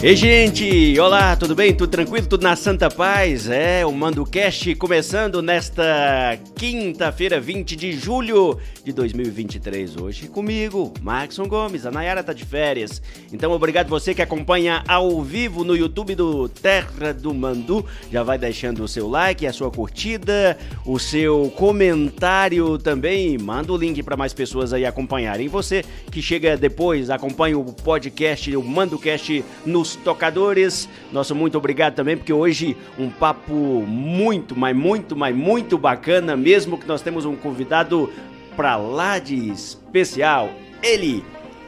Ei, 0.00 0.14
gente! 0.14 0.96
Olá, 1.00 1.34
tudo 1.34 1.56
bem? 1.56 1.74
Tudo 1.74 1.90
tranquilo? 1.90 2.24
Tudo 2.24 2.44
na 2.44 2.54
Santa 2.54 2.88
Paz? 2.88 3.50
É, 3.50 3.84
o 3.84 3.90
Mando 3.90 4.24
Cast 4.24 4.72
começando 4.76 5.42
nesta 5.42 6.38
quinta-feira, 6.54 7.40
20 7.40 7.74
de 7.74 7.90
julho 7.90 8.60
de 8.84 8.92
2023. 8.92 9.96
Hoje 9.96 10.28
comigo, 10.28 10.94
Maxon 11.02 11.48
Gomes. 11.48 11.84
A 11.84 11.90
Nayara 11.90 12.22
tá 12.22 12.32
de 12.32 12.44
férias. 12.44 13.02
Então, 13.32 13.50
obrigado 13.50 13.88
você 13.88 14.14
que 14.14 14.22
acompanha 14.22 14.84
ao 14.86 15.20
vivo 15.20 15.64
no 15.64 15.74
YouTube 15.74 16.14
do 16.14 16.48
Terra 16.48 17.12
do 17.12 17.34
Mandu. 17.34 17.84
Já 18.08 18.22
vai 18.22 18.38
deixando 18.38 18.84
o 18.84 18.88
seu 18.88 19.08
like, 19.08 19.48
a 19.48 19.52
sua 19.52 19.68
curtida, 19.68 20.56
o 20.86 21.00
seu 21.00 21.52
comentário 21.56 22.78
também. 22.78 23.36
Manda 23.36 23.72
o 23.72 23.76
link 23.76 24.00
para 24.04 24.16
mais 24.16 24.32
pessoas 24.32 24.72
aí 24.72 24.86
acompanharem. 24.86 25.48
Você 25.48 25.84
que 26.08 26.22
chega 26.22 26.56
depois, 26.56 27.10
acompanha 27.10 27.58
o 27.58 27.64
podcast, 27.64 28.56
o 28.56 28.62
Mando 28.62 28.96
Cast 28.96 29.44
no 29.66 29.87
tocadores. 29.96 30.88
Nosso 31.12 31.34
muito 31.34 31.58
obrigado 31.58 31.94
também, 31.94 32.16
porque 32.16 32.32
hoje 32.32 32.76
um 32.98 33.10
papo 33.10 33.54
muito, 33.86 34.56
mas 34.56 34.76
muito, 34.76 35.16
mas 35.16 35.34
muito 35.34 35.78
bacana, 35.78 36.36
mesmo 36.36 36.78
que 36.78 36.86
nós 36.86 37.02
temos 37.02 37.24
um 37.24 37.36
convidado 37.36 38.10
para 38.56 38.76
lá 38.76 39.18
de 39.18 39.50
especial. 39.50 40.50
Ele, 40.82 41.24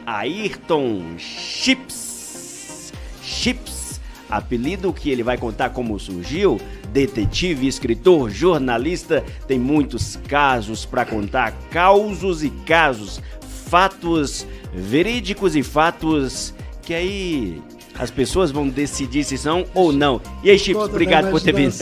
Ayrton 0.06 1.02
Chips. 1.19 2.93
Chips, 3.23 4.01
apelido 4.29 4.93
que 4.93 5.10
ele 5.10 5.23
vai 5.23 5.38
contar 5.38 5.71
como 5.71 5.98
surgiu. 5.98 6.60
Detetive, 6.93 7.68
escritor, 7.68 8.30
jornalista, 8.30 9.24
tem 9.46 9.59
muitos 9.59 10.16
casos 10.27 10.84
para 10.84 11.05
contar, 11.05 11.52
causos 11.71 12.43
e 12.43 12.51
casos, 12.51 13.23
fatos 13.68 14.45
verídicos 14.74 15.54
e 15.54 15.63
fatos 15.63 16.52
que 16.82 16.95
aí 16.95 17.63
as 18.01 18.10
pessoas 18.10 18.51
vão 18.51 18.66
decidir 18.66 19.23
se 19.24 19.37
são 19.37 19.66
ou 19.74 19.93
não. 19.93 20.23
E 20.43 20.48
aí, 20.48 20.59
Chips, 20.59 20.82
obrigado 20.82 21.30
por 21.30 21.38
ter 21.40 21.54
vindo. 21.54 21.74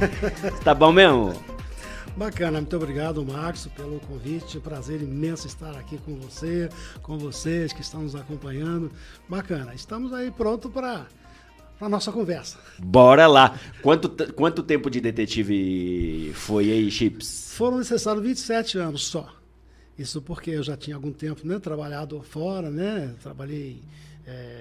tá 0.64 0.74
bom 0.74 0.90
mesmo? 0.90 1.34
Bacana, 2.16 2.58
muito 2.58 2.74
obrigado, 2.74 3.22
Marcos, 3.22 3.66
pelo 3.76 4.00
convite. 4.00 4.58
Prazer 4.60 5.02
imenso 5.02 5.46
estar 5.46 5.76
aqui 5.76 5.98
com 5.98 6.16
você, 6.16 6.70
com 7.02 7.18
vocês 7.18 7.70
que 7.74 7.82
estão 7.82 8.00
nos 8.00 8.16
acompanhando. 8.16 8.90
Bacana, 9.28 9.74
estamos 9.74 10.14
aí 10.14 10.30
pronto 10.30 10.70
para 10.70 11.06
a 11.78 11.88
nossa 11.88 12.10
conversa. 12.10 12.56
Bora 12.78 13.26
lá. 13.26 13.54
Quanto, 13.82 14.08
quanto 14.32 14.62
tempo 14.62 14.88
de 14.88 15.02
detetive 15.02 16.32
foi 16.34 16.72
aí, 16.72 16.90
Chips? 16.90 17.52
Foram 17.54 17.76
necessários 17.76 18.24
27 18.24 18.78
anos 18.78 19.06
só. 19.06 19.28
Isso 19.98 20.22
porque 20.22 20.52
eu 20.52 20.62
já 20.62 20.78
tinha 20.78 20.96
algum 20.96 21.12
tempo 21.12 21.46
né, 21.46 21.58
trabalhado 21.58 22.22
fora, 22.22 22.70
né? 22.70 23.14
Trabalhei 23.22 23.82
é, 24.28 24.57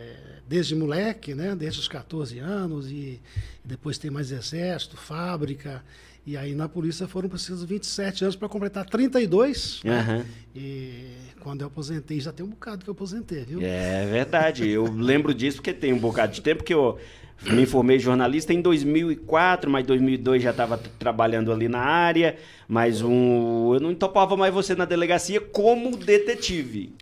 desde 0.48 0.76
moleque, 0.76 1.36
né? 1.36 1.56
Desde 1.56 1.80
os 1.80 1.88
14 1.88 2.40
anos 2.40 2.90
e 2.90 3.20
depois 3.64 3.98
tem 3.98 4.10
mais 4.10 4.32
exército, 4.32 4.96
fábrica. 4.98 5.84
E 6.26 6.36
aí 6.36 6.54
na 6.54 6.68
polícia 6.68 7.08
foram 7.08 7.30
precisos 7.30 7.64
27 7.64 8.24
anos 8.24 8.36
para 8.36 8.50
completar 8.50 8.86
32. 8.86 9.82
Uhum. 9.84 9.92
Né? 9.92 10.26
E 10.56 11.06
quando 11.42 11.62
eu 11.62 11.68
aposentei, 11.68 12.20
já 12.20 12.34
tem 12.34 12.46
um 12.46 12.50
bocado 12.50 12.84
que 12.84 12.90
eu 12.90 12.94
aposentei, 12.94 13.46
viu? 13.46 13.60
É 13.62 14.06
verdade. 14.06 14.68
Eu 14.68 14.92
lembro 14.92 15.34
disso 15.34 15.58
porque 15.58 15.74
tem 15.74 15.94
um 15.94 16.00
bocado 16.00 16.34
de 16.34 16.42
tempo 16.42 16.64
que 16.64 16.74
eu 16.74 16.98
me 17.44 17.66
formei 17.66 18.00
jornalista 18.00 18.54
em 18.54 18.62
2004, 18.62 19.70
mas 19.70 19.86
2002 19.86 20.44
já 20.44 20.52
estava 20.52 20.78
trabalhando 20.78 21.52
ali 21.52 21.70
na 21.70 21.80
área. 21.80 22.36
Mas 22.68 23.02
um, 23.02 23.74
eu 23.74 23.80
não 23.80 23.96
topava 23.96 24.36
mais 24.36 24.54
você 24.54 24.76
na 24.76 24.86
delegacia 24.86 25.40
como 25.40 25.96
detetive 25.96 26.94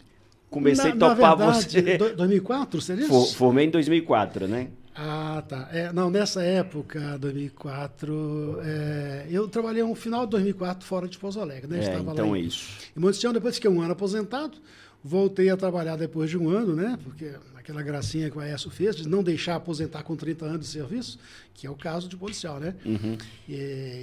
comecei 0.56 0.94
na, 0.94 1.08
a 1.08 1.16
topar 1.16 1.38
na 1.38 1.52
verdade, 1.52 1.82
você. 1.82 2.14
2004, 2.16 2.82
você 2.82 2.96
disse? 2.96 3.36
Formei 3.36 3.66
em 3.66 3.70
2004, 3.70 4.48
né? 4.48 4.70
Ah, 4.96 5.44
tá. 5.46 5.68
É, 5.74 5.92
não, 5.92 6.10
nessa 6.10 6.42
época, 6.42 7.18
2004, 7.20 8.60
é, 8.64 9.28
eu 9.30 9.48
trabalhei 9.50 9.84
no 9.84 9.94
final 9.94 10.24
de 10.26 10.32
2004 10.32 10.88
fora 10.88 11.08
de 11.08 11.18
Pouso 11.18 11.42
Alegre, 11.42 11.68
né? 11.68 11.80
É, 11.80 11.82
Estava 11.82 12.14
então 12.14 12.32
lá 12.32 12.38
em, 12.38 12.42
é 12.42 12.46
isso. 12.46 12.70
Em 12.96 13.00
Monticello, 13.02 13.34
depois 13.34 13.56
fiquei 13.56 13.70
um 13.70 13.82
ano 13.82 13.92
aposentado, 13.92 14.58
voltei 15.04 15.50
a 15.50 15.58
trabalhar 15.58 15.98
depois 15.98 16.30
de 16.30 16.38
um 16.38 16.50
ano, 16.50 16.74
né? 16.74 16.98
Porque 17.04 17.34
aquela 17.66 17.82
gracinha 17.82 18.30
que 18.30 18.38
o 18.38 18.40
Aécio 18.40 18.70
fez 18.70 18.96
de 18.96 19.08
não 19.08 19.24
deixar 19.24 19.56
aposentar 19.56 20.04
com 20.04 20.16
30 20.16 20.46
anos 20.46 20.60
de 20.60 20.68
serviço, 20.68 21.18
que 21.52 21.66
é 21.66 21.70
o 21.70 21.76
caso 21.76 22.08
de 22.08 22.16
policial, 22.16 22.60
né? 22.60 22.76
Uhum. 22.86 23.18
E, 23.50 23.54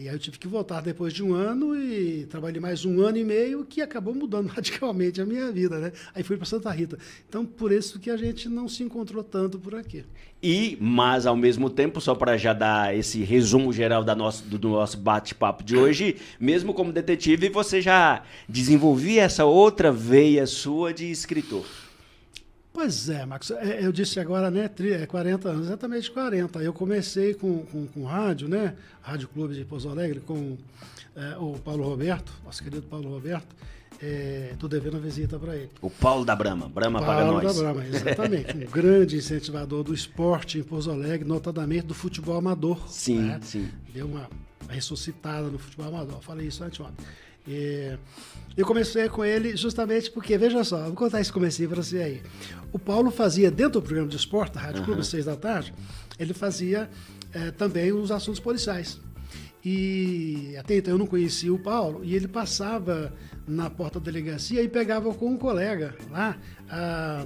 e, 0.02 0.08
aí 0.08 0.14
eu 0.14 0.18
tive 0.18 0.36
que 0.36 0.48
voltar 0.48 0.80
depois 0.80 1.12
de 1.12 1.22
um 1.22 1.32
ano 1.32 1.76
e 1.76 2.26
trabalhei 2.26 2.60
mais 2.60 2.84
um 2.84 3.00
ano 3.00 3.18
e 3.18 3.24
meio, 3.24 3.64
que 3.64 3.80
acabou 3.80 4.14
mudando 4.14 4.48
radicalmente 4.50 5.20
a 5.20 5.24
minha 5.24 5.52
vida, 5.52 5.78
né? 5.78 5.92
Aí 6.12 6.24
fui 6.24 6.36
para 6.36 6.44
Santa 6.44 6.72
Rita. 6.72 6.98
Então, 7.28 7.46
por 7.46 7.70
isso 7.70 8.00
que 8.00 8.10
a 8.10 8.16
gente 8.16 8.48
não 8.48 8.68
se 8.68 8.82
encontrou 8.82 9.22
tanto 9.22 9.60
por 9.60 9.76
aqui. 9.76 10.04
E, 10.42 10.76
mas 10.80 11.24
ao 11.24 11.36
mesmo 11.36 11.70
tempo, 11.70 12.00
só 12.00 12.16
para 12.16 12.36
já 12.36 12.52
dar 12.52 12.96
esse 12.96 13.22
resumo 13.22 13.72
geral 13.72 14.02
da 14.02 14.16
nosso, 14.16 14.42
do 14.42 14.68
nosso 14.70 14.98
bate-papo 14.98 15.62
de 15.62 15.76
hoje, 15.76 16.16
mesmo 16.40 16.74
como 16.74 16.90
detetive, 16.92 17.48
você 17.48 17.80
já 17.80 18.24
desenvolvia 18.48 19.22
essa 19.22 19.44
outra 19.44 19.92
veia 19.92 20.48
sua 20.48 20.92
de 20.92 21.08
escritor. 21.08 21.64
Pois 22.72 23.08
é, 23.08 23.26
Marcos. 23.26 23.50
É, 23.50 23.84
eu 23.84 23.92
disse 23.92 24.18
agora, 24.18 24.50
né, 24.50 24.70
40 25.06 25.48
é 25.48 25.52
anos, 25.52 25.66
exatamente 25.66 26.10
40. 26.10 26.58
Eu 26.60 26.72
comecei 26.72 27.34
com, 27.34 27.64
com, 27.66 27.86
com 27.86 28.04
rádio, 28.04 28.48
né? 28.48 28.74
Rádio 29.02 29.28
Clube 29.28 29.54
de 29.54 29.64
Pouso 29.64 29.88
Alegre, 29.90 30.20
com 30.20 30.56
é, 31.14 31.36
o 31.38 31.58
Paulo 31.58 31.84
Roberto, 31.84 32.32
nosso 32.44 32.62
querido 32.62 32.82
Paulo 32.82 33.10
Roberto. 33.10 33.54
Estou 34.52 34.68
é, 34.68 34.70
devendo 34.70 34.94
uma 34.94 35.00
visita 35.00 35.38
para 35.38 35.54
ele. 35.54 35.70
O 35.80 35.88
Paulo 35.88 36.24
da 36.24 36.34
Brama, 36.34 36.68
Brama 36.68 37.00
paga 37.00 37.24
nós. 37.24 37.44
Paulo 37.44 37.62
da 37.62 37.72
Brama, 37.72 37.86
exatamente. 37.86 38.56
um 38.56 38.70
grande 38.70 39.16
incentivador 39.16 39.84
do 39.84 39.94
esporte 39.94 40.58
em 40.58 40.62
Pouso 40.62 40.90
Alegre, 40.90 41.28
notadamente 41.28 41.86
do 41.86 41.94
futebol 41.94 42.36
amador. 42.36 42.88
Sim, 42.88 43.20
né? 43.20 43.40
sim. 43.42 43.70
Deu 43.94 44.06
uma 44.06 44.28
ressuscitada 44.68 45.46
no 45.48 45.58
futebol 45.58 45.86
amador. 45.86 46.20
Falei 46.20 46.48
isso 46.48 46.64
antes 46.64 46.80
ontem. 46.80 47.04
E 47.46 47.96
eu 48.56 48.66
comecei 48.66 49.08
com 49.08 49.24
ele 49.24 49.56
justamente 49.56 50.10
porque, 50.10 50.36
veja 50.36 50.62
só, 50.64 50.84
vou 50.84 50.94
contar 50.94 51.20
esse 51.20 51.32
comecinho 51.32 51.68
para 51.68 51.82
você 51.82 51.98
aí. 51.98 52.22
O 52.72 52.78
Paulo 52.78 53.10
fazia, 53.10 53.50
dentro 53.50 53.80
do 53.80 53.82
programa 53.82 54.08
de 54.08 54.16
esporte, 54.16 54.54
da 54.54 54.60
Rádio 54.60 54.80
uhum. 54.80 54.86
Clube, 54.86 55.06
seis 55.06 55.24
da 55.24 55.36
tarde, 55.36 55.74
ele 56.18 56.34
fazia 56.34 56.88
é, 57.32 57.50
também 57.50 57.92
os 57.92 58.10
assuntos 58.10 58.40
policiais. 58.40 59.00
E 59.64 60.56
até 60.58 60.76
então 60.76 60.94
eu 60.94 60.98
não 60.98 61.06
conhecia 61.06 61.52
o 61.52 61.58
Paulo, 61.58 62.00
e 62.02 62.14
ele 62.14 62.26
passava 62.26 63.12
na 63.46 63.70
porta 63.70 64.00
da 64.00 64.04
delegacia 64.04 64.62
e 64.62 64.68
pegava 64.68 65.12
com 65.14 65.26
um 65.26 65.36
colega 65.36 65.94
lá 66.10 66.36
a, 66.68 67.24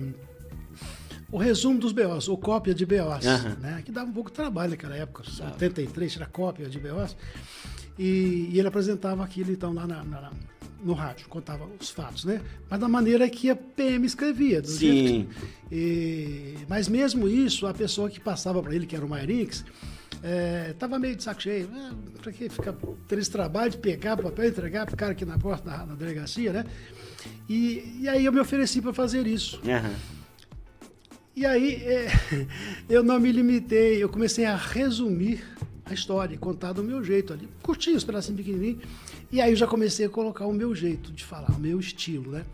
o 1.30 1.38
resumo 1.38 1.78
dos 1.78 1.92
BOs, 1.92 2.28
ou 2.28 2.36
cópia 2.36 2.74
de 2.74 2.84
BOs, 2.84 3.24
uhum. 3.24 3.56
né? 3.60 3.82
que 3.84 3.90
dava 3.90 4.08
um 4.08 4.12
pouco 4.12 4.30
de 4.30 4.36
trabalho 4.36 4.70
naquela 4.70 4.96
época, 4.96 5.22
83, 5.52 6.16
era 6.16 6.26
cópia 6.26 6.68
de 6.68 6.78
BOs. 6.78 7.16
E, 7.98 8.50
e 8.52 8.58
ele 8.58 8.68
apresentava 8.68 9.24
aquilo 9.24 9.50
então 9.50 9.72
lá 9.72 9.86
na, 9.86 10.04
na, 10.04 10.30
no 10.82 10.92
rádio, 10.92 11.28
contava 11.28 11.66
os 11.80 11.90
fatos, 11.90 12.24
né? 12.24 12.40
Mas 12.68 12.78
da 12.78 12.88
maneira 12.88 13.28
que 13.28 13.50
a 13.50 13.56
PM 13.56 14.06
escrevia. 14.06 14.60
Do 14.60 14.68
Sim. 14.68 15.28
Que, 15.68 15.74
e, 15.74 16.56
mas 16.68 16.88
mesmo 16.88 17.28
isso, 17.28 17.66
a 17.66 17.74
pessoa 17.74 18.10
que 18.10 18.20
passava 18.20 18.62
para 18.62 18.74
ele, 18.74 18.86
que 18.86 18.94
era 18.94 19.04
o 19.04 19.08
Mairix, 19.08 19.64
estava 20.70 20.96
é, 20.96 20.98
meio 20.98 21.16
de 21.16 21.22
saco 21.22 21.42
cheio. 21.42 21.68
É, 21.74 22.18
para 22.20 22.32
que 22.32 22.48
ficar 22.48 22.74
ter 23.08 23.18
esse 23.18 23.30
trabalho 23.30 23.70
de 23.70 23.78
pegar 23.78 24.18
o 24.18 24.22
papel, 24.24 24.48
entregar, 24.48 24.88
ficar 24.88 25.10
aqui 25.10 25.24
na 25.24 25.38
porta 25.38 25.70
da, 25.70 25.94
delegacia, 25.94 26.52
né? 26.52 26.64
E, 27.48 27.98
e 28.00 28.08
aí 28.08 28.24
eu 28.24 28.32
me 28.32 28.40
ofereci 28.40 28.80
para 28.80 28.92
fazer 28.92 29.26
isso. 29.26 29.60
Uhum. 29.64 29.94
E 31.34 31.44
aí 31.44 31.74
é, 31.84 32.08
eu 32.88 33.02
não 33.02 33.18
me 33.18 33.32
limitei, 33.32 34.02
eu 34.02 34.08
comecei 34.08 34.44
a 34.44 34.56
resumir 34.56 35.42
a 35.86 35.94
história, 35.94 36.36
contar 36.36 36.72
do 36.72 36.82
meu 36.82 37.02
jeito 37.02 37.32
ali. 37.32 37.48
Curtinho, 37.62 37.96
os 37.96 38.04
pedacinhos 38.04 38.36
pequenininhos. 38.36 38.82
E 39.30 39.40
aí 39.40 39.52
eu 39.52 39.56
já 39.56 39.66
comecei 39.66 40.06
a 40.06 40.08
colocar 40.08 40.44
o 40.46 40.52
meu 40.52 40.74
jeito 40.74 41.12
de 41.12 41.24
falar, 41.24 41.50
o 41.52 41.60
meu 41.60 41.78
estilo, 41.78 42.32
né? 42.32 42.44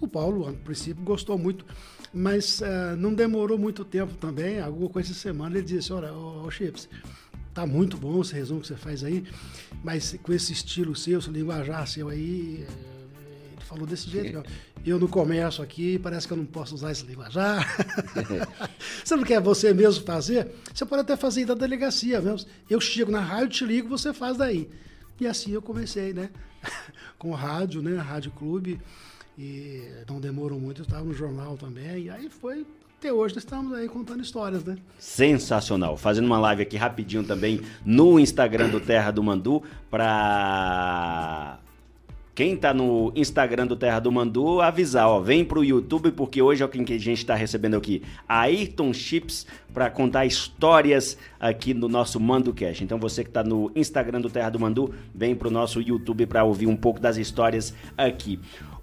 O 0.00 0.06
Paulo, 0.06 0.48
no 0.48 0.56
princípio, 0.56 1.02
gostou 1.02 1.36
muito, 1.36 1.66
mas 2.14 2.60
uh, 2.60 2.96
não 2.96 3.12
demorou 3.12 3.58
muito 3.58 3.84
tempo 3.84 4.14
também, 4.14 4.60
alguma 4.60 4.88
coisa 4.88 5.08
de 5.08 5.14
semana, 5.16 5.56
ele 5.58 5.66
disse, 5.66 5.92
olha, 5.92 6.12
ô, 6.12 6.46
ô 6.46 6.50
Chips, 6.50 6.88
tá 7.52 7.66
muito 7.66 7.96
bom 7.96 8.20
esse 8.20 8.32
resumo 8.32 8.60
que 8.60 8.68
você 8.68 8.76
faz 8.76 9.02
aí, 9.02 9.24
mas 9.82 10.16
com 10.22 10.32
esse 10.32 10.52
estilo 10.52 10.94
seu, 10.94 11.18
esse 11.18 11.30
linguajar 11.30 11.86
seu 11.88 12.08
aí, 12.08 12.64
eh, 12.68 13.52
ele 13.52 13.64
falou 13.64 13.86
desse 13.86 14.08
jeito, 14.08 14.40
eu 14.84 14.98
no 14.98 15.08
comércio 15.08 15.62
aqui, 15.62 15.98
parece 15.98 16.26
que 16.26 16.32
eu 16.32 16.36
não 16.36 16.46
posso 16.46 16.74
usar 16.74 16.92
esse 16.92 17.04
linguajar. 17.04 17.66
você 19.04 19.16
não 19.16 19.24
quer 19.24 19.40
você 19.40 19.72
mesmo 19.72 20.04
fazer? 20.04 20.48
Você 20.72 20.84
pode 20.86 21.02
até 21.02 21.16
fazer 21.16 21.44
da 21.44 21.54
delegacia 21.54 22.20
mesmo. 22.20 22.48
Eu 22.68 22.80
chego 22.80 23.10
na 23.10 23.20
rádio, 23.20 23.48
te 23.48 23.64
ligo, 23.64 23.88
você 23.88 24.12
faz 24.12 24.36
daí. 24.36 24.68
E 25.20 25.26
assim 25.26 25.52
eu 25.52 25.62
comecei, 25.62 26.12
né? 26.12 26.30
Com 27.18 27.32
rádio, 27.32 27.82
né? 27.82 27.96
Rádio 27.96 28.30
Clube. 28.32 28.80
E 29.38 29.82
não 30.08 30.20
demorou 30.20 30.58
muito, 30.58 30.80
eu 30.80 30.84
estava 30.84 31.04
no 31.04 31.14
jornal 31.14 31.56
também. 31.56 32.04
E 32.04 32.10
aí 32.10 32.28
foi 32.28 32.66
até 32.98 33.12
hoje 33.12 33.36
nós 33.36 33.44
estamos 33.44 33.72
aí 33.74 33.88
contando 33.88 34.20
histórias, 34.20 34.64
né? 34.64 34.76
Sensacional. 34.98 35.96
Fazendo 35.96 36.24
uma 36.24 36.40
live 36.40 36.62
aqui 36.62 36.76
rapidinho 36.76 37.22
também 37.22 37.60
no 37.84 38.18
Instagram 38.18 38.68
do 38.68 38.80
Terra 38.80 39.12
do 39.12 39.22
Mandu 39.22 39.62
para 39.88 41.60
quem 42.38 42.56
tá 42.56 42.72
no 42.72 43.12
Instagram 43.16 43.66
do 43.66 43.74
Terra 43.74 43.98
do 43.98 44.12
Mandu, 44.12 44.60
avisar, 44.60 45.08
ó, 45.08 45.18
vem 45.18 45.44
pro 45.44 45.64
YouTube, 45.64 46.12
porque 46.12 46.40
hoje 46.40 46.62
é 46.62 46.66
o 46.66 46.68
que 46.68 46.78
a 46.78 46.96
gente 46.96 47.18
está 47.18 47.34
recebendo 47.34 47.76
aqui, 47.76 48.00
Ayrton 48.28 48.92
Chips, 48.92 49.44
para 49.74 49.90
contar 49.90 50.24
histórias 50.24 51.18
aqui 51.40 51.74
no 51.74 51.88
nosso 51.88 52.20
Mando 52.20 52.54
Cash. 52.54 52.80
Então 52.80 52.96
você 52.96 53.24
que 53.24 53.30
tá 53.30 53.42
no 53.42 53.72
Instagram 53.74 54.20
do 54.20 54.30
Terra 54.30 54.50
do 54.50 54.60
Mandu, 54.60 54.94
vem 55.12 55.34
pro 55.34 55.50
nosso 55.50 55.82
YouTube 55.82 56.26
para 56.26 56.44
ouvir 56.44 56.68
um 56.68 56.76
pouco 56.76 57.00
das 57.00 57.16
histórias 57.16 57.74
aqui. 57.96 58.38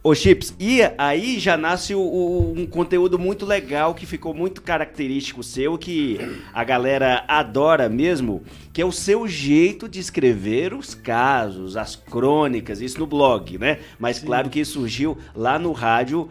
Ô 0.06 0.14
Chips, 0.14 0.54
e 0.60 0.82
aí 1.00 1.40
já 1.40 1.58
nasce 1.58 1.96
o, 1.96 2.00
o, 2.00 2.54
um 2.56 2.68
conteúdo 2.68 3.18
muito 3.18 3.44
legal 3.44 3.96
que 3.96 4.06
ficou 4.06 4.36
muito 4.36 4.62
característico 4.62 5.42
seu, 5.42 5.80
que 5.80 6.20
a 6.54 6.64
galera 6.64 7.26
adora 7.28 7.90
mesmo, 7.90 8.44
que 8.72 8.84
é 8.84 8.86
o 8.86 8.92
seu 8.92 9.28
jeito 9.28 9.90
de 9.90 10.00
escrever 10.00 10.76
os 10.76 10.94
casos, 10.94 11.76
as 11.76 11.96
crônicas, 11.96 12.82
isso 12.82 13.00
no 13.00 13.08
blog, 13.08 13.58
né? 13.58 13.80
Mas 13.98 14.18
Sim. 14.18 14.28
claro 14.28 14.48
que 14.48 14.60
isso 14.60 14.74
surgiu 14.74 15.18
lá 15.34 15.58
no 15.58 15.72
rádio. 15.72 16.30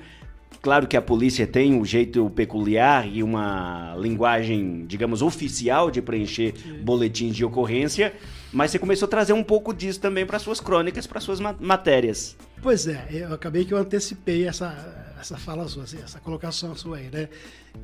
Claro 0.62 0.87
que 0.87 0.97
a 0.97 1.03
polícia 1.03 1.44
tem 1.44 1.75
um 1.75 1.85
jeito 1.85 2.31
peculiar 2.31 3.09
e 3.12 3.25
uma 3.25 3.97
linguagem, 3.99 4.85
digamos, 4.87 5.21
oficial 5.21 5.91
de 5.91 6.00
preencher 6.00 6.55
Sim. 6.56 6.79
boletins 6.81 7.35
de 7.35 7.44
ocorrência, 7.44 8.15
mas 8.55 8.71
você 8.71 8.79
começou 8.79 9.06
a 9.06 9.11
trazer 9.11 9.33
um 9.33 9.43
pouco 9.43 9.75
disso 9.75 10.01
também 10.01 10.25
para 10.25 10.39
suas 10.39 10.61
crônicas, 10.61 11.09
para 11.09 11.21
suas 11.21 11.41
matérias. 11.41 12.37
Pois 12.62 12.87
é, 12.87 13.06
eu 13.11 13.35
acabei 13.35 13.65
que 13.65 13.75
eu 13.75 13.79
antecipei 13.79 14.47
essa, 14.47 15.12
essa 15.21 15.37
fala 15.37 15.67
sua, 15.67 15.83
assim, 15.83 15.99
essa 16.01 16.21
colocação 16.21 16.75
sua 16.77 16.99
aí, 16.99 17.11
né? 17.11 17.29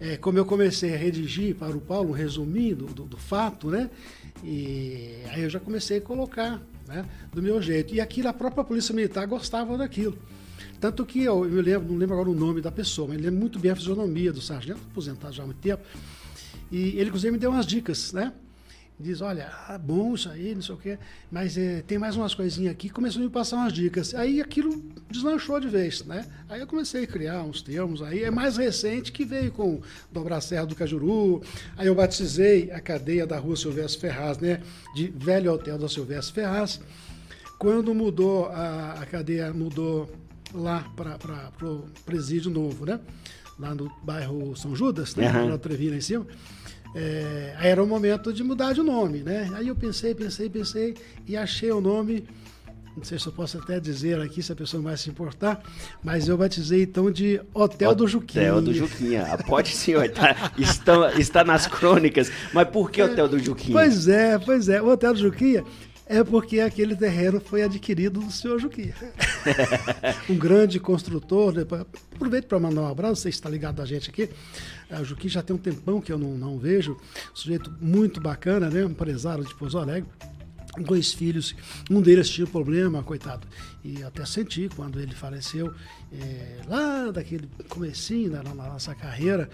É, 0.00 0.16
como 0.16 0.38
eu 0.38 0.44
comecei 0.46 0.94
a 0.94 0.96
redigir 0.96 1.56
para 1.56 1.76
o 1.76 1.80
Paulo 1.80 2.10
um 2.10 2.12
resuminho 2.12 2.76
do, 2.76 3.04
do, 3.04 3.16
fato, 3.16 3.68
né? 3.68 3.90
E 4.44 5.16
aí 5.30 5.42
eu 5.42 5.50
já 5.50 5.58
comecei 5.58 5.98
a 5.98 6.00
colocar, 6.00 6.62
né? 6.86 7.04
Do 7.32 7.42
meu 7.42 7.60
jeito. 7.60 7.92
E 7.92 8.00
aquilo, 8.00 8.28
a 8.28 8.32
própria 8.32 8.62
Polícia 8.62 8.94
Militar 8.94 9.26
gostava 9.26 9.76
daquilo. 9.76 10.16
Tanto 10.78 11.04
que 11.04 11.24
eu, 11.24 11.44
eu 11.44 11.60
lembro, 11.60 11.92
não 11.92 11.98
lembro 11.98 12.14
agora 12.14 12.30
o 12.30 12.34
nome 12.34 12.60
da 12.60 12.70
pessoa, 12.70 13.08
mas 13.08 13.20
lembro 13.20 13.40
muito 13.40 13.58
bem 13.58 13.72
a 13.72 13.76
fisionomia 13.76 14.32
do 14.32 14.40
sargento, 14.40 14.80
aposentado 14.88 15.34
já 15.34 15.42
há 15.42 15.46
muito 15.46 15.60
tempo. 15.60 15.82
E 16.70 16.90
ele, 16.90 17.06
inclusive, 17.06 17.32
me 17.32 17.38
deu 17.38 17.50
umas 17.50 17.66
dicas, 17.66 18.12
né? 18.12 18.32
Diz, 19.00 19.20
olha, 19.20 19.50
ah, 19.68 19.78
bom 19.78 20.14
isso 20.14 20.28
aí, 20.28 20.54
não 20.54 20.62
sei 20.62 20.74
o 20.74 20.78
quê, 20.78 20.98
mas 21.30 21.56
é, 21.56 21.82
tem 21.82 21.98
mais 21.98 22.16
umas 22.16 22.34
coisinhas 22.34 22.72
aqui, 22.72 22.90
começou 22.90 23.22
a 23.22 23.24
me 23.24 23.30
passar 23.30 23.56
umas 23.56 23.72
dicas. 23.72 24.14
Aí 24.14 24.40
aquilo 24.40 24.84
deslanchou 25.10 25.58
de 25.58 25.68
vez, 25.68 26.04
né? 26.04 26.26
Aí 26.48 26.60
eu 26.60 26.66
comecei 26.66 27.04
a 27.04 27.06
criar 27.06 27.42
uns 27.42 27.62
termos 27.62 28.02
aí, 28.02 28.22
é 28.22 28.30
mais 28.30 28.56
recente 28.56 29.10
que 29.10 29.24
veio 29.24 29.50
com 29.50 29.80
Dobrar 30.12 30.40
Serra 30.40 30.66
do 30.66 30.74
Cajuru, 30.74 31.42
aí 31.76 31.86
eu 31.86 31.94
batizei 31.94 32.70
a 32.70 32.80
cadeia 32.80 33.26
da 33.26 33.38
rua 33.38 33.56
Silvestre 33.56 34.00
Ferraz, 34.00 34.38
né? 34.38 34.60
De 34.94 35.08
Velho 35.08 35.52
Hotel 35.52 35.78
da 35.78 35.88
Silvestre 35.88 36.34
Ferraz. 36.34 36.80
Quando 37.58 37.94
mudou, 37.94 38.46
a, 38.46 38.94
a 39.00 39.06
cadeia 39.06 39.52
mudou 39.52 40.10
lá 40.54 40.84
para 40.96 41.52
o 41.62 41.84
presídio 42.04 42.50
novo, 42.50 42.86
né? 42.86 43.00
Lá 43.58 43.74
no 43.74 43.90
bairro 44.02 44.56
São 44.56 44.74
Judas, 44.74 45.14
né? 45.14 45.30
Uhum. 45.30 45.48
Na 45.50 45.58
Trevina 45.58 45.96
em 45.96 46.00
cima. 46.00 46.26
É, 46.94 47.54
aí 47.56 47.68
era 47.68 47.82
o 47.82 47.86
momento 47.86 48.32
de 48.32 48.42
mudar 48.42 48.72
de 48.72 48.82
nome, 48.82 49.18
né? 49.18 49.50
Aí 49.54 49.68
eu 49.68 49.76
pensei, 49.76 50.14
pensei, 50.14 50.48
pensei 50.48 50.94
e 51.26 51.36
achei 51.36 51.70
o 51.70 51.80
nome. 51.80 52.24
Não 52.96 53.04
sei 53.04 53.18
se 53.18 53.26
eu 53.26 53.32
posso 53.32 53.56
até 53.56 53.78
dizer 53.78 54.20
aqui, 54.20 54.42
se 54.42 54.52
a 54.52 54.56
pessoa 54.56 54.82
vai 54.82 54.96
se 54.96 55.08
importar, 55.08 55.62
mas 56.02 56.28
eu 56.28 56.36
batizei 56.36 56.82
então 56.82 57.10
de 57.10 57.40
Hotel, 57.54 57.94
do 57.94 58.06
Juquinha. 58.06 58.50
Hotel 58.50 58.62
do 58.62 58.74
Juquinha. 58.74 59.26
Ah, 59.30 59.38
pode 59.38 59.70
sim, 59.70 59.92
tá, 60.12 60.52
está, 60.58 61.14
está 61.14 61.44
nas 61.44 61.66
crônicas. 61.66 62.30
Mas 62.52 62.68
por 62.68 62.90
que 62.90 63.00
Hotel 63.00 63.28
do 63.28 63.38
Juquinha? 63.38 63.72
Pois 63.72 64.08
é, 64.08 64.38
pois 64.38 64.68
é. 64.68 64.82
O 64.82 64.88
Hotel 64.88 65.14
do 65.14 65.20
Juquinha 65.20 65.64
é 66.10 66.24
porque 66.24 66.58
aquele 66.58 66.96
terreno 66.96 67.40
foi 67.40 67.62
adquirido 67.62 68.18
do 68.18 68.32
senhor 68.32 68.58
Juquinha. 68.58 68.92
um 70.28 70.36
grande 70.36 70.80
construtor. 70.80 71.52
Né? 71.52 71.64
Aproveito 72.16 72.46
para 72.46 72.58
mandar 72.58 72.82
um 72.82 72.88
abraço, 72.88 73.22
você 73.22 73.28
está 73.28 73.48
ligado 73.48 73.80
a 73.80 73.86
gente 73.86 74.10
aqui. 74.10 74.28
É, 74.90 74.98
o 74.98 75.04
Juquinha 75.04 75.30
já 75.30 75.40
tem 75.40 75.54
um 75.54 75.58
tempão 75.58 76.00
que 76.00 76.12
eu 76.12 76.18
não, 76.18 76.36
não 76.36 76.58
vejo. 76.58 76.96
sujeito 77.32 77.72
muito 77.80 78.20
bacana, 78.20 78.68
né? 78.68 78.82
empresário 78.82 79.44
de 79.44 79.54
Pouso 79.54 79.78
Alegre 79.78 80.10
dois 80.82 81.12
filhos, 81.12 81.54
um 81.90 82.00
deles 82.00 82.28
tinha 82.28 82.46
problema, 82.46 83.02
coitado, 83.02 83.46
e 83.84 84.02
até 84.02 84.24
senti 84.24 84.68
quando 84.74 85.00
ele 85.00 85.14
faleceu, 85.14 85.72
é, 86.12 86.56
lá 86.68 87.10
daquele 87.10 87.48
comecinho 87.68 88.30
na, 88.30 88.42
nossa 88.42 88.94
carreira, 88.94 89.48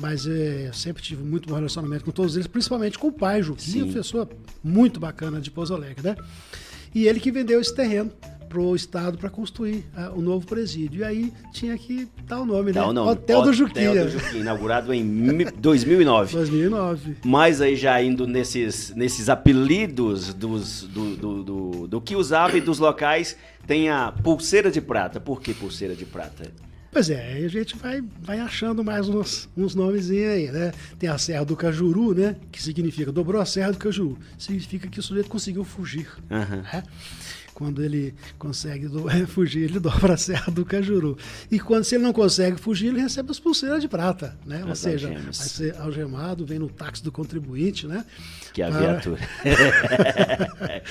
mas 0.00 0.26
é, 0.26 0.70
sempre 0.72 1.02
tive 1.02 1.22
muito 1.22 1.48
bom 1.48 1.54
relacionamento 1.54 2.04
com 2.04 2.10
todos 2.10 2.36
eles, 2.36 2.46
principalmente 2.46 2.98
com 2.98 3.08
o 3.08 3.12
pai, 3.12 3.42
Juquinha, 3.42 3.84
uma 3.84 3.92
pessoa 3.92 4.28
muito 4.62 5.00
bacana 5.00 5.40
de 5.40 5.50
Pouso 5.50 5.74
Alegre, 5.74 6.02
né? 6.02 6.16
E 6.94 7.06
ele 7.06 7.20
que 7.20 7.30
vendeu 7.30 7.60
esse 7.60 7.74
terreno 7.74 8.12
para 8.52 8.60
o 8.60 8.76
Estado 8.76 9.16
para 9.16 9.30
construir 9.30 9.86
uh, 9.96 10.18
o 10.18 10.20
novo 10.20 10.46
presídio. 10.46 11.00
E 11.00 11.04
aí 11.04 11.32
tinha 11.52 11.76
que 11.78 12.06
dar 12.24 12.40
o 12.40 12.44
nome, 12.44 12.70
né? 12.70 12.82
Hotel, 12.82 13.06
Hotel 13.06 13.42
do 13.42 13.52
Juquinha. 13.54 13.90
Hotel 13.90 14.04
do 14.04 14.10
Juquinha, 14.10 14.40
inaugurado 14.42 14.92
em 14.92 15.46
2009. 15.56 16.34
2009. 16.34 17.16
Mas 17.24 17.62
aí 17.62 17.74
já 17.74 18.00
indo 18.02 18.26
nesses, 18.26 18.94
nesses 18.94 19.30
apelidos 19.30 20.34
dos, 20.34 20.82
do, 20.82 21.16
do, 21.16 21.42
do, 21.42 21.88
do 21.88 22.00
que 22.00 22.14
usava 22.14 22.58
e 22.58 22.60
dos 22.60 22.78
locais, 22.78 23.36
tem 23.66 23.88
a 23.88 24.12
pulseira 24.12 24.70
de 24.70 24.82
prata. 24.82 25.18
Por 25.18 25.40
que 25.40 25.54
pulseira 25.54 25.94
de 25.94 26.04
prata? 26.04 26.50
Pois 26.90 27.08
é, 27.08 27.42
a 27.42 27.48
gente 27.48 27.74
vai, 27.74 28.04
vai 28.20 28.38
achando 28.38 28.84
mais 28.84 29.08
uns, 29.08 29.48
uns 29.56 29.74
nomes 29.74 30.10
aí, 30.10 30.52
né? 30.52 30.72
Tem 30.98 31.08
a 31.08 31.16
Serra 31.16 31.42
do 31.42 31.56
Cajuru, 31.56 32.14
né? 32.14 32.36
Que 32.50 32.62
significa 32.62 33.10
dobrou 33.10 33.40
a 33.40 33.46
Serra 33.46 33.72
do 33.72 33.78
Cajuru. 33.78 34.18
Significa 34.36 34.86
que 34.88 35.00
o 35.00 35.02
sujeito 35.02 35.30
conseguiu 35.30 35.64
fugir. 35.64 36.06
Uhum. 36.30 36.62
Né? 36.70 36.82
Quando 37.54 37.82
ele 37.82 38.14
consegue 38.38 38.88
do, 38.88 39.08
é, 39.08 39.24
fugir, 39.26 39.64
ele 39.64 39.78
dobra 39.78 40.14
a 40.14 40.16
Serra 40.16 40.50
do 40.50 40.64
Cajuru. 40.64 41.16
E 41.50 41.58
quando 41.60 41.84
se 41.84 41.94
ele 41.94 42.04
não 42.04 42.12
consegue 42.12 42.56
fugir, 42.58 42.88
ele 42.88 43.00
recebe 43.00 43.30
as 43.30 43.38
pulseiras 43.38 43.80
de 43.80 43.88
prata, 43.88 44.36
né? 44.44 44.64
Ou 44.66 44.74
seja, 44.74 45.08
algemas. 45.08 45.38
vai 45.38 45.48
ser 45.48 45.76
algemado, 45.76 46.46
vem 46.46 46.58
no 46.58 46.68
táxi 46.68 47.02
do 47.02 47.12
contribuinte, 47.12 47.86
né? 47.86 48.04
Que 48.52 48.62
é 48.62 48.66
a 48.66 48.70
para... 48.70 48.80
viatura. 48.80 49.20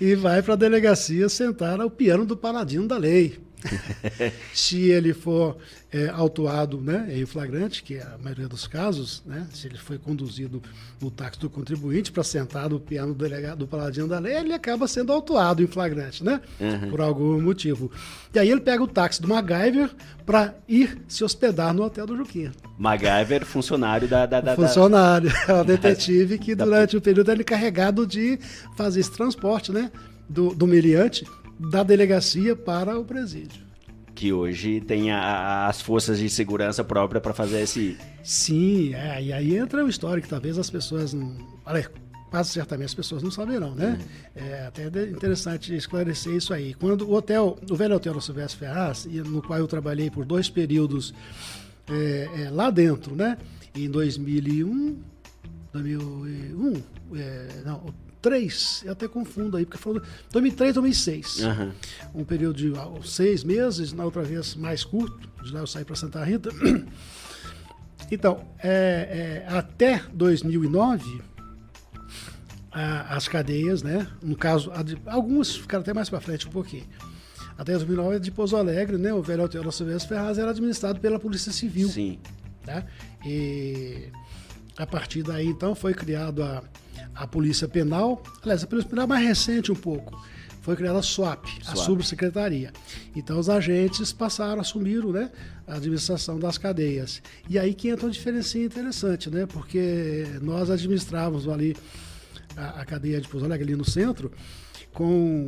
e 0.00 0.14
vai 0.14 0.42
para 0.42 0.54
a 0.54 0.56
delegacia 0.56 1.28
sentar 1.28 1.80
ao 1.80 1.90
piano 1.90 2.24
do 2.24 2.36
paladino 2.36 2.88
da 2.88 2.96
lei. 2.96 3.45
se 4.52 4.90
ele 4.90 5.12
for 5.12 5.56
é, 5.90 6.08
autuado 6.08 6.80
né, 6.80 7.08
em 7.10 7.24
flagrante, 7.24 7.82
que 7.82 7.94
é 7.94 8.02
a 8.02 8.18
maioria 8.22 8.48
dos 8.48 8.66
casos, 8.66 9.22
né, 9.24 9.46
se 9.52 9.66
ele 9.66 9.78
foi 9.78 9.98
conduzido 9.98 10.62
no 11.00 11.10
táxi 11.10 11.40
do 11.40 11.48
contribuinte 11.48 12.12
para 12.12 12.22
sentar 12.22 12.68
no 12.68 12.78
piano 12.78 13.14
do 13.14 13.24
delegado 13.24 13.58
do 13.58 13.66
paladino 13.66 14.06
da 14.06 14.18
lei, 14.18 14.36
ele 14.36 14.52
acaba 14.52 14.86
sendo 14.86 15.12
autuado 15.12 15.62
em 15.62 15.66
flagrante, 15.66 16.22
né? 16.24 16.40
Uhum. 16.60 16.90
Por 16.90 17.00
algum 17.00 17.40
motivo. 17.40 17.90
E 18.34 18.38
aí 18.38 18.50
ele 18.50 18.60
pega 18.60 18.82
o 18.82 18.86
táxi 18.86 19.22
do 19.22 19.28
MacGyver 19.28 19.90
para 20.24 20.54
ir 20.68 20.98
se 21.08 21.24
hospedar 21.24 21.72
no 21.72 21.82
hotel 21.82 22.06
do 22.06 22.16
Juquinha. 22.16 22.52
MacGyver, 22.78 23.44
funcionário 23.44 24.08
da. 24.08 24.26
da, 24.26 24.40
da 24.40 24.56
funcionário, 24.56 25.30
é 25.48 25.52
o 25.52 25.64
detetive 25.64 26.38
que 26.38 26.54
durante 26.54 26.96
o 26.96 27.00
período 27.00 27.30
ele 27.30 27.42
é 27.42 27.44
carregado 27.44 28.06
de 28.06 28.38
fazer 28.76 29.00
esse 29.00 29.12
transporte, 29.12 29.72
né? 29.72 29.90
Do, 30.28 30.54
do 30.54 30.66
meliante 30.66 31.24
da 31.58 31.82
delegacia 31.82 32.54
para 32.54 32.98
o 32.98 33.04
presídio. 33.04 33.64
Que 34.14 34.32
hoje 34.32 34.80
tem 34.80 35.10
a, 35.10 35.66
as 35.66 35.82
forças 35.82 36.18
de 36.18 36.30
segurança 36.30 36.82
própria 36.82 37.20
para 37.20 37.34
fazer 37.34 37.60
esse. 37.60 37.98
Sim, 38.22 38.94
é, 38.94 39.22
e 39.22 39.32
aí 39.32 39.56
entra 39.56 39.84
o 39.84 39.88
histórico 39.88 40.26
que 40.26 40.30
talvez 40.30 40.58
as 40.58 40.70
pessoas 40.70 41.12
não. 41.12 41.36
Olha, 41.66 41.90
quase 42.30 42.50
certamente 42.50 42.86
as 42.86 42.94
pessoas 42.94 43.22
não 43.22 43.30
saberão, 43.30 43.74
né? 43.74 43.98
Uhum. 43.98 44.42
É 44.42 44.66
até 44.66 44.84
interessante 44.86 45.74
esclarecer 45.74 46.34
isso 46.34 46.52
aí. 46.54 46.74
Quando 46.74 47.08
o 47.08 47.14
hotel, 47.14 47.58
o 47.70 47.76
velho 47.76 47.96
hotel 47.96 48.14
da 48.14 48.20
Silvestre 48.20 48.58
Ferraz, 48.58 49.06
no 49.06 49.42
qual 49.42 49.58
eu 49.58 49.66
trabalhei 49.66 50.10
por 50.10 50.24
dois 50.24 50.48
períodos 50.48 51.14
é, 51.88 52.28
é, 52.42 52.50
lá 52.50 52.70
dentro, 52.70 53.14
né? 53.14 53.38
Em 53.74 53.90
2001, 53.90 54.98
2001, 55.72 56.82
é, 57.14 57.48
não, 57.64 57.84
2003, 58.26 58.82
eu 58.84 58.92
até 58.92 59.08
confundo 59.08 59.56
aí, 59.56 59.64
porque 59.64 59.78
falou 59.78 60.02
2003, 60.32 60.74
2006. 60.74 61.38
Uhum. 61.38 61.72
Um 62.14 62.24
período 62.24 62.56
de 62.56 62.72
seis 63.08 63.44
meses, 63.44 63.92
na 63.92 64.04
outra 64.04 64.22
vez 64.22 64.54
mais 64.54 64.84
curto, 64.84 65.28
de 65.42 65.52
lá 65.52 65.60
eu 65.60 65.66
saí 65.66 65.84
para 65.84 65.96
Santa 65.96 66.22
Rita. 66.24 66.50
Então, 68.08 68.46
é, 68.62 69.42
é, 69.48 69.52
até 69.52 70.00
2009, 70.12 71.20
a, 72.70 73.16
as 73.16 73.26
cadeias, 73.26 73.82
né? 73.82 74.06
No 74.22 74.36
caso, 74.36 74.70
de, 74.84 74.96
algumas 75.06 75.56
ficaram 75.56 75.82
até 75.82 75.92
mais 75.92 76.08
para 76.08 76.20
frente 76.20 76.46
um 76.46 76.52
pouquinho. 76.52 76.84
Até 77.58 77.72
2009, 77.72 78.20
de 78.20 78.30
Pouso 78.30 78.54
Alegre, 78.56 78.96
né? 78.96 79.12
O 79.12 79.20
velho 79.22 79.48
da 79.48 79.72
Silvestre 79.72 80.08
Ferraz 80.08 80.38
era 80.38 80.50
administrado 80.50 81.00
pela 81.00 81.18
Polícia 81.18 81.50
Civil. 81.50 81.88
Sim. 81.88 82.20
Né? 82.64 82.86
E 83.24 84.08
a 84.76 84.86
partir 84.86 85.24
daí, 85.24 85.48
então, 85.48 85.74
foi 85.74 85.92
criado 85.92 86.44
a 86.44 86.62
a 87.14 87.26
Polícia 87.26 87.68
Penal, 87.68 88.22
aliás, 88.42 88.62
a 88.64 88.66
Polícia 88.66 88.90
Penal 88.90 89.04
é 89.04 89.08
mais 89.08 89.26
recente 89.26 89.72
um 89.72 89.76
pouco, 89.76 90.20
foi 90.66 90.74
criada 90.74 90.98
a 90.98 91.02
SWAP, 91.02 91.46
SWAP, 91.46 91.68
a 91.68 91.76
Subsecretaria. 91.76 92.72
Então 93.14 93.38
os 93.38 93.48
agentes 93.48 94.12
passaram, 94.12 94.60
assumiram 94.60 95.12
né, 95.12 95.30
a 95.66 95.76
administração 95.76 96.40
das 96.40 96.58
cadeias. 96.58 97.22
E 97.48 97.58
aí 97.58 97.72
que 97.72 97.88
entra 97.88 98.06
uma 98.06 98.12
diferença 98.12 98.58
interessante, 98.58 99.30
né? 99.30 99.46
Porque 99.46 100.26
nós 100.42 100.68
administrávamos 100.68 101.48
ali 101.48 101.76
a, 102.56 102.80
a 102.80 102.84
cadeia 102.84 103.20
de 103.20 103.28
Pouso 103.28 103.46
Alegre, 103.46 103.64
ali 103.64 103.76
no 103.76 103.88
centro, 103.88 104.32
com 104.92 105.46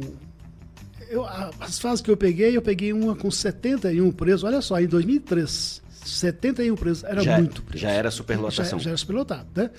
eu, 1.08 1.26
as 1.58 1.78
fases 1.78 2.00
que 2.00 2.10
eu 2.10 2.16
peguei, 2.16 2.56
eu 2.56 2.62
peguei 2.62 2.92
uma 2.92 3.16
com 3.16 3.30
71 3.30 4.12
presos. 4.12 4.44
Olha 4.44 4.60
só, 4.60 4.80
em 4.80 4.86
2003, 4.86 5.82
71 6.04 6.76
presos. 6.76 7.04
Era 7.04 7.22
já, 7.22 7.38
muito 7.38 7.62
preso. 7.62 7.82
Já 7.82 7.90
era 7.90 8.10
superlotação. 8.10 8.78
Já, 8.78 8.84
já 8.84 8.90
era 8.90 8.96
superlotado, 8.96 9.48
né? 9.54 9.70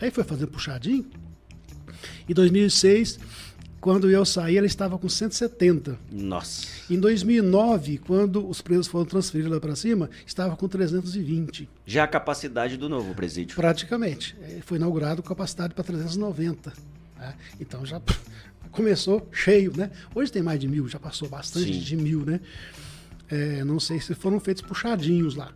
Aí 0.00 0.10
foi 0.10 0.24
fazendo 0.24 0.48
puxadinho. 0.48 1.06
Em 2.28 2.34
2006, 2.34 3.18
quando 3.80 4.10
eu 4.10 4.24
saí, 4.24 4.56
ela 4.56 4.66
estava 4.66 4.98
com 4.98 5.08
170. 5.08 5.98
Nossa. 6.10 6.66
Em 6.88 6.98
2009, 6.98 7.98
quando 7.98 8.48
os 8.48 8.62
presos 8.62 8.86
foram 8.86 9.04
transferidos 9.04 9.52
lá 9.52 9.60
para 9.60 9.76
cima, 9.76 10.08
estava 10.26 10.56
com 10.56 10.66
320. 10.66 11.68
Já 11.84 12.04
a 12.04 12.08
capacidade 12.08 12.76
do 12.76 12.88
novo 12.88 13.14
presídio. 13.14 13.54
Praticamente. 13.54 14.34
Foi 14.62 14.78
inaugurado 14.78 15.22
com 15.22 15.28
capacidade 15.28 15.74
para 15.74 15.84
390. 15.84 16.72
Né? 17.18 17.34
Então 17.60 17.84
já 17.84 18.00
começou 18.72 19.28
cheio, 19.30 19.76
né? 19.76 19.90
Hoje 20.14 20.32
tem 20.32 20.42
mais 20.42 20.58
de 20.58 20.66
mil, 20.66 20.88
já 20.88 20.98
passou 20.98 21.28
bastante 21.28 21.74
Sim. 21.74 21.80
de 21.80 21.96
mil, 21.96 22.24
né? 22.24 22.40
É, 23.30 23.64
não 23.64 23.78
sei 23.78 24.00
se 24.00 24.14
foram 24.14 24.40
feitos 24.40 24.62
puxadinhos 24.62 25.34
lá. 25.34 25.52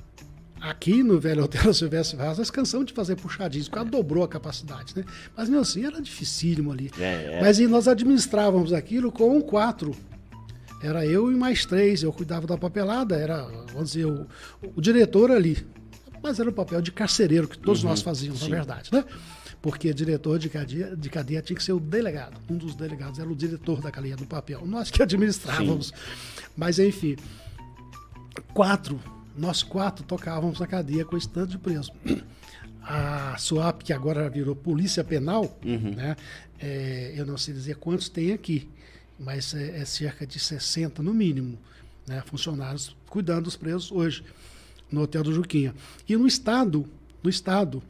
Aqui 0.60 1.02
no 1.02 1.20
Velho 1.20 1.44
Hotel 1.44 1.72
Silvestre 1.72 2.16
Vaz, 2.16 2.38
nós 2.38 2.50
cansamos 2.50 2.86
de 2.86 2.92
fazer 2.92 3.16
puxadinhos, 3.16 3.68
porque 3.68 3.88
dobrou 3.88 4.24
a 4.24 4.28
capacidade, 4.28 4.94
né? 4.96 5.04
Mas 5.36 5.48
mesmo 5.48 5.62
assim 5.62 5.84
era 5.84 6.00
dificílimo 6.00 6.72
ali. 6.72 6.90
É, 6.98 7.36
é. 7.36 7.40
Mas 7.40 7.58
nós 7.60 7.86
administrávamos 7.86 8.72
aquilo 8.72 9.12
com 9.12 9.40
quatro. 9.40 9.94
Era 10.82 11.04
eu 11.04 11.30
e 11.30 11.34
mais 11.34 11.64
três. 11.64 12.02
Eu 12.02 12.12
cuidava 12.12 12.46
da 12.46 12.56
papelada, 12.56 13.16
era, 13.16 13.42
vamos 13.72 13.92
dizer, 13.92 14.06
o, 14.06 14.26
o 14.76 14.80
diretor 14.80 15.30
ali. 15.30 15.66
Mas 16.22 16.40
era 16.40 16.50
o 16.50 16.52
papel 16.52 16.80
de 16.80 16.90
carcereiro 16.90 17.48
que 17.48 17.58
todos 17.58 17.82
uhum, 17.82 17.90
nós 17.90 18.02
fazíamos, 18.02 18.40
sim. 18.40 18.48
na 18.48 18.56
verdade, 18.56 18.90
né? 18.92 19.04
porque 19.60 19.92
diretor 19.92 20.38
de 20.38 20.48
cadeia, 20.48 20.96
de 20.96 21.10
cadeia 21.10 21.42
tinha 21.42 21.56
que 21.56 21.62
ser 21.62 21.72
o 21.72 21.80
delegado. 21.80 22.40
Um 22.48 22.56
dos 22.56 22.74
delegados 22.74 23.18
era 23.18 23.28
o 23.28 23.34
diretor 23.34 23.80
da 23.80 23.90
cadeia 23.90 24.16
do 24.16 24.26
papel. 24.26 24.64
Nós 24.64 24.90
que 24.90 25.02
administrávamos. 25.02 25.88
Sim. 25.88 25.92
Mas, 26.56 26.78
enfim, 26.78 27.16
quatro, 28.54 29.00
nós 29.38 29.62
quatro 29.62 30.04
tocávamos 30.04 30.60
na 30.60 30.66
cadeia 30.66 31.04
com 31.04 31.16
esse 31.16 31.28
tanto 31.28 31.52
de 31.52 31.58
preso. 31.58 31.92
A 32.82 33.36
SUAP, 33.36 33.82
que 33.82 33.92
agora 33.92 34.30
virou 34.30 34.56
Polícia 34.56 35.04
Penal, 35.04 35.58
uhum. 35.62 35.94
né? 35.94 36.16
É, 36.58 37.12
eu 37.14 37.26
não 37.26 37.36
sei 37.36 37.52
dizer 37.52 37.76
quantos 37.76 38.08
tem 38.08 38.32
aqui, 38.32 38.66
mas 39.18 39.52
é, 39.52 39.80
é 39.80 39.84
cerca 39.84 40.26
de 40.26 40.38
60 40.38 41.02
no 41.02 41.12
mínimo, 41.12 41.58
né? 42.06 42.22
funcionários 42.24 42.96
cuidando 43.06 43.44
dos 43.44 43.56
presos 43.56 43.92
hoje 43.92 44.24
no 44.90 45.02
Hotel 45.02 45.22
do 45.22 45.34
Juquinha. 45.34 45.74
E 46.08 46.16
no 46.16 46.26
Estado, 46.26 46.86
no 47.22 47.28
Estado, 47.28 47.82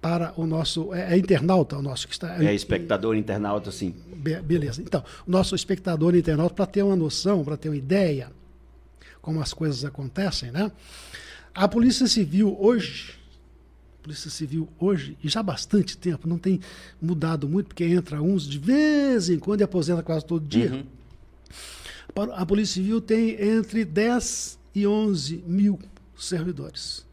para 0.00 0.32
o 0.36 0.46
nosso. 0.46 0.92
É, 0.94 1.14
é, 1.14 1.18
internauta 1.18 1.78
o 1.78 1.82
nosso 1.82 2.06
que 2.06 2.12
está. 2.12 2.42
É 2.42 2.54
espectador 2.54 3.16
internauta, 3.16 3.70
sim. 3.70 3.94
Be 4.14 4.40
beleza. 4.42 4.82
Então, 4.82 5.02
o 5.26 5.30
nosso 5.30 5.54
espectador 5.54 6.14
internauta, 6.14 6.54
para 6.54 6.66
ter 6.66 6.82
uma 6.82 6.96
noção, 6.96 7.42
para 7.44 7.56
ter 7.56 7.70
uma 7.70 7.76
ideia 7.76 8.30
como 9.20 9.40
as 9.40 9.52
coisas 9.52 9.84
acontecem, 9.84 10.50
né? 10.50 10.70
A 11.54 11.66
Polícia 11.66 12.06
Civil 12.06 12.56
hoje, 12.60 13.18
Polícia 14.02 14.30
Civil 14.30 14.68
hoje, 14.78 15.16
e 15.22 15.28
já 15.28 15.40
há 15.40 15.42
bastante 15.42 15.96
tempo, 15.96 16.28
não 16.28 16.38
tem 16.38 16.60
mudado 17.00 17.48
muito, 17.48 17.68
porque 17.68 17.84
entra 17.84 18.22
uns 18.22 18.46
de 18.46 18.58
vez 18.58 19.28
em 19.28 19.38
quando 19.38 19.60
e 19.60 19.64
aposenta 19.64 20.02
quase 20.02 20.24
todo 20.24 20.46
dia. 20.46 20.72
Uhum. 20.72 22.32
A 22.32 22.44
Polícia 22.44 22.74
Civil 22.74 23.00
tem 23.00 23.40
entre 23.40 23.84
10 23.84 24.58
e 24.74 24.86
11 24.86 25.44
mil 25.46 25.78
servidores. 26.16 27.04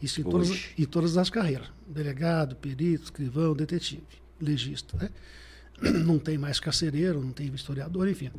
Isso 0.00 0.20
em 0.20 0.24
todas, 0.24 0.50
em 0.78 0.84
todas 0.84 1.16
as 1.16 1.28
carreiras. 1.28 1.68
Delegado, 1.86 2.56
perito, 2.56 3.04
escrivão, 3.04 3.54
detetive, 3.54 4.02
legista. 4.40 4.96
Né? 4.96 5.10
Não 6.04 6.18
tem 6.18 6.38
mais 6.38 6.60
carcereiro, 6.60 7.22
não 7.22 7.32
tem 7.32 7.46
historiador, 7.54 8.06
enfim. 8.06 8.30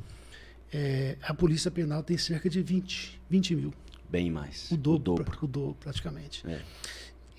É, 0.71 1.17
a 1.21 1.33
Polícia 1.33 1.69
Penal 1.69 2.03
tem 2.03 2.17
cerca 2.17 2.49
de 2.49 2.61
20, 2.61 3.19
20 3.29 3.55
mil. 3.55 3.73
Bem 4.09 4.31
mais. 4.31 4.71
O 4.71 4.77
dobro. 4.77 5.01
O 5.01 5.17
dobro, 5.17 5.37
o 5.41 5.47
dobro 5.47 5.77
praticamente. 5.79 6.43
É. 6.47 6.59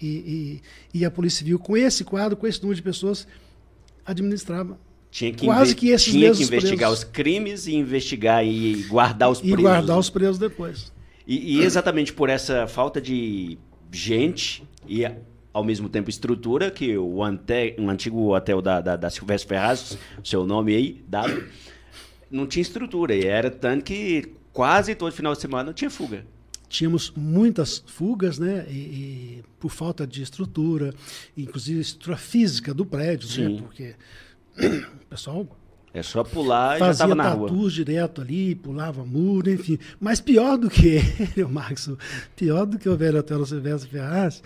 E, 0.01 0.61
e, 0.95 0.99
e, 0.99 1.05
a 1.05 1.11
Polícia 1.11 1.39
Civil, 1.39 1.59
com 1.59 1.77
esse 1.77 2.03
quadro, 2.03 2.37
com 2.37 2.47
esse 2.47 2.61
número 2.61 2.75
de 2.75 2.83
pessoas, 2.83 3.27
administrava 4.05 4.77
tinha 5.13 5.31
que 5.31 5.45
quase 5.45 5.75
que 5.77 5.91
esses 5.91 6.11
Tinha 6.11 6.33
que 6.33 6.43
investigar 6.43 6.89
presos. 6.89 7.05
os 7.05 7.05
crimes 7.05 7.67
e 7.67 7.75
investigar 7.75 8.45
e 8.45 8.83
guardar 8.89 9.31
os 9.31 9.41
presos. 9.41 9.59
E 9.59 9.63
guardar 9.63 9.99
os 9.99 10.09
presos 10.09 10.39
depois. 10.39 10.91
E, 11.27 11.59
e 11.59 11.63
exatamente 11.63 12.15
por 12.15 12.31
essa 12.31 12.67
falta 12.67 12.99
de 12.99 13.59
gente 13.93 14.65
e 14.89 15.05
ao 15.53 15.63
mesmo 15.63 15.87
tempo 15.87 16.09
estrutura 16.09 16.71
que 16.71 16.97
o, 16.97 17.23
ante, 17.23 17.77
um 17.79 17.91
antigo 17.91 18.35
hotel 18.35 18.63
da, 18.63 18.81
da, 18.81 18.97
da 18.97 19.11
Silvestre 19.11 19.51
Ferraz, 19.51 19.99
seu 20.25 20.47
nome 20.47 20.75
aí, 20.75 21.05
dado, 21.07 21.45
não 22.33 22.47
tinha 22.47 22.63
estrutura. 22.63 23.15
E 23.15 23.25
era 23.25 23.51
tanto 23.51 23.85
que 23.85 24.33
quase 24.53 24.95
todo 24.95 25.13
final 25.13 25.35
de 25.35 25.41
semana 25.41 25.73
tinha 25.73 25.91
fuga. 25.91 26.25
Tínhamos 26.69 27.13
muitas 27.15 27.85
fugas, 27.87 28.39
né? 28.39 28.67
E, 28.69 28.73
e 28.73 29.45
por 29.61 29.71
falta 29.71 30.07
de 30.07 30.23
estrutura, 30.23 30.95
inclusive 31.37 31.81
estrutura 31.81 32.17
física 32.17 32.73
do 32.73 32.87
prédio, 32.87 33.29
né? 33.29 33.35
Sim. 33.35 33.55
né? 33.57 33.63
Porque 33.63 33.95
o 34.57 35.07
pessoal 35.11 35.47
é 35.95 36.03
só 36.03 36.25
pular 36.25 36.77
e 36.77 36.79
já 36.79 36.91
estava 36.91 37.15
na 37.15 37.29
rua. 37.29 37.71
Direto 37.71 38.23
ali, 38.23 38.55
pulava 38.55 39.05
muro, 39.05 39.51
enfim. 39.51 39.79
Mas 40.01 40.21
pior 40.21 40.57
do 40.57 40.71
que 40.71 40.97
ele, 41.37 41.45
o 41.45 41.49
Max, 41.49 41.91
pior 42.35 42.65
do 42.65 42.79
que 42.79 42.89
o 42.89 42.97
velho 42.97 43.19
hotel 43.19 43.45
Silvestre 43.45 43.91
Ferraz, 43.91 44.43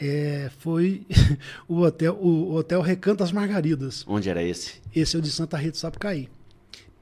é, 0.00 0.50
foi 0.58 1.04
o 1.66 1.80
hotel, 1.80 2.14
o, 2.14 2.54
hotel 2.54 2.80
Recanto 2.80 3.18
das 3.18 3.32
Margaridas. 3.32 4.04
Onde 4.06 4.30
era 4.30 4.42
esse? 4.42 4.74
Esse 4.94 5.16
é 5.16 5.18
o 5.18 5.22
de 5.22 5.30
Santa 5.30 5.56
Rita 5.56 5.72
do 5.72 5.78
Sapucaí. 5.78 6.28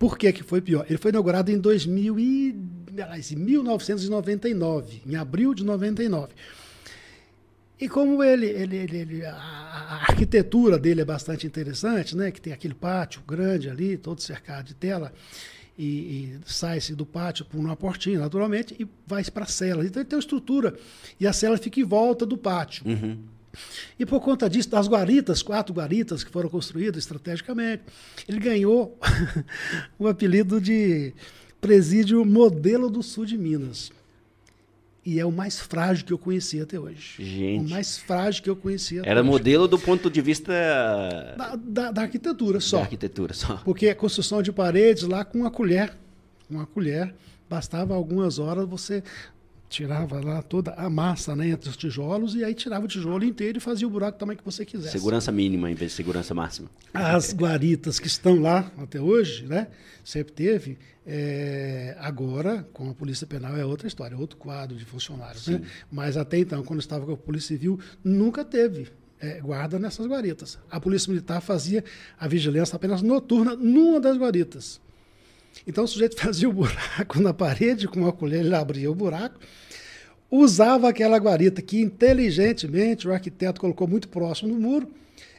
Por 0.03 0.19
que, 0.19 0.33
que 0.33 0.43
foi 0.43 0.61
pior? 0.61 0.85
Ele 0.89 0.99
foi 0.99 1.13
inaugurado 1.13 1.49
em 1.53 1.57
2000 1.57 2.19
e, 2.19 2.57
1999, 3.37 5.01
em 5.07 5.15
abril 5.15 5.55
de 5.55 5.65
99. 5.65 6.33
E 7.79 7.89
como 7.89 8.21
ele, 8.21 8.47
ele, 8.47 8.79
ele, 8.79 8.97
ele 8.97 9.25
a, 9.25 10.01
arquitetura 10.09 10.77
dele 10.77 11.03
é 11.03 11.05
bastante 11.05 11.47
interessante, 11.47 12.17
né? 12.17 12.33
Que 12.33 12.41
tem 12.41 12.53
aquele 12.53 12.75
pátio 12.75 13.23
grande 13.25 13.71
ali, 13.71 13.97
todo 13.97 14.21
cercado 14.21 14.65
de 14.65 14.75
tela, 14.75 15.13
e, 15.79 15.85
e 15.87 16.41
sai-se 16.47 16.97
do 16.97 17.07
pátio 17.07 17.45
por 17.45 17.61
uma 17.61 17.77
portinha, 17.77 18.19
naturalmente, 18.19 18.75
e 18.81 18.89
vai 19.07 19.23
para 19.27 19.45
a 19.45 19.47
cela. 19.47 19.87
Então 19.87 20.03
ele 20.03 20.09
tem 20.09 20.17
uma 20.17 20.21
estrutura 20.21 20.77
e 21.21 21.29
a 21.29 21.33
cela 21.33 21.57
fica 21.57 21.79
em 21.79 21.85
volta 21.85 22.27
do 22.27 22.37
pátio. 22.37 22.85
Uhum. 22.89 23.19
E 23.99 24.07
por 24.07 24.21
conta 24.21 24.49
disso, 24.49 24.71
das 24.71 24.89
guaritas, 24.89 25.43
quatro 25.43 25.75
guaritas 25.75 26.25
que 26.25 26.31
foram 26.31 26.49
construídas 26.49 27.03
estrategicamente, 27.03 27.83
ele 28.29 28.39
ganhou 28.39 28.99
o 29.99 30.07
apelido 30.09 30.61
de 30.61 31.13
presídio 31.61 32.25
modelo 32.25 32.91
do 32.91 33.03
sul 33.03 33.25
de 33.25 33.37
Minas. 33.39 33.93
E 35.05 35.19
é 35.19 35.27
o 35.27 35.33
mais 35.33 35.59
frágil 35.59 36.05
que 36.07 36.13
eu 36.13 36.19
conheci 36.19 36.61
até 36.61 36.79
hoje. 36.79 37.17
Gente. 37.19 37.67
O 37.67 37.71
mais 37.71 37.99
frágil 37.99 38.43
que 38.43 38.49
eu 38.49 38.55
conheci 38.55 39.01
até 39.01 39.11
Era 39.11 39.21
hoje. 39.21 39.31
modelo 39.31 39.67
do 39.67 39.79
ponto 39.79 40.09
de 40.09 40.21
vista. 40.21 40.53
Da, 41.37 41.57
da, 41.57 41.91
da, 41.91 42.03
arquitetura 42.03 42.61
só. 42.61 42.77
Da 42.77 42.83
arquitetura 42.85 43.35
só. 43.35 43.57
Porque 43.65 43.89
a 43.89 43.95
construção 43.97 44.41
de 44.41 44.53
paredes 44.53 45.03
lá 45.03 45.25
com 45.25 45.39
uma 45.39 45.51
colher. 45.51 45.93
Uma 46.49 46.67
colher. 46.67 47.13
Bastava 47.51 47.95
algumas 47.95 48.39
horas 48.39 48.69
você 48.69 49.03
tirava 49.73 50.21
lá 50.21 50.43
toda 50.43 50.73
a 50.75 50.91
massa 50.91 51.35
né, 51.35 51.49
entre 51.49 51.69
os 51.71 51.77
tijolos 51.77 52.35
e 52.35 52.45
aí 52.45 52.55
tirava 52.55 52.85
o 52.85 52.89
tijolo 52.89 53.25
inteiro 53.25 53.59
e 53.59 53.61
fazia 53.61 53.87
o 53.87 53.91
buraco 53.91 54.19
também 54.19 54.37
que 54.37 54.45
você 54.45 54.65
quisesse. 54.65 54.93
Segurança 54.93 55.33
mínima 55.33 55.71
em 55.71 55.75
vez 55.75 55.93
de 55.93 55.97
segurança 55.97 56.35
máxima. 56.35 56.69
As 56.93 57.33
guaritas 57.33 57.99
que 57.99 58.07
estão 58.07 58.39
lá 58.41 58.71
até 58.77 59.01
hoje, 59.01 59.47
né? 59.47 59.69
Sempre 60.05 60.33
teve. 60.35 60.79
É, 61.07 61.97
agora, 61.99 62.69
com 62.73 62.91
a 62.91 62.95
Polícia 62.95 63.27
Penal 63.27 63.57
é 63.57 63.65
outra 63.65 63.89
história, 63.89 64.17
outro 64.17 64.37
quadro 64.37 64.77
de 64.77 64.85
funcionários. 64.85 65.49
Né? 65.49 65.63
Mas 65.91 66.17
até 66.17 66.39
então, 66.39 66.63
quando 66.63 66.81
estava 66.81 67.07
com 67.07 67.13
a 67.13 67.17
Polícia 67.17 67.49
Civil, 67.49 67.81
nunca 68.05 68.45
teve 68.45 68.89
é, 69.19 69.41
guarda 69.41 69.79
nessas 69.79 70.07
guaritas. 70.07 70.59
A 70.71 70.79
Polícia 70.79 71.11
Militar 71.11 71.41
fazia 71.41 71.83
a 72.19 72.29
vigilância 72.29 72.77
apenas 72.77 73.01
noturna 73.01 73.57
numa 73.57 74.01
das 74.01 74.17
guaritas. 74.19 74.81
Então 75.67 75.85
o 75.85 75.89
sujeito 75.89 76.17
fazia 76.21 76.49
o 76.49 76.53
buraco 76.53 77.21
na 77.21 77.33
parede 77.33 77.89
com 77.89 78.01
uma 78.01 78.13
colher, 78.13 78.41
ele 78.41 78.55
abria 78.55 78.91
o 78.91 78.95
buraco, 78.95 79.39
usava 80.31 80.89
aquela 80.89 81.19
guarita 81.19 81.61
que 81.61 81.81
inteligentemente 81.81 83.07
o 83.07 83.13
arquiteto 83.13 83.61
colocou 83.61 83.87
muito 83.87 84.09
próximo 84.09 84.55
do 84.55 84.61
muro. 84.61 84.89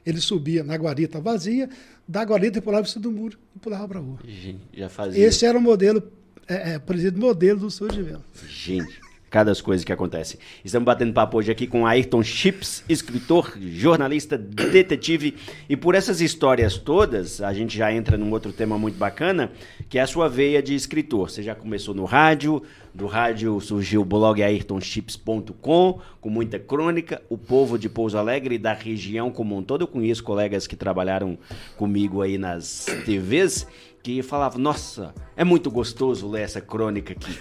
Ele 0.05 0.19
subia 0.19 0.63
na 0.63 0.75
guarita 0.75 1.21
vazia, 1.21 1.69
da 2.05 2.23
guarita 2.23 2.59
e 2.59 2.61
pulava 2.61 2.85
em 2.85 2.89
cima 2.89 3.03
do 3.03 3.11
muro 3.11 3.37
e 3.55 3.59
pulava 3.59 3.87
para 3.87 3.99
a 3.99 4.01
rua. 4.01 4.19
Gente, 4.25 4.59
já 4.73 4.89
fazia. 4.89 5.25
Esse 5.25 5.45
era 5.45 5.57
o 5.57 5.61
modelo, 5.61 6.03
é, 6.47 6.73
é, 6.73 7.11
modelo 7.15 7.61
do 7.61 7.71
surgimento. 7.71 8.23
Gente, 8.47 8.99
cada 9.33 9.51
coisas 9.55 9.83
que 9.83 9.91
acontecem. 9.91 10.39
Estamos 10.63 10.85
batendo 10.85 11.11
papo 11.11 11.39
hoje 11.39 11.49
aqui 11.49 11.65
com 11.65 11.87
Ayrton 11.87 12.21
Chips, 12.21 12.83
escritor, 12.87 13.57
jornalista, 13.59 14.37
detetive. 14.37 15.33
E 15.67 15.75
por 15.75 15.95
essas 15.95 16.21
histórias 16.21 16.77
todas, 16.77 17.41
a 17.41 17.51
gente 17.51 17.75
já 17.75 17.91
entra 17.91 18.15
num 18.15 18.29
outro 18.31 18.53
tema 18.53 18.77
muito 18.77 18.95
bacana, 18.95 19.51
que 19.89 19.97
é 19.97 20.03
a 20.03 20.07
sua 20.07 20.29
veia 20.29 20.61
de 20.61 20.75
escritor. 20.75 21.31
Você 21.31 21.41
já 21.41 21.55
começou 21.55 21.95
no 21.95 22.05
rádio, 22.05 22.61
do 22.93 23.07
rádio 23.07 23.59
surgiu 23.59 24.01
o 24.01 24.05
blog 24.05 24.43
ayrtonchips.com, 24.43 25.99
com 26.21 26.29
muita 26.29 26.59
crônica. 26.59 27.19
O 27.27 27.35
povo 27.35 27.79
de 27.79 27.89
Pouso 27.89 28.19
Alegre 28.19 28.53
e 28.53 28.59
da 28.59 28.73
região 28.73 29.31
como 29.31 29.57
um 29.57 29.63
todo. 29.63 29.81
Eu 29.81 29.87
conheço 29.87 30.23
colegas 30.23 30.67
que 30.67 30.75
trabalharam 30.75 31.39
comigo 31.75 32.21
aí 32.21 32.37
nas 32.37 32.85
TVs 33.03 33.65
que 34.03 34.21
falava, 34.21 34.59
nossa, 34.59 35.15
é 35.35 35.45
muito 35.45 35.71
gostoso 35.71 36.29
ler 36.29 36.41
essa 36.41 36.61
crônica 36.61 37.13
aqui. 37.13 37.39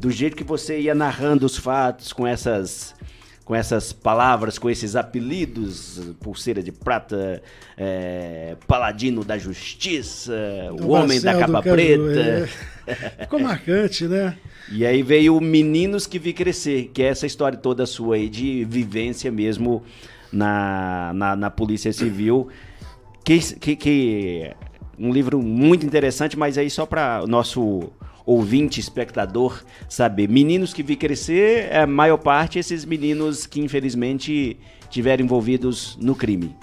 Do 0.00 0.10
jeito 0.10 0.36
que 0.36 0.44
você 0.44 0.80
ia 0.80 0.94
narrando 0.94 1.44
os 1.46 1.56
fatos 1.56 2.12
com 2.12 2.26
essas 2.26 2.94
com 3.48 3.54
essas 3.54 3.94
palavras, 3.94 4.58
com 4.58 4.68
esses 4.68 4.94
apelidos, 4.94 5.98
pulseira 6.20 6.62
de 6.62 6.70
prata, 6.70 7.42
é, 7.78 8.56
paladino 8.66 9.24
da 9.24 9.38
justiça, 9.38 10.34
do 10.76 10.86
o 10.86 10.90
homem 10.90 11.18
da 11.18 11.38
capa 11.38 11.62
preta. 11.62 12.50
É. 12.86 12.94
Ficou 13.22 13.40
marcante, 13.40 14.06
né? 14.06 14.36
E 14.70 14.84
aí 14.84 15.02
veio 15.02 15.40
Meninos 15.40 16.06
que 16.06 16.18
Vi 16.18 16.34
Crescer, 16.34 16.90
que 16.92 17.02
é 17.02 17.06
essa 17.06 17.26
história 17.26 17.56
toda 17.56 17.86
sua 17.86 18.16
aí 18.16 18.28
de 18.28 18.66
vivência 18.66 19.32
mesmo 19.32 19.82
na, 20.30 21.10
na, 21.14 21.34
na 21.34 21.50
Polícia 21.50 21.90
Civil. 21.90 22.48
Que, 23.24 23.38
que, 23.38 23.76
que 23.76 24.52
um 24.98 25.10
livro 25.10 25.42
muito 25.42 25.86
interessante, 25.86 26.36
mas 26.36 26.58
aí 26.58 26.68
só 26.68 26.84
para 26.84 27.22
o 27.24 27.26
nosso 27.26 27.90
ouvinte, 28.28 28.78
espectador 28.78 29.64
saber. 29.88 30.28
Meninos 30.28 30.74
que 30.74 30.82
vi 30.82 30.96
crescer, 30.96 31.74
a 31.74 31.86
maior 31.86 32.18
parte 32.18 32.58
esses 32.58 32.84
meninos 32.84 33.46
que 33.46 33.60
infelizmente 33.60 34.58
tiveram 34.90 35.24
envolvidos 35.24 35.96
no 36.00 36.14
crime. 36.14 36.54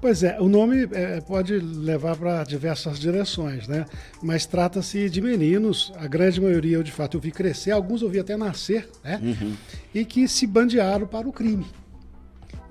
Pois 0.00 0.22
é, 0.22 0.40
o 0.40 0.48
nome 0.48 0.88
é, 0.92 1.20
pode 1.20 1.58
levar 1.58 2.16
para 2.16 2.42
diversas 2.44 2.98
direções, 2.98 3.68
né? 3.68 3.84
Mas 4.22 4.46
trata-se 4.46 5.10
de 5.10 5.20
meninos, 5.20 5.92
a 5.96 6.06
grande 6.06 6.40
maioria 6.40 6.78
eu 6.78 6.82
de 6.82 6.90
fato 6.90 7.18
eu 7.18 7.20
vi 7.20 7.30
crescer, 7.30 7.70
alguns 7.70 8.00
eu 8.00 8.08
vi 8.08 8.18
até 8.18 8.34
nascer, 8.34 8.88
né? 9.04 9.20
Uhum. 9.22 9.54
E 9.94 10.02
que 10.06 10.26
se 10.26 10.46
bandearam 10.46 11.06
para 11.06 11.28
o 11.28 11.32
crime. 11.32 11.66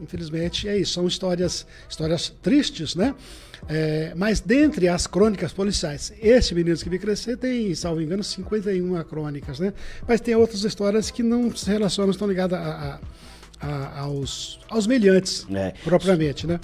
Infelizmente 0.01 0.67
é 0.67 0.75
isso, 0.75 0.93
são 0.93 1.05
histórias, 1.05 1.67
histórias 1.87 2.29
tristes, 2.41 2.95
né? 2.95 3.13
É, 3.67 4.13
mas 4.15 4.39
dentre 4.39 4.87
as 4.87 5.07
crônicas 5.07 5.51
policiais, 5.51 6.13
esse 6.21 6.55
Meninos 6.55 6.83
que 6.83 6.89
Vi 6.89 6.99
Crescer 6.99 7.37
tem, 7.37 7.73
salvo 7.75 8.01
engano, 8.01 8.23
51 8.23 9.03
crônicas, 9.03 9.59
né? 9.59 9.73
Mas 10.07 10.21
tem 10.21 10.35
outras 10.35 10.63
histórias 10.63 11.11
que 11.11 11.23
não 11.23 11.53
se 11.55 11.69
relacionam, 11.69 12.11
estão 12.11 12.27
ligadas 12.27 12.59
a, 12.59 12.99
a, 13.61 13.67
a, 13.67 13.99
aos, 14.01 14.59
aos 14.69 14.87
meliantes, 14.87 15.45
é. 15.51 15.73
propriamente, 15.83 16.47
né? 16.47 16.59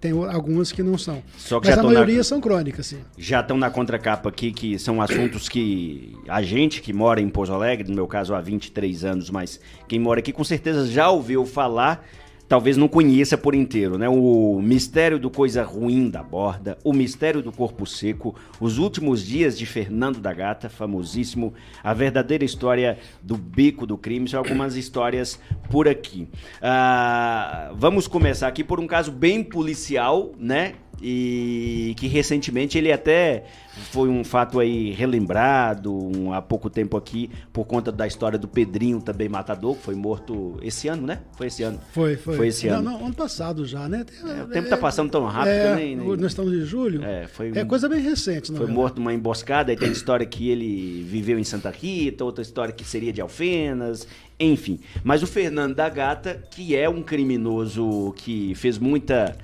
Tem 0.00 0.12
algumas 0.12 0.72
que 0.72 0.82
não 0.82 0.96
são. 0.96 1.22
Só 1.36 1.60
que 1.60 1.68
Mas 1.68 1.78
a 1.78 1.82
maioria 1.82 2.16
na... 2.16 2.24
são 2.24 2.40
crônicas, 2.40 2.86
sim. 2.86 3.00
Já 3.18 3.40
estão 3.40 3.58
na 3.58 3.70
contracapa 3.70 4.30
aqui, 4.30 4.50
que 4.50 4.78
são 4.78 5.02
assuntos 5.02 5.46
que 5.46 6.16
a 6.26 6.40
gente 6.40 6.80
que 6.80 6.90
mora 6.90 7.20
em 7.20 7.28
Pouso 7.28 7.52
Alegre, 7.52 7.86
no 7.86 7.94
meu 7.94 8.06
caso 8.06 8.34
há 8.34 8.40
23 8.40 9.04
anos, 9.04 9.28
mas 9.28 9.60
quem 9.86 9.98
mora 9.98 10.20
aqui 10.20 10.32
com 10.32 10.42
certeza 10.42 10.86
já 10.86 11.10
ouviu 11.10 11.44
falar 11.44 12.02
talvez 12.50 12.76
não 12.76 12.88
conheça 12.88 13.38
por 13.38 13.54
inteiro, 13.54 13.96
né? 13.96 14.08
O 14.08 14.60
mistério 14.60 15.20
do 15.20 15.30
coisa 15.30 15.62
ruim 15.62 16.10
da 16.10 16.20
borda, 16.20 16.76
o 16.82 16.92
mistério 16.92 17.40
do 17.40 17.52
corpo 17.52 17.86
seco, 17.86 18.34
os 18.60 18.76
últimos 18.76 19.24
dias 19.24 19.56
de 19.56 19.64
Fernando 19.64 20.18
da 20.18 20.34
Gata, 20.34 20.68
famosíssimo, 20.68 21.54
a 21.80 21.94
verdadeira 21.94 22.44
história 22.44 22.98
do 23.22 23.36
beco 23.36 23.86
do 23.86 23.96
crime, 23.96 24.28
são 24.28 24.40
algumas 24.40 24.74
histórias 24.74 25.38
por 25.70 25.86
aqui. 25.86 26.26
Ah, 26.60 27.70
vamos 27.76 28.08
começar 28.08 28.48
aqui 28.48 28.64
por 28.64 28.80
um 28.80 28.86
caso 28.88 29.12
bem 29.12 29.44
policial, 29.44 30.32
né? 30.36 30.74
E 31.00 31.94
que 31.96 32.06
recentemente 32.06 32.76
ele 32.76 32.92
até 32.92 33.44
foi 33.90 34.08
um 34.08 34.22
fato 34.22 34.58
aí 34.58 34.90
relembrado 34.90 35.92
um, 35.92 36.32
há 36.32 36.42
pouco 36.42 36.68
tempo 36.68 36.96
aqui 36.96 37.30
por 37.52 37.64
conta 37.64 37.90
da 37.90 38.06
história 38.06 38.38
do 38.38 38.46
Pedrinho 38.46 39.00
também 39.00 39.28
matador 39.28 39.76
que 39.76 39.82
foi 39.82 39.94
morto 39.94 40.58
esse 40.62 40.88
ano, 40.88 41.06
né? 41.06 41.20
Foi 41.36 41.46
esse 41.46 41.62
ano. 41.62 41.80
Foi, 41.92 42.16
foi. 42.16 42.36
Foi 42.36 42.48
esse 42.48 42.68
ano. 42.68 42.82
Não, 42.82 42.98
não 42.98 43.06
ano 43.06 43.14
passado 43.14 43.64
já, 43.64 43.88
né? 43.88 44.04
É, 44.24 44.42
o 44.42 44.48
tempo 44.48 44.64
está 44.64 44.76
passando 44.76 45.10
tão 45.10 45.24
rápido, 45.24 45.52
é, 45.52 45.76
nem, 45.76 45.96
nem, 45.96 46.06
Nós 46.16 46.32
estamos 46.32 46.52
em 46.52 46.62
julho. 46.62 47.02
É, 47.02 47.26
foi 47.26 47.52
é 47.54 47.64
coisa 47.64 47.88
bem 47.88 48.00
recente, 48.00 48.48
Foi 48.48 48.56
verdade. 48.56 48.76
morto 48.76 48.96
numa 48.96 49.14
emboscada, 49.14 49.72
e 49.72 49.76
tem 49.76 49.90
história 49.90 50.26
que 50.26 50.50
ele 50.50 51.02
viveu 51.08 51.38
em 51.38 51.44
Santa 51.44 51.70
Rita, 51.70 52.24
outra 52.24 52.42
história 52.42 52.72
que 52.72 52.84
seria 52.84 53.12
de 53.12 53.20
Alfenas, 53.20 54.06
enfim. 54.38 54.80
Mas 55.04 55.22
o 55.22 55.26
Fernando 55.26 55.74
da 55.74 55.88
Gata, 55.88 56.42
que 56.50 56.74
é 56.74 56.88
um 56.88 57.02
criminoso 57.02 58.12
que 58.16 58.54
fez 58.54 58.78
muita 58.78 59.36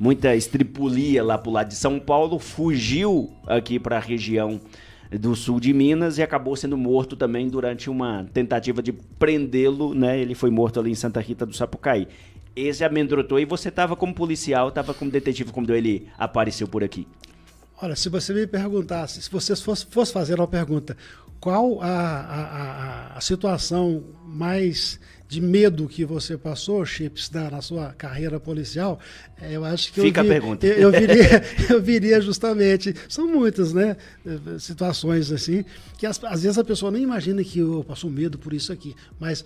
muita 0.00 0.34
estripulia 0.34 1.22
lá 1.22 1.36
pro 1.36 1.50
lado 1.50 1.68
de 1.68 1.76
São 1.76 2.00
Paulo, 2.00 2.38
fugiu 2.38 3.30
aqui 3.46 3.78
para 3.78 3.98
a 3.98 4.00
região 4.00 4.58
do 5.10 5.36
sul 5.36 5.60
de 5.60 5.74
Minas 5.74 6.16
e 6.16 6.22
acabou 6.22 6.56
sendo 6.56 6.74
morto 6.74 7.16
também 7.16 7.48
durante 7.48 7.90
uma 7.90 8.24
tentativa 8.32 8.82
de 8.82 8.92
prendê-lo, 8.92 9.92
né? 9.92 10.18
Ele 10.18 10.34
foi 10.34 10.48
morto 10.50 10.80
ali 10.80 10.90
em 10.90 10.94
Santa 10.94 11.20
Rita 11.20 11.44
do 11.44 11.54
Sapucaí. 11.54 12.08
Esse 12.56 12.82
amedrontou 12.82 13.38
e 13.38 13.44
você 13.44 13.68
estava 13.68 13.94
como 13.94 14.14
policial, 14.14 14.70
estava 14.70 14.94
como 14.94 15.10
detetive 15.10 15.52
quando 15.52 15.74
ele 15.74 16.08
apareceu 16.16 16.66
por 16.66 16.82
aqui. 16.82 17.06
Olha, 17.82 17.94
se 17.94 18.08
você 18.08 18.32
me 18.32 18.46
perguntasse, 18.46 19.20
se 19.20 19.30
você 19.30 19.54
fosse, 19.54 19.84
fosse 19.84 20.12
fazer 20.14 20.40
uma 20.40 20.48
pergunta, 20.48 20.96
qual 21.38 21.82
a, 21.82 21.88
a, 21.88 22.42
a, 22.42 23.18
a 23.18 23.20
situação 23.20 24.02
mais 24.24 24.98
de 25.30 25.40
medo 25.40 25.86
que 25.86 26.04
você 26.04 26.36
passou, 26.36 26.84
Chips, 26.84 27.30
na, 27.30 27.48
na 27.48 27.62
sua 27.62 27.92
carreira 27.92 28.40
policial, 28.40 28.98
é, 29.40 29.56
eu 29.56 29.64
acho 29.64 29.92
que 29.92 30.00
Fica 30.00 30.22
eu, 30.22 30.24
vi, 30.24 30.28
a 30.28 30.32
pergunta. 30.32 30.66
Eu, 30.66 30.90
eu, 30.90 30.90
viria, 30.90 31.44
eu 31.70 31.80
viria 31.80 32.20
justamente. 32.20 32.92
São 33.08 33.28
muitas, 33.28 33.72
né? 33.72 33.96
Situações 34.58 35.30
assim, 35.30 35.64
que 35.96 36.04
as, 36.04 36.22
às 36.24 36.42
vezes 36.42 36.58
a 36.58 36.64
pessoa 36.64 36.90
nem 36.90 37.04
imagina 37.04 37.44
que 37.44 37.60
eu 37.60 37.84
passo 37.86 38.10
medo 38.10 38.38
por 38.38 38.52
isso 38.52 38.72
aqui. 38.72 38.96
Mas 39.20 39.44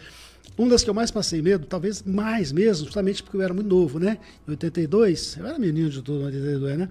uma 0.57 0.71
das 0.71 0.83
que 0.83 0.89
eu 0.89 0.95
mais 0.95 1.11
passei 1.11 1.43
medo, 1.43 1.67
talvez 1.67 2.03
mais 2.03 2.51
mesmo, 2.51 2.87
justamente 2.87 3.23
porque 3.23 3.37
eu 3.37 3.43
era 3.43 3.53
muito 3.53 3.69
novo, 3.69 3.99
né? 3.99 4.17
Em 4.49 4.53
82, 4.53 5.37
eu 5.37 5.47
era 5.47 5.59
menino 5.59 5.91
de 5.91 6.01
tudo, 6.01 6.25
82, 6.25 6.79
né? 6.79 6.89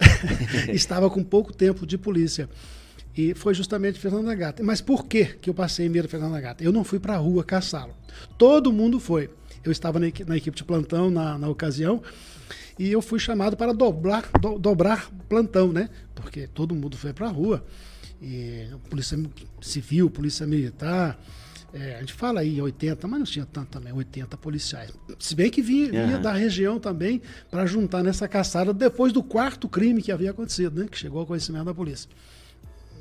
Estava 0.68 1.08
com 1.08 1.24
pouco 1.24 1.50
tempo 1.50 1.86
de 1.86 1.96
polícia. 1.96 2.46
E 3.18 3.34
foi 3.34 3.52
justamente 3.52 3.98
Fernando 3.98 4.32
Gata. 4.36 4.62
Mas 4.62 4.80
por 4.80 5.04
que, 5.04 5.24
que 5.24 5.50
eu 5.50 5.54
passei 5.54 5.88
medo 5.88 6.06
Fernando 6.08 6.34
da 6.34 6.40
Gata? 6.40 6.62
Eu 6.62 6.70
não 6.70 6.84
fui 6.84 7.00
para 7.00 7.14
a 7.14 7.16
rua 7.16 7.42
caçá-lo. 7.42 7.92
Todo 8.38 8.72
mundo 8.72 9.00
foi. 9.00 9.28
Eu 9.64 9.72
estava 9.72 9.98
na, 9.98 10.06
na 10.24 10.36
equipe 10.36 10.56
de 10.56 10.62
plantão 10.62 11.10
na, 11.10 11.36
na, 11.36 11.48
ocasião 11.48 12.00
e 12.78 12.92
eu 12.92 13.02
fui 13.02 13.18
chamado 13.18 13.56
para 13.56 13.72
dobrar, 13.72 14.30
do, 14.40 14.56
dobrar 14.56 15.10
plantão, 15.28 15.72
né? 15.72 15.90
Porque 16.14 16.46
todo 16.46 16.76
mundo 16.76 16.96
foi 16.96 17.12
para 17.12 17.26
a 17.26 17.30
rua. 17.30 17.66
E 18.22 18.68
polícia 18.88 19.18
civil, 19.60 20.08
polícia 20.08 20.46
militar. 20.46 21.20
É, 21.74 21.96
a 21.96 21.98
gente 22.00 22.12
fala 22.12 22.38
aí 22.38 22.62
80, 22.62 23.08
mas 23.08 23.18
não 23.18 23.26
tinha 23.26 23.44
tanto 23.44 23.70
também, 23.70 23.92
80 23.92 24.36
policiais. 24.36 24.92
Se 25.18 25.34
bem 25.34 25.50
que 25.50 25.60
vinha, 25.60 25.90
vinha 25.90 26.16
uhum. 26.16 26.22
da 26.22 26.32
região 26.32 26.78
também 26.78 27.20
para 27.50 27.66
juntar 27.66 28.04
nessa 28.04 28.28
caçada 28.28 28.72
depois 28.72 29.12
do 29.12 29.24
quarto 29.24 29.68
crime 29.68 30.00
que 30.00 30.12
havia 30.12 30.30
acontecido, 30.30 30.80
né? 30.80 30.86
Que 30.88 30.96
chegou 30.96 31.18
ao 31.18 31.26
conhecimento 31.26 31.64
da 31.64 31.74
polícia. 31.74 32.08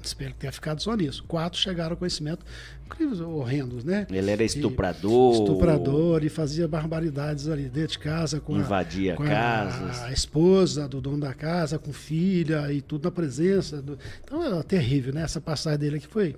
Espero 0.08 0.32
que 0.34 0.40
tenha 0.40 0.52
ficado 0.52 0.82
só 0.82 0.96
nisso. 0.96 1.24
Quatro 1.28 1.60
chegaram 1.60 1.92
ao 1.92 1.98
conhecimento, 1.98 2.46
crimes 2.90 3.20
horrendos, 3.20 3.84
né? 3.84 4.08
Ele 4.10 4.32
era 4.32 4.44
estuprador. 4.44 5.36
E, 5.36 5.40
estuprador 5.40 6.24
e 6.24 6.30
fazia 6.30 6.68
barbaridades 6.68 7.48
ali 7.48 7.70
dentro 7.70 7.94
de 7.94 8.00
casa. 8.00 8.40
Com 8.40 8.58
Invadia 8.58 9.14
a, 9.14 9.18
com 9.18 9.26
casas. 9.26 10.02
A, 10.02 10.06
a, 10.06 10.12
esposa 10.12 10.88
do 10.88 11.02
dono 11.02 11.20
da 11.20 11.34
casa, 11.34 11.78
com 11.78 11.92
filha 11.94 12.72
e 12.72 12.82
tudo 12.82 13.06
na 13.06 13.12
presença. 13.12 13.82
Do... 13.82 13.98
Então 14.24 14.44
era 14.44 14.64
terrível, 14.64 15.14
né? 15.14 15.22
Essa 15.22 15.42
passagem 15.42 15.80
dele 15.80 15.98
aqui 15.98 16.08
foi 16.08 16.36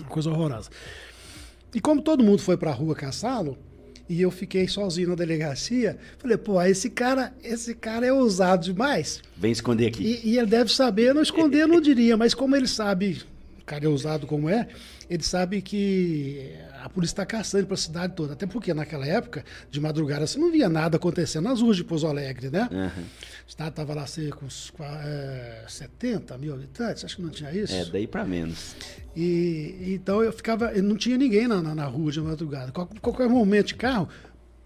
uma 0.00 0.08
coisa 0.08 0.30
horrorosa. 0.30 0.70
E 1.74 1.80
como 1.80 2.02
todo 2.02 2.22
mundo 2.22 2.38
foi 2.38 2.56
para 2.56 2.70
a 2.70 2.74
rua 2.74 2.94
caçá-lo, 2.94 3.56
e 4.08 4.20
eu 4.20 4.30
fiquei 4.30 4.68
sozinho 4.68 5.10
na 5.10 5.14
delegacia. 5.14 5.98
Falei, 6.18 6.36
pô, 6.36 6.60
esse 6.62 6.90
cara, 6.90 7.32
esse 7.42 7.74
cara 7.74 8.06
é 8.06 8.12
ousado 8.12 8.64
demais. 8.64 9.22
Vem 9.36 9.52
esconder 9.52 9.88
aqui. 9.88 10.20
E, 10.22 10.30
e 10.30 10.38
ele 10.38 10.46
deve 10.46 10.72
saber, 10.72 11.14
não 11.14 11.22
esconder, 11.22 11.66
não 11.66 11.80
diria, 11.80 12.16
mas 12.16 12.34
como 12.34 12.56
ele 12.56 12.68
sabe, 12.68 13.22
o 13.60 13.64
cara 13.64 13.84
é 13.84 13.88
ousado 13.88 14.26
como 14.26 14.48
é, 14.48 14.68
ele 15.08 15.22
sabe 15.22 15.62
que 15.62 16.50
a 16.82 16.88
polícia 16.88 17.12
está 17.12 17.24
caçando 17.24 17.66
para 17.66 17.74
a 17.74 17.78
cidade 17.78 18.14
toda. 18.14 18.32
Até 18.32 18.46
porque 18.46 18.74
naquela 18.74 19.06
época, 19.06 19.44
de 19.70 19.80
madrugada, 19.80 20.26
você 20.26 20.38
não 20.38 20.50
via 20.50 20.68
nada 20.68 20.96
acontecendo 20.96 21.44
nas 21.44 21.60
ruas 21.60 21.76
de 21.76 21.84
Pouso 21.84 22.06
Alegre, 22.06 22.50
né? 22.50 22.68
Uhum. 22.70 23.02
O 23.04 23.48
estado 23.48 23.70
estava 23.70 23.94
lá 23.94 24.06
cerca 24.06 24.36
com 24.36 24.46
uns 24.46 24.72
é, 25.04 25.64
70 25.68 26.36
mil 26.38 26.52
habitantes, 26.52 27.04
acho 27.04 27.16
que 27.16 27.22
não 27.22 27.30
tinha 27.30 27.52
isso. 27.52 27.72
É, 27.72 27.84
daí 27.84 28.06
para 28.06 28.24
menos. 28.24 28.74
E 29.14 29.94
então 29.94 30.22
eu 30.22 30.32
ficava, 30.32 30.72
não 30.72 30.96
tinha 30.96 31.16
ninguém 31.16 31.46
na, 31.46 31.62
na, 31.62 31.74
na 31.74 31.84
rua 31.84 32.10
de 32.10 32.20
madrugada. 32.20 32.72
Qual, 32.72 32.88
qualquer 33.00 33.28
momento 33.28 33.68
de 33.68 33.74
carro, 33.76 34.08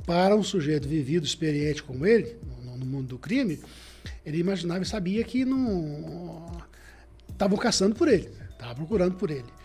para 0.06 0.34
um 0.34 0.42
sujeito 0.42 0.88
vivido, 0.88 1.26
experiente 1.26 1.82
como 1.82 2.06
ele, 2.06 2.38
no, 2.64 2.78
no 2.78 2.86
mundo 2.86 3.08
do 3.08 3.18
crime, 3.18 3.60
ele 4.24 4.38
imaginava 4.38 4.82
e 4.82 4.86
sabia 4.86 5.22
que 5.22 5.44
não 5.44 6.46
estavam 7.28 7.58
caçando 7.58 7.94
por 7.94 8.08
ele, 8.08 8.30
estavam 8.52 8.74
procurando 8.76 9.16
por 9.16 9.30
ele. 9.30 9.55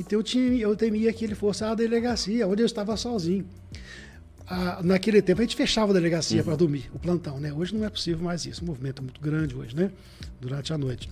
Então 0.00 0.18
eu, 0.18 0.22
tinha, 0.22 0.56
eu 0.58 0.74
temia 0.74 1.12
que 1.12 1.24
ele 1.24 1.34
fosse 1.34 1.62
à 1.62 1.74
delegacia, 1.74 2.48
onde 2.48 2.62
eu 2.62 2.66
estava 2.66 2.96
sozinho. 2.96 3.46
Ah, 4.46 4.80
naquele 4.82 5.20
tempo 5.20 5.40
a 5.40 5.44
gente 5.44 5.54
fechava 5.54 5.92
a 5.92 5.94
delegacia 5.94 6.38
uhum. 6.38 6.44
para 6.44 6.56
dormir, 6.56 6.90
o 6.92 6.98
plantão, 6.98 7.38
né? 7.38 7.52
Hoje 7.52 7.74
não 7.74 7.84
é 7.84 7.90
possível 7.90 8.24
mais 8.24 8.46
isso. 8.46 8.62
O 8.62 8.66
movimento 8.66 9.00
é 9.00 9.02
muito 9.02 9.20
grande 9.20 9.54
hoje, 9.54 9.76
né? 9.76 9.90
Durante 10.40 10.72
a 10.72 10.78
noite. 10.78 11.08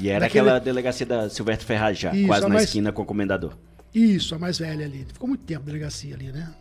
E 0.00 0.08
era 0.08 0.26
aquela 0.26 0.58
delegacia 0.58 1.04
da 1.04 1.28
Silvestre 1.28 1.66
Ferraz 1.66 1.98
já, 1.98 2.14
isso, 2.14 2.26
quase 2.26 2.42
na 2.42 2.54
mais... 2.54 2.64
esquina 2.64 2.90
com 2.90 3.02
o 3.02 3.04
comendador. 3.04 3.56
Isso, 3.94 4.34
a 4.34 4.38
mais 4.38 4.58
velha 4.58 4.86
ali. 4.86 5.06
Ficou 5.12 5.28
muito 5.28 5.44
tempo 5.44 5.60
a 5.60 5.66
delegacia 5.66 6.14
ali, 6.14 6.32
né? 6.32 6.52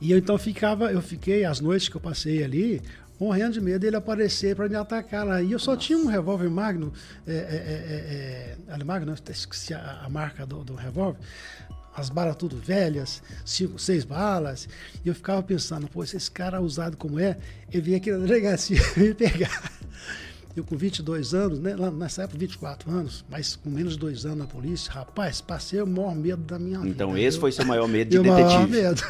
E 0.00 0.10
eu 0.10 0.18
então 0.18 0.36
ficava, 0.36 0.90
eu 0.92 1.00
fiquei 1.00 1.44
as 1.44 1.60
noites 1.60 1.88
que 1.88 1.96
eu 1.96 2.00
passei 2.00 2.42
ali, 2.42 2.82
morrendo 3.22 3.52
de 3.52 3.60
medo 3.60 3.78
dele 3.78 3.96
aparecer 3.96 4.56
para 4.56 4.68
me 4.68 4.74
atacar 4.74 5.24
lá. 5.24 5.40
E 5.40 5.52
eu 5.52 5.58
só 5.58 5.74
Nossa. 5.74 5.86
tinha 5.86 5.98
um 5.98 6.06
revólver 6.06 6.50
Magno, 6.50 6.92
é, 7.26 7.32
é, 7.32 8.56
é, 8.68 8.80
é 8.80 8.84
Magno, 8.84 9.14
esqueci 9.14 9.72
a, 9.72 10.02
a 10.04 10.08
marca 10.08 10.44
do, 10.44 10.64
do 10.64 10.74
revólver, 10.74 11.20
as 11.94 12.08
balas 12.08 12.36
tudo 12.36 12.56
velhas, 12.56 13.22
cinco, 13.44 13.78
seis 13.78 14.04
balas. 14.04 14.68
E 15.04 15.08
eu 15.08 15.14
ficava 15.14 15.42
pensando, 15.42 15.86
pô, 15.86 16.04
se 16.04 16.16
esse 16.16 16.30
cara 16.30 16.60
usado 16.60 16.96
como 16.96 17.20
é, 17.20 17.38
ele 17.70 17.82
vinha 17.82 17.96
aqui 17.98 18.10
na 18.10 18.18
delegacia 18.18 18.80
me 18.96 19.14
pegar. 19.14 19.70
Eu 20.54 20.64
com 20.64 20.76
22 20.76 21.32
anos, 21.32 21.58
né, 21.58 21.74
lá 21.74 21.90
nessa 21.90 22.22
época 22.22 22.38
24 22.38 22.90
anos, 22.90 23.24
mas 23.30 23.56
com 23.56 23.70
menos 23.70 23.94
de 23.94 23.98
dois 23.98 24.26
anos 24.26 24.38
na 24.38 24.46
polícia, 24.46 24.92
rapaz, 24.92 25.40
passei 25.40 25.80
o 25.80 25.86
maior 25.86 26.14
medo 26.14 26.42
da 26.42 26.58
minha 26.58 26.76
então, 26.76 26.82
vida. 26.82 27.04
Então 27.04 27.18
esse 27.18 27.38
foi 27.38 27.52
seu 27.52 27.64
maior 27.64 27.88
medo 27.88 28.10
de 28.10 28.18
detetive. 28.18 28.44
maior 28.44 28.68
medo. 28.68 29.02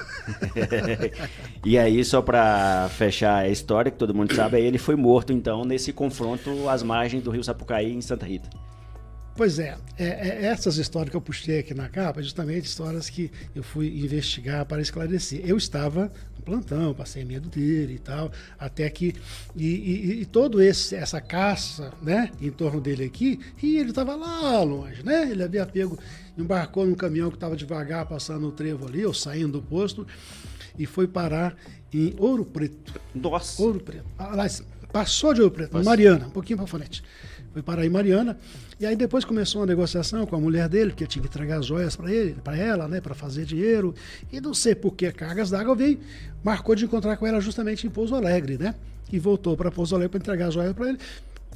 e 1.66 1.76
aí, 1.76 2.04
só 2.04 2.22
para 2.22 2.88
fechar 2.90 3.38
a 3.38 3.48
história, 3.48 3.90
que 3.90 3.98
todo 3.98 4.14
mundo 4.14 4.34
sabe, 4.34 4.60
ele 4.60 4.78
foi 4.78 4.94
morto 4.94 5.32
então 5.32 5.64
nesse 5.64 5.92
confronto 5.92 6.68
às 6.68 6.82
margens 6.82 7.22
do 7.22 7.30
rio 7.30 7.42
Sapucaí, 7.42 7.92
em 7.92 8.00
Santa 8.00 8.24
Rita. 8.24 8.48
Pois 9.34 9.58
é, 9.58 9.78
é, 9.98 10.04
é, 10.04 10.44
essas 10.44 10.76
histórias 10.76 11.10
que 11.10 11.16
eu 11.16 11.20
puxei 11.20 11.60
aqui 11.60 11.72
na 11.72 11.88
capa, 11.88 12.22
justamente 12.22 12.66
histórias 12.66 13.08
que 13.08 13.30
eu 13.54 13.62
fui 13.62 13.88
investigar 13.88 14.66
para 14.66 14.82
esclarecer. 14.82 15.40
Eu 15.44 15.56
estava 15.56 16.12
no 16.36 16.42
plantão, 16.42 16.92
passei 16.92 17.24
medo 17.24 17.48
dele 17.48 17.94
e 17.94 17.98
tal, 17.98 18.30
até 18.58 18.90
que 18.90 19.14
e, 19.56 19.66
e, 19.66 20.20
e 20.20 20.24
todo 20.26 20.60
esse 20.60 20.94
essa 20.94 21.18
caça, 21.18 21.92
né, 22.02 22.30
em 22.42 22.50
torno 22.50 22.78
dele 22.78 23.04
aqui, 23.04 23.40
e 23.62 23.78
ele 23.78 23.88
estava 23.88 24.14
lá 24.14 24.62
longe, 24.62 25.02
né? 25.02 25.30
Ele 25.30 25.42
havia 25.42 25.64
pego, 25.64 25.98
embarcou 26.36 26.84
num 26.84 26.94
caminhão 26.94 27.30
que 27.30 27.36
estava 27.36 27.56
devagar 27.56 28.04
passando 28.06 28.46
o 28.46 28.52
trevo 28.52 28.86
ali, 28.86 29.04
ou 29.06 29.14
saindo 29.14 29.52
do 29.52 29.62
posto, 29.62 30.06
e 30.78 30.84
foi 30.84 31.06
parar 31.06 31.56
em 31.90 32.14
Ouro 32.18 32.44
Preto. 32.44 33.00
Nossa. 33.14 33.62
Ouro 33.62 33.80
Preto. 33.80 34.04
Aliás, 34.18 34.62
passou 34.92 35.32
de 35.32 35.40
Ouro 35.40 35.54
Preto, 35.54 35.72
Nossa. 35.72 35.88
Mariana, 35.88 36.26
um 36.26 36.30
pouquinho 36.30 36.58
para 36.58 36.66
frente. 36.66 37.02
Foi 37.52 37.62
parar 37.62 37.84
em 37.84 37.90
Mariana. 37.90 38.38
E 38.80 38.86
aí 38.86 38.96
depois 38.96 39.24
começou 39.24 39.60
uma 39.60 39.66
negociação 39.66 40.26
com 40.26 40.34
a 40.34 40.40
mulher 40.40 40.68
dele, 40.68 40.90
porque 40.90 41.06
tinha 41.06 41.22
que 41.22 41.28
entregar 41.28 41.58
as 41.58 41.66
joias 41.66 41.94
para 41.94 42.10
ele, 42.10 42.34
para 42.42 42.56
ela, 42.56 42.88
né, 42.88 43.00
para 43.00 43.14
fazer 43.14 43.44
dinheiro. 43.44 43.94
E 44.32 44.40
não 44.40 44.54
sei 44.54 44.74
por 44.74 44.94
que 44.94 45.10
cargas 45.12 45.50
d'água 45.50 45.74
veio, 45.74 46.00
marcou 46.42 46.74
de 46.74 46.84
encontrar 46.84 47.16
com 47.16 47.26
ela 47.26 47.40
justamente 47.40 47.86
em 47.86 47.90
Pouso 47.90 48.14
Alegre, 48.14 48.56
né? 48.56 48.74
E 49.12 49.18
voltou 49.18 49.56
para 49.56 49.70
Pouso 49.70 49.94
Alegre 49.94 50.10
para 50.10 50.18
entregar 50.18 50.48
as 50.48 50.54
joias 50.54 50.72
para 50.72 50.88
ele. 50.88 50.98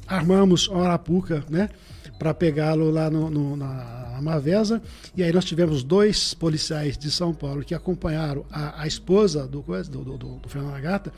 Armamos 0.07 0.67
uma 0.67 0.85
arapuca, 0.85 1.43
né? 1.49 1.69
Para 2.17 2.33
pegá-lo 2.33 2.89
lá 2.89 3.09
no, 3.09 3.29
no, 3.29 3.55
na, 3.55 4.11
na 4.13 4.21
Mavesa. 4.21 4.81
E 5.15 5.23
aí 5.23 5.31
nós 5.31 5.45
tivemos 5.45 5.83
dois 5.83 6.33
policiais 6.33 6.97
de 6.97 7.09
São 7.11 7.33
Paulo 7.33 7.63
que 7.63 7.75
acompanharam 7.75 8.45
a, 8.51 8.81
a 8.81 8.87
esposa 8.87 9.47
do, 9.47 9.61
do, 9.61 10.17
do, 10.17 10.35
do 10.39 10.49
Fernando 10.49 10.81
Gata 10.81 11.13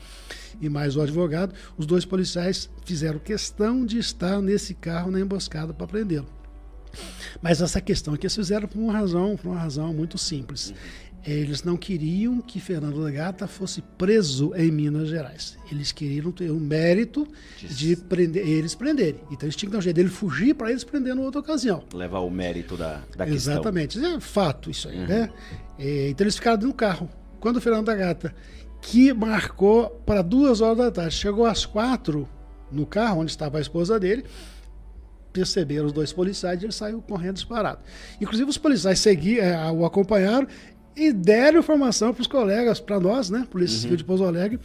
e 0.60 0.68
mais 0.68 0.96
o 0.96 1.00
advogado, 1.00 1.54
os 1.76 1.86
dois 1.86 2.04
policiais 2.04 2.68
fizeram 2.84 3.18
questão 3.18 3.84
de 3.84 3.98
estar 3.98 4.40
nesse 4.42 4.74
carro 4.74 5.10
na 5.10 5.18
emboscada 5.18 5.72
para 5.72 5.86
prendê-lo. 5.86 6.28
Mas 7.40 7.62
essa 7.62 7.80
questão 7.80 8.14
aqui 8.14 8.26
eles 8.26 8.34
fizeram 8.34 8.68
por 8.68 8.78
uma 8.78 8.92
razão, 8.92 9.36
por 9.36 9.48
uma 9.48 9.60
razão 9.60 9.94
muito 9.94 10.18
simples. 10.18 10.74
Eles 11.24 11.62
não 11.62 11.76
queriam 11.76 12.40
que 12.40 12.58
Fernando 12.58 13.04
da 13.04 13.10
Gata 13.10 13.46
fosse 13.46 13.82
preso 13.98 14.54
em 14.54 14.70
Minas 14.70 15.08
Gerais. 15.08 15.58
Eles 15.70 15.92
queriam 15.92 16.32
ter 16.32 16.50
o 16.50 16.58
mérito 16.58 17.28
de 17.58 17.94
prender, 17.94 18.46
eles 18.46 18.74
prenderem. 18.74 19.20
Então 19.30 19.42
eles 19.42 19.54
tinham 19.54 19.70
que 19.70 19.72
dar 19.72 19.78
um 19.78 19.82
jeito 19.82 19.96
dele 19.96 20.08
fugir 20.08 20.54
para 20.54 20.70
eles 20.70 20.82
prender 20.82 21.14
em 21.14 21.18
outra 21.18 21.40
ocasião. 21.40 21.84
Levar 21.92 22.20
o 22.20 22.30
mérito 22.30 22.76
da, 22.76 23.02
da 23.16 23.28
Exatamente. 23.28 23.98
questão. 23.98 24.02
Exatamente. 24.02 24.16
É 24.16 24.20
fato 24.20 24.70
isso 24.70 24.88
aí, 24.88 24.98
uhum. 24.98 25.06
né? 25.06 25.30
É, 25.78 26.08
então 26.08 26.24
eles 26.24 26.36
ficaram 26.36 26.62
no 26.62 26.72
carro. 26.72 27.08
Quando 27.38 27.56
o 27.56 27.60
Fernando 27.60 27.86
da 27.86 27.94
Gata 27.94 28.34
que 28.80 29.12
marcou 29.12 29.90
para 30.06 30.22
duas 30.22 30.60
horas 30.60 30.78
da 30.78 30.90
tarde. 30.90 31.14
Chegou 31.14 31.46
às 31.46 31.66
quatro 31.66 32.28
no 32.70 32.86
carro 32.86 33.20
onde 33.20 33.30
estava 33.30 33.58
a 33.58 33.60
esposa 33.60 33.98
dele, 33.98 34.24
perceberam 35.32 35.86
os 35.86 35.92
dois 35.92 36.12
policiais 36.12 36.60
e 36.60 36.66
ele 36.66 36.72
saiu 36.72 37.02
correndo 37.02 37.34
disparado. 37.34 37.80
Inclusive 38.20 38.48
os 38.48 38.58
policiais 38.58 38.98
seguiam, 38.98 39.44
é, 39.44 39.70
o 39.70 39.84
acompanharam 39.84 40.46
e 40.96 41.12
deram 41.12 41.60
informação 41.60 42.12
para 42.12 42.20
os 42.20 42.26
colegas, 42.26 42.80
para 42.80 42.98
nós, 43.00 43.30
né, 43.30 43.46
Polícia 43.50 43.76
uhum. 43.76 43.82
Civil 43.82 43.96
de 43.96 44.04
Pouso 44.04 44.24
Alegre, 44.24 44.58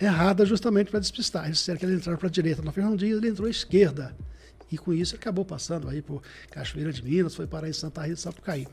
errada 0.00 0.44
justamente 0.44 0.90
para 0.90 1.00
despistar. 1.00 1.46
Eles 1.46 1.58
disseram 1.58 1.78
que 1.78 1.84
ele 1.84 1.94
entraram 1.94 2.18
para 2.18 2.28
a 2.28 2.30
direita 2.30 2.62
na 2.62 2.72
Dias, 2.96 3.18
ele 3.18 3.28
entrou 3.28 3.46
à 3.46 3.50
esquerda. 3.50 4.14
E 4.70 4.78
com 4.78 4.92
isso 4.92 5.14
acabou 5.14 5.44
passando 5.44 5.88
aí 5.88 6.00
por 6.00 6.22
Cachoeira 6.50 6.92
de 6.92 7.04
Minas, 7.04 7.34
foi 7.34 7.46
parar 7.46 7.68
em 7.68 7.72
Santa 7.72 8.02
Rita, 8.02 8.16
Sapucaí. 8.16 8.66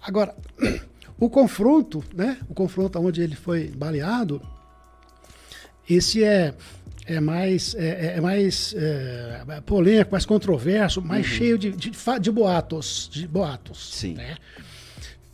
Agora, 0.00 0.34
o 1.18 1.30
confronto, 1.30 2.02
né? 2.14 2.38
O 2.48 2.54
confronto 2.54 2.98
onde 2.98 3.22
ele 3.22 3.36
foi 3.36 3.68
baleado, 3.68 4.42
esse 5.88 6.24
é 6.24 6.54
é 7.04 7.20
mais 7.20 7.74
é, 7.74 8.16
é 8.16 8.20
mais 8.20 8.74
é, 8.76 9.42
é 9.48 9.60
polêmico, 9.60 10.12
mais 10.12 10.24
controverso, 10.24 11.02
mais 11.02 11.26
uhum. 11.26 11.32
cheio 11.32 11.58
de, 11.58 11.72
de, 11.72 11.90
de, 11.90 12.30
boatos, 12.30 13.08
de 13.12 13.26
boatos. 13.26 13.94
Sim. 13.94 14.14
Né? 14.14 14.36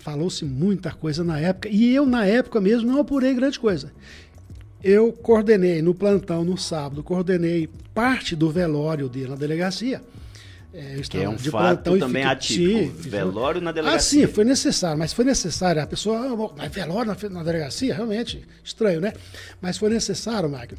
Falou-se 0.08 0.42
muita 0.42 0.90
coisa 0.90 1.22
na 1.22 1.38
época 1.38 1.68
e 1.68 1.94
eu 1.94 2.06
na 2.06 2.24
época 2.24 2.62
mesmo 2.62 2.90
não 2.90 2.98
apurei 2.98 3.34
grande 3.34 3.60
coisa. 3.60 3.92
Eu 4.82 5.12
coordenei 5.12 5.82
no 5.82 5.94
plantão 5.94 6.42
no 6.42 6.56
sábado, 6.56 7.02
coordenei 7.02 7.68
parte 7.92 8.34
do 8.34 8.50
velório 8.50 9.06
dele 9.06 9.28
na 9.28 9.36
delegacia. 9.36 10.00
É, 10.72 10.98
que 11.02 11.18
é 11.18 11.28
um 11.28 11.36
fato 11.36 11.98
também 11.98 12.24
atípico. 12.24 12.96
Velório 12.96 13.60
na 13.60 13.70
delegacia. 13.70 14.24
Ah, 14.24 14.26
sim, 14.26 14.32
foi 14.32 14.44
necessário, 14.46 14.98
mas 14.98 15.12
foi 15.12 15.26
necessário. 15.26 15.82
A 15.82 15.86
pessoa, 15.86 16.20
ah, 16.20 16.54
mas 16.56 16.72
velório 16.72 17.14
na, 17.14 17.28
na, 17.28 17.42
delegacia? 17.42 17.94
Realmente, 17.94 18.42
estranho, 18.64 19.02
né? 19.02 19.12
Mas 19.60 19.76
foi 19.76 19.90
necessário, 19.90 20.48
Magno, 20.48 20.78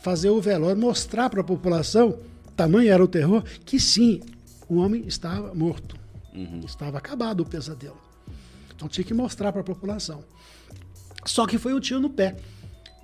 fazer 0.00 0.30
o 0.30 0.40
velório, 0.40 0.80
mostrar 0.80 1.28
para 1.28 1.42
a 1.42 1.44
população, 1.44 2.16
tamanho 2.56 2.90
era 2.90 3.04
o 3.04 3.08
terror, 3.08 3.44
que 3.66 3.78
sim, 3.78 4.22
o 4.66 4.76
homem 4.76 5.04
estava 5.06 5.54
morto. 5.54 5.94
Uhum. 6.32 6.60
Estava 6.64 6.96
acabado 6.96 7.40
o 7.40 7.44
pesadelo. 7.44 8.11
Então 8.82 8.88
tinha 8.88 9.04
que 9.04 9.14
mostrar 9.14 9.52
para 9.52 9.60
a 9.60 9.64
população. 9.64 10.24
Só 11.24 11.46
que 11.46 11.56
foi 11.56 11.72
um 11.72 11.78
tiro 11.78 12.00
no 12.00 12.10
pé. 12.10 12.34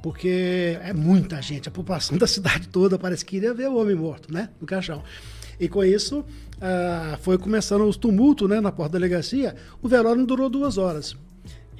Porque 0.03 0.77
é 0.83 0.93
muita 0.93 1.41
gente, 1.41 1.69
a 1.69 1.73
população 1.73 2.19
da 2.19 2.27
cidade 2.27 2.67
toda 2.69 2.99
parece 2.99 3.25
que 3.25 3.33
queria 3.33 3.55
ver 3.55 3.69
o 3.69 3.77
homem 3.77 3.95
morto, 3.95 4.33
né? 4.33 4.49
No 4.61 4.67
caixão. 4.67 5.05
E 5.59 5.69
com 5.69 5.85
isso, 5.85 6.25
ah, 6.61 7.17
foi 7.21 7.39
começando 7.39 7.85
os 7.85 7.97
tumultos 7.97 8.49
né, 8.49 8.61
na 8.61 8.73
porta 8.73 8.93
da 8.93 8.99
delegacia. 8.99 9.55
O 9.81 9.89
velório 9.89 10.19
não 10.19 10.27
durou 10.27 10.51
duas 10.51 10.79
horas. 10.79 11.17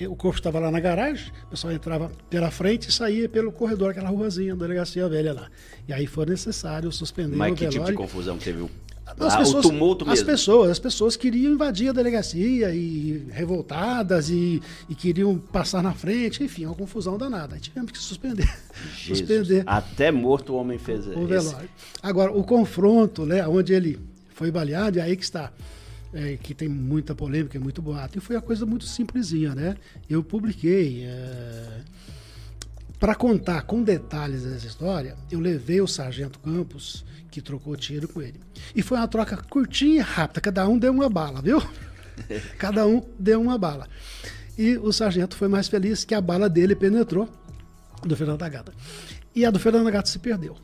O 0.01 0.15
corpo 0.15 0.39
estava 0.39 0.61
lá 0.61 0.71
na 0.71 0.79
garagem, 0.79 1.33
o 1.47 1.49
pessoal 1.49 1.73
entrava 1.73 2.13
pela 2.31 2.53
frente 2.53 2.89
e 2.89 2.93
saía 2.93 3.29
pelo 3.29 3.51
corredor, 3.51 3.91
aquela 3.91 4.11
ruazinha 4.11 4.55
da 4.55 4.65
delegacia 4.65 5.09
velha 5.09 5.33
lá. 5.33 5.49
E 5.89 5.93
aí 5.93 6.07
foi 6.07 6.25
necessário 6.27 6.93
suspender 6.93 7.35
Mas 7.35 7.51
o 7.51 7.57
velório. 7.57 7.81
Mas 7.81 7.89
que 7.89 7.93
tipo 7.93 8.05
de 8.05 8.13
confusão 8.13 8.39
teve 8.39 8.63
o 8.63 8.71
as 9.19 9.35
ah, 9.35 9.39
pessoas, 9.39 9.65
o 9.65 9.69
tumulto 9.69 10.05
mesmo. 10.05 10.21
As 10.21 10.23
pessoas, 10.23 10.71
as 10.71 10.79
pessoas 10.79 11.17
queriam 11.17 11.53
invadir 11.53 11.89
a 11.89 11.93
delegacia 11.93 12.75
e 12.75 13.27
revoltadas 13.31 14.29
e, 14.29 14.63
e 14.89 14.95
queriam 14.95 15.39
passar 15.39 15.83
na 15.83 15.93
frente, 15.93 16.43
enfim, 16.43 16.67
uma 16.67 16.75
confusão 16.75 17.17
danada. 17.17 17.55
Aí 17.55 17.61
tivemos 17.61 17.91
que 17.91 17.99
suspender. 17.99 18.49
suspender. 18.97 19.65
Até 19.67 20.11
morto 20.11 20.53
o 20.53 20.57
homem 20.57 20.79
fez 20.79 21.07
o 21.07 21.27
velório. 21.27 21.69
Agora, 22.03 22.33
o 22.33 22.45
confronto, 22.45 23.25
né, 23.25 23.47
onde 23.47 23.73
ele 23.73 23.99
foi 24.31 24.51
baleado, 24.51 24.99
é 24.99 25.03
aí 25.03 25.17
que 25.17 25.25
está. 25.25 25.53
É, 26.13 26.39
que 26.43 26.55
tem 26.55 26.69
muita 26.69 27.15
polêmica, 27.15 27.61
muito 27.61 27.83
boato. 27.83 28.17
E 28.17 28.21
foi 28.21 28.35
uma 28.35 28.41
coisa 28.41 28.65
muito 28.65 28.87
simplesinha, 28.87 29.55
né? 29.55 29.77
Eu 30.09 30.25
publiquei. 30.25 31.05
É... 31.05 31.81
Para 32.99 33.15
contar 33.15 33.63
com 33.63 33.83
detalhes 33.83 34.45
essa 34.45 34.67
história, 34.67 35.17
eu 35.31 35.39
levei 35.39 35.81
o 35.81 35.87
Sargento 35.87 36.39
Campos 36.41 37.05
que 37.31 37.41
trocou 37.41 37.77
tiro 37.77 38.09
com 38.09 38.21
ele. 38.21 38.41
E 38.75 38.83
foi 38.83 38.99
uma 38.99 39.07
troca 39.07 39.37
curtinha 39.37 39.97
e 39.97 40.01
rápida, 40.01 40.41
cada 40.41 40.69
um 40.69 40.79
deu 40.79 40.93
uma 40.93 41.09
bala, 41.09 41.41
viu? 41.41 41.63
cada 42.59 42.87
um 42.87 43.03
deu 43.19 43.41
uma 43.41 43.57
bala. 43.57 43.87
E 44.57 44.77
o 44.77 44.93
sargento 44.93 45.37
foi 45.37 45.47
mais 45.47 45.69
feliz 45.69 46.05
que 46.05 46.15
a 46.15 46.21
bala 46.21 46.49
dele 46.49 46.75
penetrou 46.75 47.29
do 48.03 48.17
Fernando 48.17 48.41
da 48.41 48.49
Gata. 48.49 48.73
E 49.35 49.47
a 49.47 49.51
do 49.51 49.61
Fernando 49.61 49.85
da 49.85 49.91
Gata 49.93 50.09
se 50.09 50.19
perdeu. 50.19 50.57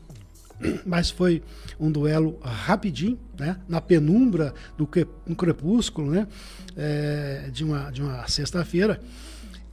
Mas 0.85 1.09
foi 1.09 1.41
um 1.79 1.89
duelo 1.89 2.37
rapidinho, 2.41 3.17
né? 3.39 3.57
na 3.69 3.79
penumbra 3.79 4.53
do 4.77 4.85
crepúsculo, 4.85 6.11
né? 6.11 6.27
É, 6.75 7.49
de 7.53 7.63
uma, 7.63 7.89
de 7.89 8.01
uma 8.01 8.27
sexta-feira. 8.27 8.99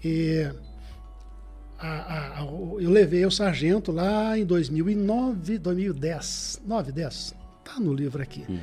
E 0.04 0.48
a, 1.86 2.40
a, 2.40 2.44
eu 2.44 2.90
levei 2.90 3.24
o 3.26 3.30
sargento 3.30 3.90
lá 3.90 4.38
em 4.38 4.44
2009, 4.44 5.58
2010, 5.58 6.62
9, 6.66 6.92
10, 6.92 7.34
tá 7.64 7.80
no 7.80 7.92
livro 7.92 8.22
aqui. 8.22 8.44
Uhum. 8.48 8.60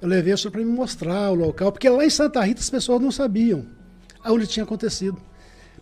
Eu 0.00 0.08
levei 0.08 0.36
só 0.36 0.50
para 0.50 0.60
me 0.60 0.66
mostrar 0.66 1.30
o 1.30 1.34
local, 1.34 1.72
porque 1.72 1.88
lá 1.88 2.04
em 2.04 2.10
Santa 2.10 2.42
Rita 2.42 2.60
as 2.60 2.70
pessoas 2.70 3.00
não 3.00 3.10
sabiam 3.10 3.64
onde 4.24 4.46
tinha 4.46 4.64
acontecido. 4.64 5.16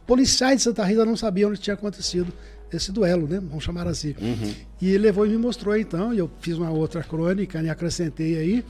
Policiais 0.06 0.59
de 0.59 0.62
Santa 0.62 0.85
Rita 0.85 1.04
não 1.04 1.16
sabiam 1.16 1.50
onde 1.50 1.61
tinha 1.61 1.74
acontecido 1.74 2.33
esse 2.72 2.92
duelo, 2.92 3.26
né? 3.26 3.40
Vamos 3.40 3.64
chamar 3.64 3.87
assim. 3.87 4.14
Uhum. 4.20 4.54
E 4.80 4.90
ele 4.90 4.98
levou 4.98 5.26
e 5.26 5.30
me 5.30 5.37
mostrou 5.37 5.76
então, 5.76 6.14
e 6.14 6.18
eu 6.18 6.30
fiz 6.40 6.56
uma 6.56 6.70
outra 6.70 7.02
crônica 7.02 7.61
e 7.62 7.68
acrescentei 7.68 8.38
aí. 8.38 8.64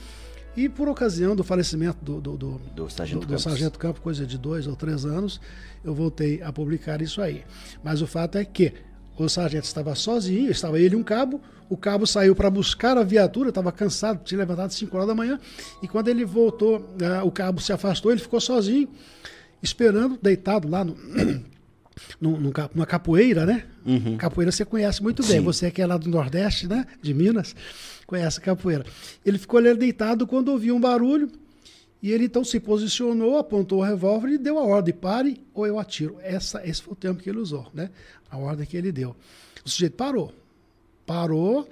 E 0.57 0.69
por 0.69 0.89
ocasião 0.89 1.37
do 1.37 1.45
falecimento 1.45 2.05
do, 2.05 2.21
do, 2.21 2.37
do, 2.37 2.61
do, 2.75 2.91
Sargento, 2.91 3.27
do, 3.27 3.35
do 3.35 3.39
Sargento 3.39 3.79
Campos, 3.79 4.03
coisa 4.03 4.27
de 4.27 4.37
dois 4.37 4.67
ou 4.67 4.75
três 4.75 5.05
anos, 5.05 5.41
eu 5.85 5.95
voltei 5.95 6.43
a 6.43 6.53
publicar 6.53 7.01
isso 7.01 7.23
aí. 7.23 7.45
Mas 7.85 8.03
o 8.03 8.07
fato 8.07 8.37
é 8.37 8.45
que 8.45 8.73
o 9.17 9.29
sargento 9.29 9.67
estava 9.67 9.95
sozinho, 9.95 10.51
estava 10.51 10.81
ele 10.81 10.95
e 10.95 10.99
um 10.99 11.03
cabo. 11.03 11.41
O 11.69 11.77
cabo 11.77 12.07
saiu 12.07 12.35
para 12.35 12.51
buscar 12.51 12.97
a 12.97 13.05
viatura, 13.05 13.51
estava 13.51 13.71
cansado, 13.71 14.25
tinha 14.25 14.39
levantado 14.39 14.69
às 14.69 14.75
5 14.75 14.97
horas 14.97 15.09
da 15.09 15.15
manhã. 15.15 15.39
E 15.83 15.87
quando 15.87 16.09
ele 16.09 16.25
voltou, 16.25 16.79
uh, 16.79 17.25
o 17.25 17.31
cabo 17.31 17.61
se 17.61 17.73
afastou, 17.73 18.11
ele 18.11 18.21
ficou 18.21 18.41
sozinho, 18.41 18.89
esperando, 19.63 20.19
deitado 20.21 20.69
lá 20.69 20.85
no, 20.85 20.97
numa 22.21 22.87
capoeira, 22.87 23.47
né? 23.47 23.65
Uhum. 23.85 24.17
Capoeira 24.17 24.51
você 24.51 24.65
conhece 24.65 25.03
muito 25.03 25.23
bem. 25.23 25.39
Sim. 25.39 25.45
Você 25.45 25.71
que 25.71 25.81
é 25.81 25.87
lá 25.87 25.97
do 25.97 26.09
Nordeste, 26.09 26.67
né? 26.67 26.87
De 27.01 27.15
Minas, 27.15 27.55
conhece 28.11 28.41
capoeira. 28.41 28.85
Ele 29.25 29.39
ficou 29.39 29.59
ali 29.59 29.73
deitado 29.75 30.27
quando 30.27 30.49
ouviu 30.49 30.75
um 30.75 30.81
barulho. 30.81 31.31
E 32.03 32.11
ele 32.11 32.25
então 32.25 32.43
se 32.43 32.59
posicionou, 32.59 33.39
apontou 33.39 33.81
o 33.81 33.85
revólver 33.85 34.31
e 34.31 34.39
deu 34.39 34.59
a 34.59 34.63
ordem: 34.63 34.93
pare 34.93 35.41
ou 35.55 35.67
eu 35.67 35.79
atiro. 35.79 36.19
Essa, 36.23 36.67
esse 36.67 36.83
foi 36.83 36.95
o 36.95 36.97
tempo 36.97 37.23
que 37.23 37.31
ele 37.31 37.39
usou, 37.39 37.71
né? 37.73 37.91
A 38.29 38.37
ordem 38.37 38.67
que 38.67 38.77
ele 38.77 38.91
deu. 38.91 39.15
O 39.65 39.69
sujeito 39.69 39.97
parou. 39.97 40.33
Parou, 41.07 41.69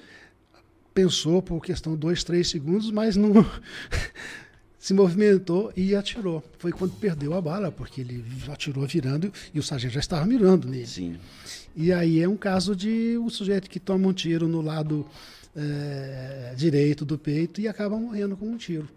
pensou 0.94 1.42
por 1.42 1.61
questão 1.61 1.94
de 1.94 1.98
dois, 1.98 2.22
três 2.22 2.48
segundos, 2.48 2.90
mas 2.90 3.16
não 3.16 3.33
se 4.79 4.92
movimentou 4.92 5.72
e 5.74 5.94
atirou. 5.94 6.44
Foi 6.59 6.72
quando 6.72 6.92
perdeu 6.96 7.35
a 7.35 7.40
bala, 7.40 7.72
porque 7.72 8.03
ele 8.03 8.22
atirou 8.48 8.87
virando 8.87 9.33
e 9.55 9.59
o 9.59 9.62
sargento 9.62 9.94
já 9.94 10.01
estava 10.01 10.27
mirando 10.27 10.68
nele. 10.68 10.87
Sim. 10.87 11.16
E 11.74 11.92
aí 11.92 12.20
é 12.20 12.29
um 12.29 12.37
caso 12.37 12.77
de 12.77 13.16
um 13.16 13.31
sujeito 13.31 13.70
que 13.70 13.81
toma 13.81 14.09
um 14.09 14.12
tiro 14.12 14.46
no 14.46 14.61
lado 14.61 15.07
é, 15.57 16.53
direito 16.57 17.05
do 17.05 17.19
peito 17.19 17.61
e 17.61 17.69
acaba 17.69 17.99
morrendo 17.99 18.37
com 18.37 18.47
um 18.47 18.57
tiro. 18.57 18.89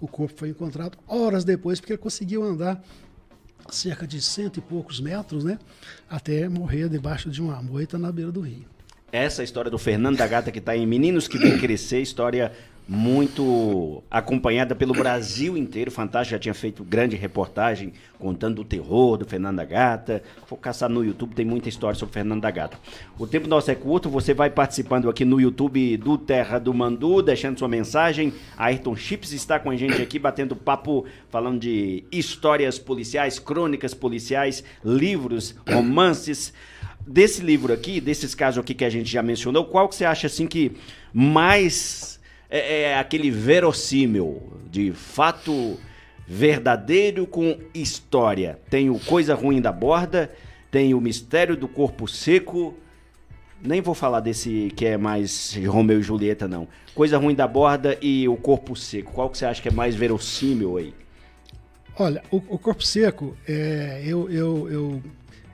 O 0.00 0.08
corpo 0.08 0.38
foi 0.38 0.48
encontrado 0.48 0.98
horas 1.06 1.44
depois, 1.44 1.78
porque 1.78 1.92
ele 1.92 1.98
conseguiu 1.98 2.42
andar 2.42 2.82
cerca 3.70 4.06
de 4.06 4.20
cento 4.20 4.58
e 4.58 4.62
poucos 4.62 5.00
metros, 5.00 5.44
né? 5.44 5.58
Até 6.08 6.48
morrer 6.48 6.88
debaixo 6.88 7.30
de 7.30 7.40
uma 7.40 7.62
moita 7.62 7.98
na 7.98 8.10
beira 8.10 8.32
do 8.32 8.40
rio. 8.40 8.64
Essa 9.12 9.42
história 9.42 9.70
do 9.70 9.78
Fernando 9.78 10.16
da 10.16 10.26
Gata 10.26 10.52
que 10.52 10.60
está 10.60 10.76
em 10.76 10.86
Meninos 10.86 11.26
que 11.26 11.36
Vem 11.36 11.58
Crescer, 11.58 12.00
história 12.00 12.52
muito 12.92 14.02
acompanhada 14.10 14.74
pelo 14.74 14.92
Brasil 14.92 15.56
inteiro. 15.56 15.92
Fantástico 15.92 16.32
já 16.32 16.40
tinha 16.40 16.52
feito 16.52 16.82
grande 16.82 17.14
reportagem 17.14 17.92
contando 18.18 18.62
o 18.62 18.64
terror 18.64 19.16
do 19.16 19.24
Fernando 19.24 19.64
Gata. 19.64 20.20
For 20.46 20.56
caçar 20.56 20.90
no 20.90 21.04
YouTube, 21.04 21.32
tem 21.32 21.44
muita 21.44 21.68
história 21.68 21.96
sobre 21.96 22.12
Fernando 22.12 22.40
da 22.40 22.50
Gata. 22.50 22.76
O 23.16 23.28
tempo 23.28 23.46
nosso 23.46 23.70
é 23.70 23.76
curto, 23.76 24.10
você 24.10 24.34
vai 24.34 24.50
participando 24.50 25.08
aqui 25.08 25.24
no 25.24 25.40
YouTube 25.40 25.96
do 25.98 26.18
Terra 26.18 26.58
do 26.58 26.74
Mandu, 26.74 27.22
deixando 27.22 27.60
sua 27.60 27.68
mensagem. 27.68 28.32
Ayrton 28.58 28.96
Chips 28.96 29.30
está 29.30 29.60
com 29.60 29.70
a 29.70 29.76
gente 29.76 30.02
aqui, 30.02 30.18
batendo 30.18 30.56
papo, 30.56 31.06
falando 31.28 31.60
de 31.60 32.02
histórias 32.10 32.76
policiais, 32.76 33.38
crônicas 33.38 33.94
policiais, 33.94 34.64
livros, 34.84 35.54
romances. 35.70 36.52
Desse 37.06 37.40
livro 37.40 37.72
aqui, 37.72 38.00
desses 38.00 38.34
casos 38.34 38.58
aqui 38.58 38.74
que 38.74 38.84
a 38.84 38.90
gente 38.90 39.10
já 39.10 39.22
mencionou, 39.22 39.64
qual 39.64 39.88
que 39.88 39.94
você 39.94 40.04
acha 40.04 40.26
assim 40.26 40.46
que 40.46 40.72
mais 41.14 42.19
é, 42.50 42.82
é 42.82 42.98
aquele 42.98 43.30
verossímil 43.30 44.42
de 44.70 44.92
fato 44.92 45.78
verdadeiro 46.26 47.26
com 47.26 47.58
história. 47.74 48.58
Tem 48.68 48.90
o 48.90 48.98
Coisa 48.98 49.34
Ruim 49.34 49.60
da 49.60 49.72
Borda, 49.72 50.30
tem 50.70 50.94
o 50.94 51.00
Mistério 51.00 51.56
do 51.56 51.66
Corpo 51.66 52.06
Seco. 52.06 52.74
Nem 53.62 53.80
vou 53.80 53.94
falar 53.94 54.20
desse 54.20 54.72
que 54.76 54.86
é 54.86 54.96
mais 54.96 55.54
Romeu 55.66 56.00
e 56.00 56.02
Julieta, 56.02 56.46
não. 56.46 56.68
Coisa 56.94 57.18
Ruim 57.18 57.34
da 57.34 57.46
Borda 57.46 57.98
e 58.00 58.28
o 58.28 58.36
Corpo 58.36 58.76
Seco. 58.76 59.12
Qual 59.12 59.28
que 59.28 59.38
você 59.38 59.44
acha 59.44 59.60
que 59.60 59.68
é 59.68 59.72
mais 59.72 59.94
verossímil 59.94 60.76
aí? 60.76 60.94
Olha, 61.98 62.22
o, 62.30 62.36
o 62.36 62.58
Corpo 62.58 62.82
Seco, 62.82 63.36
é, 63.46 64.02
eu, 64.06 64.30
eu, 64.30 64.70
eu 64.70 65.02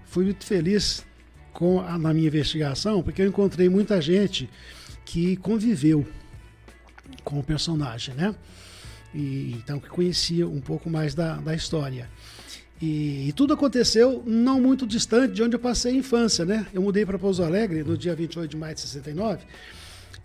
fui 0.04 0.24
muito 0.24 0.44
feliz 0.44 1.04
com 1.52 1.80
a, 1.80 1.98
na 1.98 2.12
minha 2.12 2.28
investigação, 2.28 3.02
porque 3.02 3.22
eu 3.22 3.26
encontrei 3.26 3.68
muita 3.68 4.00
gente 4.00 4.48
que 5.04 5.36
conviveu 5.36 6.06
com 7.26 7.40
o 7.40 7.42
personagem, 7.42 8.14
né? 8.14 8.34
E, 9.12 9.56
então 9.58 9.80
que 9.80 9.88
conhecia 9.88 10.46
um 10.46 10.60
pouco 10.60 10.88
mais 10.88 11.14
da, 11.14 11.34
da 11.36 11.54
história. 11.54 12.08
E, 12.80 13.28
e, 13.28 13.32
tudo 13.32 13.52
aconteceu 13.52 14.22
não 14.24 14.60
muito 14.60 14.86
distante 14.86 15.34
de 15.34 15.42
onde 15.42 15.56
eu 15.56 15.60
passei 15.60 15.92
a 15.92 15.96
infância, 15.96 16.44
né? 16.44 16.66
Eu 16.72 16.82
mudei 16.82 17.04
para 17.04 17.18
Pouso 17.18 17.42
Alegre 17.42 17.82
no 17.82 17.98
dia 17.98 18.14
28 18.14 18.50
de 18.50 18.56
maio 18.56 18.74
de 18.74 18.82
69 18.82 19.44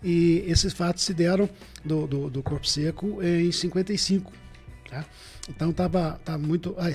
e 0.02 0.44
esses 0.46 0.72
fatos 0.72 1.02
se 1.02 1.12
deram 1.12 1.48
do, 1.84 2.06
do, 2.06 2.30
do 2.30 2.42
Corpo 2.42 2.66
Seco 2.66 3.22
em 3.22 3.50
55, 3.50 4.32
tá? 4.88 5.04
Então 5.48 5.72
tava, 5.72 6.20
tava 6.24 6.38
muito... 6.38 6.74
Ai, 6.78 6.92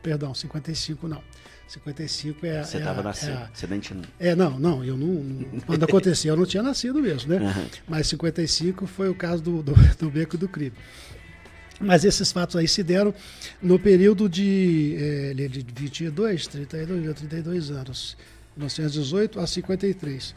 perdão, 0.00 0.32
55 0.32 1.08
não. 1.08 1.22
55 1.68 2.46
é. 2.46 2.64
Você 2.64 2.78
estava 2.78 3.00
é, 3.00 3.04
nascendo, 3.04 3.38
é, 3.38 3.50
você 3.52 3.66
nem 3.66 3.78
tinha. 3.78 4.02
É, 4.18 4.34
não, 4.34 4.58
não, 4.58 4.82
eu 4.82 4.96
não. 4.96 5.60
Quando 5.66 5.84
aconteceu, 5.84 6.32
eu 6.32 6.36
não 6.36 6.46
tinha 6.46 6.62
nascido 6.62 7.00
mesmo, 7.00 7.30
né? 7.30 7.38
Uhum. 7.48 7.68
Mas 7.86 8.06
55 8.08 8.86
foi 8.86 9.08
o 9.08 9.14
caso 9.14 9.42
do, 9.42 9.62
do, 9.62 9.74
do 9.74 10.10
beco 10.10 10.36
do 10.36 10.48
crime. 10.48 10.72
Mas 11.80 12.04
esses 12.04 12.32
fatos 12.32 12.56
aí 12.56 12.66
se 12.66 12.82
deram 12.82 13.14
no 13.62 13.78
período 13.78 14.28
de, 14.28 14.96
é, 14.98 15.34
de 15.34 15.64
22, 15.74 16.46
32, 16.46 17.14
32 17.14 17.70
anos. 17.70 18.16
1918 18.56 19.38
a 19.38 19.46
53. 19.46 20.34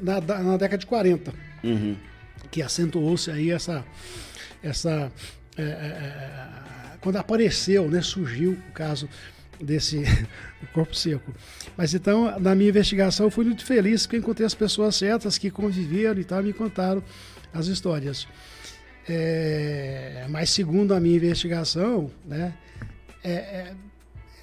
Na, 0.00 0.20
na 0.20 0.56
década 0.56 0.78
de 0.78 0.86
40. 0.86 1.32
Uhum. 1.64 1.96
Que 2.50 2.62
acentuou-se 2.62 3.30
aí 3.30 3.50
essa. 3.50 3.84
essa 4.62 5.10
é, 5.56 5.62
é, 5.62 5.66
é, 5.66 6.48
quando 7.00 7.16
apareceu, 7.16 7.88
né, 7.90 8.00
surgiu 8.00 8.52
o 8.52 8.72
caso 8.72 9.08
desse 9.64 10.02
corpo 10.72 10.94
seco. 10.94 11.34
Mas 11.76 11.94
então, 11.94 12.38
na 12.38 12.54
minha 12.54 12.70
investigação, 12.70 13.26
eu 13.26 13.30
fui 13.30 13.44
muito 13.44 13.64
feliz 13.64 14.06
porque 14.06 14.16
encontrei 14.16 14.46
as 14.46 14.54
pessoas 14.54 14.96
certas 14.96 15.38
que 15.38 15.50
conviveram 15.50 16.20
e 16.20 16.24
tal, 16.24 16.42
me 16.42 16.52
contaram 16.52 17.02
as 17.52 17.66
histórias. 17.66 18.26
É, 19.08 20.26
mas 20.30 20.50
segundo 20.50 20.94
a 20.94 21.00
minha 21.00 21.16
investigação, 21.16 22.10
né, 22.24 22.54
é, 23.22 23.32
é, 23.32 23.74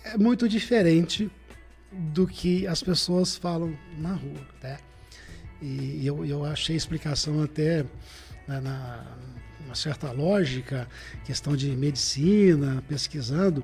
é, 0.05 0.17
muito 0.17 0.47
diferente 0.47 1.29
do 1.91 2.27
que 2.27 2.67
as 2.67 2.81
pessoas 2.81 3.35
falam 3.35 3.77
na 3.97 4.13
rua, 4.13 4.47
né? 4.61 4.77
E 5.61 6.05
eu, 6.05 6.25
eu 6.25 6.43
achei 6.43 6.75
explicação 6.75 7.43
até 7.43 7.83
né, 8.47 8.59
na 8.59 9.05
uma 9.71 9.75
certa 9.75 10.11
lógica, 10.11 10.85
questão 11.23 11.55
de 11.55 11.69
medicina, 11.69 12.83
pesquisando, 12.89 13.63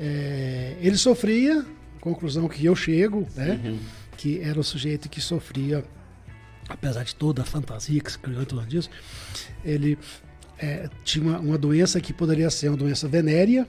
é, 0.00 0.76
ele 0.80 0.96
sofria, 0.96 1.64
conclusão 2.00 2.48
que 2.48 2.64
eu 2.64 2.74
chego, 2.74 3.28
né? 3.36 3.60
Uhum. 3.62 3.78
Que 4.16 4.40
era 4.40 4.58
o 4.58 4.64
sujeito 4.64 5.10
que 5.10 5.20
sofria, 5.20 5.84
apesar 6.68 7.04
de 7.04 7.14
toda 7.14 7.42
a 7.42 7.44
fantasia 7.44 8.00
que 8.00 8.10
se 8.10 8.18
criou 8.18 8.40
em 8.40 8.46
torno 8.46 8.66
disso, 8.66 8.88
ele 9.62 9.98
é, 10.58 10.88
tinha 11.04 11.22
uma, 11.22 11.38
uma, 11.38 11.58
doença 11.58 12.00
que 12.00 12.14
poderia 12.14 12.48
ser 12.48 12.68
uma 12.68 12.78
doença 12.78 13.06
venérea, 13.06 13.68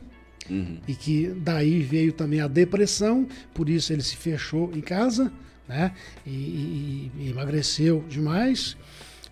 uhum. 0.50 0.78
e 0.88 0.96
que 0.96 1.28
daí 1.36 1.82
veio 1.84 2.13
também 2.13 2.39
a 2.39 2.48
depressão, 2.48 3.28
por 3.54 3.67
isso 3.67 3.91
ele 3.91 4.02
se 4.02 4.15
fechou 4.15 4.72
em 4.74 4.80
casa, 4.82 5.34
né? 5.67 5.91
E, 6.26 6.30
e, 6.30 7.12
e 7.20 7.30
emagreceu 7.30 8.06
demais, 8.08 8.78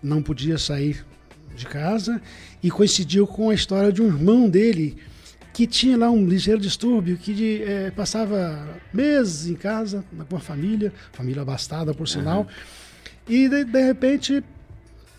não 0.04 0.22
podia 0.22 0.58
sair 0.58 1.06
de 1.56 1.66
casa, 1.66 2.22
e 2.62 2.70
coincidiu 2.70 3.26
com 3.26 3.50
a 3.50 3.54
história 3.54 3.92
de 3.92 4.02
um 4.02 4.08
irmão 4.08 4.50
dele 4.50 4.98
que 5.54 5.68
tinha 5.68 5.98
lá 5.98 6.10
um 6.10 6.26
ligeiro 6.26 6.60
distúrbio, 6.60 7.18
que 7.18 7.64
é, 7.64 7.92
passava 7.92 8.80
meses 8.94 9.50
em 9.50 9.56
casa 9.56 10.04
com 10.30 10.36
a 10.36 10.40
família, 10.40 10.94
família 11.12 11.42
abastada 11.42 11.94
por 11.94 12.08
sinal, 12.08 12.42
uhum. 12.42 12.48
e 13.28 13.50
de, 13.50 13.64
de, 13.66 13.82
repente 13.82 14.44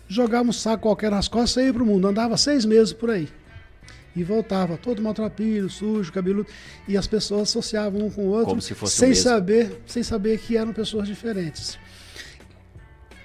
jogava 0.07 0.49
um 0.49 0.53
saco 0.53 0.83
qualquer 0.83 1.11
nas 1.11 1.27
costas 1.27 1.63
e 1.63 1.67
ia 1.67 1.73
para 1.73 1.83
o 1.83 1.85
mundo. 1.85 2.07
Andava 2.07 2.37
seis 2.37 2.65
meses 2.65 2.93
por 2.93 3.09
aí. 3.09 3.27
E 4.13 4.23
voltava 4.23 4.75
todo 4.75 5.01
maltrapilho, 5.01 5.69
sujo, 5.69 6.11
cabeludo. 6.11 6.47
E 6.85 6.97
as 6.97 7.07
pessoas 7.07 7.43
associavam 7.43 8.07
um 8.07 8.09
com 8.09 8.23
o 8.23 8.29
outro. 8.29 8.47
Como 8.47 8.61
se 8.61 8.73
fosse 8.73 8.97
sem 8.97 9.15
saber 9.15 9.81
Sem 9.85 10.03
saber 10.03 10.37
que 10.37 10.57
eram 10.57 10.73
pessoas 10.73 11.07
diferentes. 11.07 11.79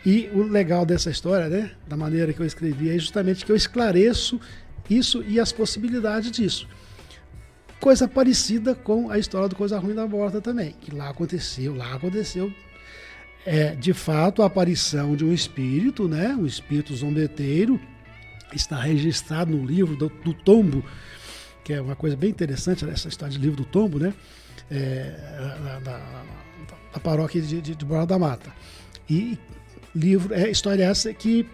E 0.05 0.31
o 0.33 0.42
legal 0.45 0.87
dessa 0.87 1.11
história, 1.11 1.49
né, 1.49 1.73
da 1.88 1.97
maneira 1.97 2.33
que 2.33 2.38
eu 2.38 2.47
escrevi, 2.47 2.90
é 2.90 2.99
justamente 2.99 3.45
que 3.45 3.51
eu 3.51 3.57
esclareço 3.57 4.40
isso 4.88 5.25
e 5.27 5.40
as 5.40 5.51
possibilidades 5.51 6.31
disso. 6.31 6.69
Coisa 7.81 8.09
parecida 8.09 8.75
com 8.75 9.11
a 9.11 9.19
história 9.19 9.49
do 9.49 9.57
Coisa 9.57 9.79
Ruim 9.79 9.95
da 9.95 10.07
Borda 10.07 10.41
também, 10.41 10.75
que 10.81 10.95
lá 10.95 11.11
aconteceu, 11.11 11.75
lá 11.75 11.95
aconteceu 11.95 12.53
é, 13.47 13.77
de 13.77 13.93
fato 13.93 14.43
a 14.43 14.47
aparição 14.47 15.15
de 15.15 15.25
um 15.25 15.33
espírito, 15.33 16.09
né, 16.09 16.35
um 16.37 16.45
espírito 16.45 16.95
zombeteiro, 16.95 17.81
está 18.53 18.81
registrado 18.81 19.57
no 19.57 19.65
livro 19.65 19.97
do, 19.97 20.09
do 20.09 20.35
Tombo, 20.35 20.85
que 21.65 21.73
é 21.73 21.81
uma 21.81 21.95
coisa 21.95 22.17
bem 22.17 22.31
interessante 22.31 22.85
essa 22.89 23.09
história 23.09 23.33
de 23.33 23.39
livro 23.39 23.57
do 23.57 23.65
Tombo, 23.65 24.01
né, 24.01 24.12
é, 24.69 25.15
da, 25.85 27.01
paróquia 27.01 27.41
de, 27.41 27.61
de, 27.61 27.75
de 27.77 27.85
Borda 27.85 28.07
da 28.07 28.19
Mata. 28.19 28.53
E 29.09 29.39
livro, 29.95 30.35
é 30.35 30.51
história 30.51 30.83
essa 30.83 31.12
que 31.15 31.47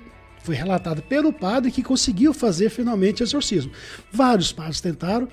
foi 0.42 0.54
relatada 0.54 1.02
pelo 1.02 1.32
padre 1.32 1.70
que 1.70 1.82
conseguiu 1.82 2.32
fazer 2.32 2.70
finalmente 2.70 3.22
exorcismo. 3.22 3.70
Vários 4.11 4.50
padres 4.52 4.80
tentaram, 4.80 5.28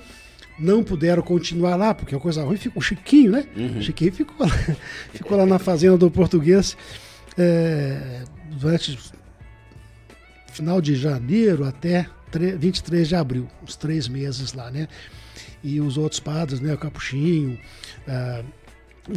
não 0.60 0.84
puderam 0.84 1.22
continuar 1.22 1.76
lá, 1.76 1.94
porque 1.94 2.14
a 2.16 2.20
coisa 2.20 2.44
ruim 2.44 2.58
ficou 2.58 2.82
o 2.82 2.84
Chiquinho, 2.84 3.32
né? 3.32 3.46
Uhum. 3.56 3.80
O 3.80 3.82
Chiquinho 3.82 4.12
ficou 4.12 4.46
lá, 4.46 4.52
ficou 5.14 5.38
lá 5.38 5.46
na 5.46 5.60
fazenda 5.60 5.98
do 5.98 6.12
português 6.12 6.76
é, 7.38 8.24
durante 8.52 8.98
final 10.52 10.82
de 10.82 10.96
janeiro 10.96 11.64
até 11.66 12.08
23 12.32 13.08
de 13.08 13.16
abril, 13.16 13.48
uns 13.64 13.76
três 13.76 14.08
meses 14.08 14.54
lá, 14.54 14.70
né? 14.70 14.88
E 15.64 15.80
os 15.80 15.98
outros 15.98 16.20
padres, 16.20 16.60
né? 16.60 16.74
O 16.74 16.78
Capuchinho, 16.78 17.58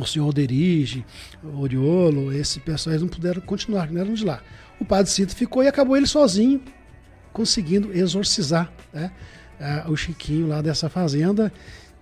o 0.01 0.07
senhor 0.07 0.33
Derige, 0.33 1.05
o 1.43 1.61
Oriolo, 1.61 2.33
esse 2.33 2.61
pessoal, 2.61 2.93
eles 2.93 3.03
não 3.03 3.09
puderam 3.09 3.41
continuar, 3.43 3.91
não 3.91 4.01
eram 4.01 4.15
de 4.15 4.25
lá. 4.25 4.43
O 4.81 4.85
padre 4.85 5.11
Cito 5.11 5.35
ficou 5.35 5.63
e 5.63 5.69
acabou 5.69 5.97
ele 5.97 6.07
sozinho, 6.07 6.63
conseguindo 7.33 7.93
exorcizar 7.97 8.73
né? 8.93 9.11
Uh, 9.87 9.91
o 9.91 9.97
Chiquinho 9.97 10.49
lá 10.49 10.61
dessa 10.61 10.89
fazenda. 10.89 11.53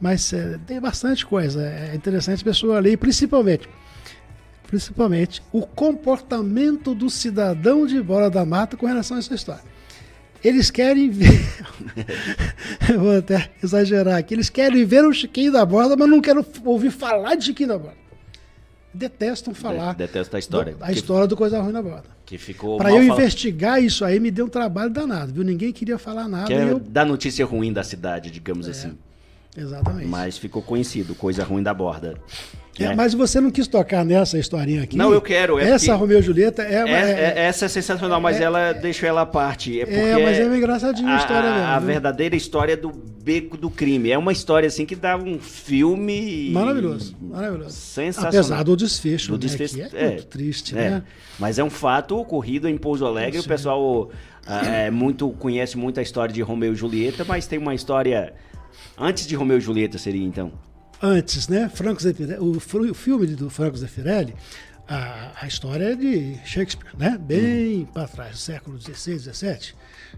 Mas 0.01 0.33
uh, 0.33 0.59
tem 0.67 0.81
bastante 0.81 1.27
coisa, 1.27 1.63
é 1.63 1.95
interessante 1.95 2.41
a 2.41 2.45
pessoa 2.45 2.81
ler, 2.81 2.97
principalmente 2.97 3.69
principalmente 4.71 5.43
o 5.53 5.67
comportamento 5.67 6.95
do 6.95 7.11
cidadão 7.11 7.85
de 7.85 8.01
Bora 8.01 8.31
da 8.31 8.45
Mata 8.45 8.77
com 8.77 8.87
relação 8.87 9.17
a 9.17 9.21
essa 9.21 9.35
história. 9.35 9.65
Eles 10.43 10.71
querem 10.71 11.11
ver. 11.11 11.45
Vou 12.97 13.19
até 13.19 13.51
exagerar 13.63 14.17
aqui. 14.17 14.33
Eles 14.33 14.49
querem 14.49 14.85
ver 14.85 15.05
o 15.05 15.13
Chiquinho 15.13 15.53
da 15.53 15.67
Borda, 15.67 15.97
mas 15.97 16.09
não 16.09 16.21
querem 16.21 16.45
ouvir 16.65 16.91
falar 16.91 17.35
de 17.35 17.47
Chiquinho 17.47 17.69
da 17.71 17.79
Borda. 17.79 18.00
Detestam 18.93 19.55
falar. 19.55 19.95
Detestam 19.95 20.37
a 20.37 20.41
história. 20.41 20.75
Do, 20.75 20.85
a 20.85 20.93
história 20.93 21.27
do 21.27 21.37
Coisa 21.37 21.61
Ruim 21.61 21.73
da 21.73 21.83
Borda. 21.83 22.05
Que 22.27 22.37
ficou. 22.37 22.77
Para 22.77 22.91
eu 22.91 23.03
investigar 23.03 23.83
isso 23.83 24.05
aí, 24.05 24.19
me 24.19 24.31
deu 24.31 24.47
um 24.47 24.49
trabalho 24.49 24.91
danado, 24.91 25.33
viu? 25.33 25.45
Ninguém 25.45 25.73
queria 25.73 25.99
falar 25.99 26.29
nada. 26.29 26.47
Quer 26.47 26.67
eu... 26.67 26.79
dar 26.79 27.07
notícia 27.07 27.45
ruim 27.47 27.73
da 27.73 27.85
cidade, 27.85 28.31
digamos 28.31 28.67
é, 28.67 28.71
assim. 28.71 28.99
Exatamente. 29.57 30.07
Mas 30.07 30.39
ficou 30.39 30.63
conhecido, 30.63 31.15
Coisa 31.15 31.43
Ruim 31.45 31.63
da 31.63 31.75
Borda. 31.75 32.15
É, 32.79 32.85
é. 32.85 32.95
Mas 32.95 33.13
você 33.13 33.41
não 33.41 33.51
quis 33.51 33.67
tocar 33.67 34.05
nessa 34.05 34.39
historinha 34.39 34.85
aqui? 34.85 34.97
Não, 34.97 35.13
eu 35.13 35.21
quero. 35.21 35.59
É 35.59 35.71
essa 35.71 35.95
Romeu 35.95 36.21
e 36.21 36.23
Julieta 36.23 36.63
é, 36.63 36.77
é, 36.77 36.91
é, 36.91 37.47
Essa 37.47 37.67
é 37.67 37.69
sensacional, 37.69 38.21
mas 38.21 38.41
ela 38.41 38.73
deixou 38.73 39.09
ela 39.09 39.23
à 39.23 39.27
parte. 39.27 39.81
É, 39.81 39.85
porque 39.85 39.99
é, 39.99 40.25
mas 40.25 40.39
é 40.39 40.57
engraçadinha 40.57 41.09
a, 41.09 41.17
a 41.17 41.19
história 41.19 41.51
mesmo. 41.53 41.67
A 41.67 41.79
verdadeira 41.79 42.37
história 42.37 42.77
do 42.77 42.91
beco 42.91 43.57
do 43.57 43.69
crime. 43.69 44.11
É 44.11 44.17
uma 44.17 44.33
história 44.33 44.67
assim 44.67 44.87
que 44.87 44.97
dá 44.97 45.17
um 45.17 45.39
filme. 45.39 46.51
Maravilhoso, 46.53 47.17
maravilhoso. 47.21 47.71
Sensacional. 47.71 48.29
Apesar 48.29 48.63
do 48.63 48.77
desfecho, 48.77 49.29
do 49.29 49.33
né, 49.35 49.39
desfecho 49.39 49.81
é, 49.95 50.09
muito 50.09 50.27
triste, 50.27 50.75
né? 50.75 51.03
Mas 51.39 51.59
é 51.59 51.65
um 51.65 51.71
fato 51.71 52.17
ocorrido 52.17 52.69
em 52.69 52.79
Pouso 52.79 53.05
Alegre. 53.05 53.41
O 53.41 53.45
pessoal 53.45 54.11
é, 54.47 54.91
muito, 54.91 55.29
conhece 55.31 55.77
muito 55.77 56.01
a 56.01 56.03
história 56.03 56.33
de 56.33 56.41
Romeu 56.41 56.73
e 56.73 56.77
Julieta, 56.77 57.25
mas 57.25 57.47
tem 57.47 57.59
uma 57.59 57.75
história. 57.75 58.33
Antes 59.01 59.27
de 59.27 59.35
Romeu 59.35 59.59
e 59.59 59.61
Julieta 59.61 59.99
seria 59.99 60.25
então? 60.25 60.53
antes, 61.03 61.49
né? 61.49 61.69
Franco 61.69 62.03
Zeffirelli, 62.03 62.41
o, 62.41 62.61
filme 62.95 63.27
do 63.29 63.49
Franco 63.49 63.77
Zeffirelli, 63.77 64.35
a, 64.87 65.33
a 65.41 65.47
história 65.47 65.93
é 65.93 65.97
de 65.97 66.37
Shakespeare, 66.45 66.93
né? 66.97 67.17
Bem 67.19 67.83
hum. 67.83 67.87
para 67.87 68.09
trás, 68.09 68.39
século 68.41 68.79
XVI, 68.79 69.19
XVII. 69.19 69.75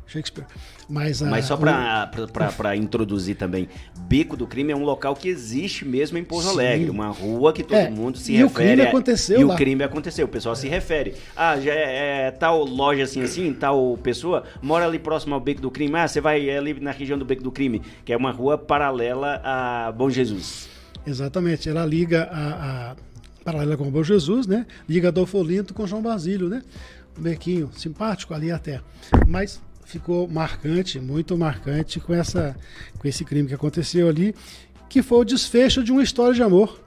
Shakespeare. 0.06 0.46
Mas, 0.88 1.22
a, 1.22 1.26
Mas 1.30 1.46
só 1.46 1.56
para 1.56 2.76
introduzir 2.76 3.36
também, 3.36 3.68
Beco 4.00 4.36
do 4.36 4.46
Crime 4.46 4.72
é 4.72 4.76
um 4.76 4.84
local 4.84 5.14
que 5.16 5.28
existe 5.28 5.84
mesmo 5.84 6.18
em 6.18 6.24
Pouso 6.24 6.50
Alegre, 6.50 6.90
uma 6.90 7.08
rua 7.08 7.52
que 7.52 7.62
todo 7.62 7.78
é, 7.78 7.88
mundo 7.88 8.18
se 8.18 8.32
e 8.32 8.36
refere. 8.36 8.42
E 8.42 8.50
o 8.50 8.50
crime 8.50 8.82
aconteceu 8.82 9.40
E 9.40 9.44
lá. 9.44 9.54
o 9.54 9.56
crime 9.56 9.84
aconteceu, 9.84 10.26
o 10.26 10.28
pessoal 10.28 10.52
é. 10.52 10.56
se 10.56 10.68
refere. 10.68 11.14
Ah, 11.34 11.58
já 11.58 11.72
é, 11.72 12.26
é, 12.26 12.30
tal 12.30 12.62
loja 12.64 13.04
assim 13.04 13.22
assim, 13.22 13.52
tal 13.54 13.96
pessoa 14.02 14.44
mora 14.60 14.86
ali 14.86 14.98
próximo 14.98 15.34
ao 15.34 15.40
Beco 15.40 15.62
do 15.62 15.70
Crime. 15.70 15.96
Ah, 15.96 16.06
você 16.06 16.20
vai 16.20 16.48
ali 16.50 16.78
na 16.78 16.90
região 16.90 17.18
do 17.18 17.24
Beco 17.24 17.42
do 17.42 17.50
Crime, 17.50 17.80
que 18.04 18.12
é 18.12 18.16
uma 18.16 18.30
rua 18.30 18.58
paralela 18.58 19.40
a 19.42 19.92
Bom 19.92 20.10
Jesus. 20.10 20.68
Exatamente, 21.06 21.68
ela 21.68 21.84
liga 21.86 22.28
a, 22.30 22.90
a 22.92 22.96
paralela 23.44 23.76
com 23.76 23.88
o 23.88 23.90
Bom 23.90 24.02
Jesus, 24.02 24.46
né? 24.46 24.66
Liga 24.88 25.08
Adolfo 25.08 25.38
Olinto 25.38 25.74
com 25.74 25.86
João 25.86 26.02
Basílio, 26.02 26.48
né? 26.48 26.62
Um 27.18 27.22
bequinho 27.22 27.70
simpático 27.74 28.34
ali 28.34 28.50
até. 28.50 28.80
Mas 29.26 29.60
ficou 29.92 30.26
marcante, 30.28 30.98
muito 30.98 31.36
marcante 31.36 32.00
com, 32.00 32.14
essa, 32.14 32.56
com 32.98 33.06
esse 33.06 33.24
crime 33.24 33.48
que 33.48 33.54
aconteceu 33.54 34.08
ali, 34.08 34.34
que 34.88 35.02
foi 35.02 35.18
o 35.18 35.24
desfecho 35.24 35.84
de 35.84 35.92
uma 35.92 36.02
história 36.02 36.34
de 36.34 36.42
amor, 36.42 36.80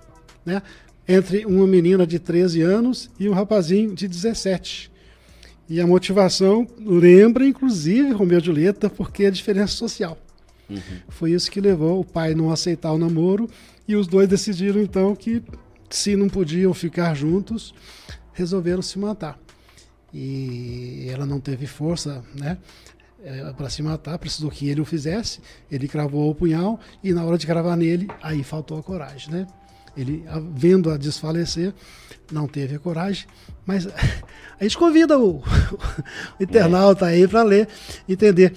né? 0.46 0.62
Entre 1.08 1.46
uma 1.46 1.68
menina 1.68 2.06
de 2.06 2.18
13 2.18 2.62
anos 2.62 3.10
e 3.20 3.30
um 3.30 3.34
rapazinho 3.34 3.94
de 3.94 4.08
17. 4.08 4.92
E 5.70 5.80
a 5.80 5.88
motivação 5.88 6.68
lembra, 6.80 7.46
inclusive, 7.46 8.12
Romeu 8.12 8.40
e 8.40 8.44
Julieta, 8.44 8.90
porque 8.90 9.24
é 9.24 9.28
a 9.28 9.32
diferença 9.32 9.74
social. 9.74 10.18
Uhum. 10.70 10.80
Foi 11.10 11.32
isso 11.32 11.50
que 11.50 11.62
levou 11.62 12.00
o 12.00 12.06
pai 12.06 12.32
a 12.32 12.36
não 12.36 12.52
aceitar 12.52 12.92
o 12.92 12.98
namoro 12.98 13.48
e 13.88 13.96
os 13.96 14.08
dois 14.08 14.28
decidiram 14.28 14.82
então 14.82 15.16
que, 15.16 15.44
se 15.90 16.16
não 16.16 16.28
podiam 16.28 16.74
ficar 16.74 17.14
juntos, 17.16 17.74
resolveram 18.34 18.82
se 18.82 18.98
matar. 18.98 19.40
E 20.14 21.08
ela 21.10 21.26
não 21.26 21.40
teve 21.40 21.68
força, 21.68 22.24
né? 22.40 22.58
É, 23.28 23.52
para 23.54 23.72
se 23.72 23.82
matar, 23.82 24.20
precisou 24.20 24.52
que 24.52 24.70
ele 24.70 24.80
o 24.82 24.86
fizesse. 24.86 25.40
Ele 25.72 25.88
cravou 25.88 26.30
o 26.30 26.36
punhal 26.36 26.80
e 27.04 27.12
na 27.12 27.24
hora 27.24 27.40
de 27.40 27.48
cravar 27.48 27.76
nele, 27.76 28.08
aí 28.22 28.44
faltou 28.44 28.78
a 28.78 28.84
coragem, 28.84 29.32
né? 29.32 29.48
Ele, 29.98 30.24
vendo 30.54 30.92
a 30.92 30.98
desfalecer, 30.98 31.74
não 32.32 32.48
teve 32.48 32.76
a 32.76 32.80
coragem, 32.80 33.26
mas 33.66 33.88
a 34.60 34.64
gente 34.64 34.78
convida 34.78 35.18
o, 35.18 35.38
o 35.38 35.44
internauta 36.40 37.08
aí 37.08 37.28
para 37.28 37.42
ler, 37.42 37.68
entender, 38.08 38.56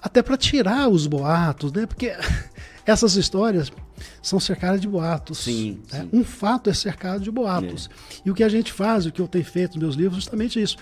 até 0.00 0.22
para 0.22 0.36
tirar 0.36 0.88
os 0.88 1.08
boatos, 1.08 1.72
né? 1.72 1.84
Porque 1.84 2.14
essas 2.86 3.16
histórias 3.16 3.72
são 4.22 4.38
cercadas 4.38 4.80
de 4.80 4.86
boatos. 4.86 5.38
Sim, 5.38 5.80
né? 5.92 6.02
sim. 6.02 6.08
Um 6.12 6.22
fato 6.22 6.70
é 6.70 6.74
cercado 6.74 7.24
de 7.24 7.32
boatos. 7.32 7.90
É. 7.90 8.22
E 8.26 8.30
o 8.30 8.34
que 8.34 8.44
a 8.44 8.48
gente 8.48 8.72
faz, 8.72 9.06
o 9.06 9.10
que 9.10 9.20
eu 9.20 9.26
tenho 9.26 9.44
feito 9.44 9.74
nos 9.74 9.82
meus 9.82 9.96
livros, 9.96 10.16
justamente 10.16 10.62
isso. 10.62 10.76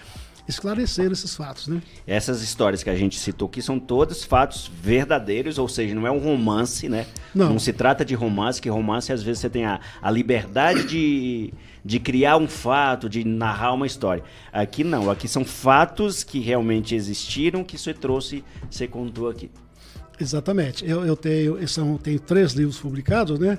Esclarecer 0.47 1.11
esses 1.13 1.37
fatos, 1.37 1.69
né? 1.69 1.81
Essas 2.07 2.43
histórias 2.43 2.83
que 2.83 2.91
a 2.91 2.97
gente 2.97 3.19
citou 3.19 3.47
aqui 3.47 3.63
são 3.63 3.79
todos 3.79 4.25
fatos 4.25 4.71
verdadeiros, 4.83 5.57
ou 5.57 5.69
seja, 5.69 5.95
não 5.95 6.07
é 6.07 6.11
um 6.11 6.19
romance, 6.19 6.89
né? 6.89 7.07
Não, 7.35 7.51
não 7.51 7.59
se 7.59 7.73
trata 7.73 8.05
de 8.05 8.15
romance, 8.15 8.61
que 8.61 8.69
romance 8.69 9.13
às 9.13 9.23
vezes 9.23 9.41
você 9.41 9.49
tem 9.49 9.65
a, 9.65 9.81
a 10.03 10.11
liberdade 10.11 10.85
de, 10.85 11.55
de 11.85 12.01
criar 12.01 12.37
um 12.37 12.49
fato, 12.49 13.09
de 13.09 13.25
narrar 13.25 13.73
uma 13.73 13.87
história. 13.87 14.25
Aqui 14.53 14.83
não, 14.83 15.11
aqui 15.11 15.29
são 15.29 15.45
fatos 15.45 16.25
que 16.25 16.41
realmente 16.41 16.95
existiram, 16.95 17.63
que 17.63 17.79
você 17.79 17.95
trouxe, 17.95 18.45
você 18.69 18.89
contou 18.89 19.29
aqui. 19.29 19.49
Exatamente. 20.19 20.85
Eu, 20.89 21.05
eu 21.05 21.17
tenho, 21.17 21.67
são, 21.69 21.97
tenho 21.97 22.21
três 22.21 22.53
livros 22.53 22.79
publicados, 22.79 23.39
né? 23.39 23.59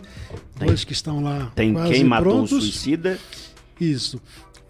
Tem. 0.58 0.68
Dois 0.68 0.84
que 0.84 0.94
estão 0.94 1.22
lá. 1.22 1.52
Tem 1.56 1.74
Quem 1.74 2.04
Matou 2.04 2.34
prontos. 2.34 2.52
o 2.52 2.62
Suicida. 2.62 3.18
Isso. 3.80 4.22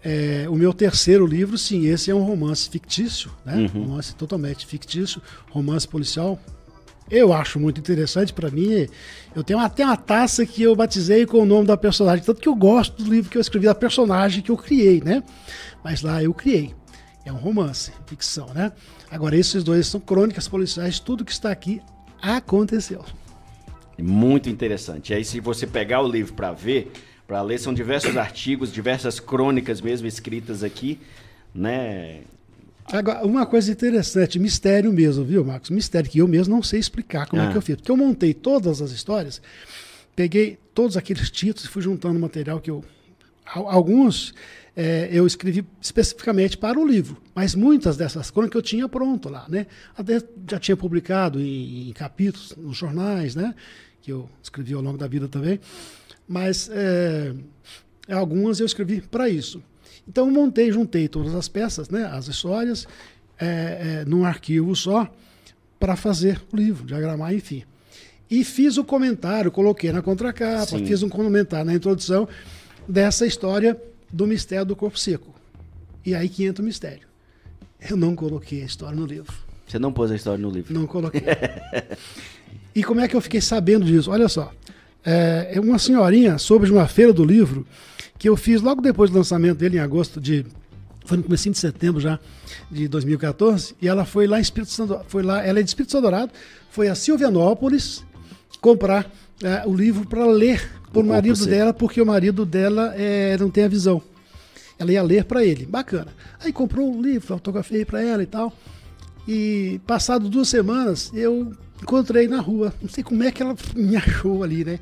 É, 0.06 0.44
o 0.50 0.54
meu 0.54 0.74
terceiro 0.74 1.26
livro, 1.26 1.56
sim, 1.56 1.86
esse 1.86 2.10
é 2.10 2.14
um 2.14 2.22
romance 2.22 2.68
fictício, 2.68 3.30
né? 3.44 3.56
Uhum. 3.56 3.84
Romance 3.84 4.14
totalmente 4.14 4.66
fictício, 4.66 5.22
romance 5.50 5.88
policial. 5.88 6.38
Eu 7.10 7.32
acho 7.32 7.58
muito 7.58 7.80
interessante 7.80 8.32
para 8.32 8.50
mim. 8.50 8.86
Eu 9.34 9.42
tenho 9.42 9.58
até 9.58 9.84
uma 9.84 9.96
taça 9.96 10.44
que 10.44 10.62
eu 10.62 10.76
batizei 10.76 11.24
com 11.24 11.38
o 11.38 11.46
nome 11.46 11.66
da 11.66 11.76
personagem, 11.76 12.24
tanto 12.24 12.40
que 12.40 12.48
eu 12.48 12.54
gosto 12.54 13.02
do 13.02 13.10
livro 13.10 13.30
que 13.30 13.38
eu 13.38 13.40
escrevi 13.40 13.64
da 13.64 13.74
personagem 13.74 14.42
que 14.42 14.50
eu 14.50 14.56
criei, 14.58 15.02
né? 15.02 15.22
Mas 15.82 16.02
lá 16.02 16.22
eu 16.22 16.34
criei. 16.34 16.74
É 17.24 17.32
um 17.32 17.36
romance, 17.36 17.90
ficção, 18.06 18.52
né? 18.54 18.72
Agora, 19.10 19.36
esses 19.36 19.64
dois 19.64 19.86
são 19.86 20.00
crônicas 20.00 20.46
policiais, 20.46 20.98
tudo 20.98 21.24
que 21.24 21.32
está 21.32 21.50
aqui 21.50 21.80
aconteceu. 22.20 23.02
Muito 23.98 24.50
interessante. 24.50 25.12
E 25.12 25.16
aí, 25.16 25.24
se 25.24 25.40
você 25.40 25.66
pegar 25.66 26.02
o 26.02 26.08
livro 26.08 26.34
para 26.34 26.52
ver, 26.52 26.92
para 27.26 27.40
ler, 27.42 27.58
são 27.58 27.72
diversos 27.72 28.16
artigos, 28.16 28.72
diversas 28.72 29.18
crônicas 29.18 29.80
mesmo 29.80 30.06
escritas 30.06 30.62
aqui, 30.62 30.98
né? 31.54 32.20
Agora, 32.92 33.24
uma 33.26 33.46
coisa 33.46 33.72
interessante, 33.72 34.38
mistério 34.38 34.92
mesmo, 34.92 35.24
viu, 35.24 35.42
Marcos? 35.42 35.70
Mistério 35.70 36.10
que 36.10 36.18
eu 36.18 36.28
mesmo 36.28 36.54
não 36.54 36.62
sei 36.62 36.78
explicar 36.78 37.26
como 37.26 37.40
Ah. 37.40 37.46
é 37.46 37.50
que 37.52 37.56
eu 37.56 37.62
fiz. 37.62 37.76
Porque 37.76 37.90
eu 37.90 37.96
montei 37.96 38.34
todas 38.34 38.82
as 38.82 38.90
histórias, 38.90 39.40
peguei 40.14 40.58
todos 40.74 40.96
aqueles 40.96 41.30
títulos 41.30 41.64
e 41.64 41.68
fui 41.68 41.80
juntando 41.82 42.18
material 42.20 42.60
que 42.60 42.70
eu. 42.70 42.84
al- 43.46 43.70
Alguns 43.70 44.34
é, 44.76 45.08
eu 45.10 45.26
escrevi 45.26 45.64
especificamente 45.80 46.58
para 46.58 46.78
o 46.78 46.86
livro, 46.86 47.16
mas 47.34 47.54
muitas 47.54 47.96
dessas 47.96 48.30
crônicas 48.30 48.56
eu 48.56 48.62
tinha 48.62 48.86
pronto 48.88 49.30
lá, 49.30 49.46
né? 49.48 49.66
Até 49.96 50.20
já 50.50 50.58
tinha 50.58 50.76
publicado 50.76 51.40
em, 51.40 51.88
em 51.88 51.92
capítulos, 51.94 52.54
nos 52.56 52.76
jornais, 52.76 53.34
né? 53.34 53.54
Que 54.02 54.12
eu 54.12 54.28
escrevi 54.42 54.74
ao 54.74 54.82
longo 54.82 54.98
da 54.98 55.06
vida 55.06 55.26
também. 55.26 55.58
Mas 56.26 56.70
é, 56.72 57.34
algumas 58.08 58.60
eu 58.60 58.66
escrevi 58.66 59.00
para 59.00 59.28
isso. 59.28 59.62
Então 60.08 60.26
eu 60.26 60.32
montei, 60.32 60.70
juntei 60.70 61.08
todas 61.08 61.34
as 61.34 61.48
peças, 61.48 61.88
né, 61.88 62.04
as 62.04 62.28
histórias, 62.28 62.86
é, 63.38 63.46
é, 63.46 64.04
num 64.04 64.24
arquivo 64.24 64.74
só, 64.76 65.10
para 65.78 65.96
fazer 65.96 66.40
o 66.52 66.56
livro, 66.56 66.86
diagramar, 66.86 67.34
enfim. 67.34 67.64
E 68.30 68.44
fiz 68.44 68.76
o 68.76 68.84
comentário, 68.84 69.50
coloquei 69.50 69.92
na 69.92 70.02
contracapa, 70.02 70.78
Sim. 70.78 70.86
fiz 70.86 71.02
um 71.02 71.08
comentário 71.08 71.66
na 71.66 71.74
introdução 71.74 72.28
dessa 72.88 73.26
história 73.26 73.80
do 74.12 74.26
mistério 74.26 74.64
do 74.64 74.76
corpo 74.76 74.98
seco. 74.98 75.34
E 76.04 76.14
aí 76.14 76.28
que 76.28 76.44
entra 76.44 76.62
o 76.62 76.64
mistério. 76.64 77.06
Eu 77.88 77.96
não 77.96 78.14
coloquei 78.14 78.62
a 78.62 78.66
história 78.66 78.96
no 78.96 79.06
livro. 79.06 79.34
Você 79.66 79.78
não 79.78 79.92
pôs 79.92 80.10
a 80.10 80.16
história 80.16 80.40
no 80.40 80.50
livro. 80.50 80.72
Não 80.72 80.86
coloquei. 80.86 81.22
E 82.74 82.82
como 82.82 83.00
é 83.00 83.06
que 83.06 83.14
eu 83.14 83.20
fiquei 83.20 83.40
sabendo 83.40 83.86
disso? 83.86 84.10
Olha 84.10 84.28
só. 84.28 84.52
É 85.04 85.60
uma 85.60 85.78
senhorinha 85.78 86.38
soube 86.38 86.66
de 86.66 86.72
uma 86.72 86.88
feira 86.88 87.12
do 87.12 87.24
livro 87.24 87.66
que 88.18 88.28
eu 88.28 88.36
fiz 88.36 88.62
logo 88.62 88.80
depois 88.80 89.10
do 89.10 89.18
lançamento 89.18 89.58
dele, 89.58 89.76
em 89.76 89.80
agosto 89.80 90.20
de. 90.20 90.46
Foi 91.04 91.18
no 91.18 91.22
começo 91.22 91.50
de 91.50 91.58
setembro 91.58 92.00
já, 92.00 92.18
de 92.70 92.88
2014, 92.88 93.76
e 93.82 93.86
ela 93.86 94.06
foi 94.06 94.26
lá 94.26 94.38
em 94.38 94.42
Espírito 94.42 94.72
Santo, 94.72 94.98
foi 95.06 95.22
lá, 95.22 95.44
ela 95.44 95.60
é 95.60 95.62
de 95.62 95.68
Espírito 95.68 95.92
Santo 95.92 96.02
Dourado, 96.02 96.32
foi 96.70 96.88
a 96.88 96.94
Silvianópolis 96.94 98.02
comprar 98.62 99.12
é, 99.42 99.66
o 99.66 99.74
livro 99.74 100.06
para 100.06 100.24
ler 100.24 100.66
por 100.90 101.04
o 101.04 101.08
marido 101.08 101.44
dela, 101.44 101.74
porque 101.74 102.00
o 102.00 102.06
marido 102.06 102.46
dela 102.46 102.94
é, 102.96 103.36
não 103.36 103.50
tem 103.50 103.64
a 103.64 103.68
visão. 103.68 104.00
Ela 104.78 104.92
ia 104.92 105.02
ler 105.02 105.24
para 105.24 105.44
ele, 105.44 105.66
bacana. 105.66 106.08
Aí 106.40 106.50
comprou 106.50 106.90
um 106.90 107.02
livro, 107.02 107.34
autografei 107.34 107.84
para 107.84 108.00
ela 108.02 108.22
e 108.22 108.26
tal. 108.26 108.50
E 109.28 109.80
passado 109.86 110.30
duas 110.30 110.48
semanas, 110.48 111.10
eu 111.12 111.52
encontrei 111.82 112.28
na 112.28 112.40
rua. 112.40 112.74
Não 112.80 112.88
sei 112.88 113.02
como 113.04 113.22
é 113.22 113.30
que 113.30 113.42
ela 113.42 113.56
me 113.74 113.96
achou 113.96 114.42
ali, 114.42 114.64
né? 114.64 114.78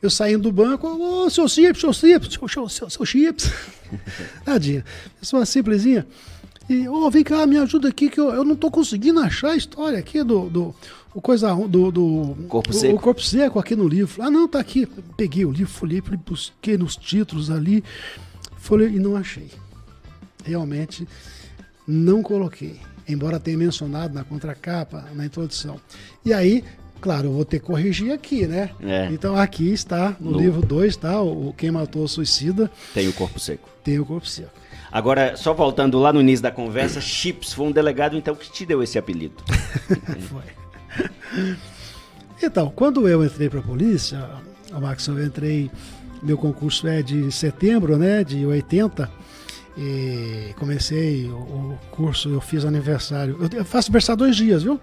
Eu 0.00 0.10
saindo 0.10 0.42
do 0.42 0.52
banco, 0.52 0.88
ô, 0.88 1.24
oh, 1.24 1.30
seu 1.30 1.46
Chips, 1.48 1.80
seu 1.80 1.92
Chips, 1.92 2.38
seu, 2.50 2.68
seu, 2.68 2.90
seu 2.90 3.06
Chips. 3.06 3.50
Tadinha. 4.44 4.84
Pessoa 5.20 5.46
simplesinha. 5.46 6.06
E, 6.68 6.88
ô, 6.88 7.06
oh, 7.06 7.10
vem 7.10 7.22
cá, 7.22 7.46
me 7.46 7.56
ajuda 7.58 7.88
aqui, 7.88 8.10
que 8.10 8.18
eu, 8.18 8.30
eu 8.30 8.44
não 8.44 8.56
tô 8.56 8.70
conseguindo 8.70 9.20
achar 9.20 9.50
a 9.50 9.56
história 9.56 9.98
aqui 9.98 10.22
do, 10.24 10.48
do 10.48 10.74
o 11.14 11.20
coisa 11.20 11.54
do, 11.54 11.90
do 11.90 12.36
corpo 12.48 12.70
o, 12.70 12.72
seco. 12.72 12.96
o, 12.96 12.98
corpo 12.98 13.22
seco 13.22 13.58
aqui 13.58 13.76
no 13.76 13.86
livro. 13.86 14.22
Ah, 14.22 14.30
não, 14.30 14.48
tá 14.48 14.58
aqui. 14.58 14.88
Peguei 15.16 15.44
o 15.44 15.50
livro, 15.50 15.72
folhei, 15.72 16.00
busquei 16.00 16.78
nos 16.78 16.96
títulos 16.96 17.50
ali, 17.50 17.84
folhei 18.56 18.88
e 18.88 18.98
não 18.98 19.16
achei. 19.16 19.50
Realmente 20.44 21.06
não 21.86 22.22
coloquei, 22.22 22.80
embora 23.08 23.40
tenha 23.40 23.56
mencionado 23.56 24.14
na 24.14 24.24
contracapa, 24.24 25.04
na 25.14 25.24
introdução. 25.26 25.80
E 26.24 26.32
aí 26.32 26.64
Claro, 27.02 27.26
eu 27.26 27.32
vou 27.32 27.44
ter 27.44 27.58
que 27.58 27.66
corrigir 27.66 28.12
aqui, 28.12 28.46
né? 28.46 28.70
É. 28.80 29.08
Então 29.10 29.34
aqui 29.34 29.72
está, 29.72 30.16
no, 30.20 30.30
no... 30.30 30.38
livro 30.38 30.64
2, 30.64 30.96
tá? 30.96 31.20
O 31.20 31.52
Quem 31.58 31.68
Matou 31.68 32.04
o 32.04 32.08
Suicida. 32.08 32.70
Tem 32.94 33.08
o 33.08 33.12
corpo 33.12 33.40
seco. 33.40 33.68
Tem 33.82 33.98
o 33.98 34.06
corpo 34.06 34.24
seco. 34.24 34.52
Agora, 34.90 35.36
só 35.36 35.52
voltando 35.52 35.98
lá 35.98 36.12
no 36.12 36.20
início 36.20 36.44
da 36.44 36.52
conversa, 36.52 37.00
Chips 37.02 37.52
foi 37.52 37.66
um 37.66 37.72
delegado 37.72 38.16
então 38.16 38.36
que 38.36 38.52
te 38.52 38.64
deu 38.64 38.80
esse 38.84 38.98
apelido. 38.98 39.34
foi. 40.30 40.44
Então, 42.40 42.70
quando 42.70 43.08
eu 43.08 43.24
entrei 43.24 43.50
para 43.50 43.58
a 43.58 43.64
polícia, 43.64 44.24
Max, 44.80 45.08
eu 45.08 45.20
entrei, 45.24 45.72
meu 46.22 46.38
concurso 46.38 46.86
é 46.86 47.02
de 47.02 47.32
setembro, 47.32 47.96
né, 47.96 48.22
de 48.22 48.46
80, 48.46 49.10
e 49.76 50.52
comecei 50.58 51.26
o, 51.26 51.34
o 51.34 51.78
curso, 51.90 52.28
eu 52.28 52.40
fiz 52.40 52.64
aniversário, 52.64 53.38
eu 53.52 53.64
faço 53.64 53.88
aniversário 53.88 54.18
dois 54.18 54.36
dias, 54.36 54.62
viu? 54.62 54.80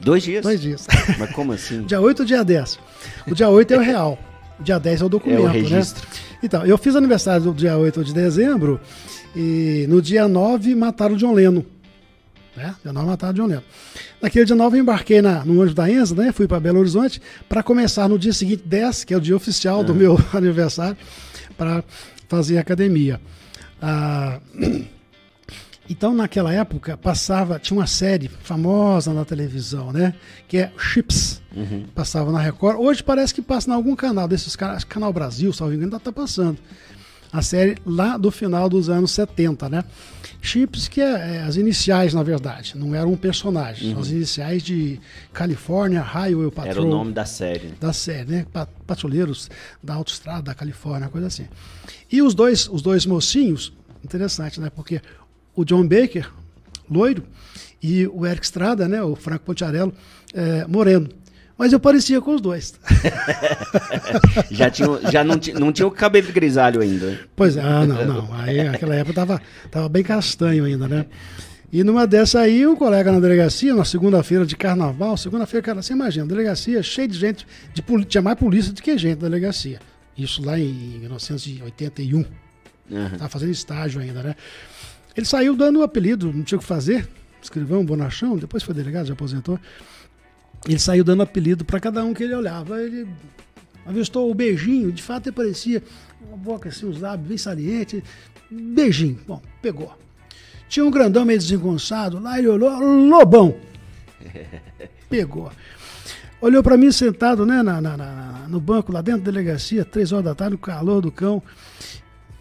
Dois 0.00 0.22
dias? 0.22 0.42
Dois 0.42 0.60
dias. 0.60 0.86
Mas 1.18 1.30
como 1.30 1.52
assim? 1.52 1.82
dia 1.82 2.00
8 2.00 2.20
ou 2.20 2.26
dia 2.26 2.44
10. 2.44 2.78
O 3.28 3.34
dia 3.34 3.48
8 3.48 3.74
é 3.74 3.76
o 3.76 3.80
real. 3.80 4.18
O 4.58 4.62
dia 4.62 4.78
10 4.78 5.00
é 5.00 5.04
o 5.04 5.08
documento, 5.08 5.38
é 5.38 5.42
o 5.42 5.46
né? 5.46 5.52
registro. 5.52 6.02
Né? 6.08 6.16
Então, 6.42 6.66
eu 6.66 6.76
fiz 6.76 6.96
aniversário 6.96 7.44
do 7.44 7.54
dia 7.54 7.76
8 7.76 8.04
de 8.04 8.12
dezembro 8.12 8.80
e 9.34 9.86
no 9.88 10.02
dia 10.02 10.26
9 10.26 10.74
mataram 10.74 11.14
o 11.14 11.18
John 11.18 11.32
Lennon. 11.32 11.62
Né? 12.56 12.74
Dia 12.82 12.92
9 12.92 13.06
mataram 13.06 13.32
o 13.32 13.36
John 13.36 13.46
Lennon. 13.46 13.62
Naquele 14.20 14.44
dia 14.44 14.56
9 14.56 14.76
eu 14.76 14.82
embarquei 14.82 15.22
na, 15.22 15.44
no 15.44 15.54
ônibus 15.54 15.74
da 15.74 15.88
Enza, 15.88 16.14
né? 16.14 16.32
Fui 16.32 16.48
para 16.48 16.60
Belo 16.60 16.80
Horizonte 16.80 17.22
para 17.48 17.62
começar 17.62 18.08
no 18.08 18.18
dia 18.18 18.32
seguinte, 18.32 18.62
10, 18.66 19.04
que 19.04 19.14
é 19.14 19.16
o 19.16 19.20
dia 19.20 19.36
oficial 19.36 19.80
ah. 19.80 19.84
do 19.84 19.94
meu 19.94 20.18
aniversário, 20.34 20.96
para 21.56 21.82
fazer 22.28 22.58
academia. 22.58 23.20
Ah, 23.82 24.40
Então, 25.90 26.14
naquela 26.14 26.54
época, 26.54 26.96
passava, 26.96 27.58
tinha 27.58 27.78
uma 27.78 27.86
série 27.86 28.28
famosa 28.28 29.12
na 29.12 29.24
televisão, 29.24 29.92
né? 29.92 30.14
Que 30.46 30.58
é 30.58 30.72
Chips. 30.78 31.42
Uhum. 31.54 31.84
Passava 31.94 32.30
na 32.30 32.38
Record. 32.40 32.78
Hoje 32.78 33.02
parece 33.02 33.34
que 33.34 33.42
passa 33.42 33.68
em 33.70 33.74
algum 33.74 33.94
canal 33.96 34.28
desses 34.28 34.54
caras, 34.54 34.84
Canal 34.84 35.12
Brasil, 35.12 35.52
salvo 35.52 35.74
engano, 35.74 35.92
ainda 35.92 36.00
tá 36.00 36.12
passando. 36.12 36.56
A 37.32 37.42
série 37.42 37.76
lá 37.84 38.16
do 38.16 38.30
final 38.30 38.68
dos 38.68 38.88
anos 38.88 39.10
70, 39.10 39.68
né? 39.68 39.84
Chips, 40.44 40.88
que 40.88 41.00
é, 41.00 41.36
é 41.36 41.42
as 41.42 41.56
iniciais, 41.56 42.12
na 42.12 42.22
verdade, 42.24 42.76
não 42.76 42.92
era 42.94 43.06
um 43.06 43.16
personagem, 43.16 43.86
uhum. 43.86 43.92
são 43.92 44.02
as 44.02 44.10
iniciais 44.10 44.62
de 44.62 45.00
California 45.32 46.02
Highway 46.02 46.50
Patrol. 46.50 46.70
Era 46.72 46.82
o 46.82 46.88
nome 46.88 47.12
da 47.12 47.24
série. 47.24 47.68
Da 47.80 47.92
série, 47.92 48.28
né? 48.28 48.46
Patrulheiros 48.84 49.48
da 49.80 49.94
autoestrada 49.94 50.42
da 50.42 50.54
Califórnia, 50.54 51.08
coisa 51.08 51.28
assim. 51.28 51.46
E 52.10 52.20
os 52.20 52.34
dois, 52.34 52.68
os 52.68 52.82
dois 52.82 53.06
mocinhos, 53.06 53.72
interessante, 54.04 54.60
né? 54.60 54.68
Porque 54.68 55.00
o 55.54 55.64
John 55.64 55.86
Baker, 55.86 56.28
loiro, 56.90 57.22
e 57.80 58.06
o 58.08 58.26
Eric 58.26 58.44
Estrada, 58.44 58.88
né, 58.88 59.02
o 59.02 59.14
Franco 59.14 59.44
Pontiarello, 59.44 59.92
é, 60.34 60.66
moreno. 60.66 61.08
Mas 61.62 61.72
eu 61.72 61.78
parecia 61.78 62.20
com 62.20 62.34
os 62.34 62.40
dois. 62.40 62.74
já 64.50 64.68
tinha, 64.68 64.88
já 65.12 65.22
não, 65.22 65.38
tinha, 65.38 65.56
não 65.56 65.72
tinha 65.72 65.86
o 65.86 65.92
cabelo 65.92 66.32
grisalho 66.32 66.80
ainda. 66.80 67.20
Pois 67.36 67.56
é, 67.56 67.60
ah, 67.60 67.86
não, 67.86 68.04
não. 68.04 68.34
Aí 68.34 68.64
naquela 68.64 68.96
época 68.96 69.14
tava, 69.14 69.40
tava 69.70 69.88
bem 69.88 70.02
castanho 70.02 70.64
ainda, 70.64 70.88
né? 70.88 71.06
E 71.72 71.84
numa 71.84 72.04
dessa 72.04 72.40
aí, 72.40 72.66
um 72.66 72.74
colega 72.74 73.12
na 73.12 73.20
delegacia, 73.20 73.72
na 73.76 73.84
segunda-feira 73.84 74.44
de 74.44 74.56
carnaval, 74.56 75.16
segunda-feira, 75.16 75.64
cara, 75.64 75.82
você 75.82 75.92
imagina, 75.92 76.26
delegacia 76.26 76.82
cheia 76.82 77.06
de 77.06 77.16
gente, 77.16 77.46
de, 77.72 78.04
tinha 78.06 78.22
mais 78.22 78.36
polícia 78.36 78.72
do 78.72 78.82
que 78.82 78.98
gente 78.98 79.22
na 79.22 79.28
delegacia. 79.28 79.78
Isso 80.18 80.44
lá 80.44 80.58
em 80.58 80.98
1981. 80.98 82.18
Uhum. 82.18 82.26
Tava 83.10 83.28
fazendo 83.28 83.52
estágio 83.52 84.00
ainda, 84.00 84.20
né? 84.20 84.34
Ele 85.16 85.26
saiu 85.26 85.54
dando 85.54 85.78
o 85.78 85.84
apelido, 85.84 86.32
não 86.32 86.42
tinha 86.42 86.58
o 86.58 86.60
que 86.60 86.66
fazer. 86.66 87.08
Escrivão, 87.40 87.84
bonachão, 87.84 88.36
depois 88.36 88.64
foi 88.64 88.74
delegado, 88.74 89.06
já 89.06 89.12
aposentou. 89.12 89.60
Ele 90.66 90.78
saiu 90.78 91.04
dando 91.04 91.22
apelido 91.22 91.64
para 91.64 91.80
cada 91.80 92.04
um 92.04 92.14
que 92.14 92.22
ele 92.22 92.34
olhava. 92.34 92.80
Ele 92.80 93.08
avistou 93.84 94.30
o 94.30 94.34
beijinho, 94.34 94.92
de 94.92 95.02
fato 95.02 95.28
ele 95.28 95.36
parecia 95.36 95.82
uma 96.26 96.36
boca 96.36 96.68
assim, 96.68 96.86
os 96.86 97.00
lábios 97.00 97.28
bem 97.28 97.38
salientes. 97.38 98.02
Beijinho. 98.50 99.18
Bom, 99.26 99.40
pegou. 99.60 99.96
Tinha 100.68 100.84
um 100.84 100.90
grandão 100.90 101.24
meio 101.24 101.38
desengonçado 101.38 102.18
lá, 102.18 102.38
ele 102.38 102.48
olhou, 102.48 102.70
lobão. 102.80 103.54
Pegou. 105.10 105.52
Olhou 106.40 106.62
para 106.62 106.78
mim 106.78 106.90
sentado 106.90 107.44
né, 107.44 107.62
na, 107.62 107.80
na, 107.80 107.96
na, 107.96 108.46
no 108.48 108.58
banco 108.58 108.90
lá 108.90 109.02
dentro 109.02 109.20
da 109.20 109.30
delegacia, 109.30 109.84
três 109.84 110.10
horas 110.12 110.24
da 110.24 110.34
tarde, 110.34 110.52
no 110.52 110.58
calor 110.58 111.02
do 111.02 111.12
cão 111.12 111.42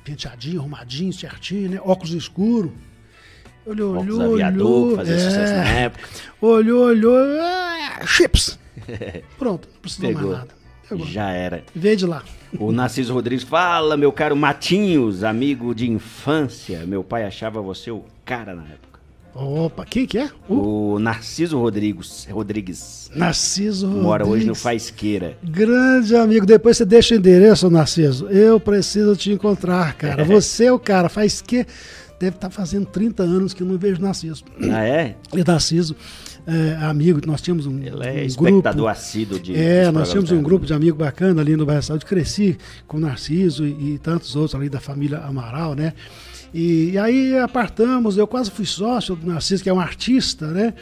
penteadinho, 0.04 0.60
arrumadinho, 0.60 1.14
certinho, 1.14 1.70
né? 1.70 1.82
Óculos 1.84 2.14
escuro. 2.14 2.74
Olhou, 3.66 3.96
Óculos 3.96 4.16
olhou, 4.16 4.34
aviador, 4.34 4.68
olhou. 4.68 4.96
Fazia 4.96 5.16
é, 5.16 5.20
sucesso 5.20 5.54
na 5.54 5.70
época. 5.70 6.10
Olhou, 6.42 6.86
olhou. 6.86 7.16
Ah, 8.00 8.06
chips! 8.06 8.58
Pronto, 9.38 9.68
não 9.74 9.82
precisou 9.82 10.08
Pegou. 10.08 10.28
mais 10.28 10.38
nada. 10.39 10.54
Pegou. 10.88 11.06
Já 11.06 11.32
era. 11.32 11.64
Veio 11.74 11.98
de 11.98 12.06
lá. 12.06 12.24
O 12.60 12.72
Narciso 12.72 13.14
Rodrigues 13.14 13.44
fala, 13.44 13.96
meu 13.96 14.12
caro 14.12 14.36
Matinhos, 14.36 15.24
amigo 15.24 15.74
de 15.74 15.89
infância. 15.89 16.86
Meu 16.86 17.04
pai 17.04 17.24
achava 17.26 17.62
você 17.62 17.92
o 17.92 18.04
cara 18.26 18.54
na 18.54 18.64
época. 18.64 18.92
Opa, 19.34 19.86
quem 19.86 20.06
que 20.06 20.18
é? 20.18 20.30
O, 20.50 20.94
o 20.94 21.00
Narciso 21.00 21.58
Rodrigues. 21.58 22.28
Rodrigues. 22.30 23.10
Narciso 23.16 23.86
Rodrigues. 23.86 24.06
Mora 24.06 24.28
hoje 24.28 24.46
no 24.46 24.54
Faisqueira. 24.54 25.38
Grande 25.42 26.16
amigo. 26.16 26.46
Depois 26.46 26.76
você 26.76 26.86
deixa 26.86 27.16
o 27.16 27.18
endereço, 27.18 27.70
Narciso. 27.70 28.28
Eu 28.28 28.60
preciso 28.60 29.16
te 29.16 29.32
encontrar, 29.32 29.94
cara. 29.94 30.26
Você 30.32 30.66
é 30.66 30.74
o 30.74 30.80
cara. 30.80 31.08
Faz 31.08 31.42
que 31.42 31.66
deve 32.20 32.36
estar 32.36 32.50
tá 32.50 32.50
fazendo 32.50 32.86
30 32.86 33.24
anos 33.24 33.54
que 33.54 33.64
eu 33.64 33.68
não 33.68 33.78
vejo 33.78 34.02
Narciso. 34.02 34.44
Ah, 34.70 34.84
é? 34.84 35.16
E 35.34 35.44
Narciso, 35.44 35.96
é, 36.48 36.76
amigo, 36.86 37.22
nós 37.26 37.42
tínhamos 37.42 37.68
um, 37.68 37.78
Ele 37.78 38.04
é 38.04 38.24
um 38.24 38.26
espectador 38.26 38.74
grupo, 38.74 38.88
assíduo 38.88 39.39
de. 39.39 39.56
É, 39.56 39.92
nós 39.92 40.10
tínhamos 40.10 40.32
um 40.32 40.42
grupo 40.42 40.66
de 40.66 40.74
amigos 40.74 40.98
bacana 40.98 41.42
ali 41.42 41.56
no 41.56 41.66
Bairro 41.66 41.84
Saúde. 41.84 42.06
Cresci 42.06 42.58
com 42.88 43.00
Narciso 43.00 43.66
e, 43.66 43.94
e 43.94 43.98
tantos 44.00 44.36
outros 44.36 44.56
ali 44.56 44.70
da 44.70 44.80
família 44.80 45.20
Amaral, 45.20 45.76
né? 45.76 45.94
E, 46.54 46.92
e, 46.92 46.98
aí 46.98 47.38
apartamos, 47.38 48.18
eu 48.18 48.28
quase 48.28 48.52
fui 48.52 48.66
sócio 48.66 49.16
do 49.16 49.26
Narciso, 49.26 49.64
que 49.64 49.70
é 49.70 49.74
um 49.74 49.80
artista, 49.80 50.48
né? 50.48 50.74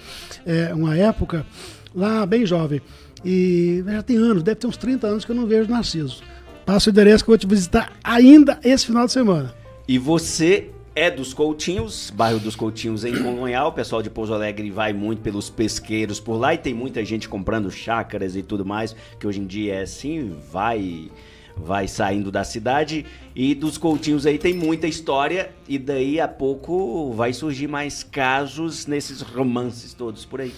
É, 0.45 0.73
uma 0.73 0.95
época 0.95 1.45
lá 1.93 2.25
bem 2.25 2.45
jovem. 2.45 2.81
E 3.23 3.83
já 3.85 4.01
tem 4.01 4.15
anos, 4.15 4.41
deve 4.41 4.55
ter 4.55 4.67
uns 4.67 4.77
30 4.77 5.07
anos 5.07 5.25
que 5.25 5.31
eu 5.31 5.35
não 5.35 5.45
vejo 5.45 5.69
Narciso. 5.69 6.23
Passa 6.65 6.89
o 6.89 6.91
endereço 6.91 7.23
que 7.23 7.29
eu 7.29 7.33
vou 7.33 7.37
te 7.37 7.47
visitar 7.47 7.91
ainda 8.03 8.59
esse 8.63 8.85
final 8.85 9.05
de 9.05 9.11
semana. 9.11 9.53
E 9.87 9.97
você 9.97 10.69
é 10.99 11.09
dos 11.09 11.33
Coutinhos, 11.33 12.11
bairro 12.13 12.41
dos 12.41 12.57
Coutinhos 12.57 13.05
em 13.05 13.23
Congonhal. 13.23 13.69
O 13.69 13.71
pessoal 13.71 14.01
de 14.01 14.09
Pouso 14.09 14.33
Alegre 14.33 14.69
vai 14.69 14.91
muito 14.91 15.21
pelos 15.21 15.49
pesqueiros 15.49 16.19
por 16.19 16.33
lá 16.33 16.53
e 16.53 16.57
tem 16.57 16.73
muita 16.73 17.05
gente 17.05 17.29
comprando 17.29 17.71
chácaras 17.71 18.35
e 18.35 18.43
tudo 18.43 18.65
mais, 18.65 18.93
que 19.17 19.25
hoje 19.25 19.39
em 19.39 19.47
dia 19.47 19.75
é 19.75 19.81
assim, 19.83 20.35
vai 20.51 21.09
vai 21.55 21.87
saindo 21.87 22.29
da 22.29 22.43
cidade 22.43 23.05
e 23.33 23.55
dos 23.55 23.77
Coutinhos 23.77 24.25
aí 24.25 24.37
tem 24.37 24.53
muita 24.53 24.87
história 24.87 25.51
e 25.69 25.77
daí 25.77 26.19
a 26.19 26.27
pouco 26.27 27.13
vai 27.13 27.31
surgir 27.31 27.67
mais 27.67 28.03
casos 28.03 28.85
nesses 28.85 29.21
romances 29.21 29.93
todos 29.93 30.25
por 30.25 30.41
aí. 30.41 30.53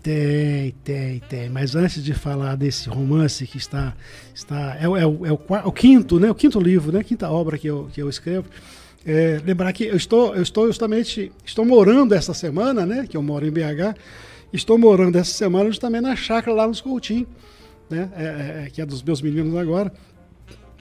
Tem, 0.00 0.72
tem, 0.84 1.18
tem. 1.28 1.50
Mas 1.50 1.74
antes 1.74 2.02
de 2.02 2.14
falar 2.14 2.54
desse 2.54 2.88
romance 2.88 3.44
que 3.44 3.58
está. 3.58 3.92
está 4.32 4.76
é, 4.76 4.84
é, 4.84 4.84
é, 4.84 5.06
o, 5.06 5.26
é 5.26 5.32
o, 5.32 5.40
o, 5.64 5.72
quinto, 5.72 6.18
né? 6.18 6.30
O 6.30 6.34
quinto 6.34 6.58
livro, 6.58 6.90
né? 6.90 7.04
Quinta 7.04 7.28
obra 7.28 7.58
que 7.58 7.66
eu, 7.66 7.88
que 7.92 8.00
eu 8.00 8.08
escrevo. 8.08 8.48
É, 9.04 9.40
lembrar 9.44 9.72
que 9.72 9.84
eu 9.84 9.96
estou, 9.96 10.34
eu 10.34 10.42
estou 10.42 10.66
justamente. 10.66 11.32
Estou 11.44 11.64
morando 11.64 12.14
essa 12.14 12.34
semana, 12.34 12.84
né? 12.84 13.06
Que 13.08 13.16
eu 13.16 13.22
moro 13.22 13.46
em 13.46 13.50
BH. 13.50 13.96
Estou 14.52 14.76
morando 14.76 15.16
essa 15.16 15.32
semana 15.32 15.70
justamente 15.70 16.02
na 16.02 16.16
chácara 16.16 16.54
lá 16.54 16.66
nos 16.66 16.80
Coutinhos 16.80 17.28
né? 17.90 18.08
É, 18.16 18.24
é, 18.66 18.70
que 18.70 18.80
é 18.80 18.86
dos 18.86 19.02
meus 19.02 19.20
meninos 19.20 19.54
agora. 19.56 19.92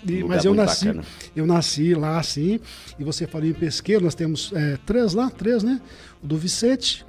E, 0.08 0.24
mas 0.24 0.46
eu 0.46 0.54
nasci, 0.54 0.86
bacana. 0.86 1.06
eu 1.36 1.46
nasci 1.46 1.94
lá 1.94 2.20
assim. 2.20 2.60
E 2.98 3.04
você 3.04 3.28
falou 3.28 3.48
em 3.48 3.54
pesqueiro, 3.54 4.06
nós 4.06 4.16
temos 4.16 4.54
é, 4.54 4.78
três 4.86 5.14
lá, 5.14 5.30
três, 5.30 5.64
né? 5.64 5.82
O 6.24 6.28
do 6.28 6.38
Vicente, 6.38 7.06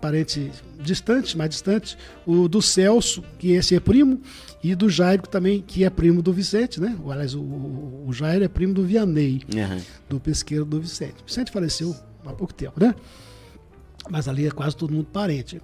parente 0.00 0.50
distante, 0.80 1.36
mais 1.36 1.50
distante. 1.50 1.96
O 2.26 2.48
do 2.48 2.62
Celso, 2.62 3.22
que 3.38 3.52
esse 3.52 3.74
é 3.74 3.80
primo, 3.80 4.20
e 4.62 4.74
do 4.74 4.88
Jairo 4.88 5.22
também, 5.22 5.62
que 5.62 5.84
é 5.84 5.90
primo 5.90 6.22
do 6.22 6.32
Vicente, 6.32 6.80
né? 6.80 6.96
Aliás, 7.08 7.34
o, 7.34 7.40
o 7.40 8.08
Jairo 8.12 8.44
é 8.44 8.48
primo 8.48 8.74
do 8.74 8.84
Vianney, 8.84 9.42
uhum. 9.54 9.80
do 10.08 10.20
pesqueiro 10.20 10.64
do 10.64 10.80
Vicente. 10.80 11.16
O 11.22 11.26
Vicente 11.26 11.50
faleceu 11.50 11.94
há 12.26 12.32
pouco 12.32 12.52
tempo, 12.52 12.80
né? 12.80 12.94
Mas 14.10 14.26
ali 14.26 14.46
é 14.46 14.50
quase 14.50 14.74
todo 14.74 14.92
mundo 14.92 15.06
parente. 15.12 15.60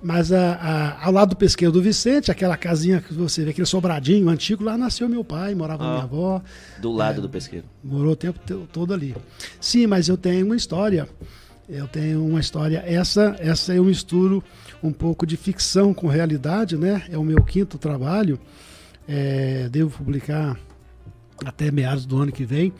Mas 0.00 0.30
a, 0.30 0.52
a, 0.52 1.06
ao 1.06 1.12
lado 1.12 1.30
do 1.30 1.36
pesqueiro 1.36 1.72
do 1.72 1.82
Vicente, 1.82 2.30
aquela 2.30 2.56
casinha 2.56 3.00
que 3.00 3.12
você 3.12 3.44
vê, 3.44 3.50
aquele 3.50 3.66
sobradinho 3.66 4.28
antigo, 4.28 4.62
lá 4.62 4.78
nasceu 4.78 5.08
meu 5.08 5.24
pai, 5.24 5.54
morava 5.54 5.84
ah, 5.84 5.90
minha 5.90 6.02
avó. 6.04 6.40
Do 6.80 6.92
lado 6.92 7.18
é, 7.18 7.22
do 7.22 7.28
pesqueiro. 7.28 7.66
Morou 7.82 8.12
o 8.12 8.16
tempo 8.16 8.38
todo 8.72 8.94
ali. 8.94 9.16
Sim, 9.60 9.88
mas 9.88 10.08
eu 10.08 10.16
tenho 10.16 10.46
uma 10.46 10.54
história. 10.54 11.08
Eu 11.68 11.86
tenho 11.86 12.24
uma 12.24 12.40
história. 12.40 12.82
Essa, 12.86 13.36
essa 13.38 13.74
eu 13.74 13.84
misturo 13.84 14.42
um 14.82 14.92
pouco 14.92 15.26
de 15.26 15.36
ficção 15.36 15.92
com 15.92 16.06
realidade, 16.06 16.76
né? 16.76 17.02
É 17.10 17.18
o 17.18 17.24
meu 17.24 17.42
quinto 17.42 17.76
trabalho. 17.76 18.38
É, 19.06 19.68
devo 19.68 19.90
publicar 19.98 20.58
até 21.44 21.70
meados 21.70 22.04
do 22.06 22.16
ano 22.20 22.32
que 22.32 22.44
vem 22.44 22.72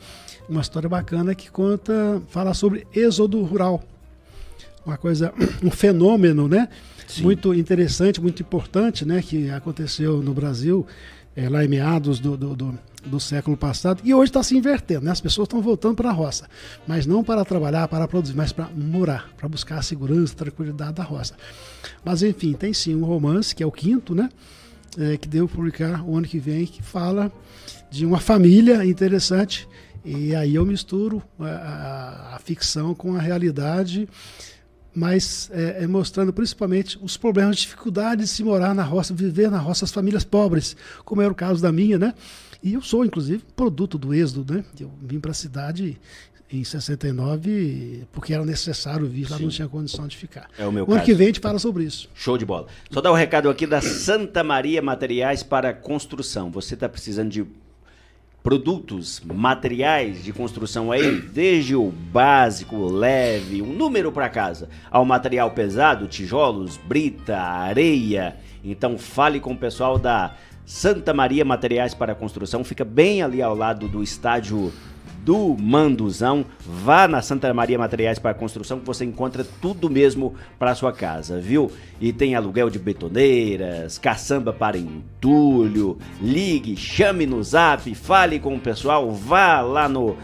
uma 0.47 0.61
história 0.61 0.89
bacana 0.89 1.35
que 1.35 1.49
conta, 1.49 2.21
fala 2.27 2.53
sobre 2.53 2.85
êxodo 2.93 3.41
rural 3.43 3.83
uma 4.85 4.97
coisa, 4.97 5.33
um 5.63 5.69
fenômeno, 5.69 6.47
né? 6.47 6.67
Sim. 7.07 7.23
Muito 7.23 7.53
interessante, 7.53 8.21
muito 8.21 8.41
importante, 8.41 9.05
né? 9.05 9.21
Que 9.21 9.49
aconteceu 9.49 10.21
no 10.21 10.33
Brasil 10.33 10.85
é, 11.35 11.47
lá 11.49 11.63
em 11.63 11.67
meados 11.67 12.19
do, 12.19 12.35
do, 12.37 12.55
do, 12.55 12.79
do 13.05 13.19
século 13.19 13.55
passado 13.55 14.01
e 14.03 14.13
hoje 14.13 14.29
está 14.29 14.43
se 14.43 14.55
invertendo, 14.57 15.05
né? 15.05 15.11
As 15.11 15.21
pessoas 15.21 15.45
estão 15.45 15.61
voltando 15.61 15.95
para 15.95 16.09
a 16.09 16.13
roça, 16.13 16.47
mas 16.87 17.05
não 17.05 17.23
para 17.23 17.43
trabalhar, 17.45 17.87
para 17.87 18.07
produzir, 18.07 18.35
mas 18.35 18.51
para 18.51 18.69
morar, 18.69 19.29
para 19.37 19.47
buscar 19.47 19.77
a 19.77 19.81
segurança, 19.81 20.33
a 20.33 20.37
tranquilidade 20.37 20.93
da 20.93 21.03
roça. 21.03 21.35
Mas 22.03 22.23
enfim, 22.23 22.53
tem 22.53 22.73
sim 22.73 22.95
um 22.95 23.05
romance 23.05 23.55
que 23.55 23.63
é 23.63 23.65
o 23.65 23.71
quinto, 23.71 24.13
né? 24.13 24.29
É, 24.97 25.17
que 25.17 25.27
devo 25.27 25.47
publicar 25.47 26.03
o 26.03 26.17
ano 26.17 26.27
que 26.27 26.39
vem, 26.39 26.65
que 26.65 26.81
fala 26.81 27.31
de 27.91 28.05
uma 28.05 28.19
família 28.19 28.83
interessante 28.83 29.67
e 30.03 30.33
aí 30.35 30.55
eu 30.55 30.65
misturo 30.65 31.21
a, 31.39 31.45
a, 31.45 32.35
a 32.35 32.39
ficção 32.39 32.95
com 32.95 33.15
a 33.15 33.19
realidade 33.19 34.07
mas 34.93 35.49
é, 35.53 35.83
é, 35.83 35.87
mostrando 35.87 36.33
principalmente 36.33 36.97
os 37.01 37.15
problemas, 37.15 37.55
as 37.55 37.61
dificuldades 37.61 38.29
de 38.29 38.35
se 38.35 38.43
morar 38.43 38.73
na 38.73 38.83
roça, 38.83 39.13
viver 39.13 39.49
na 39.49 39.57
roça, 39.57 39.85
as 39.85 39.91
famílias 39.91 40.23
pobres, 40.23 40.75
como 41.05 41.21
era 41.21 41.31
o 41.31 41.35
caso 41.35 41.61
da 41.61 41.71
minha, 41.71 41.97
né? 41.97 42.13
E 42.61 42.73
eu 42.73 42.81
sou, 42.81 43.05
inclusive, 43.05 43.43
produto 43.55 43.97
do 43.97 44.13
êxodo, 44.13 44.53
né? 44.53 44.65
Eu 44.79 44.91
vim 45.01 45.19
para 45.19 45.31
a 45.31 45.33
cidade 45.33 45.97
em 46.51 46.63
69 46.63 48.07
porque 48.11 48.33
era 48.33 48.43
necessário 48.43 49.07
vir, 49.07 49.29
lá 49.29 49.37
Sim. 49.37 49.43
não 49.43 49.49
tinha 49.49 49.67
condição 49.67 50.07
de 50.07 50.17
ficar. 50.17 50.49
É 50.57 50.65
o 50.65 50.71
meu 50.71 50.87
o 50.87 50.93
ano 50.93 51.03
que 51.03 51.13
vem 51.13 51.27
a 51.27 51.29
gente 51.29 51.39
fala 51.39 51.59
sobre 51.59 51.83
isso. 51.83 52.09
Show 52.15 52.37
de 52.37 52.45
bola. 52.45 52.67
Só 52.89 53.01
dar 53.01 53.11
o 53.11 53.13
um 53.13 53.17
recado 53.17 53.49
aqui 53.49 53.67
da 53.67 53.81
Santa 53.81 54.43
Maria 54.43 54.81
Materiais 54.81 55.43
para 55.43 55.73
Construção. 55.73 56.49
Você 56.51 56.73
está 56.73 56.89
precisando 56.89 57.29
de 57.29 57.45
produtos, 58.41 59.21
materiais 59.25 60.23
de 60.23 60.31
construção 60.33 60.91
aí, 60.91 61.21
desde 61.21 61.75
o 61.75 61.91
básico, 61.91 62.87
leve, 62.87 63.61
um 63.61 63.73
número 63.73 64.11
para 64.11 64.29
casa, 64.29 64.69
ao 64.89 65.03
material 65.05 65.51
pesado, 65.51 66.07
tijolos, 66.07 66.77
brita, 66.77 67.37
areia. 67.37 68.37
Então 68.63 68.97
fale 68.97 69.39
com 69.39 69.53
o 69.53 69.57
pessoal 69.57 69.99
da 69.99 70.35
Santa 70.69 71.15
Maria 71.15 71.43
Materiais 71.43 71.95
para 71.95 72.13
Construção, 72.13 72.63
fica 72.63 72.85
bem 72.85 73.23
ali 73.23 73.41
ao 73.41 73.55
lado 73.55 73.87
do 73.87 74.03
estádio 74.03 74.71
do 75.25 75.57
Manduzão. 75.59 76.45
Vá 76.59 77.07
na 77.07 77.23
Santa 77.23 77.51
Maria 77.51 77.77
Materiais 77.77 78.19
para 78.19 78.35
Construção 78.35 78.79
que 78.79 78.85
você 78.85 79.03
encontra 79.03 79.43
tudo 79.59 79.89
mesmo 79.89 80.35
para 80.59 80.75
sua 80.75 80.93
casa, 80.93 81.39
viu? 81.39 81.71
E 81.99 82.13
tem 82.13 82.35
aluguel 82.35 82.69
de 82.69 82.77
betoneiras, 82.77 83.97
caçamba 83.97 84.53
para 84.53 84.77
entulho. 84.77 85.97
Ligue, 86.21 86.77
chame 86.77 87.25
no 87.25 87.43
zap, 87.43 87.93
fale 87.95 88.39
com 88.39 88.55
o 88.55 88.59
pessoal, 88.59 89.11
vá 89.11 89.61
lá 89.61 89.89
no 89.89 90.15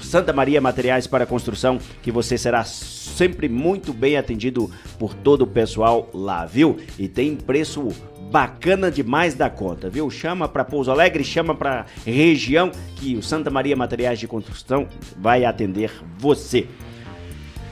Santa 0.00 0.32
Maria 0.32 0.60
Materiais 0.60 1.06
para 1.06 1.24
Construção, 1.24 1.78
que 2.02 2.10
você 2.10 2.36
será 2.36 2.64
sempre 2.64 3.48
muito 3.48 3.92
bem 3.92 4.16
atendido 4.16 4.68
por 4.98 5.14
todo 5.14 5.42
o 5.42 5.46
pessoal 5.46 6.10
lá, 6.12 6.44
viu? 6.46 6.78
E 6.98 7.06
tem 7.06 7.36
preço 7.36 7.88
bacana 8.32 8.90
demais 8.90 9.34
da 9.34 9.50
conta, 9.50 9.90
viu? 9.90 10.10
Chama 10.10 10.48
para 10.48 10.64
Pouso 10.64 10.90
Alegre, 10.90 11.22
chama 11.22 11.54
para 11.54 11.84
região 12.06 12.72
que 12.96 13.14
o 13.14 13.22
Santa 13.22 13.50
Maria 13.50 13.76
Materiais 13.76 14.18
de 14.18 14.26
Construção 14.26 14.88
vai 15.18 15.44
atender 15.44 15.92
você. 16.16 16.66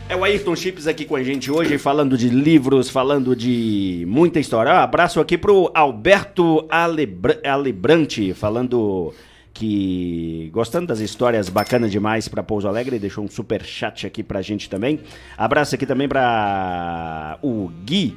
É 0.07 0.15
o 0.15 0.23
Ayrton 0.23 0.55
Chips 0.55 0.87
aqui 0.87 1.07
com 1.07 1.17
a 1.17 1.23
gente 1.23 1.51
hoje, 1.51 1.79
falando 1.79 2.19
de 2.19 2.29
livros, 2.29 2.91
falando 2.91 3.35
de 3.35 4.05
muita 4.07 4.39
história. 4.39 4.71
Um 4.75 4.77
abraço 4.77 5.19
aqui 5.19 5.39
pro 5.39 5.71
Alberto 5.73 6.67
Alebr 6.69 7.41
Alebrante, 7.43 8.35
falando 8.35 9.15
que 9.55 10.51
gostando 10.53 10.89
das 10.89 11.01
histórias 11.01 11.49
bacanas 11.49 11.91
demais 11.91 12.29
para 12.29 12.43
Pouso 12.43 12.69
Alegre, 12.69 12.99
deixou 12.99 13.25
um 13.25 13.29
super 13.29 13.65
chat 13.65 14.07
aqui 14.07 14.23
pra 14.23 14.43
gente 14.43 14.69
também. 14.69 15.01
Abraço 15.39 15.75
aqui 15.75 15.87
também 15.87 16.09
para 16.09 17.39
o 17.43 17.71
Gui 17.85 18.17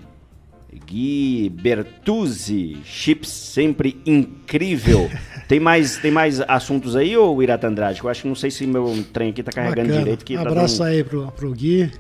Gui 0.86 1.50
Bertuzzi, 1.50 2.78
chips 2.84 3.30
sempre 3.30 4.02
incrível. 4.06 5.10
Tem 5.48 5.60
mais, 5.60 5.98
tem 5.98 6.10
mais 6.10 6.40
assuntos 6.42 6.96
aí, 6.96 7.16
ou 7.18 7.44
Irata 7.44 7.68
Andrade? 7.68 8.02
Eu 8.02 8.10
acho 8.10 8.22
que 8.22 8.28
não 8.28 8.34
sei 8.34 8.50
se 8.50 8.66
meu 8.66 9.04
trem 9.12 9.30
aqui 9.30 9.44
tá 9.44 9.52
carregando 9.52 9.90
Bacana. 9.90 10.00
direito. 10.00 10.26
Que 10.26 10.36
tá 10.36 10.42
Abraço 10.42 10.78
tá 10.78 10.86
dando... 10.86 10.94
aí 10.94 11.04
pro, 11.04 11.32
pro 11.34 11.52
Gui. 11.52 11.92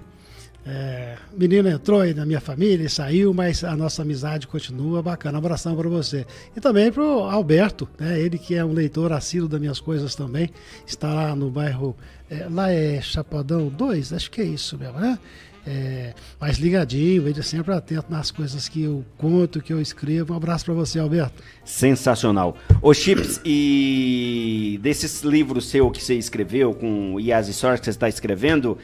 É, 0.65 1.17
menino 1.37 1.67
entrou 1.67 1.99
aí 1.99 2.13
na 2.13 2.25
minha 2.25 2.39
família, 2.39 2.87
saiu, 2.87 3.33
mas 3.33 3.65
a 3.65 3.75
nossa 3.75 4.01
amizade 4.01 4.47
continua 4.47 5.01
bacana. 5.01 5.37
abração 5.37 5.75
para 5.75 5.89
você. 5.89 6.25
E 6.55 6.61
também 6.61 6.89
pro 6.91 7.23
Alberto, 7.23 7.87
né? 7.99 8.19
Ele 8.19 8.37
que 8.37 8.55
é 8.55 8.63
um 8.63 8.71
leitor 8.71 9.11
assíduo 9.11 9.49
das 9.49 9.59
minhas 9.59 9.81
coisas 9.81 10.15
também. 10.15 10.49
Está 10.87 11.13
lá 11.13 11.35
no 11.35 11.49
bairro. 11.49 11.95
É, 12.29 12.47
lá 12.49 12.71
é 12.71 13.01
Chapadão 13.01 13.67
2, 13.67 14.13
acho 14.13 14.31
que 14.31 14.41
é 14.41 14.45
isso 14.45 14.77
mesmo, 14.77 14.99
né? 14.99 15.19
É, 15.65 16.13
mais 16.39 16.57
ligadinho, 16.57 17.27
ele 17.27 17.39
é 17.39 17.43
sempre 17.43 17.73
atento 17.73 18.07
nas 18.09 18.31
coisas 18.31 18.67
que 18.67 18.83
eu 18.83 19.03
conto, 19.17 19.61
que 19.61 19.71
eu 19.71 19.81
escrevo. 19.81 20.33
Um 20.33 20.37
abraço 20.37 20.65
para 20.65 20.73
você, 20.73 20.99
Alberto. 20.99 21.41
Sensacional. 21.63 22.57
Ô 22.81 22.93
Chips, 22.93 23.39
e 23.45 24.79
desses 24.81 25.21
livros 25.21 25.69
seu 25.69 25.89
que 25.89 26.03
você 26.03 26.15
escreveu 26.15 26.73
com 26.73 27.19
e 27.19 27.31
as 27.31 27.47
histórias 27.47 27.79
que 27.79 27.85
você 27.85 27.91
está 27.91 28.09
escrevendo, 28.09 28.77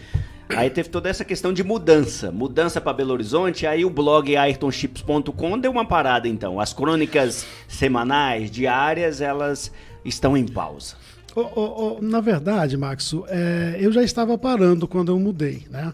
aí 0.49 0.69
teve 0.69 0.89
toda 0.89 1.09
essa 1.09 1.25
questão 1.25 1.51
de 1.51 1.63
mudança, 1.63 2.32
mudança 2.32 2.80
para 2.80 2.93
Belo 2.93 3.11
Horizonte, 3.11 3.67
aí 3.67 3.84
o 3.84 3.89
blog 3.89 4.36
ayrtonchips.com 4.36 5.59
deu 5.59 5.71
uma 5.71 5.86
parada 5.86 6.27
então. 6.27 6.59
As 6.59 6.73
crônicas 6.73 7.45
semanais, 7.67 8.49
diárias, 8.49 9.19
elas 9.19 9.71
estão 10.05 10.38
em 10.38 10.47
pausa. 10.47 10.95
Oh, 11.36 11.47
oh, 11.55 11.97
oh, 11.97 12.01
na 12.01 12.19
verdade, 12.19 12.75
Maxo, 12.75 13.23
é, 13.27 13.77
eu 13.80 13.91
já 13.91 14.01
estava 14.01 14.38
parando 14.38 14.88
quando 14.88 15.11
eu 15.11 15.19
mudei, 15.19 15.63
né? 15.69 15.93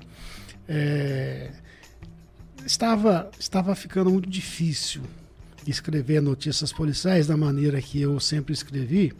É, 0.68 1.52
estava, 2.66 3.30
estava 3.40 3.76
ficando 3.76 4.10
muito 4.10 4.30
difícil 4.30 5.02
escrever 5.68 6.22
notícias 6.22 6.72
policiais 6.72 7.28
da 7.28 7.36
maneira 7.36 7.82
que 7.82 8.02
eu 8.02 8.20
sempre 8.20 8.54
escrevi. 8.54 9.14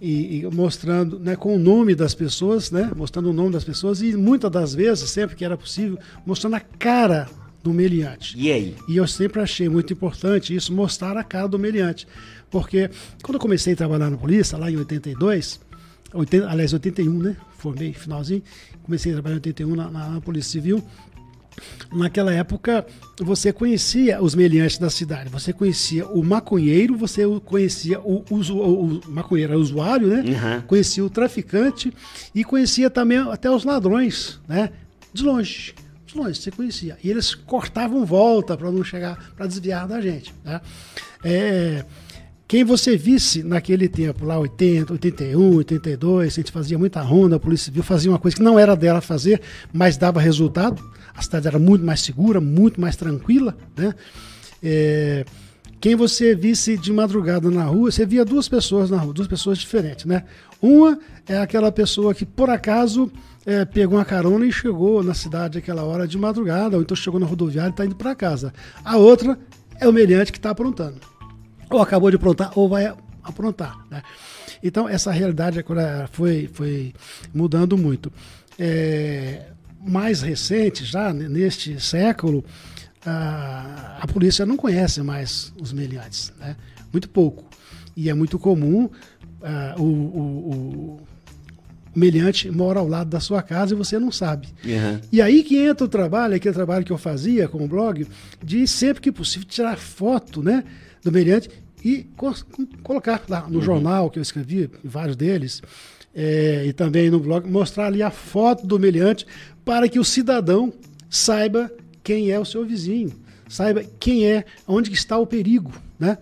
E, 0.00 0.40
e, 0.40 0.46
mostrando 0.52 1.18
né, 1.18 1.34
com 1.34 1.54
o 1.56 1.58
nome 1.58 1.94
das 1.94 2.14
pessoas, 2.14 2.70
né, 2.70 2.90
mostrando 2.94 3.30
o 3.30 3.32
nome 3.32 3.52
das 3.52 3.64
pessoas 3.64 4.02
e 4.02 4.14
muitas 4.16 4.50
das 4.50 4.74
vezes, 4.74 5.08
sempre 5.08 5.34
que 5.34 5.44
era 5.44 5.56
possível, 5.56 5.98
mostrando 6.26 6.54
a 6.54 6.60
cara 6.60 7.28
do 7.62 7.72
meliante. 7.72 8.36
E 8.38 8.52
aí? 8.52 8.76
E 8.86 8.96
eu 8.96 9.06
sempre 9.06 9.40
achei 9.40 9.68
muito 9.68 9.92
importante 9.92 10.54
isso, 10.54 10.72
mostrar 10.72 11.16
a 11.16 11.24
cara 11.24 11.48
do 11.48 11.58
meliante. 11.58 12.06
Porque 12.50 12.90
quando 13.22 13.36
eu 13.36 13.40
comecei 13.40 13.72
a 13.72 13.76
trabalhar 13.76 14.10
na 14.10 14.16
polícia, 14.18 14.58
lá 14.58 14.70
em 14.70 14.76
82, 14.76 15.60
80, 16.12 16.50
aliás, 16.50 16.72
81, 16.72 17.18
né? 17.18 17.36
Formei 17.64 17.94
finalzinho, 17.94 18.42
comecei 18.82 19.10
a 19.10 19.14
trabalhar 19.14 19.36
em 19.36 19.38
81 19.38 19.74
na, 19.74 19.90
na, 19.90 20.08
na 20.10 20.20
Polícia 20.20 20.52
Civil. 20.52 20.84
Naquela 21.90 22.30
época, 22.30 22.84
você 23.18 23.54
conhecia 23.54 24.22
os 24.22 24.34
meliantes 24.34 24.76
da 24.76 24.90
cidade, 24.90 25.30
você 25.30 25.50
conhecia 25.50 26.06
o 26.06 26.22
maconheiro, 26.22 26.94
você 26.94 27.22
conhecia 27.42 27.98
o, 28.00 28.22
o, 28.28 28.34
o, 28.34 28.84
o 28.98 29.10
maconheiro 29.10 29.58
usuário, 29.58 30.08
né? 30.08 30.16
Uhum. 30.20 30.60
Conhecia 30.66 31.02
o 31.02 31.08
traficante 31.08 31.90
e 32.34 32.44
conhecia 32.44 32.90
também 32.90 33.16
até 33.16 33.50
os 33.50 33.64
ladrões, 33.64 34.38
né? 34.46 34.70
De 35.10 35.22
longe, 35.22 35.74
de 36.04 36.18
longe 36.18 36.38
você 36.38 36.50
conhecia. 36.50 36.98
E 37.02 37.08
eles 37.08 37.34
cortavam 37.34 38.04
volta 38.04 38.58
para 38.58 38.70
não 38.70 38.84
chegar, 38.84 39.32
para 39.34 39.46
desviar 39.46 39.88
da 39.88 40.02
gente, 40.02 40.34
né? 40.44 40.60
É, 41.24 41.82
quem 42.46 42.62
você 42.62 42.96
visse 42.96 43.42
naquele 43.42 43.88
tempo, 43.88 44.24
lá 44.24 44.38
80, 44.38 44.92
81, 44.92 45.56
82, 45.56 46.32
a 46.32 46.36
gente 46.36 46.52
fazia 46.52 46.78
muita 46.78 47.00
ronda, 47.00 47.36
a 47.36 47.40
Polícia 47.40 47.66
Civil 47.66 47.82
fazia 47.82 48.10
uma 48.10 48.18
coisa 48.18 48.36
que 48.36 48.42
não 48.42 48.58
era 48.58 48.76
dela 48.76 49.00
fazer, 49.00 49.40
mas 49.72 49.96
dava 49.96 50.20
resultado. 50.20 50.82
A 51.14 51.22
cidade 51.22 51.46
era 51.46 51.58
muito 51.58 51.84
mais 51.84 52.00
segura, 52.00 52.40
muito 52.40 52.80
mais 52.80 52.96
tranquila, 52.96 53.56
né? 53.76 53.94
É, 54.62 55.24
quem 55.80 55.94
você 55.94 56.34
visse 56.34 56.76
de 56.76 56.92
madrugada 56.92 57.50
na 57.50 57.64
rua, 57.64 57.90
você 57.90 58.04
via 58.04 58.24
duas 58.24 58.48
pessoas 58.48 58.90
na 58.90 58.98
rua, 58.98 59.14
duas 59.14 59.28
pessoas 59.28 59.58
diferentes, 59.58 60.04
né? 60.04 60.24
Uma 60.60 60.98
é 61.26 61.38
aquela 61.38 61.70
pessoa 61.70 62.14
que 62.14 62.24
por 62.24 62.50
acaso 62.50 63.10
é, 63.46 63.64
pegou 63.64 63.98
uma 63.98 64.04
carona 64.04 64.46
e 64.46 64.52
chegou 64.52 65.02
na 65.02 65.14
cidade 65.14 65.58
aquela 65.58 65.82
hora 65.82 66.06
de 66.06 66.18
madrugada, 66.18 66.76
ou 66.76 66.82
então 66.82 66.96
chegou 66.96 67.20
na 67.20 67.26
rodoviária 67.26 67.68
e 67.68 67.72
está 67.72 67.84
indo 67.84 67.96
para 67.96 68.14
casa. 68.14 68.52
A 68.84 68.96
outra 68.96 69.38
é 69.80 69.88
o 69.88 69.92
meliante 69.92 70.32
que 70.32 70.38
está 70.38 70.50
aprontando. 70.50 71.13
Ou 71.74 71.82
acabou 71.82 72.10
de 72.10 72.16
aprontar, 72.16 72.52
ou 72.54 72.68
vai 72.68 72.94
aprontar. 73.22 73.76
Né? 73.90 74.02
Então, 74.62 74.88
essa 74.88 75.10
realidade 75.10 75.64
foi, 76.12 76.48
foi 76.52 76.94
mudando 77.34 77.76
muito. 77.76 78.12
É, 78.58 79.46
mais 79.84 80.22
recente, 80.22 80.84
já 80.84 81.12
neste 81.12 81.78
século, 81.80 82.44
a, 83.04 83.98
a 84.00 84.06
polícia 84.06 84.46
não 84.46 84.56
conhece 84.56 85.02
mais 85.02 85.52
os 85.60 85.72
meliantes, 85.72 86.32
né? 86.38 86.56
muito 86.92 87.08
pouco. 87.08 87.44
E 87.96 88.08
é 88.08 88.14
muito 88.14 88.38
comum 88.38 88.84
uh, 88.84 89.82
o, 89.82 89.84
o, 89.84 91.00
o 91.00 91.00
meliante 91.94 92.50
mora 92.50 92.80
ao 92.80 92.88
lado 92.88 93.10
da 93.10 93.20
sua 93.20 93.42
casa 93.42 93.74
e 93.74 93.76
você 93.76 93.98
não 93.98 94.10
sabe. 94.10 94.48
Uhum. 94.64 95.00
E 95.12 95.22
aí 95.22 95.42
que 95.44 95.58
entra 95.58 95.84
o 95.84 95.88
trabalho, 95.88 96.34
aquele 96.34 96.54
trabalho 96.54 96.84
que 96.84 96.92
eu 96.92 96.98
fazia 96.98 97.46
com 97.46 97.64
o 97.64 97.68
blog, 97.68 98.06
de 98.42 98.66
sempre 98.66 99.02
que 99.02 99.12
possível 99.12 99.46
tirar 99.48 99.76
foto 99.76 100.42
né, 100.42 100.64
do 101.02 101.12
meliante 101.12 101.48
e 101.84 102.04
co 102.16 102.34
colocar 102.82 103.22
lá 103.28 103.46
no 103.48 103.58
uhum. 103.58 103.60
jornal 103.60 104.10
que 104.10 104.18
eu 104.18 104.22
escrevi, 104.22 104.70
vários 104.82 105.16
deles, 105.16 105.62
é, 106.14 106.64
e 106.66 106.72
também 106.72 107.10
no 107.10 107.20
blog, 107.20 107.48
mostrar 107.48 107.86
ali 107.86 108.02
a 108.02 108.10
foto 108.10 108.66
do 108.66 108.78
meliante 108.78 109.26
para 109.64 109.88
que 109.88 109.98
o 109.98 110.04
cidadão 110.04 110.72
saiba 111.10 111.70
quem 112.02 112.30
é 112.30 112.38
o 112.38 112.44
seu 112.44 112.64
vizinho, 112.64 113.12
saiba 113.48 113.84
quem 114.00 114.26
é, 114.26 114.44
onde 114.66 114.92
está 114.92 115.18
o 115.18 115.26
perigo, 115.26 115.72
né? 115.98 116.18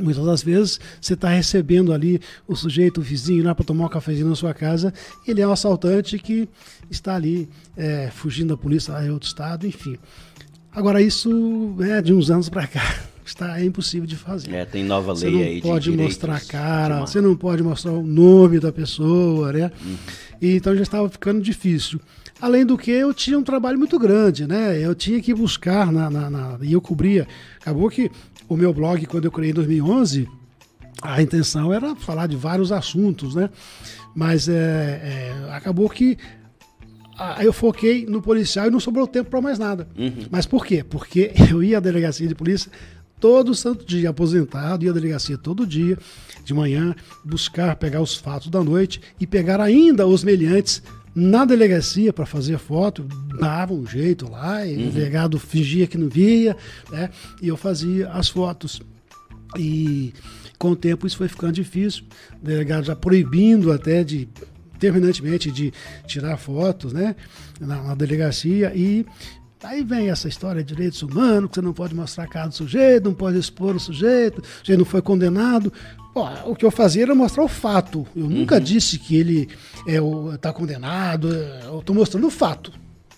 Muitas 0.00 0.24
das 0.24 0.42
vezes 0.44 0.78
você 1.00 1.14
está 1.14 1.28
recebendo 1.28 1.92
ali 1.92 2.20
o 2.46 2.54
sujeito, 2.54 2.98
o 2.98 3.02
vizinho, 3.02 3.44
lá 3.44 3.52
para 3.54 3.64
tomar 3.64 3.86
um 3.86 3.88
cafezinho 3.88 4.28
na 4.28 4.36
sua 4.36 4.54
casa, 4.54 4.94
ele 5.26 5.40
é 5.40 5.48
um 5.48 5.50
assaltante 5.50 6.16
que 6.18 6.48
está 6.88 7.16
ali 7.16 7.48
é, 7.76 8.08
fugindo 8.10 8.50
da 8.50 8.56
polícia 8.56 8.92
em 9.04 9.10
outro 9.10 9.26
estado, 9.26 9.66
enfim. 9.66 9.98
Agora, 10.70 11.02
isso 11.02 11.74
é 11.80 12.00
de 12.00 12.14
uns 12.14 12.30
anos 12.30 12.48
para 12.48 12.66
cá. 12.66 12.82
Está, 13.28 13.60
é 13.60 13.64
impossível 13.64 14.06
de 14.06 14.16
fazer. 14.16 14.54
É, 14.54 14.64
tem 14.64 14.82
nova 14.82 15.12
lei 15.12 15.20
você 15.20 15.26
aí 15.26 15.54
não 15.56 15.60
pode 15.60 15.90
mostrar 15.90 16.36
a 16.36 16.40
cara, 16.40 17.00
você 17.00 17.20
não 17.20 17.36
pode 17.36 17.62
mostrar 17.62 17.92
o 17.92 18.02
nome 18.02 18.58
da 18.58 18.72
pessoa, 18.72 19.52
né? 19.52 19.70
Uhum. 19.84 19.96
E, 20.40 20.56
então 20.56 20.74
já 20.74 20.82
estava 20.82 21.08
ficando 21.10 21.40
difícil. 21.42 22.00
Além 22.40 22.64
do 22.64 22.78
que 22.78 22.90
eu 22.90 23.12
tinha 23.12 23.38
um 23.38 23.42
trabalho 23.42 23.78
muito 23.78 23.98
grande, 23.98 24.46
né? 24.46 24.78
Eu 24.80 24.94
tinha 24.94 25.20
que 25.20 25.34
buscar 25.34 25.92
na, 25.92 26.08
na, 26.08 26.30
na, 26.30 26.58
e 26.62 26.72
eu 26.72 26.80
cobria. 26.80 27.28
Acabou 27.60 27.90
que 27.90 28.10
o 28.48 28.56
meu 28.56 28.72
blog, 28.72 29.04
quando 29.04 29.26
eu 29.26 29.30
criei 29.30 29.50
em 29.50 29.54
2011, 29.54 30.26
a 31.02 31.20
intenção 31.20 31.72
era 31.72 31.94
falar 31.94 32.28
de 32.28 32.36
vários 32.36 32.72
assuntos, 32.72 33.34
né? 33.34 33.50
Mas 34.14 34.48
é, 34.48 34.54
é, 34.54 35.52
acabou 35.52 35.88
que 35.90 36.16
aí 37.18 37.44
eu 37.44 37.52
foquei 37.52 38.06
no 38.06 38.22
policial 38.22 38.68
e 38.68 38.70
não 38.70 38.80
sobrou 38.80 39.06
tempo 39.06 39.28
para 39.28 39.40
mais 39.40 39.58
nada. 39.58 39.86
Uhum. 39.98 40.26
Mas 40.30 40.46
por 40.46 40.64
quê? 40.64 40.82
Porque 40.88 41.32
eu 41.50 41.62
ia 41.62 41.76
à 41.76 41.80
delegacia 41.80 42.26
de 42.26 42.34
polícia 42.34 42.70
todo 43.20 43.54
santo 43.54 43.84
dia, 43.84 44.10
aposentado, 44.10 44.84
ia 44.84 44.90
à 44.90 44.94
delegacia 44.94 45.36
todo 45.36 45.66
dia, 45.66 45.98
de 46.44 46.54
manhã, 46.54 46.94
buscar, 47.24 47.76
pegar 47.76 48.00
os 48.00 48.14
fatos 48.14 48.48
da 48.48 48.62
noite 48.62 49.00
e 49.20 49.26
pegar 49.26 49.60
ainda 49.60 50.06
os 50.06 50.24
meliantes 50.24 50.82
na 51.14 51.44
delegacia 51.44 52.12
para 52.12 52.24
fazer 52.24 52.58
foto, 52.58 53.04
dava 53.38 53.74
um 53.74 53.86
jeito 53.86 54.30
lá, 54.30 54.64
e 54.64 54.76
uhum. 54.76 54.88
o 54.88 54.92
delegado 54.92 55.38
fingia 55.38 55.86
que 55.86 55.98
não 55.98 56.08
via, 56.08 56.56
né? 56.90 57.10
E 57.42 57.48
eu 57.48 57.56
fazia 57.56 58.08
as 58.10 58.28
fotos. 58.28 58.80
E 59.58 60.12
com 60.58 60.70
o 60.70 60.76
tempo 60.76 61.06
isso 61.06 61.16
foi 61.16 61.28
ficando 61.28 61.52
difícil, 61.52 62.04
o 62.40 62.44
delegado 62.44 62.84
já 62.84 62.94
proibindo 62.94 63.72
até 63.72 64.04
de 64.04 64.28
terminantemente 64.78 65.50
de 65.50 65.72
tirar 66.06 66.36
fotos, 66.36 66.92
né, 66.92 67.16
na, 67.60 67.82
na 67.82 67.94
delegacia 67.94 68.72
e 68.74 69.04
Aí 69.62 69.82
vem 69.82 70.08
essa 70.08 70.28
história 70.28 70.62
de 70.62 70.72
direitos 70.72 71.02
humanos, 71.02 71.50
que 71.50 71.56
você 71.56 71.60
não 71.60 71.72
pode 71.72 71.94
mostrar 71.94 72.24
a 72.24 72.28
cara 72.28 72.48
do 72.48 72.54
sujeito, 72.54 73.04
não 73.06 73.14
pode 73.14 73.38
expor 73.38 73.74
o 73.74 73.80
sujeito, 73.80 74.38
o 74.40 74.58
sujeito 74.60 74.78
não 74.78 74.84
foi 74.84 75.02
condenado. 75.02 75.72
Pô, 76.14 76.26
o 76.46 76.54
que 76.54 76.64
eu 76.64 76.70
fazia 76.70 77.02
era 77.02 77.14
mostrar 77.14 77.42
o 77.42 77.48
fato. 77.48 78.06
Eu 78.14 78.24
uhum. 78.24 78.30
nunca 78.30 78.60
disse 78.60 78.98
que 78.98 79.16
ele 79.16 79.48
está 79.86 80.50
é, 80.50 80.52
condenado, 80.52 81.28
eu 81.28 81.80
estou 81.80 81.94
mostrando 81.94 82.28
o 82.28 82.30
fato. 82.30 82.72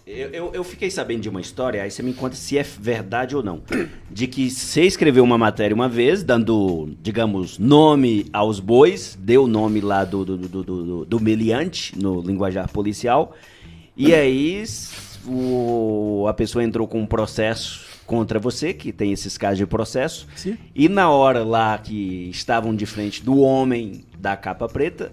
Eu, 0.06 0.28
eu, 0.30 0.50
eu, 0.54 0.64
fiquei 0.64 0.90
sabendo 0.90 1.20
de 1.20 1.28
uma 1.28 1.40
história, 1.40 1.82
aí 1.82 1.90
você 1.90 2.02
me 2.02 2.12
conta 2.12 2.34
se 2.34 2.58
é 2.58 2.62
verdade 2.62 3.36
ou 3.36 3.42
não. 3.44 3.62
De 4.10 4.26
que 4.26 4.50
você 4.50 4.82
escreveu 4.82 5.22
uma 5.22 5.38
matéria 5.38 5.72
uma 5.74 5.88
vez, 5.88 6.24
dando, 6.24 6.96
digamos, 7.00 7.58
nome 7.58 8.26
aos 8.32 8.58
bois, 8.58 9.16
deu 9.20 9.44
o 9.44 9.46
nome 9.46 9.80
lá 9.80 10.04
do, 10.04 10.24
do, 10.24 10.36
do, 10.36 10.62
do, 10.64 11.04
do 11.04 11.20
meliante 11.20 11.96
no 11.96 12.20
linguajar 12.22 12.68
policial, 12.68 13.36
e 13.96 14.12
aí 14.12 14.64
o, 15.26 16.26
a 16.28 16.34
pessoa 16.34 16.64
entrou 16.64 16.86
com 16.86 17.00
um 17.00 17.06
processo 17.06 17.88
contra 18.06 18.38
você, 18.38 18.72
que 18.74 18.92
tem 18.92 19.12
esses 19.12 19.38
casos 19.38 19.58
de 19.58 19.66
processo. 19.66 20.26
Sim. 20.34 20.56
E 20.74 20.88
na 20.88 21.10
hora 21.10 21.44
lá 21.44 21.78
que 21.78 22.28
estavam 22.30 22.74
de 22.74 22.86
frente 22.86 23.22
do 23.22 23.38
homem 23.38 24.04
da 24.18 24.36
capa 24.36 24.68
preta, 24.68 25.12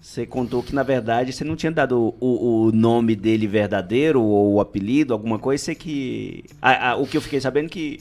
você 0.00 0.26
contou 0.26 0.62
que 0.62 0.74
na 0.74 0.82
verdade 0.82 1.32
você 1.32 1.42
não 1.42 1.56
tinha 1.56 1.72
dado 1.72 2.14
o, 2.20 2.66
o 2.66 2.72
nome 2.72 3.16
dele 3.16 3.46
verdadeiro 3.46 4.22
ou 4.22 4.54
o 4.54 4.60
apelido, 4.60 5.12
alguma 5.12 5.38
coisa. 5.38 5.64
Sei 5.64 5.74
que. 5.74 6.44
A, 6.60 6.90
a, 6.90 6.96
o 6.96 7.06
que 7.06 7.16
eu 7.16 7.20
fiquei 7.20 7.40
sabendo 7.40 7.68
que 7.68 8.00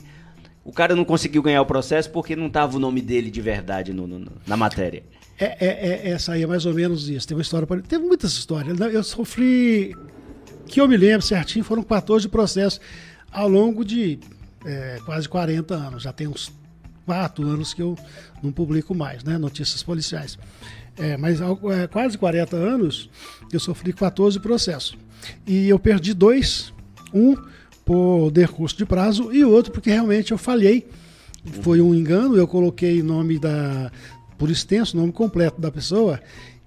o 0.64 0.72
cara 0.72 0.96
não 0.96 1.06
conseguiu 1.06 1.42
ganhar 1.42 1.62
o 1.62 1.66
processo 1.66 2.10
porque 2.12 2.36
não 2.36 2.48
estava 2.48 2.76
o 2.76 2.80
nome 2.80 3.02
dele 3.02 3.32
de 3.32 3.42
verdade 3.42 3.94
no, 3.94 4.06
no, 4.06 4.28
na 4.46 4.58
matéria. 4.58 5.04
É, 5.40 5.46
é, 5.46 5.68
é, 5.68 6.10
essa 6.10 6.34
aí 6.34 6.44
é 6.44 6.48
mais 6.48 6.66
ou 6.66 6.74
menos 6.74 7.08
isso. 7.08 7.28
Tem 7.28 7.38
uma 7.38 7.42
história. 7.42 7.68
Teve 7.88 8.04
muitas 8.04 8.34
histórias. 8.34 8.80
Eu 8.80 9.04
sofri. 9.04 9.96
Que 10.68 10.82
eu 10.82 10.88
me 10.88 10.98
lembro 10.98 11.26
certinho, 11.26 11.64
foram 11.64 11.84
14 11.84 12.28
processos 12.28 12.80
ao 13.32 13.48
longo 13.48 13.84
de 13.84 14.20
é, 14.66 15.00
quase 15.06 15.28
40 15.28 15.74
anos. 15.74 16.04
Já 16.04 16.14
tem 16.14 16.28
uns 16.28 16.52
4 17.06 17.48
anos 17.48 17.74
que 17.74 17.82
eu 17.82 17.98
não 18.44 18.52
publico 18.52 18.94
mais, 18.94 19.24
né? 19.24 19.38
Notícias 19.38 19.82
policiais. 19.82 20.38
É, 20.98 21.16
mas 21.16 21.42
há 21.42 21.48
é, 21.74 21.88
quase 21.88 22.18
40 22.18 22.56
anos 22.56 23.10
eu 23.52 23.60
sofri 23.60 23.94
14 23.94 24.40
processos. 24.40 24.98
E 25.46 25.70
eu 25.70 25.80
perdi 25.80 26.14
dois. 26.14 26.74
Um 27.14 27.36
por 27.86 28.30
decurso 28.32 28.76
de 28.76 28.86
prazo 28.86 29.32
e 29.32 29.46
outro 29.46 29.72
porque 29.72 29.90
realmente 29.90 30.32
eu 30.32 30.38
falhei. 30.38 30.90
Foi 31.62 31.80
um 31.80 31.96
engano, 31.96 32.36
eu 32.36 32.46
coloquei 32.46 33.00
o 33.02 33.04
nome 33.06 33.40
da. 33.40 33.90
por 34.38 34.52
extenso, 34.52 34.98
o 34.98 35.00
nome 35.00 35.14
completo 35.14 35.62
da 35.62 35.72
pessoa 35.72 36.20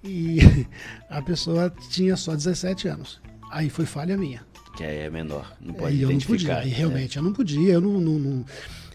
e 0.02 0.38
a 1.10 1.20
pessoa 1.20 1.70
tinha 1.90 2.16
só 2.16 2.34
17 2.34 2.88
anos. 2.88 3.20
Aí 3.50 3.68
foi 3.68 3.86
falha 3.86 4.16
minha 4.16 4.42
que 4.76 4.84
é 4.84 5.10
menor. 5.10 5.52
Não 5.60 5.74
pode 5.74 5.96
e 5.96 6.02
eu 6.02 6.10
não 6.10 6.18
podia, 6.18 6.64
e 6.64 6.68
realmente 6.68 7.16
eu 7.16 7.22
não 7.22 7.32
podia, 7.32 7.72
eu 7.74 7.80
não, 7.80 8.00
não, 8.00 8.18
não 8.18 8.44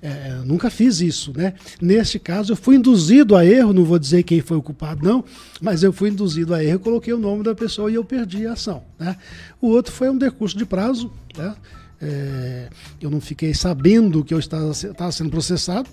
é, 0.02 0.42
nunca 0.46 0.70
fiz 0.70 1.00
isso, 1.00 1.32
né? 1.36 1.54
Neste 1.82 2.18
caso, 2.18 2.54
eu 2.54 2.56
fui 2.56 2.76
induzido 2.76 3.36
a 3.36 3.46
erro, 3.46 3.74
não 3.74 3.84
vou 3.84 4.00
dizer 4.00 4.24
quem 4.24 4.42
foi 4.42 4.58
o 4.58 4.62
culpado, 4.62 5.06
não, 5.06 5.24
mas 5.62 5.84
eu 5.84 5.94
fui 5.94 6.10
induzido 6.10 6.54
a 6.54 6.64
erro, 6.64 6.80
coloquei 6.80 7.14
o 7.14 7.20
nome 7.20 7.44
da 7.44 7.54
pessoa 7.54 7.92
e 7.92 7.96
eu 7.96 8.04
perdi 8.04 8.48
a 8.48 8.54
ação. 8.54 8.84
Né? 9.00 9.16
O 9.62 9.68
outro 9.68 9.92
foi 9.92 10.10
um 10.10 10.18
decurso 10.18 10.58
de 10.58 10.66
prazo, 10.66 11.12
né? 11.36 11.56
É, 12.02 12.70
eu 13.02 13.10
não 13.10 13.22
fiquei 13.22 13.54
sabendo 13.54 14.24
que 14.24 14.34
eu 14.34 14.40
estava, 14.40 14.72
estava 14.72 15.12
sendo 15.12 15.30
processado, 15.30 15.90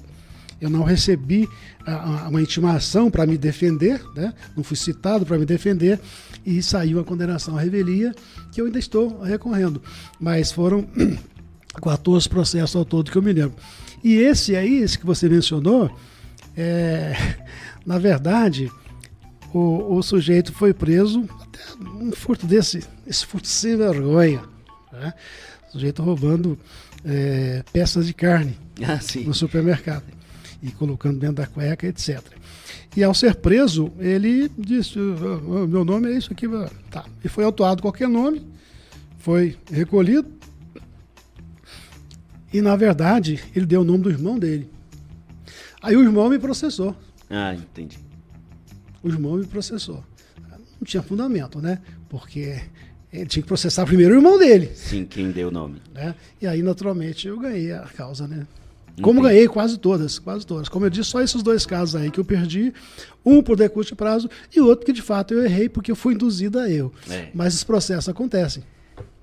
eu 0.61 0.71
não 0.71 0.85
recebi 0.85 1.49
a, 1.87 2.25
a, 2.25 2.29
uma 2.29 2.41
intimação 2.41 3.11
para 3.11 3.27
me 3.27 3.37
defender, 3.37 4.03
né? 4.15 4.33
não 4.57 4.63
fui 4.63 4.77
citado 4.77 5.27
para 5.27 5.37
me 5.37 5.45
defender, 5.45 5.99
e 6.45 6.63
saiu 6.63 7.01
a 7.01 7.05
condenação 7.05 7.57
à 7.57 7.61
revelia, 7.61 8.15
que 8.51 8.61
eu 8.61 8.67
ainda 8.67 8.79
estou 8.79 9.21
recorrendo. 9.21 9.83
Mas 10.19 10.53
foram 10.53 10.87
14 11.81 12.29
processos 12.29 12.77
ao 12.77 12.85
todo 12.85 13.11
que 13.11 13.17
eu 13.17 13.23
me 13.23 13.33
lembro. 13.33 13.55
E 14.03 14.15
esse 14.15 14.57
aí, 14.57 14.79
esse 14.79 14.99
que 14.99 15.07
você 15.07 15.29
mencionou, 15.29 15.91
é, 16.57 17.15
na 17.87 17.99
verdade, 17.99 18.71
o, 19.53 19.97
o, 19.97 20.03
sujeito 20.03 20.53
foi 20.53 20.73
preso, 20.73 21.29
até 21.41 21.61
um 21.85 22.13
furto 22.13 22.47
desse, 22.47 22.83
esse 23.07 23.25
furto 23.25 23.47
sem 23.47 23.77
vergonha. 23.77 24.43
Né? 24.93 25.15
O 25.69 25.73
sujeito 25.73 26.03
roubando 26.03 26.59
é, 27.05 27.63
peças 27.73 28.07
de 28.07 28.15
carne 28.15 28.59
ah, 28.83 28.99
no 29.25 29.35
supermercado 29.35 30.05
e 30.63 30.71
colocando 30.71 31.19
dentro 31.19 31.37
da 31.37 31.47
cueca, 31.47 31.87
etc. 31.87 32.23
E 32.97 33.03
ao 33.03 33.15
ser 33.15 33.35
preso, 33.37 33.91
ele 33.99 34.51
disse: 34.57 34.99
meu 35.69 35.85
nome 35.85 36.13
é 36.13 36.17
isso 36.17 36.33
aqui. 36.33 36.47
Tá. 36.91 37.05
E 37.25 37.29
foi 37.29 37.45
autuado 37.45 37.83
qualquer 37.83 38.09
nome, 38.09 38.47
foi 39.19 39.57
recolhido. 39.71 40.31
E 42.53 42.61
na 42.61 42.77
verdade, 42.77 43.43
ele 43.57 43.67
deu 43.67 43.81
o 43.81 43.85
nome 43.85 44.05
do 44.05 44.11
irmão 44.11 44.39
dele. 44.39 44.69
Aí 45.83 45.97
o 45.97 46.03
irmão 46.03 46.29
me 46.29 46.39
processou. 46.39 46.95
Ah, 47.29 47.55
entendi. 47.55 47.99
O 49.03 49.09
irmão 49.09 49.37
me 49.37 49.47
processou. 49.47 50.05
Não 50.79 50.85
tinha 50.85 51.03
fundamento, 51.03 51.61
né? 51.61 51.81
Porque 52.09 52.61
ele 53.13 53.27
tinha 53.27 53.43
que 53.43 53.49
processar 53.49 53.87
primeiro 53.87 54.15
o 54.15 54.19
irmão 54.19 54.39
dele. 54.39 54.71
Sim, 54.75 55.07
quem 55.07 55.31
deu 55.31 55.49
o 55.49 55.51
nome. 55.51 55.81
Né? 55.95 56.15
E 56.41 56.47
aí, 56.47 56.63
naturalmente, 56.63 57.27
eu 57.27 57.39
ganhei 57.39 57.73
a 57.73 57.83
causa, 57.83 58.29
né? 58.29 58.47
Como 59.01 59.21
Entendi. 59.21 59.35
ganhei 59.35 59.49
quase 59.49 59.79
todas, 59.79 60.19
quase 60.19 60.47
todas. 60.47 60.69
Como 60.69 60.85
eu 60.85 60.91
disse, 60.91 61.11
só 61.11 61.21
esses 61.21 61.43
dois 61.43 61.65
casos 61.65 61.97
aí 61.97 62.11
que 62.11 62.21
eu 62.21 62.25
perdi, 62.25 62.75
um 63.25 63.43
por 63.43 63.57
decurso 63.57 63.91
de 63.91 63.97
prazo 63.97 64.29
e 64.55 64.61
outro 64.61 64.85
que 64.85 64.93
de 64.93 65.01
fato 65.01 65.33
eu 65.33 65.45
errei 65.45 65.69
porque 65.69 65.91
eu 65.91 65.97
fui 65.97 66.15
induzido 66.15 66.59
a 66.59 66.71
erro. 66.71 66.93
É. 67.09 67.29
Mas 67.35 67.55
esses 67.55 67.65
processos 67.65 68.09
acontecem. 68.09 68.63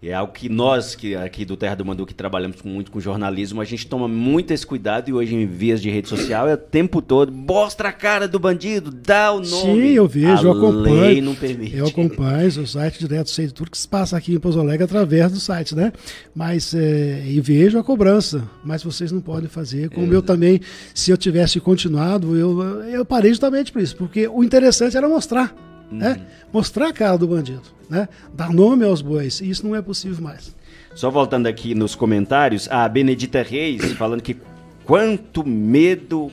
É 0.02 0.14
algo 0.14 0.32
que 0.32 0.48
nós, 0.48 0.96
que 0.96 1.14
aqui 1.14 1.44
do 1.44 1.58
Terra 1.58 1.76
do 1.76 1.84
Mandu, 1.84 2.06
que 2.06 2.14
trabalhamos 2.14 2.62
muito 2.64 2.90
com 2.90 3.02
jornalismo, 3.02 3.60
a 3.60 3.66
gente 3.66 3.86
toma 3.86 4.08
muito 4.08 4.52
esse 4.52 4.66
cuidado 4.66 5.10
e 5.10 5.14
hoje 5.14 5.36
em 5.36 5.46
vias 5.46 5.82
de 5.82 5.90
rede 5.90 6.08
social 6.08 6.48
é 6.48 6.54
o 6.54 6.58
tempo 6.58 7.02
todo, 7.02 7.34
mostra 7.34 7.90
a 7.90 7.92
cara 7.92 8.26
do 8.26 8.40
bandido, 8.40 8.92
dá 8.92 9.34
o 9.34 9.42
nome. 9.42 9.48
Sim, 9.48 9.90
eu 9.90 10.08
vejo, 10.08 10.28
a 10.28 10.42
eu 10.44 10.52
acompanho. 10.52 11.02
Lei 11.02 11.22
não 11.22 11.36
permite. 11.36 11.76
Eu 11.76 11.88
acompanho 11.88 12.48
o 12.48 12.66
site 12.66 13.00
direto, 13.00 13.30
sei 13.30 13.50
tudo 13.50 13.72
que 13.72 13.78
se 13.78 13.88
passa 13.88 14.16
aqui 14.16 14.34
em 14.34 14.40
Pouso 14.40 14.60
Alegre 14.62 14.86
através 14.86 15.34
do 15.34 15.40
site, 15.40 15.76
né? 15.76 15.92
Mas, 16.34 16.74
é, 16.74 17.24
e 17.28 17.42
vejo 17.42 17.78
a 17.78 17.84
cobrança, 17.84 18.50
mas 18.64 18.82
vocês 18.82 19.12
não 19.12 19.20
podem 19.20 19.50
fazer, 19.50 19.90
como 19.90 20.14
é. 20.14 20.16
eu 20.16 20.22
também, 20.22 20.62
se 20.94 21.12
eu 21.12 21.18
tivesse 21.18 21.60
continuado, 21.60 22.38
eu, 22.38 22.62
eu 22.86 23.04
parei 23.04 23.32
justamente 23.32 23.70
por 23.70 23.82
isso, 23.82 23.98
porque 23.98 24.30
o 24.30 24.46
interessante 24.46 24.96
era 24.96 25.10
mostrar. 25.10 25.69
Né? 25.92 26.10
Uhum. 26.10 26.16
Né? 26.16 26.26
Mostrar 26.52 26.88
a 26.88 26.94
cara 26.94 27.18
do 27.18 27.28
bandido, 27.28 27.64
né? 27.90 28.08
dar 28.34 28.52
nome 28.52 28.86
aos 28.86 29.02
bois. 29.02 29.42
E 29.42 29.50
isso 29.50 29.66
não 29.66 29.76
é 29.76 29.82
possível 29.82 30.24
mais. 30.24 30.56
Só 30.96 31.10
voltando 31.10 31.48
aqui 31.48 31.76
nos 31.76 31.96
comentários, 31.96 32.68
a 32.70 32.88
Benedita 32.88 33.42
Reis 33.42 33.94
falando 33.94 34.22
que 34.22 34.38
quanto 34.84 35.46
medo 35.46 36.32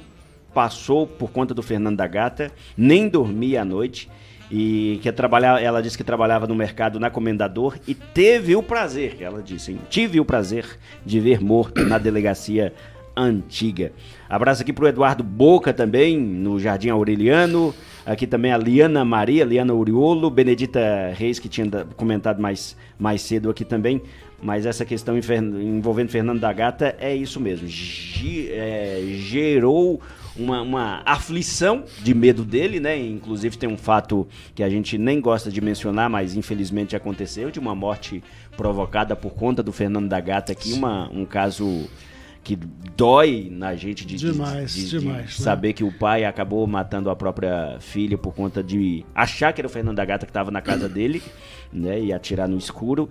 passou 0.55 1.07
por 1.07 1.31
conta 1.31 1.53
do 1.53 1.63
Fernando 1.63 1.97
da 1.97 2.07
Gata, 2.07 2.51
nem 2.77 3.09
dormia 3.09 3.63
à 3.63 3.65
noite 3.65 4.09
e 4.51 4.99
que 5.03 5.11
trabalhar, 5.13 5.63
ela 5.63 5.83
disse 5.83 5.99
que 5.99 6.05
trabalhava 6.05 6.47
no 6.47 6.55
mercado 6.55 7.01
na 7.01 7.11
Comendador 7.11 7.77
e 7.87 7.95
teve 7.95 8.55
o 8.55 8.63
prazer, 8.63 9.17
ela 9.21 9.43
disse, 9.43 9.73
hein? 9.73 9.81
tive 9.91 10.21
o 10.21 10.25
prazer 10.25 10.79
de 11.05 11.21
ver 11.21 11.41
morto 11.41 11.85
na 11.85 11.99
delegacia 11.99 12.73
antiga. 13.17 13.93
Abraço 14.29 14.63
aqui 14.63 14.73
pro 14.73 14.87
Eduardo 14.87 15.25
Boca 15.25 15.73
também, 15.73 16.19
no 16.19 16.61
Jardim 16.61 16.91
Aureliano. 16.91 17.75
Aqui 18.05 18.27
também 18.27 18.53
a 18.53 18.59
Liana 18.59 19.05
Maria, 19.05 19.45
Liana 19.45 19.75
Uriolo, 19.75 20.31
Benedita 20.31 21.13
Reis, 21.15 21.39
que 21.39 21.49
tinha 21.49 21.69
comentado 21.97 22.41
mais, 22.41 22.77
mais 22.99 23.23
cedo 23.23 23.51
aqui 23.51 23.65
também. 23.65 24.03
Mas 24.41 24.67
essa 24.67 24.85
questão 24.85 25.17
envolvendo 25.19 26.11
Fernando 26.11 26.41
da 26.41 26.53
Gata 26.53 26.95
é 27.01 27.15
isso 27.15 27.41
mesmo. 27.41 27.67
G 27.67 28.51
é, 28.53 29.03
gerou 29.19 30.01
uma, 30.37 30.61
uma, 30.61 31.03
aflição 31.07 31.85
de 32.03 32.15
medo 32.15 32.45
dele, 32.45 32.79
né? 32.79 32.99
Inclusive 32.99 33.57
tem 33.57 33.69
um 33.69 33.79
fato 33.79 34.29
que 34.55 34.63
a 34.63 34.69
gente 34.69 34.99
nem 34.99 35.21
gosta 35.21 35.51
de 35.51 35.61
mencionar, 35.61 36.11
mas 36.11 36.37
infelizmente 36.37 36.95
aconteceu, 36.95 37.51
de 37.51 37.59
uma 37.59 37.75
morte 37.75 38.23
provocada 38.57 39.17
por 39.17 39.33
conta 39.33 39.63
do 39.63 39.73
Fernando 39.73 40.09
da 40.09 40.21
Gata 40.21 40.53
aqui, 40.53 40.75
uma, 40.75 41.11
um 41.11 41.25
caso 41.25 41.89
que 42.47 42.55
dói 42.97 43.49
na 43.51 43.75
gente 43.75 44.07
de, 44.07 44.15
demais, 44.15 44.73
de, 44.73 44.89
de, 44.89 45.01
demais, 45.01 45.31
de 45.31 45.41
né? 45.41 45.45
saber 45.45 45.73
que 45.73 45.83
o 45.83 45.91
pai 45.91 46.25
acabou 46.25 46.65
matando 46.65 47.11
a 47.11 47.17
própria 47.17 47.77
filha 47.81 48.17
por 48.17 48.33
conta 48.33 48.63
de 48.63 49.05
achar 49.13 49.53
que 49.53 49.61
era 49.61 49.67
o 49.67 49.71
Fernando 49.71 49.97
da 49.97 50.05
Gata 50.05 50.25
que 50.25 50.31
estava 50.31 50.53
na 50.53 50.63
casa 50.63 50.87
dele, 50.89 51.21
né, 51.73 52.01
e 52.01 52.13
atirar 52.13 52.47
no 52.47 52.57
escuro. 52.57 53.11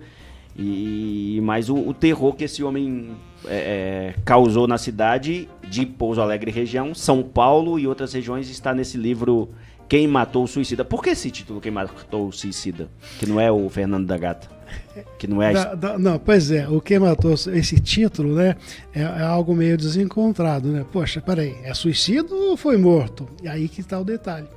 E 0.58 1.38
mas 1.42 1.68
o, 1.68 1.76
o 1.76 1.92
terror 1.92 2.34
que 2.34 2.44
esse 2.44 2.64
homem 2.64 3.10
é, 3.44 4.14
é, 4.14 4.14
causou 4.24 4.66
na 4.66 4.78
cidade 4.78 5.50
de 5.68 5.84
Pouso 5.84 6.22
Alegre 6.22 6.50
região, 6.50 6.94
São 6.94 7.22
Paulo 7.22 7.78
e 7.78 7.86
outras 7.86 8.14
regiões 8.14 8.48
está 8.48 8.72
nesse 8.72 8.96
livro 8.96 9.50
Quem 9.86 10.08
Matou 10.08 10.44
o 10.44 10.48
Suicida. 10.48 10.82
Por 10.82 11.02
que 11.02 11.10
esse 11.10 11.30
título 11.30 11.60
Quem 11.60 11.70
Matou 11.70 12.28
o 12.28 12.32
Suicida? 12.32 12.88
Que 13.18 13.26
não 13.26 13.38
é 13.38 13.52
o 13.52 13.68
Fernando 13.68 14.06
da 14.06 14.16
Gata. 14.16 14.55
Que 15.18 15.26
não 15.26 15.42
é. 15.42 15.52
Da, 15.52 15.74
da, 15.74 15.98
não, 15.98 16.18
pois 16.18 16.50
é, 16.50 16.68
o 16.68 16.80
que 16.80 16.98
matou 16.98 17.32
esse 17.32 17.80
título, 17.80 18.34
né? 18.34 18.56
É, 18.94 19.00
é, 19.00 19.22
algo 19.22 19.54
meio 19.54 19.76
desencontrado, 19.76 20.68
né? 20.70 20.84
Poxa, 20.92 21.20
peraí, 21.20 21.56
é 21.62 21.72
suicídio 21.74 22.34
ou 22.34 22.56
foi 22.56 22.76
morto? 22.76 23.28
E 23.42 23.48
aí 23.48 23.68
que 23.68 23.80
está 23.80 23.98
o 23.98 24.04
detalhe. 24.04 24.48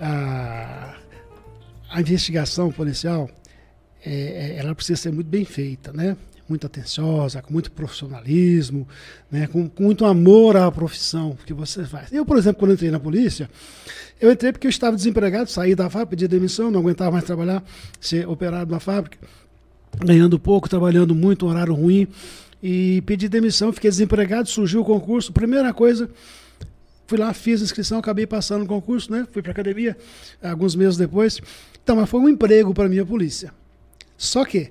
A, 0.00 0.94
a 1.90 2.00
investigação 2.00 2.70
policial, 2.70 3.28
é, 4.04 4.12
é, 4.12 4.56
ela 4.58 4.74
precisa 4.74 5.00
ser 5.00 5.12
muito 5.12 5.28
bem 5.28 5.44
feita, 5.44 5.92
né? 5.92 6.16
Muito 6.50 6.66
atenciosa, 6.66 7.40
com 7.40 7.52
muito 7.52 7.70
profissionalismo, 7.70 8.86
né? 9.30 9.46
com, 9.46 9.68
com 9.68 9.84
muito 9.84 10.04
amor 10.04 10.56
à 10.56 10.70
profissão 10.70 11.38
que 11.46 11.54
você 11.54 11.84
faz. 11.84 12.12
Eu, 12.12 12.26
por 12.26 12.36
exemplo, 12.36 12.58
quando 12.58 12.72
entrei 12.72 12.90
na 12.90 12.98
polícia, 12.98 13.48
eu 14.20 14.32
entrei 14.32 14.50
porque 14.50 14.66
eu 14.66 14.70
estava 14.70 14.96
desempregado, 14.96 15.48
saí 15.48 15.76
da 15.76 15.88
fábrica, 15.88 16.10
pedi 16.10 16.26
demissão, 16.26 16.68
não 16.68 16.80
aguentava 16.80 17.12
mais 17.12 17.24
trabalhar, 17.24 17.62
ser 18.00 18.28
operário 18.28 18.70
na 18.70 18.80
fábrica, 18.80 19.16
ganhando 20.04 20.40
pouco, 20.40 20.68
trabalhando 20.68 21.14
muito, 21.14 21.46
horário 21.46 21.72
ruim. 21.72 22.08
E 22.60 23.00
pedi 23.06 23.28
demissão, 23.28 23.72
fiquei 23.72 23.88
desempregado, 23.88 24.48
surgiu 24.48 24.80
o 24.80 24.84
concurso. 24.84 25.32
Primeira 25.32 25.72
coisa, 25.72 26.10
fui 27.06 27.16
lá, 27.16 27.32
fiz 27.32 27.62
inscrição, 27.62 28.00
acabei 28.00 28.26
passando 28.26 28.62
no 28.62 28.66
concurso, 28.66 29.10
né? 29.10 29.24
Fui 29.32 29.40
para 29.40 29.52
academia 29.52 29.96
alguns 30.42 30.74
meses 30.74 30.96
depois. 30.96 31.40
Então, 31.82 31.94
mas 31.94 32.10
foi 32.10 32.20
um 32.20 32.28
emprego 32.28 32.74
para 32.74 32.88
minha 32.88 33.06
polícia. 33.06 33.52
Só 34.18 34.44
que, 34.44 34.70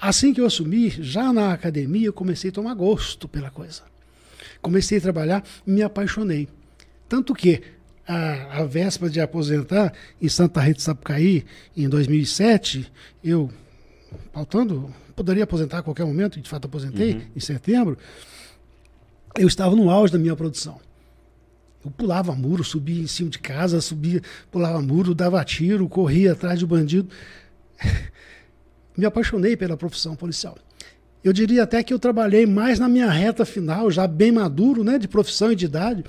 assim 0.00 0.32
que 0.32 0.40
eu 0.40 0.46
assumi, 0.46 0.90
já 0.90 1.32
na 1.32 1.52
academia, 1.52 2.06
eu 2.06 2.12
comecei 2.12 2.50
a 2.50 2.52
tomar 2.52 2.74
gosto 2.74 3.28
pela 3.28 3.50
coisa. 3.50 3.82
Comecei 4.60 4.98
a 4.98 5.00
trabalhar, 5.00 5.44
me 5.66 5.82
apaixonei. 5.82 6.48
Tanto 7.08 7.34
que 7.34 7.62
a, 8.06 8.60
a 8.60 8.64
véspera 8.64 9.10
de 9.10 9.20
aposentar 9.20 9.92
em 10.20 10.28
Santa 10.28 10.60
Rita 10.60 10.80
Sapucaí, 10.80 11.44
em 11.76 11.88
2007, 11.88 12.90
eu, 13.22 13.50
faltando, 14.32 14.92
poderia 15.14 15.44
aposentar 15.44 15.78
a 15.78 15.82
qualquer 15.82 16.04
momento, 16.04 16.40
de 16.40 16.48
fato 16.48 16.66
aposentei, 16.66 17.14
uhum. 17.14 17.22
em 17.36 17.40
setembro, 17.40 17.98
eu 19.36 19.46
estava 19.46 19.76
no 19.76 19.90
auge 19.90 20.12
da 20.12 20.18
minha 20.18 20.34
produção. 20.34 20.80
Eu 21.84 21.90
pulava 21.90 22.34
muro, 22.34 22.64
subia 22.64 23.00
em 23.00 23.06
cima 23.06 23.30
de 23.30 23.38
casa, 23.38 23.80
subia, 23.80 24.20
pulava 24.50 24.80
muro, 24.80 25.14
dava 25.14 25.44
tiro, 25.44 25.88
corria 25.88 26.32
atrás 26.32 26.58
de 26.58 26.66
bandido. 26.66 27.08
Me 28.98 29.06
apaixonei 29.06 29.56
pela 29.56 29.76
profissão 29.76 30.16
policial. 30.16 30.58
Eu 31.22 31.32
diria 31.32 31.62
até 31.62 31.82
que 31.84 31.94
eu 31.94 31.98
trabalhei 32.00 32.46
mais 32.46 32.80
na 32.80 32.88
minha 32.88 33.08
reta 33.08 33.44
final, 33.44 33.90
já 33.92 34.08
bem 34.08 34.32
maduro, 34.32 34.82
né, 34.82 34.98
de 34.98 35.06
profissão 35.06 35.52
e 35.52 35.56
de 35.56 35.66
idade. 35.66 36.04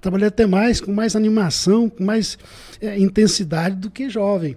Trabalhei 0.00 0.26
até 0.26 0.44
mais, 0.44 0.80
com 0.80 0.92
mais 0.92 1.14
animação, 1.14 1.88
com 1.88 2.02
mais 2.02 2.36
é, 2.80 2.98
intensidade 2.98 3.76
do 3.76 3.90
que 3.90 4.10
jovem. 4.10 4.56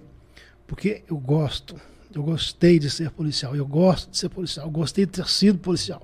Porque 0.66 1.02
eu 1.08 1.16
gosto, 1.16 1.76
eu 2.12 2.24
gostei 2.24 2.78
de 2.80 2.90
ser 2.90 3.10
policial, 3.10 3.54
eu 3.54 3.64
gosto 3.64 4.10
de 4.10 4.18
ser 4.18 4.30
policial, 4.30 4.66
eu 4.66 4.72
gostei 4.72 5.06
de 5.06 5.12
ter 5.12 5.28
sido 5.28 5.58
policial. 5.58 6.02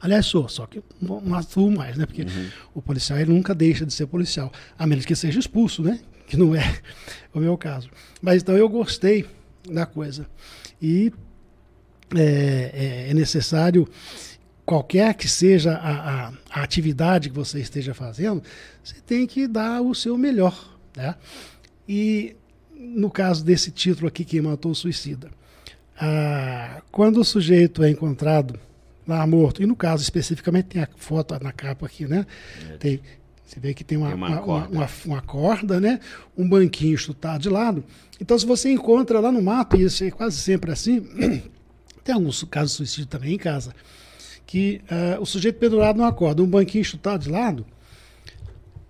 Aliás, 0.00 0.24
sou, 0.24 0.48
só 0.48 0.66
que 0.66 0.82
não 1.00 1.34
atuo 1.34 1.70
mais, 1.70 1.98
né? 1.98 2.06
Porque 2.06 2.22
uhum. 2.22 2.48
o 2.74 2.80
policial 2.80 3.18
ele 3.18 3.30
nunca 3.30 3.54
deixa 3.54 3.84
de 3.84 3.92
ser 3.92 4.06
policial, 4.06 4.50
a 4.78 4.86
menos 4.86 5.04
que 5.04 5.14
seja 5.14 5.38
expulso, 5.38 5.82
né? 5.82 6.00
Que 6.26 6.36
não 6.36 6.54
é 6.54 6.78
o 7.32 7.40
meu 7.40 7.58
caso. 7.58 7.90
Mas 8.22 8.42
então 8.42 8.56
eu 8.56 8.68
gostei 8.68 9.26
da 9.70 9.86
coisa. 9.86 10.26
E 10.80 11.12
é, 12.14 13.06
é, 13.06 13.10
é 13.10 13.14
necessário, 13.14 13.86
qualquer 14.64 15.14
que 15.14 15.28
seja 15.28 15.72
a, 15.72 16.28
a, 16.28 16.32
a, 16.50 16.62
atividade 16.62 17.30
que 17.30 17.34
você 17.34 17.60
esteja 17.60 17.94
fazendo, 17.94 18.42
você 18.82 18.96
tem 19.06 19.26
que 19.26 19.46
dar 19.46 19.82
o 19.82 19.94
seu 19.94 20.16
melhor. 20.16 20.78
Né? 20.96 21.14
E 21.88 22.36
no 22.74 23.10
caso 23.10 23.44
desse 23.44 23.70
título 23.70 24.08
aqui, 24.08 24.24
Quem 24.24 24.40
Matou 24.40 24.72
o 24.72 24.74
Suicida, 24.74 25.30
ah, 26.00 26.82
quando 26.92 27.18
o 27.20 27.24
sujeito 27.24 27.82
é 27.82 27.90
encontrado 27.90 28.58
lá 29.06 29.26
morto, 29.26 29.62
e 29.62 29.66
no 29.66 29.74
caso 29.74 30.02
especificamente 30.02 30.66
tem 30.66 30.82
a 30.82 30.88
foto 30.96 31.38
na 31.42 31.50
capa 31.50 31.86
aqui, 31.86 32.06
né? 32.06 32.26
É. 32.70 32.76
Tem, 32.76 33.00
você 33.48 33.60
vê 33.60 33.72
que 33.72 33.82
tem 33.82 33.96
uma, 33.96 34.08
tem 34.08 34.16
uma, 34.16 34.28
uma, 34.28 34.42
corda. 34.42 34.88
Uma, 35.04 35.22
corda. 35.22 35.80
né? 35.80 36.00
Um 36.36 36.48
banquinho 36.48 36.98
chutado 36.98 37.42
de 37.42 37.48
lado. 37.48 37.84
Então, 38.20 38.38
se 38.38 38.44
você 38.44 38.70
encontra 38.70 39.20
lá 39.20 39.32
no 39.32 39.40
mato, 39.40 39.76
e 39.76 39.84
isso 39.84 40.04
é 40.04 40.10
quase 40.10 40.36
sempre 40.36 40.70
assim, 40.70 41.00
Tem 42.08 42.14
alguns 42.14 42.42
casos 42.44 42.70
de 42.70 42.76
suicídio 42.78 43.04
também 43.04 43.34
em 43.34 43.38
casa. 43.38 43.74
Que 44.46 44.80
uh, 44.90 45.20
o 45.20 45.26
sujeito 45.26 45.58
pendurado 45.58 45.98
numa 45.98 46.10
corda, 46.10 46.42
um 46.42 46.46
banquinho 46.46 46.82
chutado 46.82 47.24
de 47.24 47.28
lado. 47.28 47.66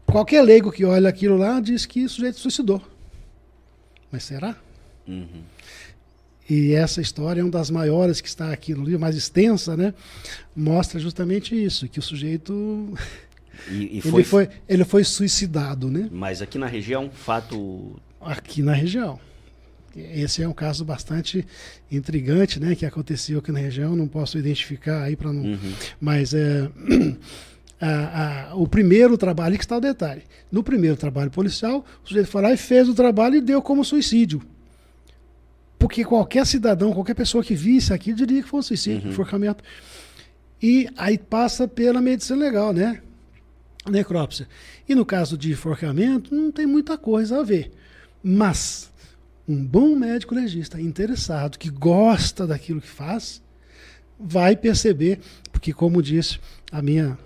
Qualquer 0.06 0.40
leigo 0.42 0.70
que 0.70 0.84
olha 0.84 1.08
aquilo 1.08 1.36
lá 1.36 1.58
diz 1.58 1.84
que 1.84 2.04
o 2.04 2.08
sujeito 2.08 2.38
suicidou. 2.38 2.80
Mas 4.12 4.22
será? 4.22 4.54
Uhum. 5.08 5.42
E 6.48 6.74
essa 6.74 7.00
história 7.00 7.40
é 7.40 7.44
uma 7.44 7.50
das 7.50 7.70
maiores 7.70 8.20
que 8.20 8.28
está 8.28 8.52
aqui 8.52 8.72
no 8.72 8.84
livro, 8.84 9.00
mais 9.00 9.16
extensa, 9.16 9.76
né? 9.76 9.94
Mostra 10.54 11.00
justamente 11.00 11.60
isso, 11.60 11.88
que 11.88 11.98
o 11.98 12.02
sujeito 12.02 12.94
e, 13.68 13.98
e 13.98 14.00
foi... 14.00 14.20
Ele, 14.20 14.24
foi, 14.24 14.48
ele 14.68 14.84
foi 14.84 15.04
suicidado, 15.04 15.90
né? 15.90 16.08
Mas 16.12 16.40
aqui 16.42 16.58
na 16.58 16.66
região, 16.66 17.10
fato. 17.10 18.00
Aqui 18.20 18.62
na 18.62 18.72
região. 18.72 19.18
Esse 19.96 20.42
é 20.42 20.48
um 20.48 20.52
caso 20.52 20.84
bastante 20.84 21.44
intrigante, 21.90 22.60
né, 22.60 22.74
que 22.74 22.86
aconteceu 22.86 23.38
aqui 23.38 23.50
na 23.50 23.58
região. 23.58 23.96
Não 23.96 24.06
posso 24.06 24.38
identificar 24.38 25.02
aí 25.02 25.16
para 25.16 25.32
não, 25.32 25.42
uhum. 25.42 25.72
mas 26.00 26.34
é 26.34 26.70
a, 27.80 28.50
a, 28.50 28.54
o 28.54 28.68
primeiro 28.68 29.16
trabalho 29.16 29.56
que 29.56 29.64
está 29.64 29.76
o 29.76 29.80
detalhe. 29.80 30.22
No 30.52 30.62
primeiro 30.62 30.96
trabalho 30.96 31.30
policial, 31.30 31.84
o 32.04 32.08
sujeito 32.08 32.28
foi 32.28 32.42
lá 32.42 32.52
e 32.52 32.56
fez 32.56 32.88
o 32.88 32.94
trabalho 32.94 33.36
e 33.36 33.40
deu 33.40 33.60
como 33.62 33.84
suicídio. 33.84 34.42
Porque 35.78 36.04
qualquer 36.04 36.44
cidadão, 36.46 36.92
qualquer 36.92 37.14
pessoa 37.14 37.42
que 37.42 37.54
visse 37.54 37.92
aquilo 37.92 38.16
diria 38.16 38.42
que 38.42 38.48
foi 38.48 38.60
um 38.60 38.62
suicídio, 38.62 39.04
uhum. 39.04 39.12
enforcamento. 39.12 39.62
E 40.60 40.88
aí 40.96 41.16
passa 41.16 41.68
pela 41.68 42.00
medicina 42.00 42.38
legal, 42.38 42.72
né? 42.72 43.00
Necrópsia. 43.86 44.48
E 44.88 44.94
no 44.94 45.04
caso 45.04 45.36
de 45.36 45.52
enforcamento, 45.52 46.34
não 46.34 46.50
tem 46.50 46.66
muita 46.66 46.96
coisa 46.98 47.40
a 47.40 47.42
ver. 47.42 47.70
Mas 48.22 48.90
um 49.48 49.64
bom 49.64 49.96
médico 49.96 50.34
legista 50.34 50.80
interessado, 50.80 51.58
que 51.58 51.70
gosta 51.70 52.46
daquilo 52.46 52.80
que 52.80 52.88
faz, 52.88 53.40
vai 54.18 54.56
perceber, 54.56 55.20
porque 55.50 55.72
como 55.72 56.02
disse 56.02 56.38
a 56.70 56.82
minha 56.82 57.16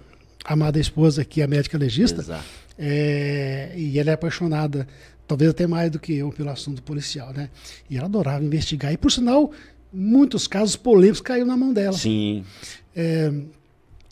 amada 0.44 0.78
esposa, 0.78 1.24
que 1.24 1.42
é 1.42 1.46
médica 1.46 1.78
legista, 1.78 2.42
é, 2.78 3.72
e 3.76 3.98
ela 3.98 4.11
é 4.11 4.14
apaixonada, 4.14 4.86
talvez 5.26 5.50
até 5.50 5.66
mais 5.66 5.90
do 5.90 5.98
que 5.98 6.14
eu, 6.14 6.30
pelo 6.30 6.50
assunto 6.50 6.82
policial, 6.82 7.32
né? 7.32 7.48
E 7.88 7.96
ela 7.96 8.07
adorava 8.07 8.44
investigar. 8.44 8.92
E 8.92 8.96
por 8.96 9.11
sinal, 9.11 9.50
muitos 9.92 10.46
casos 10.46 10.76
polêmicos 10.76 11.20
caíram 11.20 11.46
na 11.46 11.57
mão 11.57 11.72
dela. 11.72 11.96
Sim. 11.96 12.44
É, 12.94 13.32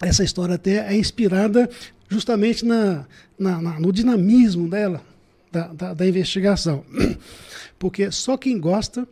essa 0.01 0.24
história 0.24 0.55
até 0.55 0.93
é 0.93 0.97
inspirada 0.97 1.68
justamente 2.11 2.64
na, 2.66 3.06
na, 3.38 3.62
na 3.62 3.80
no 3.80 3.92
dinamismo 3.92 4.68
dela, 4.68 5.02
da, 5.50 5.68
da, 5.68 5.94
da, 5.94 6.06
investigação. 6.06 6.84
Porque 7.78 8.11
só 8.11 8.36
quem 8.36 8.58
gosta 8.58 9.08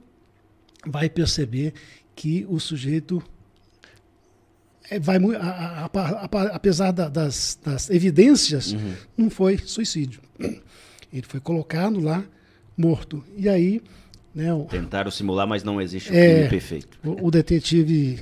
vai 0.84 1.08
perceber 1.08 1.72
que 2.14 2.44
o 2.48 2.58
sujeito 2.58 3.22
é, 4.90 4.98
vai 4.98 5.16
a, 5.36 5.84
a, 5.84 5.84
a, 5.86 6.42
apesar 6.54 6.90
das, 6.90 7.58
das 7.64 7.88
evidências, 7.88 8.72
uhum. 8.72 8.94
não 9.16 9.30
foi 9.30 9.56
suicídio. 9.58 10.20
Ele 11.10 11.24
foi 11.26 11.40
colocado 11.40 12.00
lá 12.00 12.22
morto. 12.76 13.24
E 13.36 13.48
aí. 13.48 13.80
Né, 14.34 14.52
o, 14.52 14.64
Tentaram 14.70 15.10
simular, 15.10 15.46
mas 15.46 15.62
não 15.62 15.80
existe 15.80 16.10
o 16.10 16.14
é, 16.14 16.34
crime 16.34 16.48
perfeito. 16.48 16.98
O, 17.04 17.28
o, 17.28 17.30
detetive, 17.30 18.20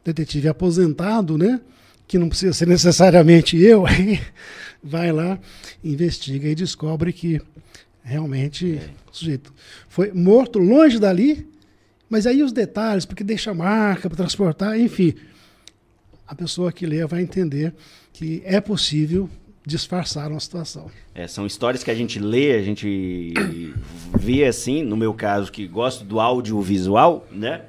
o 0.00 0.04
detetive 0.04 0.48
aposentado, 0.48 1.38
né? 1.38 1.60
Que 2.08 2.18
não 2.18 2.28
precisa 2.28 2.52
ser 2.52 2.66
necessariamente 2.66 3.56
eu, 3.56 3.86
aí 3.86 4.20
vai 4.82 5.12
lá, 5.12 5.38
investiga 5.84 6.48
e 6.48 6.54
descobre 6.56 7.12
que 7.12 7.40
realmente 8.02 8.78
é. 8.78 8.90
o 9.12 9.14
sujeito 9.14 9.54
foi 9.88 10.10
morto 10.12 10.58
longe 10.58 10.98
dali, 10.98 11.46
mas 12.08 12.26
aí 12.26 12.42
os 12.42 12.52
detalhes, 12.52 13.04
porque 13.04 13.22
deixa 13.22 13.54
marca 13.54 14.08
para 14.08 14.16
transportar, 14.16 14.80
enfim 14.80 15.14
a 16.28 16.34
pessoa 16.34 16.70
que 16.70 16.84
lê 16.84 17.04
vai 17.06 17.22
entender 17.22 17.72
que 18.12 18.42
é 18.44 18.60
possível 18.60 19.30
disfarçar 19.64 20.30
uma 20.30 20.38
situação. 20.38 20.90
É, 21.14 21.26
são 21.26 21.46
histórias 21.46 21.82
que 21.82 21.90
a 21.90 21.94
gente 21.94 22.18
lê, 22.18 22.54
a 22.54 22.62
gente 22.62 23.32
vê 24.14 24.44
assim, 24.44 24.82
no 24.82 24.96
meu 24.96 25.14
caso, 25.14 25.50
que 25.50 25.66
gosto 25.66 26.04
do 26.04 26.20
audiovisual, 26.20 27.26
né? 27.32 27.62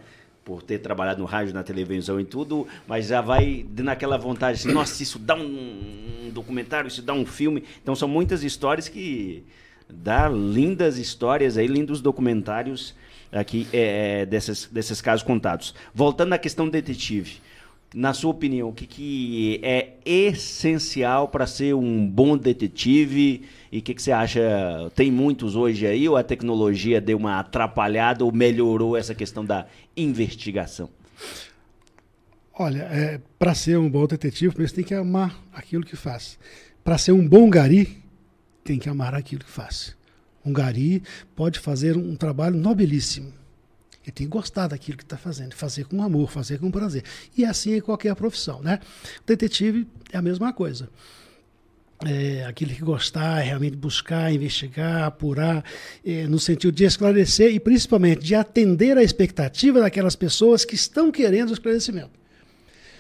Por 0.50 0.64
ter 0.64 0.80
trabalhado 0.80 1.20
no 1.20 1.28
rádio, 1.28 1.54
na 1.54 1.62
televisão 1.62 2.20
e 2.20 2.26
tudo, 2.26 2.66
mas 2.88 3.06
já 3.06 3.22
vai 3.22 3.64
naquela 3.78 4.18
vontade 4.18 4.58
assim, 4.58 4.74
nossa, 4.74 5.04
isso 5.04 5.20
dá 5.20 5.36
um 5.36 6.32
documentário, 6.34 6.88
isso 6.88 7.04
dá 7.04 7.14
um 7.14 7.24
filme. 7.24 7.64
Então 7.84 7.96
são 7.96 8.08
muitas 8.08 8.44
histórias 8.44 8.90
que 8.90 9.44
dá 9.88 10.28
lindas 10.28 10.98
histórias 10.98 11.56
aí, 11.56 11.68
lindos 11.68 12.02
documentários 12.02 12.96
aqui 13.32 13.68
é, 13.72 14.26
desses, 14.26 14.66
desses 14.66 15.00
casos 15.02 15.22
contados. 15.22 15.76
Voltando 15.94 16.34
à 16.34 16.40
questão 16.40 16.68
detetive 16.68 17.42
na 17.94 18.12
sua 18.12 18.32
opinião, 18.32 18.70
o 18.70 18.74
que, 18.74 18.88
que 18.88 19.60
é 19.62 19.94
essencial 20.04 21.28
para 21.28 21.46
ser 21.46 21.76
um 21.76 22.08
bom 22.08 22.36
detetive? 22.36 23.44
E 23.72 23.80
o 23.80 23.82
que, 23.82 23.94
que 23.94 24.02
você 24.02 24.12
acha? 24.12 24.42
Tem 24.96 25.12
muitos 25.12 25.56
hoje 25.56 25.86
aí, 25.86 26.08
ou 26.08 26.18
a 26.18 26.24
tecnologia 26.24 27.00
deu 27.00 27.18
uma 27.18 27.40
atrapalhada 27.40 28.26
ou 28.26 28.32
melhorou 28.32 28.98
essa 28.98 29.14
questão 29.14 29.46
da 29.46 29.68
investigação? 29.96 30.90
Olha, 32.54 32.82
é, 32.92 33.22
para 33.38 33.54
ser 33.54 33.78
um 33.78 33.90
bom 33.90 34.06
detetive, 34.06 34.54
você 34.56 34.76
tem 34.76 34.84
que 34.84 34.94
amar 34.94 35.40
aquilo 35.54 35.86
que 35.86 35.96
faz. 35.96 36.38
Para 36.84 36.98
ser 36.98 37.12
um 37.12 37.28
bom 37.28 37.50
gari, 37.50 38.04
tem 38.64 38.80
que 38.80 38.90
amar 38.90 39.14
aquilo 39.16 39.44
que 39.44 39.52
faz. 39.52 39.96
Um 40.46 40.52
gari 40.52 41.04
pode 41.36 41.60
fazer 41.60 41.96
um 41.96 42.16
trabalho 42.16 42.58
nobilíssimo 42.58 43.40
ele 44.10 44.12
tem 44.12 44.28
que 44.28 44.32
gostar 44.32 44.68
daquilo 44.68 44.98
que 44.98 45.04
está 45.04 45.18
fazendo, 45.18 45.54
fazer 45.54 45.86
com 45.86 46.02
amor, 46.02 46.32
fazer 46.32 46.60
com 46.60 46.72
prazer. 46.72 47.04
E 47.38 47.46
assim 47.46 47.74
é 47.76 47.82
qualquer 47.82 48.16
profissão, 48.16 48.62
né? 48.62 48.80
Detetive 49.26 49.88
é 50.12 50.18
a 50.18 50.22
mesma 50.22 50.52
coisa. 50.52 50.90
É, 52.06 52.46
aquele 52.46 52.74
que 52.74 52.82
gostar, 52.82 53.40
realmente 53.40 53.76
buscar, 53.76 54.32
investigar, 54.32 55.04
apurar, 55.04 55.66
é, 56.06 56.28
no 56.28 56.40
sentido 56.40 56.72
de 56.72 56.86
esclarecer 56.86 57.54
e 57.54 57.60
principalmente 57.60 58.24
de 58.24 58.36
atender 58.36 58.98
a 58.98 59.04
expectativa 59.04 59.82
daquelas 59.82 60.16
pessoas 60.16 60.64
que 60.64 60.76
estão 60.76 61.12
querendo 61.12 61.50
o 61.50 61.54
esclarecimento 61.54 62.20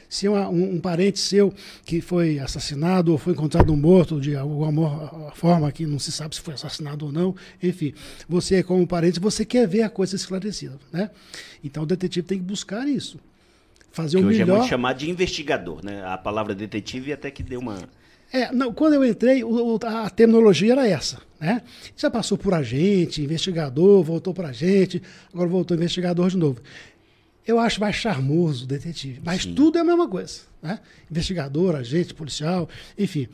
se 0.09 0.27
uma, 0.27 0.49
um, 0.49 0.75
um, 0.75 0.79
parente 0.81 1.19
seu 1.19 1.53
que 1.85 2.01
foi 2.01 2.39
assassinado 2.39 3.11
ou 3.11 3.17
foi 3.17 3.33
encontrado 3.33 3.75
morto 3.77 4.19
de 4.19 4.35
alguma 4.35 5.31
forma 5.35 5.71
que 5.71 5.85
não 5.85 5.99
se 5.99 6.11
sabe 6.11 6.35
se 6.35 6.41
foi 6.41 6.55
assassinado 6.55 7.05
ou 7.05 7.11
não, 7.11 7.35
enfim, 7.61 7.93
você 8.27 8.63
como 8.63 8.85
parente, 8.87 9.19
você 9.19 9.45
quer 9.45 9.67
ver 9.67 9.83
a 9.83 9.89
coisa 9.89 10.15
esclarecida, 10.15 10.79
né? 10.91 11.11
Então 11.63 11.83
o 11.83 11.85
detetive 11.85 12.25
tem 12.25 12.39
que 12.39 12.43
buscar 12.43 12.87
isso. 12.87 13.19
Fazer 13.91 14.17
o 14.17 14.23
melhor. 14.23 14.31
Hoje 14.31 14.41
é 14.41 14.45
muito 14.45 14.69
chamado 14.69 14.97
de 14.97 15.09
investigador, 15.09 15.83
né? 15.85 16.03
A 16.05 16.17
palavra 16.17 16.55
detetive 16.55 17.13
até 17.13 17.29
que 17.29 17.43
deu 17.43 17.59
uma 17.59 17.87
é, 18.32 18.51
não, 18.51 18.73
quando 18.73 18.93
eu 18.93 19.05
entrei, 19.05 19.43
o, 19.43 19.80
a 19.84 20.09
terminologia 20.09 20.73
era 20.73 20.88
essa. 20.88 21.19
Né? 21.39 21.61
Já 21.95 22.09
passou 22.09 22.38
por 22.38 22.53
agente, 22.53 23.21
investigador, 23.23 24.03
voltou 24.03 24.34
para 24.34 24.49
agente, 24.49 25.01
agora 25.34 25.47
voltou 25.49 25.75
investigador 25.75 26.30
de 26.30 26.38
novo 26.38 26.61
eu 27.49 27.59
acho 27.59 27.82
mais 27.82 27.95
charmoso 27.95 28.65
o 28.65 28.67
detetive. 28.67 29.19
Mas 29.23 29.43
Sim. 29.43 29.55
tudo 29.55 29.80
é 29.80 29.82
a 29.82 29.84
mesma 29.84 30.07
coisa. 30.07 30.41
Né? 30.61 30.80
Investigador, 31.09 31.75
agente, 31.75 32.13
policial, 32.13 32.69
enfim. 32.97 33.27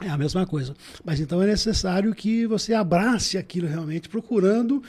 É 0.00 0.08
a 0.08 0.18
mesma 0.18 0.44
coisa. 0.44 0.74
Mas 1.04 1.20
então 1.20 1.40
é 1.40 1.46
necessário 1.46 2.12
que 2.14 2.46
você 2.46 2.74
abrace 2.74 3.38
aquilo 3.38 3.68
realmente, 3.68 4.08
procurando 4.08 4.82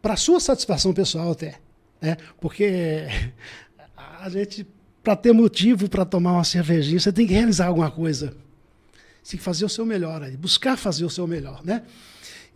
para 0.00 0.16
sua 0.16 0.38
satisfação 0.38 0.92
pessoal 0.92 1.32
até. 1.32 1.58
Né? 2.00 2.16
Porque 2.40 3.06
a 3.96 4.28
gente, 4.28 4.64
para 5.02 5.16
ter 5.16 5.32
motivo 5.32 5.88
para 5.88 6.04
tomar 6.04 6.32
uma 6.32 6.44
cervejinha, 6.44 7.00
você 7.00 7.12
tem 7.12 7.26
que 7.26 7.34
realizar 7.34 7.66
alguma 7.66 7.90
coisa. 7.90 8.34
Você 9.26 9.32
tem 9.32 9.38
que 9.38 9.44
fazer 9.44 9.64
o 9.64 9.68
seu 9.68 9.84
melhor 9.84 10.22
aí, 10.22 10.36
buscar 10.36 10.76
fazer 10.76 11.04
o 11.04 11.10
seu 11.10 11.26
melhor, 11.26 11.60
né? 11.64 11.82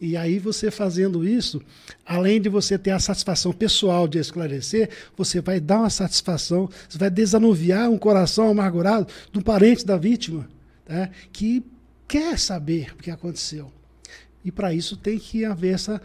E 0.00 0.16
aí 0.16 0.38
você 0.38 0.70
fazendo 0.70 1.26
isso, 1.26 1.60
além 2.06 2.40
de 2.40 2.48
você 2.48 2.78
ter 2.78 2.92
a 2.92 3.00
satisfação 3.00 3.52
pessoal 3.52 4.06
de 4.06 4.20
esclarecer, 4.20 4.88
você 5.16 5.40
vai 5.40 5.58
dar 5.58 5.80
uma 5.80 5.90
satisfação, 5.90 6.70
você 6.88 6.96
vai 6.96 7.10
desanuviar 7.10 7.90
um 7.90 7.98
coração 7.98 8.48
amargurado 8.48 9.08
do 9.32 9.42
parente 9.42 9.84
da 9.84 9.96
vítima, 9.96 10.48
né, 10.88 11.10
que 11.32 11.60
quer 12.06 12.38
saber 12.38 12.92
o 12.92 12.98
que 12.98 13.10
aconteceu. 13.10 13.72
E 14.44 14.52
para 14.52 14.72
isso 14.72 14.96
tem 14.96 15.18
que 15.18 15.44
haver 15.44 15.74
essa 15.74 16.00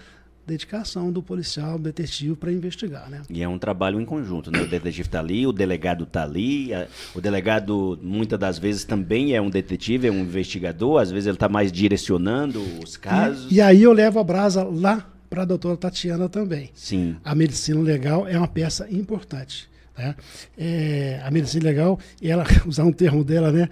dedicação 0.45 1.11
do 1.11 1.21
policial, 1.21 1.77
do 1.77 1.83
detetive 1.83 2.35
para 2.35 2.51
investigar, 2.51 3.09
né? 3.09 3.21
E 3.29 3.41
é 3.41 3.47
um 3.47 3.57
trabalho 3.57 3.99
em 3.99 4.05
conjunto, 4.05 4.51
né? 4.51 4.61
O 4.61 4.67
detetive 4.67 5.07
está 5.07 5.19
ali, 5.19 5.45
o 5.47 5.51
delegado 5.51 6.03
está 6.03 6.23
ali, 6.23 6.69
o 7.13 7.21
delegado 7.21 7.99
muitas 8.01 8.39
das 8.39 8.59
vezes 8.59 8.83
também 8.83 9.33
é 9.33 9.41
um 9.41 9.49
detetive, 9.49 10.07
é 10.07 10.11
um 10.11 10.19
investigador, 10.19 11.01
às 11.01 11.11
vezes 11.11 11.27
ele 11.27 11.35
está 11.35 11.49
mais 11.49 11.71
direcionando 11.71 12.61
os 12.83 12.95
casos. 12.97 13.51
E, 13.51 13.55
e 13.55 13.61
aí 13.61 13.83
eu 13.83 13.91
levo 13.91 14.19
a 14.19 14.23
brasa 14.23 14.63
lá 14.63 15.09
para 15.29 15.41
a 15.41 15.45
doutora 15.45 15.75
Tatiana 15.75 16.29
também. 16.29 16.69
Sim. 16.73 17.15
A 17.23 17.33
medicina 17.35 17.81
legal 17.81 18.27
é 18.27 18.37
uma 18.37 18.47
peça 18.47 18.87
importante. 18.89 19.67
Né? 19.97 20.15
É, 20.57 21.21
a 21.23 21.31
medicina 21.31 21.65
legal, 21.65 21.99
ela 22.21 22.45
usar 22.65 22.83
um 22.83 22.91
termo 22.91 23.23
dela, 23.23 23.51
né? 23.51 23.69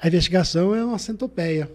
A 0.00 0.08
investigação 0.08 0.74
é 0.74 0.84
uma 0.84 0.98
centopeia. 0.98 1.70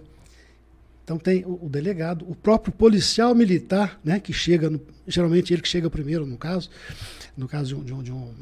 Então 1.10 1.18
tem 1.18 1.44
o, 1.44 1.66
o, 1.66 1.68
delegado, 1.68 2.24
o 2.30 2.36
próprio 2.36 2.72
policial 2.72 3.34
militar, 3.34 4.00
né, 4.04 4.20
que 4.20 4.32
chega, 4.32 4.70
no, 4.70 4.80
geralmente 5.08 5.52
ele 5.52 5.60
que 5.60 5.68
chega 5.68 5.90
primeiro 5.90 6.24
no 6.24 6.38
caso, 6.38 6.70
no 7.36 7.48
caso 7.48 7.70
de 7.70 7.76
um, 7.76 7.84
de 7.84 7.94
um, 7.94 8.04
de 8.04 8.12
um, 8.12 8.34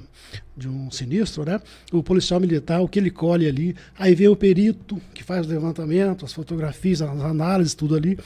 de 0.57 0.67
um 0.67 0.91
sinistro, 0.91 1.45
né, 1.45 1.61
o 1.93 2.03
policial 2.03 2.41
militar, 2.41 2.81
o 2.81 2.87
que 2.89 2.99
ele 2.99 3.09
colhe 3.09 3.47
ali, 3.47 3.73
aí 3.97 4.13
vem 4.13 4.27
o 4.27 4.35
perito 4.35 5.01
que 5.13 5.23
faz 5.23 5.45
o 5.45 5.49
levantamento, 5.49 6.25
as 6.25 6.33
fotografias, 6.33 7.01
as 7.01 7.21
análises, 7.21 7.73
tudo 7.73 7.95
ali, 7.95 8.19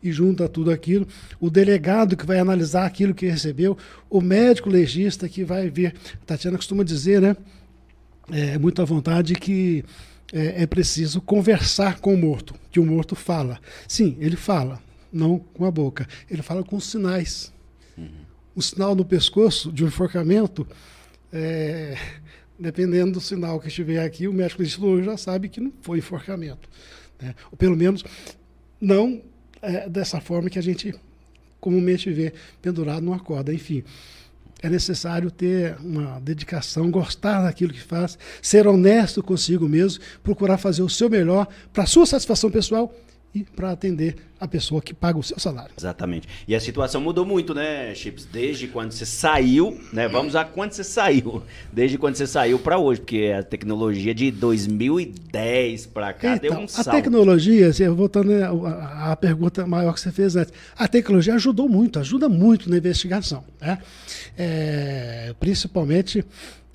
e 0.00 0.12
junta 0.12 0.48
tudo 0.48 0.70
aquilo, 0.70 1.04
o 1.40 1.50
delegado 1.50 2.16
que 2.16 2.24
vai 2.24 2.38
analisar 2.38 2.86
aquilo 2.86 3.12
que 3.12 3.26
recebeu, 3.26 3.76
o 4.08 4.20
médico 4.20 4.70
legista 4.70 5.28
que 5.28 5.42
vai 5.42 5.68
ver, 5.68 5.92
a 6.22 6.24
Tatiana 6.24 6.56
costuma 6.56 6.84
dizer, 6.84 7.20
né, 7.20 7.36
é 8.30 8.56
muito 8.58 8.80
à 8.80 8.84
vontade 8.84 9.34
que 9.34 9.84
é, 10.32 10.62
é 10.62 10.66
preciso 10.66 11.20
conversar 11.20 12.00
com 12.00 12.14
o 12.14 12.18
morto, 12.18 12.54
que 12.70 12.80
o 12.80 12.84
morto 12.84 13.14
fala. 13.14 13.60
Sim, 13.86 14.16
ele 14.20 14.36
fala, 14.36 14.82
não 15.12 15.38
com 15.38 15.64
a 15.64 15.70
boca. 15.70 16.06
Ele 16.30 16.42
fala 16.42 16.62
com 16.62 16.78
sinais. 16.80 17.52
Uhum. 17.96 18.08
O 18.54 18.62
sinal 18.62 18.94
no 18.94 19.04
pescoço 19.04 19.72
de 19.72 19.84
um 19.84 19.88
enforcamento, 19.88 20.66
é, 21.32 21.96
dependendo 22.58 23.12
do 23.12 23.20
sinal 23.20 23.60
que 23.60 23.68
estiver 23.68 24.04
aqui, 24.04 24.28
o 24.28 24.32
médico 24.32 24.62
legista 24.62 25.02
já 25.02 25.16
sabe 25.16 25.48
que 25.48 25.60
não 25.60 25.72
foi 25.80 25.98
enforcamento. 25.98 26.68
Né? 27.20 27.34
Ou 27.50 27.56
pelo 27.56 27.76
menos 27.76 28.04
não 28.80 29.22
é, 29.62 29.88
dessa 29.88 30.20
forma 30.20 30.50
que 30.50 30.58
a 30.58 30.62
gente 30.62 30.94
comumente 31.60 32.10
vê 32.10 32.32
pendurado 32.60 33.02
numa 33.02 33.18
corda. 33.18 33.52
Enfim, 33.52 33.82
é 34.62 34.68
necessário 34.68 35.30
ter 35.30 35.76
uma 35.80 36.20
dedicação, 36.20 36.90
gostar 36.90 37.42
daquilo 37.42 37.72
que 37.72 37.80
faz, 37.80 38.18
ser 38.42 38.66
honesto 38.66 39.22
consigo 39.22 39.68
mesmo, 39.68 40.02
procurar 40.22 40.58
fazer 40.58 40.82
o 40.82 40.88
seu 40.88 41.08
melhor 41.08 41.46
para 41.72 41.84
a 41.84 41.86
sua 41.86 42.06
satisfação 42.06 42.50
pessoal 42.50 42.92
e 43.34 43.44
para 43.44 43.72
atender 43.72 44.16
a 44.40 44.46
pessoa 44.46 44.80
que 44.80 44.94
paga 44.94 45.18
o 45.18 45.22
seu 45.22 45.38
salário. 45.38 45.72
Exatamente. 45.76 46.28
E 46.46 46.54
a 46.54 46.60
situação 46.60 47.00
mudou 47.00 47.26
muito, 47.26 47.52
né, 47.52 47.94
Chips? 47.94 48.24
Desde 48.24 48.68
quando 48.68 48.92
você 48.92 49.04
saiu, 49.04 49.78
né? 49.92 50.08
Vamos 50.08 50.34
a 50.36 50.44
quando 50.44 50.72
você 50.72 50.84
saiu. 50.84 51.42
Desde 51.72 51.98
quando 51.98 52.14
você 52.14 52.26
saiu 52.26 52.58
para 52.58 52.78
hoje, 52.78 53.00
porque 53.00 53.34
a 53.36 53.42
tecnologia 53.42 54.14
de 54.14 54.30
2010 54.30 55.86
para 55.86 56.12
cá 56.12 56.36
então, 56.36 56.50
deu 56.50 56.58
um 56.60 56.68
salto. 56.68 56.88
A 56.88 56.92
tecnologia, 56.92 57.68
assim, 57.68 57.88
voltando 57.88 58.32
à 58.32 59.16
pergunta 59.16 59.66
maior 59.66 59.92
que 59.92 60.00
você 60.00 60.12
fez 60.12 60.36
antes, 60.36 60.52
a 60.76 60.88
tecnologia 60.88 61.34
ajudou 61.34 61.68
muito, 61.68 61.98
ajuda 61.98 62.28
muito 62.28 62.70
na 62.70 62.78
investigação, 62.78 63.44
né? 63.60 63.78
É, 64.36 65.34
principalmente 65.38 66.24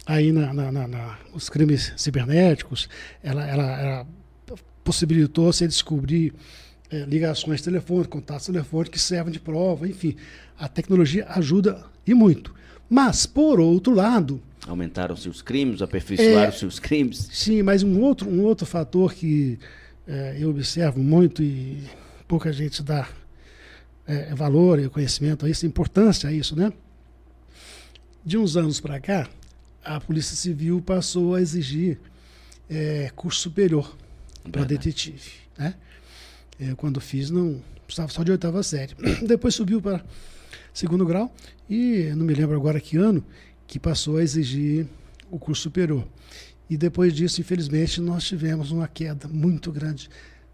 aí 0.06 0.32
na, 0.32 0.54
na, 0.54 0.72
na, 0.72 0.88
na, 0.88 1.18
os 1.34 1.50
crimes 1.50 1.94
cibernéticos, 1.96 2.90
ela, 3.24 3.48
ela, 3.48 3.80
ela 3.80 4.08
possibilitou 4.84 5.52
você 5.52 5.68
descobrir 5.68 6.34
é, 6.92 7.06
ligações 7.06 7.62
telefônicas, 7.62 8.12
contatos 8.12 8.46
telefônicos 8.46 8.92
que 8.92 9.00
servem 9.00 9.32
de 9.34 9.40
prova, 9.40 9.88
enfim. 9.88 10.16
A 10.58 10.68
tecnologia 10.68 11.26
ajuda 11.30 11.84
e 12.06 12.14
muito. 12.14 12.54
Mas, 12.90 13.26
por 13.26 13.60
outro 13.60 13.94
lado. 13.94 14.42
Aumentaram-se 14.68 15.28
os 15.28 15.42
crimes, 15.42 15.82
aperfeiçoaram-se 15.82 16.64
é, 16.64 16.68
os 16.68 16.80
crimes. 16.80 17.30
Sim, 17.32 17.64
mas 17.64 17.84
um 17.84 18.00
outro, 18.02 18.30
um 18.30 18.44
outro 18.44 18.66
fator 18.66 19.14
que 19.14 19.58
é, 20.08 20.38
eu 20.40 20.50
observo 20.50 21.00
muito 21.00 21.42
e 21.42 21.84
pouca 22.28 22.52
gente 22.54 22.84
dá 22.84 23.08
é, 24.06 24.34
valor 24.36 24.80
e 24.80 24.90
conhecimento 24.90 25.46
a 25.46 25.50
isso, 25.50 25.66
importância 25.66 26.30
a 26.30 26.32
isso, 26.32 26.56
né? 26.56 26.72
De 28.24 28.38
uns 28.38 28.56
anos 28.56 28.80
para 28.80 29.00
cá, 29.00 29.28
a 29.84 30.00
Polícia 30.00 30.36
Civil 30.36 30.82
passou 30.82 31.36
a 31.36 31.42
exigir 31.42 32.00
é, 32.70 33.12
curso 33.16 33.42
superior 33.42 33.98
para 34.52 34.64
detetive. 34.64 35.32
Né? 35.58 35.76
Eu, 36.60 36.76
quando 36.76 37.00
fiz, 37.00 37.30
não 37.30 37.62
estava 37.88 38.10
só 38.10 38.24
de 38.24 38.32
oitava 38.32 38.62
série. 38.64 38.96
Depois 39.26 39.56
subiu 39.56 39.82
para 39.82 40.04
segundo 40.74 41.06
grau 41.06 41.34
e 41.70 42.12
não 42.16 42.26
me 42.26 42.34
lembro 42.34 42.56
agora 42.56 42.80
que 42.80 42.98
ano 42.98 43.24
que 43.68 43.80
passou 43.80 44.18
a 44.18 44.24
exigir 44.24 44.88
o 45.30 45.40
curso 45.40 45.64
superior. 45.64 46.08
E 46.70 46.78
depois 46.78 47.14
disso, 47.14 47.42
infelizmente, 47.42 48.00
nós 48.02 48.24
tivemos 48.24 48.72
uma 48.72 48.88
queda 48.88 49.28
muito 49.28 49.72
grande 49.72 50.10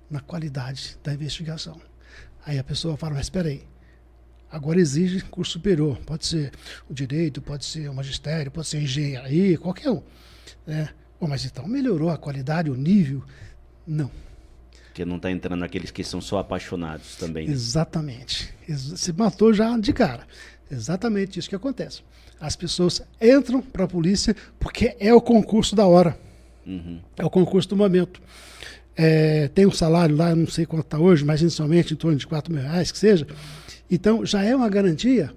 na 0.09 0.19
qualidade 0.19 0.97
da 1.03 1.13
investigação. 1.13 1.79
Aí 2.45 2.57
a 2.57 2.63
pessoa 2.63 2.97
fala, 2.97 3.13
mas 3.13 3.27
espera 3.27 3.49
aí, 3.49 3.63
agora 4.51 4.79
exige 4.79 5.21
curso 5.21 5.53
superior. 5.53 5.97
Pode 6.05 6.25
ser 6.25 6.51
o 6.89 6.93
direito, 6.93 7.41
pode 7.41 7.65
ser 7.65 7.89
o 7.89 7.93
magistério, 7.93 8.51
pode 8.51 8.67
ser 8.67 8.81
engenharia, 8.81 9.57
qualquer 9.57 9.91
um. 9.91 10.01
Né? 10.65 10.89
Bom, 11.19 11.27
mas 11.27 11.45
então 11.45 11.67
melhorou 11.67 12.09
a 12.09 12.17
qualidade, 12.17 12.69
o 12.69 12.75
nível 12.75 13.23
não. 13.89 14.11
Porque 14.85 15.03
não 15.03 15.15
está 15.15 15.31
entrando 15.31 15.63
aqueles 15.63 15.89
que 15.89 16.03
são 16.03 16.21
só 16.21 16.37
apaixonados 16.37 17.15
também. 17.15 17.47
Né? 17.47 17.53
Exatamente. 17.53 18.53
Se 18.77 19.11
matou 19.13 19.51
já 19.51 19.75
de 19.77 19.91
cara. 19.91 20.27
Exatamente 20.69 21.39
isso 21.39 21.49
que 21.49 21.55
acontece. 21.55 22.01
As 22.39 22.55
pessoas 22.55 23.01
entram 23.19 23.61
para 23.61 23.85
a 23.85 23.87
polícia 23.87 24.35
porque 24.59 24.95
é 24.99 25.13
o 25.13 25.19
concurso 25.19 25.75
da 25.75 25.87
hora. 25.87 26.17
Uhum. 26.65 26.99
É 27.17 27.25
o 27.25 27.29
concurso 27.29 27.67
do 27.69 27.75
momento. 27.75 28.21
É, 28.95 29.47
tem 29.47 29.65
um 29.65 29.71
salário 29.71 30.15
lá, 30.15 30.35
não 30.35 30.47
sei 30.47 30.65
quanto 30.65 30.85
está 30.85 30.99
hoje, 30.99 31.25
mas 31.25 31.41
inicialmente 31.41 31.93
em 31.93 31.97
torno 31.97 32.17
de 32.17 32.27
4 32.27 32.53
mil 32.53 32.61
reais, 32.61 32.91
que 32.91 32.97
seja. 32.97 33.25
Então 33.89 34.25
já 34.25 34.43
é 34.43 34.55
uma 34.55 34.69
garantia 34.69 35.33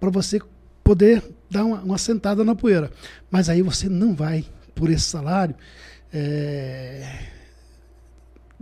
para 0.00 0.10
você 0.10 0.40
poder 0.82 1.22
dar 1.50 1.64
uma, 1.64 1.80
uma 1.82 1.98
sentada 1.98 2.42
na 2.44 2.54
poeira. 2.54 2.90
Mas 3.30 3.48
aí 3.48 3.60
você 3.60 3.88
não 3.88 4.14
vai, 4.14 4.44
por 4.74 4.90
esse 4.90 5.04
salário, 5.04 5.54
é, 6.12 7.06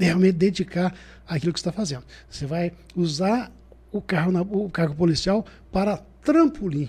realmente 0.07 0.35
dedicar 0.35 0.95
àquilo 1.27 1.53
que 1.53 1.59
está 1.59 1.73
fazendo. 1.73 2.05
Você 2.29 2.47
vai 2.47 2.73
usar 2.95 3.51
o 3.93 4.01
carro, 4.01 4.33
na, 4.33 4.43
o 4.43 4.69
cargo 4.71 4.95
policial 4.95 5.45
para 5.73 5.97
trampolim. 6.23 6.89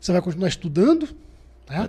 Você 0.00 0.12
vai 0.12 0.20
continuar 0.20 0.48
estudando. 0.48 1.08
Né? 1.68 1.88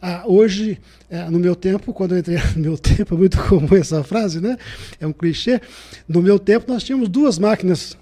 Ah, 0.00 0.24
hoje, 0.26 0.80
é, 1.10 1.28
no 1.28 1.38
meu 1.38 1.54
tempo, 1.54 1.92
quando 1.92 2.12
eu 2.12 2.18
entrei 2.18 2.38
no 2.56 2.62
meu 2.62 2.78
tempo, 2.78 3.14
é 3.14 3.18
muito 3.18 3.38
comum 3.44 3.76
essa 3.76 4.02
frase, 4.02 4.40
né? 4.40 4.56
É 4.98 5.06
um 5.06 5.12
clichê. 5.12 5.60
No 6.08 6.22
meu 6.22 6.38
tempo, 6.38 6.70
nós 6.72 6.82
tínhamos 6.82 7.08
duas 7.08 7.38
máquinas 7.38 7.96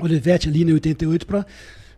Olivetti 0.00 0.48
Linha 0.48 0.72
88 0.74 1.26
para 1.26 1.44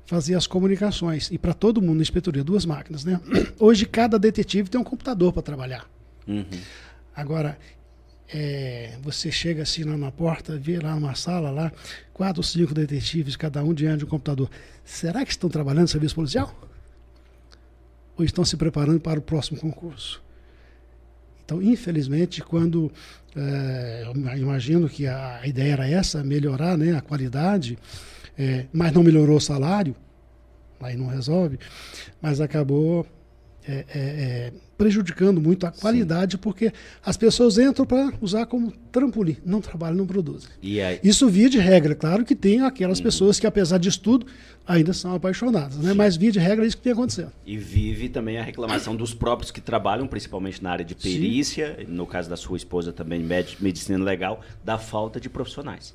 fazer 0.07 0.35
as 0.35 0.47
comunicações. 0.47 1.31
E 1.31 1.39
para 1.39 1.53
todo 1.53 1.81
mundo 1.81 1.97
na 1.97 2.03
inspetoria, 2.03 2.43
duas 2.43 2.65
máquinas, 2.65 3.05
né? 3.05 3.21
Hoje, 3.59 3.87
cada 3.87 4.19
detetive 4.19 4.69
tem 4.69 4.81
um 4.81 4.85
computador 4.85 5.33
para 5.33 5.43
trabalhar. 5.43 5.87
Uhum. 6.27 6.45
Agora, 7.15 7.59
é, 8.33 8.97
você 9.03 9.31
chega 9.31 9.63
assim 9.63 9.85
lá 9.85 9.97
na 9.97 10.11
porta, 10.11 10.57
vê 10.57 10.79
lá 10.79 10.95
numa 10.95 11.15
sala, 11.15 11.51
lá, 11.51 11.73
quatro 12.13 12.41
ou 12.41 12.45
cinco 12.45 12.73
detetives, 12.73 13.37
cada 13.37 13.63
um 13.63 13.75
diante 13.75 13.99
de 13.99 14.05
um 14.05 14.09
computador. 14.09 14.51
Será 14.85 15.25
que 15.25 15.31
estão 15.31 15.51
trabalhando 15.51 15.83
no 15.83 15.89
serviço 15.89 16.15
policial? 16.15 16.55
Ou 18.17 18.25
estão 18.25 18.45
se 18.45 18.57
preparando 18.57 19.01
para 19.01 19.19
o 19.19 19.23
próximo 19.23 19.59
concurso? 19.59 20.23
Então, 21.45 21.61
infelizmente, 21.61 22.41
quando 22.43 22.91
é, 23.37 24.05
imagino 24.37 24.89
que 24.89 25.07
a 25.07 25.47
ideia 25.47 25.73
era 25.73 25.89
essa, 25.89 26.23
melhorar 26.23 26.79
né, 26.79 26.97
a 26.97 27.01
qualidade, 27.01 27.79
é, 28.39 28.67
mas 28.73 28.93
não 28.93 29.03
melhorou 29.03 29.37
o 29.37 29.41
salário, 29.41 29.95
aí 30.81 30.97
não 30.97 31.07
resolve, 31.07 31.59
mas 32.21 32.41
acabou 32.41 33.07
é, 33.67 33.73
é, 33.73 33.85
é, 33.95 34.53
prejudicando 34.77 35.41
muito 35.41 35.65
a 35.67 35.71
qualidade, 35.71 36.33
Sim. 36.33 36.39
porque 36.39 36.73
as 37.05 37.17
pessoas 37.17 37.59
entram 37.59 37.87
para 37.87 38.13
usar 38.21 38.47
como 38.47 38.73
trampolim, 38.91 39.37
não 39.45 39.61
trabalham, 39.61 39.97
não 39.97 40.07
produzem. 40.07 40.51
Aí... 40.63 40.99
Isso 41.05 41.29
via 41.29 41.49
de 41.49 41.59
regra, 41.59 41.95
claro 41.95 42.25
que 42.25 42.35
tem 42.35 42.61
aquelas 42.61 42.99
uhum. 42.99 43.05
pessoas 43.05 43.39
que, 43.39 43.47
apesar 43.47 43.79
de 43.79 43.89
estudo, 43.89 44.27
ainda 44.67 44.93
são 44.93 45.15
apaixonadas, 45.15 45.77
né? 45.79 45.93
mas 45.93 46.17
via 46.17 46.33
de 46.33 46.39
regra 46.39 46.65
é 46.65 46.69
isso 46.69 46.77
que 46.77 46.83
tem 46.83 46.93
acontecendo. 46.93 47.33
E 47.47 47.57
vive 47.57 48.09
também 48.09 48.39
a 48.39 48.43
reclamação 48.43 48.97
dos 48.97 49.15
próprios 49.15 49.51
que 49.51 49.61
trabalham, 49.61 50.07
principalmente 50.07 50.63
na 50.63 50.71
área 50.71 50.85
de 50.85 50.95
perícia, 50.95 51.77
Sim. 51.79 51.93
no 51.93 52.07
caso 52.07 52.29
da 52.29 52.37
sua 52.37 52.57
esposa 52.57 52.93
também, 52.93 53.25
medicina 53.61 54.03
legal, 54.03 54.41
da 54.65 54.79
falta 54.79 55.21
de 55.21 55.29
profissionais. 55.29 55.95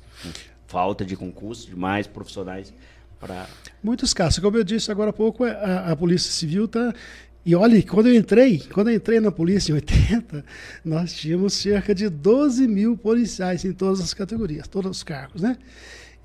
Falta 0.66 1.04
de 1.04 1.16
concurso, 1.16 1.66
de 1.66 1.76
mais 1.76 2.06
profissionais 2.06 2.72
para. 3.18 3.46
Muitos 3.82 4.14
casos. 4.14 4.38
Como 4.38 4.56
eu 4.56 4.64
disse 4.64 4.90
agora 4.90 5.10
há 5.10 5.12
pouco, 5.12 5.44
é, 5.44 5.52
a, 5.52 5.92
a 5.92 5.96
Polícia 5.96 6.30
Civil 6.30 6.64
está 6.64 6.94
e 7.44 7.54
olha, 7.54 7.82
quando 7.82 8.08
eu 8.08 8.14
entrei, 8.14 8.62
quando 8.72 8.88
eu 8.88 8.96
entrei 8.96 9.20
na 9.20 9.32
polícia 9.32 9.72
em 9.72 9.74
80, 9.76 10.44
nós 10.84 11.14
tínhamos 11.14 11.54
cerca 11.54 11.94
de 11.94 12.08
12 12.08 12.66
mil 12.68 12.96
policiais 12.96 13.64
em 13.64 13.72
todas 13.72 14.00
as 14.00 14.12
categorias, 14.12 14.68
todos 14.68 14.90
os 14.90 15.02
cargos, 15.02 15.42
né? 15.42 15.56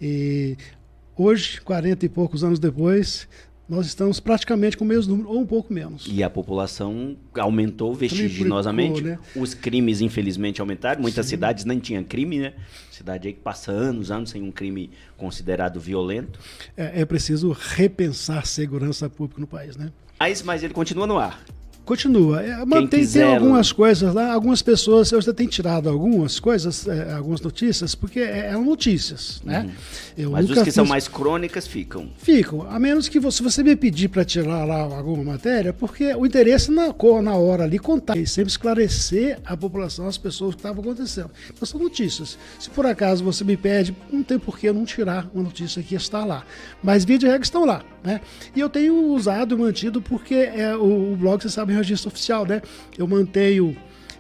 E 0.02 0.58
hoje, 1.16 1.62
40 1.62 2.06
e 2.06 2.10
poucos 2.10 2.44
anos 2.44 2.60
depois, 2.60 3.28
nós 3.70 3.86
estamos 3.86 4.20
praticamente 4.20 4.76
com 4.76 4.84
o 4.84 4.88
mesmo 4.88 5.16
número, 5.16 5.30
ou 5.30 5.40
um 5.40 5.46
pouco 5.46 5.74
menos. 5.74 6.06
E 6.10 6.22
a 6.22 6.30
população 6.30 7.16
aumentou 7.34 7.96
vertiginosamente. 7.96 9.02
Né? 9.02 9.18
Os 9.36 9.54
crimes, 9.54 10.02
infelizmente, 10.02 10.60
aumentaram. 10.60 11.02
Muitas 11.02 11.26
Sim. 11.26 11.32
cidades 11.32 11.64
nem 11.64 11.80
tinham 11.80 12.04
crime, 12.04 12.40
né? 12.40 12.54
Cidade 12.92 13.30
aí 13.30 13.34
que 13.34 13.40
passa 13.40 13.72
anos, 13.72 14.12
anos 14.12 14.32
sem 14.32 14.42
um 14.42 14.52
crime 14.52 14.90
considerado 15.16 15.80
violento. 15.80 16.40
É, 16.76 17.02
é 17.02 17.06
preciso 17.06 17.52
repensar 17.52 18.46
segurança 18.46 19.10
pública 19.10 19.40
no 19.40 19.48
país, 19.48 19.78
né? 19.78 19.92
Mas, 20.20 20.42
mas 20.42 20.64
ele 20.64 20.74
continua 20.74 21.08
no 21.08 21.18
ar. 21.18 21.44
Continua. 21.86 22.42
É, 22.42 22.64
mantém, 22.66 23.02
quiser, 23.02 23.26
tem 23.26 23.36
algumas 23.36 23.72
coisas 23.74 24.14
lá, 24.14 24.32
algumas 24.32 24.62
pessoas, 24.62 25.12
eu 25.12 25.22
já 25.22 25.34
tenho 25.34 25.50
tirado 25.50 25.90
algumas 25.90 26.40
coisas, 26.40 26.88
é, 26.88 27.12
algumas 27.14 27.42
notícias, 27.42 27.94
porque 27.94 28.22
é, 28.22 28.48
eram 28.48 28.64
notícias, 28.64 29.42
né? 29.44 29.70
Uhum. 30.18 30.32
Mas 30.32 30.50
os 30.50 30.58
que 30.58 30.66
fiz... 30.66 30.74
são 30.74 30.86
mais 30.86 31.10
crônicas 31.10 31.68
ficam. 31.68 32.10
Ficam, 32.18 32.66
a 32.70 32.80
menos 32.80 33.10
que 33.10 33.20
você, 33.20 33.44
você 33.44 33.62
me 33.62 33.76
pedir 33.76 34.08
para 34.08 34.24
tirar 34.24 34.64
lá 34.64 34.82
alguma 34.82 35.34
matéria, 35.34 35.74
porque 35.74 36.14
o 36.16 36.26
interesse 36.26 36.72
na, 36.72 36.94
na 37.22 37.36
hora 37.36 37.66
ali 37.66 37.78
contar 37.78 38.18
e 38.18 38.26
sempre 38.26 38.50
esclarecer 38.50 39.40
a 39.44 39.58
população, 39.58 40.08
as 40.08 40.18
pessoas 40.18 40.56
que 40.56 40.60
estavam 40.60 40.82
acontecendo. 40.82 41.32
Então 41.54 41.66
são 41.66 41.82
notícias. 41.82 42.38
Se 42.60 42.70
por 42.70 42.86
acaso 42.86 43.26
você 43.26 43.44
me 43.44 43.58
pede, 43.58 43.94
não 44.10 44.24
tem 44.24 44.40
por 44.40 44.58
que 44.58 44.70
eu 44.70 44.74
não 44.74 44.86
tirar 44.86 45.30
uma 45.34 45.44
notícia 45.44 45.84
que 45.84 45.96
está 45.96 46.24
lá. 46.24 46.46
Mas 46.82 47.04
vídeo 47.04 47.28
e 47.28 47.30
regra 47.30 47.44
estão 47.44 47.66
lá, 47.66 47.84
né? 48.04 48.22
E 48.56 48.60
eu 48.60 48.70
tenho 48.70 49.14
usado 49.14 49.56
e 49.56 49.58
mantido 49.58 50.02
porque 50.02 50.36
é, 50.36 50.76
o, 50.76 51.14
o 51.14 51.16
blog, 51.16 51.42
você 51.42 51.50
sabe, 51.50 51.74
em 51.74 51.76
registro 51.76 52.10
oficial, 52.10 52.46
né? 52.46 52.62
Eu 52.98 53.08
mantenho, 53.08 53.76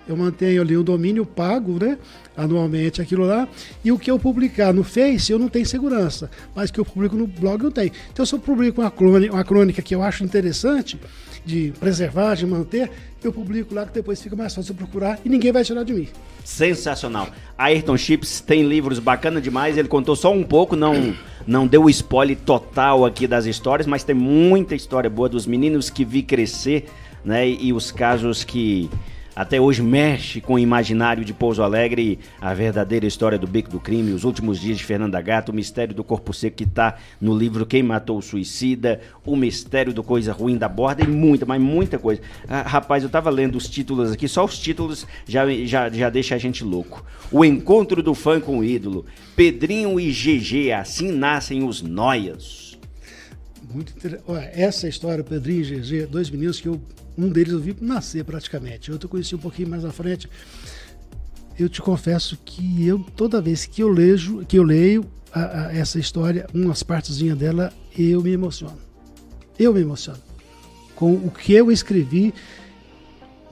eu 0.07 0.15
mantenho 0.15 0.61
ali 0.61 0.77
o 0.77 0.83
domínio 0.83 1.25
pago, 1.25 1.77
né? 1.83 1.97
Anualmente 2.35 3.01
aquilo 3.01 3.25
lá. 3.25 3.47
E 3.83 3.91
o 3.91 3.99
que 3.99 4.09
eu 4.09 4.17
publicar 4.17 4.73
no 4.73 4.83
Face, 4.83 5.31
eu 5.31 5.37
não 5.37 5.49
tenho 5.49 5.65
segurança. 5.65 6.31
Mas 6.55 6.69
o 6.69 6.73
que 6.73 6.79
eu 6.79 6.85
publico 6.85 7.15
no 7.15 7.27
blog, 7.27 7.63
eu 7.63 7.71
tenho. 7.71 7.91
Então, 8.11 8.25
se 8.25 8.33
eu 8.33 8.39
publico 8.39 8.81
uma 8.81 8.89
crônica, 8.89 9.33
uma 9.33 9.43
crônica 9.43 9.81
que 9.81 9.93
eu 9.93 10.01
acho 10.01 10.23
interessante, 10.23 10.99
de 11.45 11.73
preservar, 11.79 12.35
de 12.35 12.45
manter, 12.45 12.89
eu 13.23 13.31
publico 13.31 13.73
lá 13.73 13.85
que 13.85 13.93
depois 13.93 14.21
fica 14.21 14.35
mais 14.35 14.53
fácil 14.53 14.73
procurar 14.75 15.19
e 15.23 15.29
ninguém 15.29 15.51
vai 15.51 15.63
tirar 15.63 15.83
de 15.83 15.93
mim. 15.93 16.07
Sensacional. 16.43 17.29
Ayrton 17.57 17.97
Chips 17.97 18.41
tem 18.41 18.67
livros 18.67 18.99
bacana 18.99 19.39
demais. 19.39 19.77
Ele 19.77 19.87
contou 19.87 20.15
só 20.15 20.31
um 20.33 20.43
pouco, 20.43 20.75
não 20.75 21.15
não 21.45 21.67
deu 21.67 21.83
o 21.83 21.89
spoiler 21.89 22.37
total 22.37 23.05
aqui 23.05 23.27
das 23.27 23.45
histórias, 23.45 23.85
mas 23.85 24.03
tem 24.03 24.15
muita 24.15 24.75
história 24.75 25.09
boa 25.09 25.27
dos 25.27 25.45
meninos 25.45 25.89
que 25.89 26.05
vi 26.05 26.23
crescer, 26.23 26.85
né? 27.23 27.47
E, 27.47 27.73
os 27.73 27.91
casos 27.91 28.43
que 28.43 28.89
até 29.35 29.59
hoje 29.59 29.81
mexe 29.81 30.39
com 30.39 30.53
o 30.53 30.59
imaginário 30.59 31.25
de 31.25 31.33
Pouso 31.33 31.63
Alegre, 31.63 32.19
a 32.39 32.53
verdadeira 32.53 33.05
história 33.05 33.37
do 33.37 33.47
Beco 33.47 33.69
do 33.69 33.79
Crime, 33.79 34.11
os 34.11 34.23
últimos 34.23 34.59
dias 34.59 34.77
de 34.77 34.83
Fernanda 34.83 35.19
Gato, 35.21 35.51
o 35.51 35.55
mistério 35.55 35.95
do 35.95 36.03
corpo 36.03 36.33
seco 36.33 36.57
que 36.57 36.63
está 36.63 36.97
no 37.19 37.35
livro 37.35 37.65
Quem 37.65 37.81
Matou 37.81 38.17
o 38.17 38.21
Suicida, 38.21 39.01
o 39.25 39.35
mistério 39.35 39.93
do 39.93 40.03
Coisa 40.03 40.31
Ruim 40.31 40.57
da 40.57 40.69
Borda 40.69 41.03
e 41.03 41.07
muita, 41.07 41.45
mas 41.45 41.61
muita 41.61 41.97
coisa. 41.97 42.21
Ah, 42.47 42.61
rapaz, 42.61 43.03
eu 43.03 43.09
tava 43.09 43.29
lendo 43.29 43.55
os 43.55 43.67
títulos 43.67 44.11
aqui, 44.11 44.27
só 44.27 44.45
os 44.45 44.57
títulos 44.57 45.07
já, 45.27 45.49
já, 45.65 45.89
já 45.89 46.09
deixa 46.09 46.35
a 46.35 46.37
gente 46.37 46.63
louco. 46.63 47.03
O 47.31 47.43
encontro 47.43 48.03
do 48.03 48.13
fã 48.13 48.39
com 48.39 48.59
o 48.59 48.63
ídolo, 48.63 49.05
Pedrinho 49.35 49.99
e 49.99 50.11
GG, 50.11 50.71
assim 50.71 51.11
nascem 51.11 51.63
os 51.63 51.81
noias. 51.81 52.62
Muito 53.73 53.93
interessante. 53.95 54.23
Essa 54.53 54.87
história, 54.87 55.23
Pedrinho 55.23 55.61
e 55.61 55.79
GG, 55.79 56.05
dois 56.07 56.29
meninos 56.29 56.61
que 56.61 56.67
eu 56.67 56.81
um 57.17 57.29
deles 57.29 57.53
eu 57.53 57.59
vi 57.59 57.75
nascer 57.79 58.23
praticamente, 58.23 58.91
outro 58.91 59.05
eu 59.05 59.09
conheci 59.09 59.35
um 59.35 59.39
pouquinho 59.39 59.69
mais 59.69 59.85
à 59.85 59.91
frente. 59.91 60.29
Eu 61.57 61.69
te 61.69 61.81
confesso 61.81 62.37
que 62.43 62.87
eu 62.87 62.99
toda 63.15 63.41
vez 63.41 63.65
que 63.65 63.83
eu 63.83 63.89
leio, 63.89 64.45
que 64.45 64.57
eu 64.57 64.63
leio 64.63 65.05
a, 65.31 65.67
a, 65.67 65.75
essa 65.75 65.99
história, 65.99 66.47
umas 66.53 66.81
partezinhas 66.81 67.37
dela, 67.37 67.71
eu 67.97 68.21
me 68.21 68.31
emociono. 68.31 68.77
Eu 69.59 69.73
me 69.73 69.81
emociono 69.81 70.19
com 70.95 71.13
o 71.13 71.29
que 71.29 71.53
eu 71.53 71.71
escrevi 71.71 72.33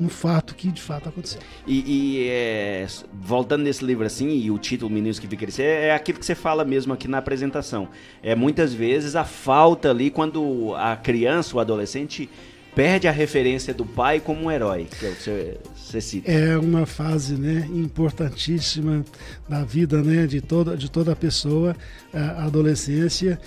um 0.01 0.09
fato 0.09 0.55
que 0.55 0.71
de 0.71 0.81
fato 0.81 1.09
aconteceu. 1.09 1.39
E, 1.67 1.83
e 1.85 2.27
é, 2.27 2.87
voltando 3.13 3.61
nesse 3.61 3.85
livro 3.85 4.03
assim, 4.05 4.29
e 4.29 4.49
o 4.49 4.57
título 4.57 4.89
Meninos 4.89 5.19
que 5.19 5.27
Vi 5.27 5.37
Crescer, 5.37 5.63
é 5.63 5.93
aquilo 5.93 6.17
que 6.17 6.25
você 6.25 6.33
fala 6.33 6.65
mesmo 6.65 6.91
aqui 6.91 7.07
na 7.07 7.19
apresentação. 7.19 7.87
É 8.23 8.33
muitas 8.33 8.73
vezes 8.73 9.15
a 9.15 9.23
falta 9.23 9.91
ali 9.91 10.09
quando 10.09 10.73
a 10.75 10.95
criança, 10.95 11.55
o 11.55 11.59
adolescente 11.59 12.27
perde 12.73 13.07
a 13.07 13.11
referência 13.11 13.73
do 13.73 13.85
pai 13.85 14.19
como 14.19 14.45
um 14.45 14.51
herói, 14.51 14.87
que 14.97 15.05
é 15.05 15.09
o 15.09 15.15
que 15.15 15.21
você, 15.21 15.57
você 15.75 16.01
cita. 16.01 16.31
É 16.31 16.57
uma 16.57 16.85
fase 16.87 17.35
né, 17.35 17.69
importantíssima 17.71 19.05
da 19.47 19.63
vida 19.63 20.01
né, 20.01 20.25
de, 20.25 20.41
toda, 20.41 20.75
de 20.75 20.89
toda 20.89 21.15
pessoa, 21.15 21.75
a 22.11 22.45
adolescência. 22.45 23.39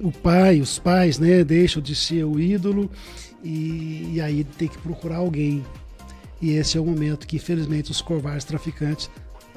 O 0.00 0.12
pai, 0.12 0.60
os 0.60 0.78
pais 0.78 1.18
né, 1.18 1.42
deixam 1.42 1.80
de 1.80 1.94
ser 1.94 2.24
o 2.24 2.38
ídolo 2.38 2.90
e, 3.42 4.14
e 4.14 4.20
aí 4.20 4.44
tem 4.44 4.68
que 4.68 4.78
procurar 4.78 5.16
alguém. 5.16 5.64
E 6.40 6.50
esse 6.50 6.76
é 6.76 6.80
o 6.80 6.84
momento 6.84 7.26
que, 7.26 7.36
infelizmente, 7.36 7.90
os 7.90 8.00
covardes 8.00 8.44
traficantes 8.44 9.08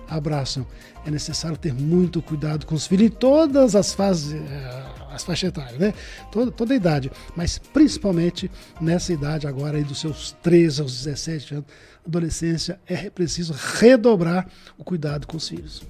abraçam. 0.08 0.66
É 1.06 1.12
necessário 1.12 1.58
ter 1.58 1.74
muito 1.74 2.22
cuidado 2.22 2.66
com 2.66 2.76
os 2.76 2.88
filhos 2.88 3.08
em 3.08 3.10
todas 3.10 3.76
as 3.76 3.94
fases, 3.94 4.34
eh, 4.34 4.86
as 5.12 5.24
faixas 5.24 5.50
etárias, 5.50 5.80
né? 5.80 5.94
Toda, 6.32 6.52
toda 6.52 6.74
a 6.74 6.78
idade, 6.78 7.12
mas 7.36 7.58
principalmente 7.58 8.52
nessa 8.80 9.14
idade 9.14 9.48
agora 9.48 9.78
aí 9.78 9.84
dos 9.84 10.00
seus 10.00 10.32
13 10.44 10.82
aos 10.82 11.04
17 11.04 11.56
anos, 11.56 11.66
adolescência, 12.06 12.80
é 12.86 13.10
preciso 13.10 13.54
redobrar 13.54 14.48
o 14.78 14.84
cuidado 14.84 15.26
com 15.26 15.38
os 15.38 15.48
filhos. 15.48 15.84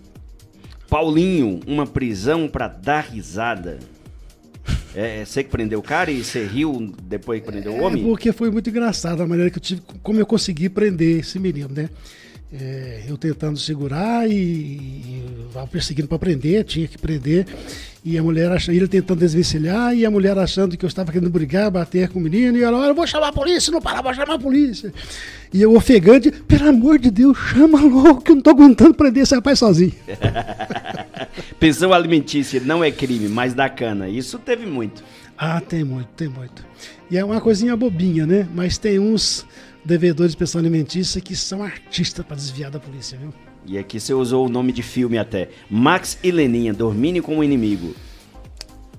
Paulinho, 0.89 1.59
uma 1.65 1.85
prisão 1.85 2.47
para 2.47 2.67
dar 2.67 3.05
risada. 3.05 3.79
É, 4.95 5.21
é, 5.21 5.25
você 5.25 5.43
que 5.43 5.49
prendeu 5.49 5.79
o 5.79 5.83
cara 5.83 6.09
e 6.09 6.23
você 6.23 6.45
riu 6.45 6.93
depois 7.03 7.41
que 7.41 7.47
prendeu 7.47 7.73
o 7.73 7.81
homem? 7.81 8.01
É 8.01 8.05
porque 8.05 8.31
foi 8.31 8.49
muito 8.49 8.69
engraçado 8.69 9.21
a 9.21 9.27
maneira 9.27 9.51
que 9.51 9.57
eu 9.57 9.61
tive, 9.61 9.81
como 10.01 10.19
eu 10.19 10.25
consegui 10.25 10.69
prender 10.69 11.19
esse 11.19 11.37
menino, 11.37 11.69
né? 11.69 11.89
É, 12.53 13.03
eu 13.07 13.17
tentando 13.17 13.59
segurar 13.59 14.29
e, 14.29 14.33
e 14.33 15.25
perseguindo 15.69 16.07
para 16.07 16.19
prender, 16.19 16.63
tinha 16.63 16.87
que 16.87 16.97
prender. 16.97 17.45
E 18.05 18.19
a 18.19 18.21
mulher 18.21 18.51
achando, 18.51 18.75
ele 18.75 18.87
tentando 18.87 19.17
desvencilhar, 19.17 19.95
e 19.95 20.05
a 20.05 20.11
mulher 20.11 20.37
achando 20.37 20.77
que 20.77 20.85
eu 20.85 20.87
estava 20.87 21.11
querendo 21.11 21.31
brigar, 21.31 21.71
bater 21.71 22.07
com 22.07 22.19
o 22.19 22.21
menino, 22.21 22.55
e 22.55 22.61
ela, 22.61 22.85
eu 22.85 22.93
vou 22.93 23.07
chamar 23.07 23.29
a 23.29 23.33
polícia, 23.33 23.71
não 23.71 23.81
parar, 23.81 24.03
vou 24.03 24.13
chamar 24.13 24.35
a 24.35 24.39
polícia. 24.39 24.93
E 25.51 25.59
eu 25.59 25.75
ofegante, 25.75 26.29
pelo 26.29 26.69
amor 26.69 26.99
de 26.99 27.09
Deus, 27.09 27.35
chama 27.35 27.81
logo, 27.81 28.21
que 28.21 28.29
eu 28.29 28.35
não 28.35 28.41
estou 28.41 28.53
aguentando 28.53 28.93
prender 28.93 29.23
esse 29.23 29.33
rapaz 29.33 29.57
sozinho. 29.57 29.91
Pensão 31.59 31.91
alimentícia 31.91 32.61
não 32.63 32.83
é 32.83 32.91
crime, 32.91 33.27
mas 33.27 33.55
dá 33.55 33.67
cana. 33.67 34.07
Isso 34.07 34.37
teve 34.37 34.67
muito. 34.67 35.03
Ah, 35.35 35.59
tem 35.59 35.83
muito, 35.83 36.09
tem 36.09 36.27
muito. 36.27 36.63
E 37.09 37.17
é 37.17 37.25
uma 37.25 37.41
coisinha 37.41 37.75
bobinha, 37.75 38.27
né? 38.27 38.47
Mas 38.53 38.77
tem 38.77 38.99
uns 38.99 39.47
devedores 39.83 40.33
de 40.33 40.37
pensão 40.37 40.61
alimentícia 40.61 41.19
que 41.19 41.35
são 41.35 41.63
artistas 41.63 42.23
para 42.23 42.35
desviar 42.35 42.69
da 42.69 42.79
polícia, 42.79 43.17
viu? 43.17 43.33
E 43.65 43.77
aqui 43.77 43.99
você 43.99 44.13
usou 44.13 44.45
o 44.45 44.49
nome 44.49 44.71
de 44.71 44.83
filme 44.83 45.17
até. 45.17 45.49
Max 45.69 46.17
e 46.23 46.31
Leninha, 46.31 46.73
Dormine 46.73 47.21
como 47.21 47.43
Inimigo. 47.43 47.95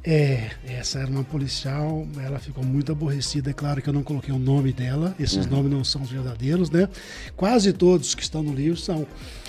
É, 0.09 0.51
essa 0.65 1.01
era 1.01 1.11
uma 1.11 1.25
policial, 1.25 2.07
ela 2.25 2.39
ficou 2.39 2.65
muito 2.65 2.93
aborrecida. 2.93 3.51
É 3.51 3.53
claro 3.53 3.83
que 3.83 3.89
eu 3.89 3.93
não 3.93 4.05
coloquei 4.05 4.33
o 4.33 4.39
nome 4.39 4.73
dela, 4.73 5.13
esses 5.19 5.47
uhum. 5.47 5.51
nomes 5.51 5.73
não 5.73 5.83
são 5.83 6.01
os 6.03 6.11
verdadeiros, 6.11 6.71
né? 6.71 6.89
Quase 7.37 7.73
todos 7.73 8.15
que 8.15 8.23
estão 8.23 8.41
no 8.41 8.55
livro 8.55 8.77
são, 8.77 9.05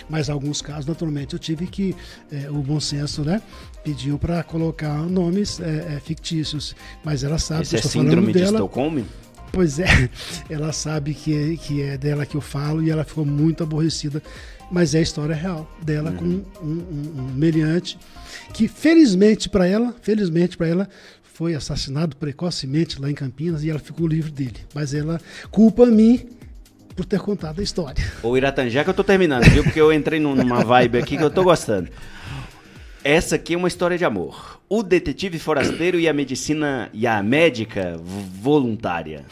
mas 0.10 0.32
alguns 0.32 0.60
casos, 0.60 0.88
naturalmente, 0.88 1.34
eu 1.34 1.40
tive 1.40 1.68
que, 1.68 1.96
é, 2.32 2.50
o 2.50 2.56
bom 2.56 2.80
senso, 2.80 3.24
né? 3.24 3.40
Pediu 3.84 4.18
para 4.18 4.42
colocar 4.42 4.98
nomes 5.04 5.60
é, 5.60 5.96
é, 5.96 6.00
fictícios, 6.00 6.76
mas 7.06 7.24
ela 7.24 7.38
sabe 7.38 7.62
Esse 7.62 7.70
que 7.70 7.76
eu 7.76 7.78
é 7.78 7.86
estou 7.86 8.02
síndrome 8.02 8.34
de 8.34 8.40
dela. 8.40 8.58
Estocolmo? 8.58 9.06
Pois 9.52 9.78
é, 9.78 10.10
ela 10.50 10.74
sabe 10.74 11.14
que 11.14 11.36
é, 11.36 11.56
que 11.56 11.84
é 11.84 12.00
dela 12.00 12.26
que 12.26 12.36
eu 12.36 12.42
falo 12.42 12.82
e 12.82 12.90
ela 12.90 13.04
ficou 13.04 13.24
muito 13.24 13.62
aborrecida. 13.62 14.24
Mas 14.72 14.94
é 14.94 15.00
a 15.00 15.02
história 15.02 15.36
real 15.36 15.70
dela 15.82 16.12
uhum. 16.12 16.18
com 16.18 16.26
um, 16.26 16.68
um, 16.68 17.22
um 17.22 17.34
meliante 17.34 17.98
que 18.54 18.68
felizmente 18.68 19.50
para 19.50 19.66
ela, 19.66 19.96
felizmente 20.02 20.58
para 20.58 20.68
ela, 20.68 20.90
foi 21.38 21.54
assassinado 21.54 22.16
precocemente 22.16 23.00
lá 23.00 23.10
em 23.12 23.14
Campinas 23.14 23.64
e 23.64 23.70
ela 23.70 23.80
ficou 23.80 24.08
livre 24.08 24.32
dele. 24.32 24.58
Mas 24.74 24.94
ela 24.94 25.22
culpa 25.52 25.84
a 25.84 25.86
mim 25.86 26.26
por 26.96 27.06
ter 27.06 27.20
contado 27.20 27.60
a 27.60 27.64
história. 27.64 28.04
Ô 28.24 28.36
Iratan, 28.36 28.70
já 28.70 28.84
que 28.84 28.90
eu 28.90 28.94
tô 28.94 29.04
terminando, 29.04 29.44
viu? 29.44 29.64
Porque 29.64 29.80
eu 29.80 29.94
entrei 29.94 30.20
numa 30.20 30.64
vibe 30.66 30.98
aqui 30.98 31.16
que 31.16 31.24
eu 31.24 31.30
tô 31.30 31.44
gostando. 31.44 31.90
Essa 33.04 33.36
aqui 33.36 33.54
é 33.54 33.58
uma 33.58 33.68
história 33.68 33.98
de 33.98 34.04
amor. 34.04 34.60
O 34.68 34.82
detetive 34.82 35.38
forasteiro 35.38 36.00
e 36.00 36.10
a 36.10 36.14
medicina 36.14 36.90
e 36.92 37.06
a 37.06 37.22
médica 37.22 37.96
voluntária. 38.04 39.24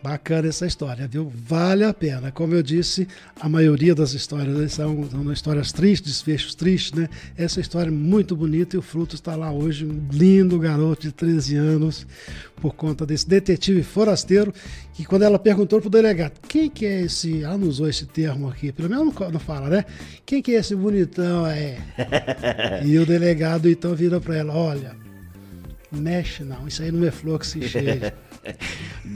Bacana 0.00 0.46
essa 0.46 0.64
história, 0.64 1.08
viu? 1.08 1.32
Vale 1.34 1.82
a 1.82 1.92
pena. 1.92 2.30
Como 2.30 2.54
eu 2.54 2.62
disse, 2.62 3.08
a 3.40 3.48
maioria 3.48 3.96
das 3.96 4.12
histórias 4.12 4.74
são, 4.74 5.10
são 5.10 5.32
histórias 5.32 5.72
tristes, 5.72 6.12
desfechos 6.12 6.54
tristes, 6.54 6.92
né? 6.92 7.08
Essa 7.36 7.60
história 7.60 7.88
é 7.88 7.92
muito 7.92 8.36
bonita 8.36 8.76
e 8.76 8.78
o 8.78 8.82
fruto 8.82 9.16
está 9.16 9.34
lá 9.34 9.50
hoje, 9.50 9.84
um 9.84 10.06
lindo 10.12 10.56
garoto 10.56 11.02
de 11.02 11.10
13 11.10 11.56
anos, 11.56 12.06
por 12.60 12.76
conta 12.76 13.04
desse 13.04 13.28
detetive 13.28 13.82
forasteiro, 13.82 14.54
que 14.94 15.04
quando 15.04 15.22
ela 15.22 15.38
perguntou 15.38 15.80
pro 15.80 15.90
delegado, 15.90 16.38
quem 16.48 16.70
que 16.70 16.86
é 16.86 17.00
esse, 17.02 17.42
ela 17.42 17.58
não 17.58 17.66
usou 17.66 17.88
esse 17.88 18.06
termo 18.06 18.48
aqui, 18.48 18.70
pelo 18.70 18.88
menos 18.88 19.12
não, 19.12 19.30
não 19.32 19.40
fala, 19.40 19.68
né? 19.68 19.84
Quem 20.24 20.40
que 20.40 20.54
é 20.54 20.60
esse 20.60 20.76
bonitão 20.76 21.44
aí? 21.44 21.76
e 22.86 22.96
o 23.00 23.04
delegado 23.04 23.68
então 23.68 23.96
vira 23.96 24.20
para 24.20 24.36
ela, 24.36 24.54
olha, 24.54 24.94
mexe 25.90 26.44
não, 26.44 26.68
isso 26.68 26.84
aí 26.84 26.92
não 26.92 27.04
é 27.04 27.10
flor 27.10 27.40
que 27.40 27.46
se 27.48 27.68
cheia. 27.68 28.14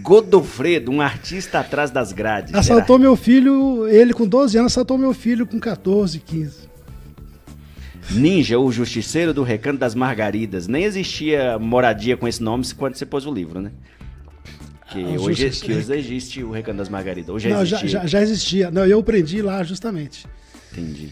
Godofredo, 0.03 0.91
um 0.91 1.01
artista 1.01 1.61
atrás 1.61 1.91
das 1.91 2.13
grades. 2.13 2.55
Assaltou 2.55 2.99
meu 2.99 3.17
filho, 3.17 3.87
ele 3.89 4.13
com 4.13 4.27
12 4.27 4.59
anos, 4.59 4.73
assaltou 4.73 4.99
meu 4.99 5.13
filho 5.13 5.47
com 5.47 5.61
14, 5.61 6.19
15. 6.19 6.73
Ninja, 8.11 8.59
o 8.59 8.71
Justiceiro 8.71 9.33
do 9.33 9.43
Recanto 9.43 9.79
das 9.79 9.95
Margaridas. 9.95 10.67
Nem 10.67 10.85
existia 10.85 11.59
moradia 11.59 12.17
com 12.17 12.27
esse 12.27 12.43
nome 12.43 12.65
quando 12.77 12.97
você 12.97 13.07
pôs 13.07 13.27
o 13.27 13.33
livro, 13.33 13.61
né? 13.61 13.71
Que, 14.91 15.03
ah, 15.03 15.21
hoje, 15.21 15.51
que 15.51 15.73
hoje 15.73 15.97
existe 15.97 16.43
o 16.43 16.51
Recanto 16.51 16.79
das 16.79 16.89
Margaridas. 16.89 17.31
Hoje 17.31 17.49
Não, 17.49 17.63
existia. 17.63 17.89
Já, 17.89 18.01
já, 18.01 18.07
já, 18.07 18.23
existia. 18.23 18.71
Não, 18.71 18.85
eu 18.85 18.99
aprendi 18.99 19.41
lá 19.41 19.63
justamente. 19.63 20.27
Entendi. 20.73 21.11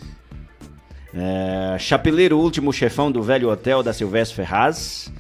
É, 1.15 1.77
Chapeleiro, 1.79 2.39
último 2.39 2.73
chefão 2.73 3.11
do 3.11 3.23
velho 3.23 3.49
hotel 3.49 3.83
da 3.83 3.93
Silvestre 3.93 4.37
Ferraz 4.37 5.11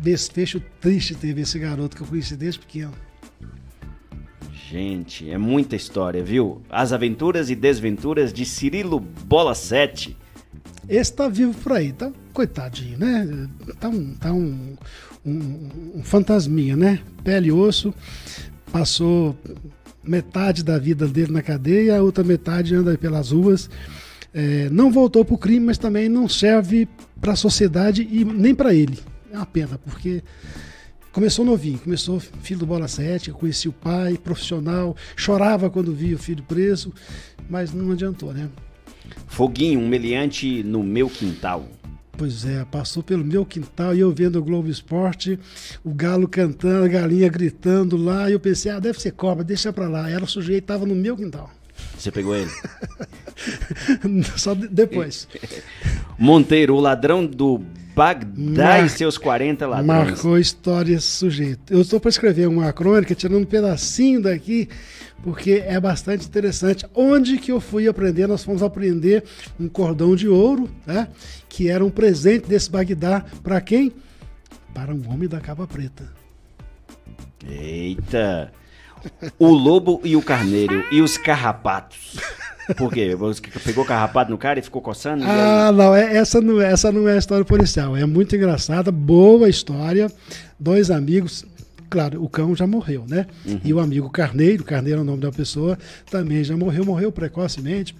desfecho 0.00 0.60
triste 0.80 1.14
teve 1.14 1.42
esse 1.42 1.58
garoto 1.58 1.96
que 1.96 2.02
eu 2.02 2.06
conheci 2.06 2.36
desde 2.36 2.60
pequeno. 2.60 2.92
Gente, 4.70 5.28
é 5.28 5.36
muita 5.36 5.74
história, 5.74 6.22
viu? 6.22 6.62
As 6.70 6.92
aventuras 6.92 7.50
e 7.50 7.56
desventuras 7.56 8.32
de 8.32 8.44
Cirilo 8.44 9.00
Bola 9.00 9.54
7. 9.54 10.16
Esse 10.88 11.12
tá 11.12 11.28
vivo 11.28 11.52
por 11.54 11.72
aí, 11.72 11.92
tá 11.92 12.10
coitadinho, 12.32 12.98
né? 12.98 13.48
Tá 13.80 13.88
um, 13.88 14.14
tá 14.14 14.32
um, 14.32 14.76
um, 15.26 15.68
um 15.96 16.02
fantasminha, 16.04 16.76
né? 16.76 17.00
Pele 17.24 17.48
e 17.48 17.52
osso. 17.52 17.92
Passou 18.70 19.36
metade 20.02 20.62
da 20.62 20.78
vida 20.78 21.06
dele 21.06 21.32
na 21.32 21.42
cadeia, 21.42 21.98
a 21.98 22.02
outra 22.02 22.24
metade 22.24 22.74
anda 22.74 22.96
pelas 22.96 23.32
ruas. 23.32 23.68
É, 24.32 24.68
não 24.70 24.90
voltou 24.90 25.24
para 25.24 25.34
o 25.34 25.38
crime, 25.38 25.66
mas 25.66 25.78
também 25.78 26.08
não 26.08 26.28
serve 26.28 26.88
para 27.20 27.32
a 27.32 27.36
sociedade 27.36 28.08
e 28.10 28.24
nem 28.24 28.54
para 28.54 28.72
ele. 28.72 28.98
É 29.32 29.36
uma 29.36 29.46
pena, 29.46 29.78
porque 29.78 30.22
começou 31.12 31.44
novinho, 31.44 31.78
começou 31.78 32.18
filho 32.20 32.60
do 32.60 32.66
Bola 32.66 32.88
7, 32.88 33.28
eu 33.28 33.34
conheci 33.34 33.68
o 33.68 33.72
pai, 33.72 34.16
profissional, 34.16 34.96
chorava 35.16 35.70
quando 35.70 35.94
via 35.94 36.16
o 36.16 36.18
filho 36.18 36.42
preso, 36.42 36.92
mas 37.48 37.72
não 37.72 37.92
adiantou, 37.92 38.32
né? 38.32 38.48
Foguinho, 39.26 39.80
um 39.80 39.88
meliante 39.88 40.62
no 40.62 40.82
meu 40.82 41.08
quintal. 41.08 41.66
Pois 42.16 42.44
é, 42.44 42.64
passou 42.66 43.02
pelo 43.02 43.24
meu 43.24 43.46
quintal 43.46 43.94
e 43.94 44.00
eu 44.00 44.12
vendo 44.12 44.38
o 44.38 44.42
Globo 44.42 44.68
Esporte, 44.68 45.38
o 45.82 45.94
galo 45.94 46.28
cantando, 46.28 46.84
a 46.84 46.88
galinha 46.88 47.28
gritando 47.28 47.96
lá, 47.96 48.28
e 48.28 48.34
eu 48.34 48.40
pensei, 48.40 48.70
ah, 48.70 48.78
deve 48.78 49.00
ser 49.00 49.12
cobra, 49.12 49.42
deixa 49.42 49.72
pra 49.72 49.88
lá. 49.88 50.10
Era 50.10 50.22
o 50.22 50.28
sujeito, 50.28 50.64
tava 50.66 50.84
no 50.84 50.94
meu 50.94 51.16
quintal. 51.16 51.50
Você 51.96 52.10
pegou 52.10 52.36
ele? 52.36 52.50
Só 54.36 54.52
de- 54.54 54.68
depois. 54.68 55.26
Monteiro, 56.18 56.74
o 56.74 56.80
ladrão 56.80 57.24
do 57.24 57.62
Bagdá 58.00 58.64
Mar- 58.64 58.86
e 58.86 58.88
seus 58.88 59.18
40 59.18 59.66
ladrões. 59.66 59.86
Marcou 59.86 60.38
história 60.38 60.94
esse 60.94 61.06
sujeito. 61.06 61.70
Eu 61.70 61.82
estou 61.82 62.00
para 62.00 62.08
escrever 62.08 62.48
uma 62.48 62.72
crônica 62.72 63.14
tirando 63.14 63.42
um 63.42 63.44
pedacinho 63.44 64.22
daqui, 64.22 64.70
porque 65.22 65.62
é 65.66 65.78
bastante 65.78 66.26
interessante. 66.26 66.86
Onde 66.94 67.36
que 67.36 67.52
eu 67.52 67.60
fui 67.60 67.86
aprender? 67.86 68.26
Nós 68.26 68.42
fomos 68.42 68.62
aprender 68.62 69.22
um 69.60 69.68
cordão 69.68 70.16
de 70.16 70.26
ouro, 70.26 70.70
né? 70.86 71.08
Que 71.46 71.68
era 71.68 71.84
um 71.84 71.90
presente 71.90 72.48
desse 72.48 72.70
Bagdá 72.70 73.22
para 73.42 73.60
quem? 73.60 73.92
Para 74.72 74.94
um 74.94 75.02
homem 75.12 75.28
da 75.28 75.38
capa 75.38 75.66
preta. 75.66 76.10
Eita! 77.46 78.50
O 79.38 79.48
lobo 79.48 80.00
e 80.04 80.16
o 80.16 80.22
carneiro 80.22 80.84
e 80.90 81.02
os 81.02 81.18
carrapatos. 81.18 82.16
Por 82.76 82.92
quê? 82.92 83.16
Pegou 83.64 83.84
carrapato 83.84 84.30
no 84.30 84.38
cara 84.38 84.58
e 84.58 84.62
ficou 84.62 84.80
coçando? 84.82 85.24
Ah, 85.26 85.72
não, 85.72 85.94
é- 85.94 86.16
essa 86.16 86.40
não, 86.40 86.60
é- 86.60 86.72
essa 86.72 86.90
não 86.92 87.08
é 87.08 87.14
a 87.14 87.18
história 87.18 87.44
policial. 87.44 87.96
É 87.96 88.04
muito 88.06 88.34
engraçada, 88.36 88.90
boa 88.92 89.48
história. 89.48 90.10
Dois 90.58 90.90
amigos, 90.90 91.44
claro, 91.88 92.22
o 92.22 92.28
cão 92.28 92.54
já 92.54 92.66
morreu, 92.66 93.04
né? 93.08 93.26
E 93.64 93.72
o 93.72 93.80
amigo 93.80 94.08
Carneiro, 94.10 94.62
Carneiro 94.64 95.00
é 95.00 95.02
o 95.02 95.04
nome 95.06 95.20
da 95.22 95.32
pessoa, 95.32 95.78
também 96.10 96.44
já 96.44 96.56
morreu, 96.56 96.84
morreu 96.84 97.10
precocemente. 97.10 97.94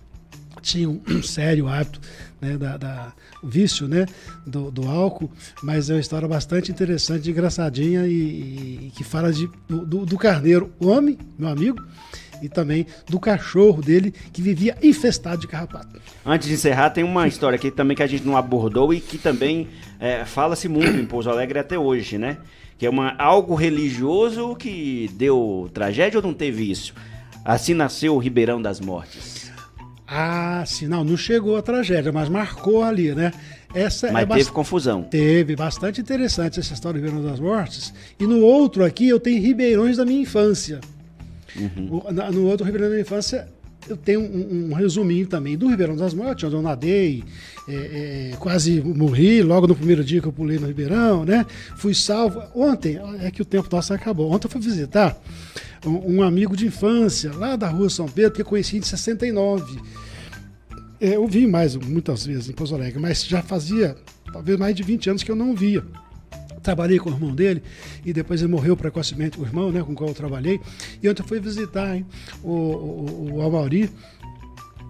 Tinha 0.62 0.90
um, 0.90 1.00
um 1.08 1.22
sério 1.22 1.66
hábito, 1.68 1.98
né, 2.40 2.58
da, 2.58 2.76
da- 2.76 3.12
vício, 3.42 3.88
né, 3.88 4.04
do, 4.46 4.70
do 4.70 4.86
álcool, 4.86 5.30
mas 5.62 5.88
é 5.88 5.94
uma 5.94 6.00
história 6.00 6.28
bastante 6.28 6.70
interessante, 6.70 7.30
engraçadinha 7.30 8.06
e, 8.06 8.88
e 8.88 8.92
que 8.94 9.02
fala 9.02 9.32
de, 9.32 9.48
do, 9.66 9.86
do- 9.86 10.04
do 10.04 10.18
Carneiro, 10.18 10.70
homem, 10.78 11.16
meu 11.38 11.48
amigo, 11.48 11.82
e 12.42 12.48
também 12.48 12.86
do 13.08 13.18
cachorro 13.18 13.82
dele 13.82 14.12
que 14.32 14.42
vivia 14.42 14.76
infestado 14.82 15.40
de 15.40 15.46
carrapato. 15.46 16.00
Antes 16.24 16.48
de 16.48 16.54
encerrar, 16.54 16.90
tem 16.90 17.04
uma 17.04 17.26
história 17.28 17.56
aqui 17.56 17.70
também 17.70 17.96
que 17.96 18.02
a 18.02 18.06
gente 18.06 18.26
não 18.26 18.36
abordou 18.36 18.92
e 18.92 19.00
que 19.00 19.18
também 19.18 19.68
é, 19.98 20.24
fala-se 20.24 20.68
muito 20.68 20.96
em 20.96 21.04
Pouso 21.06 21.30
Alegre 21.30 21.58
até 21.58 21.78
hoje, 21.78 22.18
né? 22.18 22.38
Que 22.78 22.86
é 22.86 22.90
uma, 22.90 23.14
algo 23.18 23.54
religioso 23.54 24.56
que 24.56 25.10
deu 25.14 25.70
tragédia 25.74 26.18
ou 26.18 26.22
não 26.22 26.32
teve 26.32 26.70
isso? 26.70 26.94
Assim 27.44 27.74
nasceu 27.74 28.14
o 28.14 28.18
Ribeirão 28.18 28.60
das 28.60 28.80
Mortes. 28.80 29.50
Ah, 30.06 30.64
sim, 30.66 30.88
não, 30.88 31.04
não 31.04 31.16
chegou 31.16 31.56
a 31.56 31.62
tragédia, 31.62 32.10
mas 32.10 32.28
marcou 32.28 32.82
ali, 32.82 33.14
né? 33.14 33.32
Essa 33.72 34.10
Mas 34.10 34.28
é 34.28 34.34
teve 34.34 34.50
confusão. 34.50 35.02
teve 35.04 35.54
bastante 35.54 36.00
interessante 36.00 36.58
essa 36.58 36.74
história 36.74 37.00
do 37.00 37.04
Ribeirão 37.06 37.30
das 37.30 37.38
Mortes. 37.38 37.94
E 38.18 38.26
no 38.26 38.40
outro 38.40 38.84
aqui 38.84 39.08
eu 39.08 39.20
tenho 39.20 39.40
Ribeirões 39.40 39.96
da 39.96 40.04
minha 40.04 40.22
infância. 40.22 40.80
Uhum. 41.56 42.02
O- 42.06 42.12
na- 42.12 42.30
no 42.30 42.46
outro 42.46 42.64
Ribeirão 42.64 42.90
da 42.90 43.00
infância 43.00 43.48
eu 43.88 43.96
tenho 43.96 44.20
um, 44.20 44.70
um 44.70 44.74
resuminho 44.74 45.26
também 45.26 45.56
do 45.56 45.66
Ribeirão 45.66 45.96
das 45.96 46.12
Mortes, 46.12 46.44
onde 46.44 46.54
eu 46.54 46.60
nadei, 46.62 47.24
é, 47.66 48.30
é, 48.32 48.36
quase 48.38 48.80
morri 48.82 49.42
logo 49.42 49.66
no 49.66 49.74
primeiro 49.74 50.04
dia 50.04 50.20
que 50.20 50.26
eu 50.28 50.32
pulei 50.32 50.58
no 50.58 50.66
Ribeirão, 50.66 51.24
né? 51.24 51.46
Fui 51.76 51.94
salvo. 51.94 52.42
Ontem, 52.54 53.00
é 53.20 53.30
que 53.30 53.40
o 53.40 53.44
tempo 53.44 53.68
nosso 53.72 53.94
acabou. 53.94 54.30
Ontem 54.30 54.46
eu 54.46 54.50
fui 54.50 54.60
visitar 54.60 55.18
um, 55.86 56.16
um 56.18 56.22
amigo 56.22 56.54
de 56.56 56.66
infância 56.66 57.32
lá 57.34 57.56
da 57.56 57.68
rua 57.68 57.88
São 57.88 58.06
Pedro, 58.06 58.32
que 58.32 58.42
eu 58.42 58.46
conheci 58.46 58.76
em 58.76 58.82
69. 58.82 59.80
É, 61.00 61.16
eu 61.16 61.26
vi 61.26 61.46
mais 61.46 61.74
muitas 61.74 62.26
vezes 62.26 62.50
em 62.50 62.52
Pouso 62.52 62.74
Alegre, 62.74 63.00
mas 63.00 63.24
já 63.24 63.40
fazia 63.42 63.96
talvez 64.30 64.58
mais 64.58 64.74
de 64.76 64.82
20 64.82 65.08
anos 65.08 65.22
que 65.22 65.30
eu 65.30 65.36
não 65.36 65.54
via. 65.54 65.82
Trabalhei 66.62 66.98
com 66.98 67.10
o 67.10 67.12
irmão 67.12 67.34
dele 67.34 67.62
e 68.04 68.12
depois 68.12 68.40
ele 68.40 68.50
morreu 68.50 68.76
precocemente, 68.76 69.40
o 69.40 69.44
irmão 69.44 69.72
né, 69.72 69.82
com 69.82 69.92
o 69.92 69.94
qual 69.94 70.10
eu 70.10 70.14
trabalhei. 70.14 70.60
E 71.02 71.08
ontem 71.08 71.22
eu 71.22 71.26
fui 71.26 71.40
visitar 71.40 71.96
hein, 71.96 72.06
o, 72.42 72.50
o, 72.50 73.32
o 73.34 73.42
Amauri. 73.42 73.90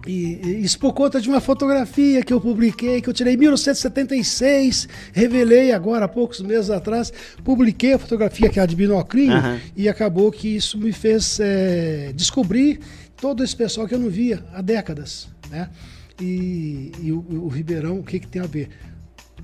E, 0.07 0.39
e 0.43 0.63
isso 0.63 0.79
por 0.79 0.93
conta 0.93 1.21
de 1.21 1.29
uma 1.29 1.39
fotografia 1.39 2.23
que 2.23 2.33
eu 2.33 2.41
publiquei, 2.41 3.01
que 3.01 3.09
eu 3.09 3.13
tirei 3.13 3.35
em 3.35 3.37
1976, 3.37 4.89
revelei 5.13 5.71
agora 5.71 6.05
há 6.05 6.07
poucos 6.07 6.41
meses 6.41 6.71
atrás, 6.71 7.13
publiquei 7.43 7.93
a 7.93 7.99
fotografia 7.99 8.49
que 8.49 8.59
é 8.59 8.63
a 8.63 8.65
de 8.65 8.75
binoclinho, 8.75 9.33
Aham. 9.33 9.59
e 9.75 9.87
acabou 9.87 10.31
que 10.31 10.55
isso 10.55 10.77
me 10.77 10.91
fez 10.91 11.39
é, 11.39 12.11
descobrir 12.15 12.79
todo 13.15 13.43
esse 13.43 13.55
pessoal 13.55 13.87
que 13.87 13.93
eu 13.93 13.99
não 13.99 14.09
via 14.09 14.43
há 14.51 14.61
décadas. 14.61 15.27
Né? 15.51 15.69
E, 16.19 16.91
e 16.99 17.11
o, 17.11 17.23
o 17.29 17.47
Ribeirão, 17.47 17.99
o 17.99 18.03
que, 18.03 18.19
que 18.19 18.27
tem 18.27 18.41
a 18.41 18.47
ver? 18.47 18.69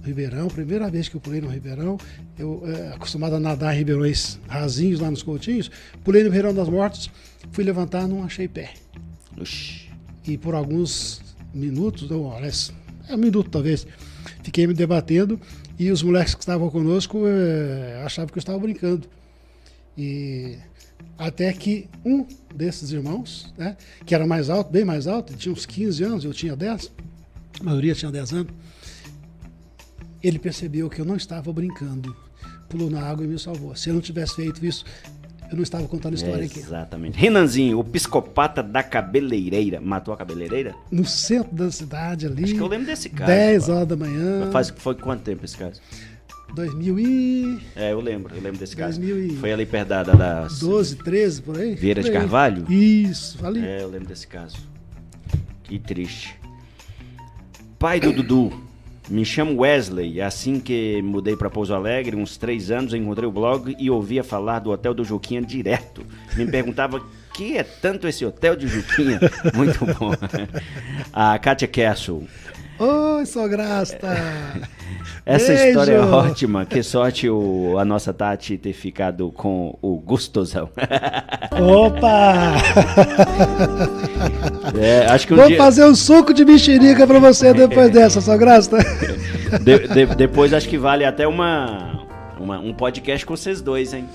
Ribeirão, 0.07 0.47
primeira 0.47 0.89
vez 0.89 1.07
que 1.07 1.15
eu 1.15 1.21
pulei 1.21 1.41
no 1.41 1.47
Ribeirão, 1.47 1.97
eu 2.38 2.63
é, 2.65 2.93
acostumado 2.93 3.35
a 3.35 3.39
nadar 3.39 3.75
em 3.75 3.79
ribeirões 3.79 4.39
rasinhos 4.47 4.99
lá 4.99 5.11
nos 5.11 5.23
Coutinhos, 5.23 5.69
pulei 6.03 6.23
no 6.23 6.29
Ribeirão 6.29 6.53
das 6.53 6.69
Mortes, 6.69 7.09
fui 7.51 7.63
levantar, 7.63 8.07
não 8.07 8.23
achei 8.23 8.47
pé. 8.47 8.73
Oxi. 9.39 9.89
E 10.25 10.38
por 10.38 10.55
alguns 10.55 11.21
minutos, 11.53 12.09
ou 12.11 12.34
é 13.07 13.15
um 13.15 13.17
minuto 13.17 13.49
talvez, 13.49 13.88
fiquei 14.43 14.67
me 14.67 14.73
debatendo 14.73 15.39
e 15.79 15.91
os 15.91 16.01
moleques 16.03 16.34
que 16.34 16.41
estavam 16.41 16.69
conosco 16.69 17.23
é, 17.27 18.01
achavam 18.03 18.29
que 18.31 18.38
eu 18.38 18.41
estava 18.41 18.59
brincando. 18.59 19.07
E 19.97 20.57
até 21.17 21.51
que 21.53 21.89
um 22.05 22.25
desses 22.53 22.91
irmãos, 22.91 23.53
né, 23.57 23.77
que 24.05 24.13
era 24.13 24.25
mais 24.27 24.49
alto, 24.49 24.71
bem 24.71 24.85
mais 24.85 25.07
alto, 25.07 25.34
tinha 25.35 25.53
uns 25.53 25.65
15 25.65 26.03
anos, 26.03 26.25
eu 26.25 26.34
tinha 26.34 26.55
10, 26.55 26.91
a 27.59 27.63
maioria 27.63 27.95
tinha 27.95 28.11
10 28.11 28.34
anos, 28.34 28.53
ele 30.23 30.39
percebeu 30.39 30.89
que 30.89 30.99
eu 30.99 31.06
não 31.06 31.15
estava 31.15 31.52
brincando, 31.53 32.15
pulou 32.69 32.89
na 32.89 33.02
água 33.02 33.23
e 33.26 33.27
me 33.27 33.38
salvou. 33.39 33.76
Se 33.76 33.89
eu 33.89 33.94
não 33.94 34.02
tivesse 34.02 34.35
feito 34.35 34.65
isso, 34.65 34.84
eu 35.49 35.56
não 35.56 35.64
estava 35.64 35.88
contando 35.88 36.14
a 36.14 36.15
história 36.15 36.45
aqui. 36.45 36.60
Exatamente. 36.60 37.18
Renanzinho, 37.18 37.80
o 37.80 37.84
psicopata 37.84 38.61
da 38.61 38.84
cabeleireira. 38.84 39.80
Matou 39.80 40.14
a 40.14 40.18
cabeleireira? 40.18 40.76
No 40.91 41.06
centro 41.06 41.56
da 41.56 41.72
cidade 41.72 42.26
ali, 42.26 42.44
Acho 42.44 42.53
que 42.56 42.60
eu 42.60 42.68
lembro 42.68 42.88
desse 42.88 43.10
caso. 43.10 43.31
10 43.31 43.65
pô. 43.65 43.72
horas 43.73 43.88
da 43.88 43.95
manhã, 43.95 44.39
Mas 44.41 44.52
Faz, 44.53 44.69
foi 44.76 44.95
quanto 44.95 45.22
tempo 45.22 45.45
esse 45.45 45.56
caso? 45.57 45.80
2012, 46.53 47.60
É, 47.76 47.91
eu 47.91 47.99
lembro, 48.02 48.34
eu 48.35 48.41
lembro 48.41 48.60
desse 48.60 48.76
caso. 48.76 48.99
2000 48.99 49.34
e- 49.35 49.38
Foi 49.38 49.52
ali 49.52 49.65
perto 49.65 49.89
da, 49.89 50.03
da, 50.03 50.14
da 50.14 50.48
13, 51.03 51.41
por 51.41 51.57
aí. 51.60 51.76
Vieira 51.76 52.02
de 52.02 52.10
Por 52.10 52.15
aí. 52.15 52.22
Carvalho? 52.22 52.72
Isso, 52.72 53.45
ali. 53.45 53.64
É, 53.65 53.84
eu 53.84 53.89
lembro 53.89 54.07
desse 54.07 54.27
caso. 54.27 54.57
Que 55.64 55.77
triste. 55.77 56.39
Pai 57.77 57.99
do 57.99 58.11
Dudu. 58.11 58.66
Me 59.09 59.23
chamo 59.23 59.61
Wesley. 59.61 60.21
Assim 60.21 60.59
que 60.59 61.01
mudei 61.01 61.35
para 61.35 61.49
Pouso 61.49 61.73
Alegre, 61.73 62.15
uns 62.15 62.38
três 62.38 62.69
anos, 62.71 62.93
encontrei 62.93 63.27
o 63.27 63.31
blog 63.31 63.75
e 63.79 63.89
ouvia 63.89 64.23
falar 64.23 64.59
do 64.59 64.71
Hotel 64.71 64.93
do 64.93 65.03
Juquinha 65.03 65.41
direto. 65.41 66.05
Me 66.35 66.45
perguntava 66.45 67.01
que 67.34 67.57
é 67.57 67.63
tanto 67.63 68.07
esse 68.07 68.25
Hotel 68.25 68.55
de 68.55 68.67
Juquinha. 68.67 69.19
Muito 69.55 69.85
bom. 69.85 70.11
A 71.13 71.38
Kátia 71.39 71.67
Castle. 71.67 72.27
Oi, 72.79 73.25
Sograsta! 73.25 74.07
Essa 75.25 75.47
Beijo! 75.53 75.67
história 75.67 75.91
é 75.93 75.99
ótima. 75.99 76.65
Que 76.65 76.81
sorte 76.81 77.29
o, 77.29 77.77
a 77.77 77.83
nossa 77.83 78.13
Tati 78.13 78.57
ter 78.57 78.71
ficado 78.71 79.29
com 79.31 79.77
o 79.81 79.97
gostosão. 79.97 80.69
Opa! 81.51 82.53
É, 84.79 85.05
acho 85.07 85.27
que 85.27 85.33
um 85.33 85.37
Vou 85.37 85.47
dia... 85.47 85.57
fazer 85.57 85.83
um 85.85 85.95
suco 85.95 86.33
de 86.33 86.45
mexerica 86.45 87.05
pra 87.05 87.19
você 87.19 87.53
depois 87.53 87.89
dessa, 87.91 88.21
Sograsta. 88.21 88.77
De- 89.61 89.87
de- 89.87 90.15
depois 90.15 90.53
acho 90.53 90.69
que 90.69 90.77
vale 90.77 91.03
até 91.03 91.27
uma, 91.27 92.05
uma- 92.39 92.59
um 92.59 92.73
podcast 92.73 93.25
com 93.25 93.35
vocês 93.35 93.59
dois, 93.61 93.93
hein? 93.93 94.07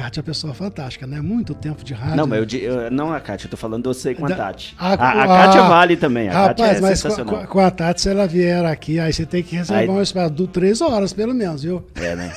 Kátia 0.00 0.20
é 0.20 0.22
uma 0.22 0.26
pessoa 0.26 0.54
fantástica, 0.54 1.06
né? 1.06 1.20
Muito 1.20 1.54
tempo 1.54 1.84
de 1.84 1.92
rádio. 1.94 2.16
Não, 2.16 2.26
mas 2.26 2.52
eu, 2.54 2.60
eu- 2.60 2.90
não 2.90 3.12
a 3.12 3.20
Kátia, 3.20 3.46
eu 3.46 3.50
tô 3.50 3.56
falando 3.56 3.92
você 3.92 4.14
com 4.14 4.24
a 4.24 4.28
Da- 4.28 4.36
Tati. 4.36 4.74
a- 4.78 4.88
A, 4.88 4.92
a, 4.92 5.22
a- 5.24 5.26
Kátia 5.46 5.62
vale 5.62 5.96
também, 5.96 6.28
a 6.28 6.32
Kátia 6.32 6.64
Rapaz, 6.64 6.78
é 6.78 6.80
mas 6.80 6.98
sensacional. 7.00 7.40
com- 7.40 7.46
com 7.46 7.60
a 7.60 7.70
Tati, 7.70 8.00
se 8.00 8.08
ela 8.08 8.26
vier 8.26 8.64
aqui, 8.64 8.98
aí 8.98 9.12
você 9.12 9.26
tem 9.26 9.42
que 9.42 9.56
reservar 9.56 9.82
Aí- 9.82 9.88
um 9.90 10.02
espaço 10.02 10.30
de 10.34 10.46
três 10.48 10.80
horas, 10.80 11.12
pelo 11.12 11.34
menos, 11.34 11.62
viu? 11.62 11.84
É, 11.96 12.16
né? 12.16 12.32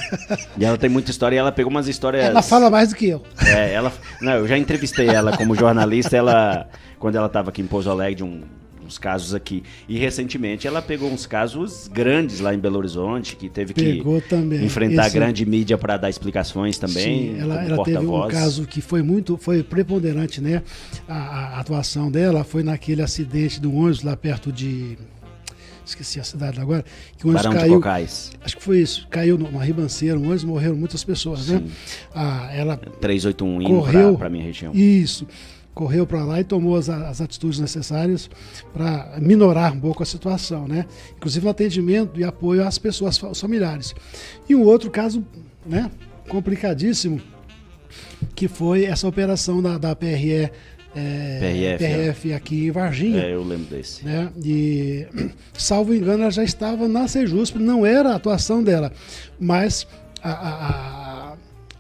E 0.58 0.66
ela 0.66 0.78
tem 0.78 0.90
muita 0.90 1.10
história 1.12 1.36
e 1.36 1.40
ela 1.40 1.52
pegou 1.52 1.72
umas 1.72 1.88
histórias... 1.88 2.26
Ela 2.26 2.42
fala 2.42 2.70
mais 2.70 2.90
do 2.90 2.96
que 2.96 3.08
eu. 3.08 3.24
É, 3.46 3.74
ela... 3.74 3.92
Não, 4.22 4.34
eu 4.34 4.48
já 4.48 4.58
entrevistei 4.58 5.08
ela 5.08 5.36
como 5.38 5.56
jornalista, 5.56 6.16
ela... 6.18 6.68
Quando 7.00 7.16
ela 7.18 7.28
tava 7.30 7.50
aqui 7.50 7.62
em 7.62 7.68
Pouso 7.68 7.90
Alegre, 7.90 8.16
de 8.16 8.24
um- 8.24 8.42
uns 8.86 8.98
casos 8.98 9.34
aqui. 9.34 9.64
E 9.88 9.98
recentemente 9.98 10.68
ela 10.68 10.82
pegou 10.82 11.10
uns 11.12 11.26
casos 11.26 11.88
grandes 11.88 12.40
lá 12.40 12.54
em 12.54 12.60
Belo 12.60 12.78
Horizonte, 12.78 13.36
que 13.36 13.50
teve 13.50 13.74
que 13.74 13.82
Pegou 13.82 14.22
também. 14.22 14.64
enfrentar 14.66 15.08
Esse- 15.08 15.18
a 15.18 15.20
grande 15.20 15.46
mídia 15.46 15.78
para 15.78 15.98
dar 15.98 16.10
explicações 16.10 16.78
também, 16.78 17.34
Sim, 17.36 17.40
ela, 17.40 17.64
ela 17.64 17.84
teve 17.84 17.98
um 18.06 18.28
caso 18.28 18.66
que 18.68 18.82
foi 18.82 19.02
muito, 19.02 19.38
foi 19.38 19.64
preponderante, 19.64 20.42
né? 20.42 20.62
A, 21.08 21.58
a 21.58 21.60
atuação 21.60 22.12
dela 22.12 22.44
foi 22.44 22.64
naquele 22.64 23.02
acidente 23.02 23.60
do 23.60 23.74
ônibus 23.74 24.04
lá 24.04 24.16
perto 24.18 24.52
de. 24.52 24.98
Esqueci 25.86 26.18
a 26.18 26.24
cidade 26.24 26.62
agora. 26.62 26.86
Que 27.18 27.26
o 27.26 27.30
ônibus 27.30 27.44
Barão 27.44 27.58
de 27.58 27.60
caiu. 27.66 27.76
Cocais. 27.76 28.32
Acho 28.42 28.56
que 28.56 28.64
foi 28.64 28.80
isso. 28.80 29.06
Caiu 29.10 29.38
numa 29.38 29.62
ribanceira, 29.64 30.18
um 30.18 30.22
ônibus, 30.24 30.46
morreram 30.46 30.78
muitas 30.78 31.04
pessoas, 31.04 31.50
né? 31.50 31.58
Sim. 31.58 31.72
Ah, 32.16 32.50
ela 32.54 32.78
381 32.78 33.62
indo 33.62 33.70
correu. 33.70 34.18
para 34.18 34.30
minha 34.30 34.46
região. 34.46 34.74
Isso. 34.74 35.28
Correu 35.74 36.06
para 36.06 36.24
lá 36.24 36.40
e 36.40 36.44
tomou 36.44 36.76
as, 36.76 36.90
as 36.90 37.22
atitudes 37.22 37.60
necessárias 37.60 38.30
para 38.74 39.18
minorar 39.20 39.74
um 39.74 39.80
pouco 39.80 40.04
a 40.04 40.06
situação, 40.06 40.68
né? 40.68 40.86
Inclusive 41.16 41.44
no 41.44 41.52
atendimento 41.52 42.20
e 42.20 42.24
apoio 42.24 42.66
às 42.66 42.78
pessoas 42.78 43.22
aos 43.24 43.40
familiares. 43.40 43.96
E 44.48 44.56
um 44.56 44.64
outro 44.64 44.92
caso, 44.92 45.26
né, 45.66 45.90
complicadíssimo, 46.28 47.22
que 48.36 48.48
foi 48.48 48.86
essa 48.86 49.08
operação 49.08 49.62
da, 49.62 49.78
da 49.78 49.96
PRE 49.96 50.52
é, 50.96 51.40
PRF, 51.40 51.84
PRF 51.84 52.32
é. 52.32 52.36
aqui 52.36 52.68
em 52.68 52.72
Varginha. 52.72 53.24
É, 53.24 53.34
eu 53.34 53.44
lembro 53.44 53.66
desse. 53.66 54.06
Né? 54.06 54.30
E, 54.44 55.08
salvo 55.54 55.94
engano, 55.94 56.24
ela 56.24 56.32
já 56.32 56.44
estava 56.44 56.88
na 56.88 57.08
Sejusp, 57.08 57.58
não 57.58 57.86
era 57.86 58.12
a 58.12 58.16
atuação 58.16 58.64
dela, 58.64 58.92
mas 59.40 59.88
a, 60.22 60.32
a, 60.32 60.50
a, 60.50 61.03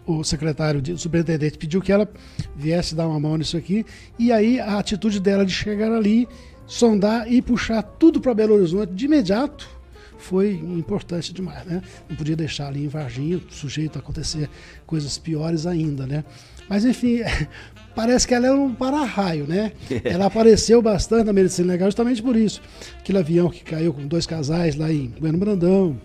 o 0.05 0.23
secretário, 0.23 0.81
o 0.93 0.97
superintendente 0.97 1.57
pediu 1.57 1.81
que 1.81 1.91
ela 1.91 2.09
viesse 2.55 2.95
dar 2.95 3.07
uma 3.07 3.19
mão 3.19 3.37
nisso 3.37 3.57
aqui, 3.57 3.85
e 4.17 4.31
aí 4.31 4.59
a 4.59 4.77
atitude 4.79 5.19
dela 5.19 5.45
de 5.45 5.53
chegar 5.53 5.91
ali, 5.91 6.27
sondar 6.65 7.31
e 7.31 7.41
puxar 7.41 7.81
tudo 7.81 8.19
para 8.19 8.33
Belo 8.33 8.55
Horizonte 8.55 8.93
de 8.93 9.05
imediato, 9.05 9.69
foi 10.17 10.53
importante 10.53 11.33
demais, 11.33 11.65
né? 11.65 11.81
Não 12.09 12.15
podia 12.15 12.35
deixar 12.35 12.67
ali 12.67 12.85
em 12.85 12.87
Varginha, 12.87 13.41
sujeito 13.49 13.97
a 13.97 13.99
acontecer 13.99 14.49
coisas 14.87 15.17
piores 15.17 15.65
ainda, 15.65 16.07
né? 16.07 16.23
Mas 16.69 16.85
enfim, 16.85 17.19
parece 17.93 18.25
que 18.25 18.33
ela 18.33 18.47
é 18.47 18.51
um 18.53 18.73
para-raio, 18.73 19.45
né? 19.45 19.73
ela 20.03 20.27
apareceu 20.27 20.81
bastante 20.81 21.25
na 21.25 21.33
medicina 21.33 21.73
legal 21.73 21.89
justamente 21.89 22.23
por 22.23 22.37
isso. 22.37 22.61
Aquele 22.99 23.17
avião 23.17 23.49
que 23.49 23.63
caiu 23.63 23.93
com 23.93 24.07
dois 24.07 24.25
casais 24.25 24.77
lá 24.77 24.91
em 24.91 25.07
Bueno 25.19 25.37
Brandão, 25.37 25.99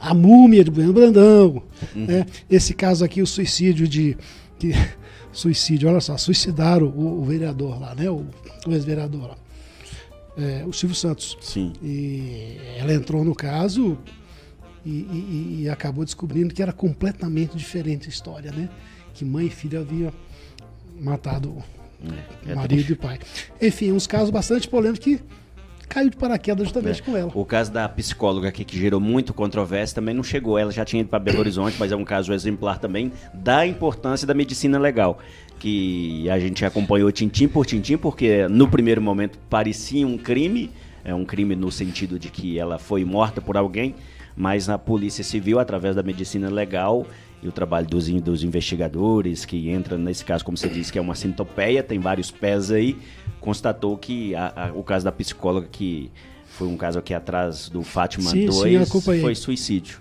a 0.00 0.14
múmia 0.14 0.64
de 0.64 0.70
Bueno 0.70 0.92
Brandão, 0.92 1.62
uhum. 1.94 2.06
né? 2.06 2.26
Esse 2.50 2.74
caso 2.74 3.04
aqui, 3.04 3.22
o 3.22 3.26
suicídio 3.26 3.86
de. 3.86 4.16
Que, 4.58 4.72
suicídio, 5.32 5.88
olha 5.88 6.00
só, 6.00 6.16
suicidaram 6.16 6.86
o, 6.86 7.20
o 7.20 7.24
vereador 7.24 7.80
lá, 7.80 7.94
né? 7.94 8.10
O, 8.10 8.26
o 8.66 8.72
ex-vereador 8.72 9.28
lá. 9.28 9.36
É, 10.36 10.64
o 10.66 10.72
Silvio 10.72 10.96
Santos. 10.96 11.36
Sim. 11.40 11.72
E 11.82 12.56
ela 12.76 12.92
entrou 12.92 13.24
no 13.24 13.34
caso 13.34 13.98
e, 14.84 14.90
e, 14.90 15.58
e 15.62 15.68
acabou 15.68 16.04
descobrindo 16.04 16.54
que 16.54 16.62
era 16.62 16.72
completamente 16.72 17.56
diferente 17.56 18.06
a 18.06 18.08
história, 18.08 18.52
né? 18.52 18.68
Que 19.14 19.24
mãe 19.24 19.46
e 19.46 19.50
filha 19.50 19.80
haviam 19.80 20.12
matado 21.00 21.56
é, 22.46 22.52
é 22.52 22.54
marido 22.54 22.92
e 22.92 22.96
pai. 22.96 23.18
Enfim, 23.60 23.92
uns 23.92 24.06
casos 24.06 24.30
bastante 24.30 24.68
polêmicos 24.68 25.04
que 25.04 25.20
caiu 25.88 26.10
de 26.10 26.16
paraquedas 26.16 26.64
justamente 26.66 27.00
é. 27.00 27.04
com 27.04 27.16
ela. 27.16 27.30
O 27.34 27.44
caso 27.44 27.72
da 27.72 27.88
psicóloga 27.88 28.48
aqui, 28.48 28.64
que 28.64 28.78
gerou 28.78 29.00
muito 29.00 29.32
controvérsia, 29.32 29.94
também 29.94 30.14
não 30.14 30.22
chegou. 30.22 30.58
Ela 30.58 30.70
já 30.70 30.84
tinha 30.84 31.00
ido 31.00 31.08
para 31.08 31.18
Belo 31.18 31.40
Horizonte, 31.40 31.76
mas 31.78 31.90
é 31.90 31.96
um 31.96 32.04
caso 32.04 32.32
exemplar 32.32 32.78
também 32.78 33.12
da 33.32 33.66
importância 33.66 34.26
da 34.26 34.34
medicina 34.34 34.78
legal. 34.78 35.18
Que 35.58 36.28
a 36.30 36.38
gente 36.38 36.64
acompanhou 36.64 37.10
tintim 37.10 37.48
por 37.48 37.66
tintim, 37.66 37.96
porque 37.96 38.46
no 38.48 38.68
primeiro 38.68 39.02
momento 39.02 39.38
parecia 39.50 40.06
um 40.06 40.16
crime, 40.16 40.70
é 41.04 41.14
um 41.14 41.24
crime 41.24 41.56
no 41.56 41.72
sentido 41.72 42.18
de 42.18 42.28
que 42.30 42.58
ela 42.58 42.78
foi 42.78 43.04
morta 43.04 43.40
por 43.40 43.56
alguém, 43.56 43.94
mas 44.36 44.68
a 44.68 44.78
Polícia 44.78 45.24
Civil, 45.24 45.58
através 45.58 45.96
da 45.96 46.02
medicina 46.02 46.48
legal, 46.48 47.04
e 47.42 47.48
o 47.48 47.52
trabalho 47.52 47.86
dos, 47.86 48.08
dos 48.08 48.42
investigadores, 48.42 49.44
que 49.44 49.68
entra 49.68 49.96
nesse 49.96 50.24
caso, 50.24 50.44
como 50.44 50.56
você 50.56 50.68
disse, 50.68 50.92
que 50.92 50.98
é 50.98 51.02
uma 51.02 51.14
sintopeia, 51.14 51.82
tem 51.82 51.98
vários 51.98 52.30
pés 52.30 52.70
aí, 52.70 52.96
constatou 53.40 53.96
que 53.96 54.34
a, 54.34 54.52
a, 54.68 54.72
o 54.72 54.82
caso 54.82 55.04
da 55.04 55.12
psicóloga, 55.12 55.68
que 55.70 56.10
foi 56.46 56.66
um 56.66 56.76
caso 56.76 56.98
aqui 56.98 57.14
atrás 57.14 57.68
do 57.68 57.82
Fátima 57.82 58.30
sim, 58.30 58.46
2, 58.46 58.88
sim, 58.88 59.00
foi 59.20 59.34
suicídio. 59.34 59.98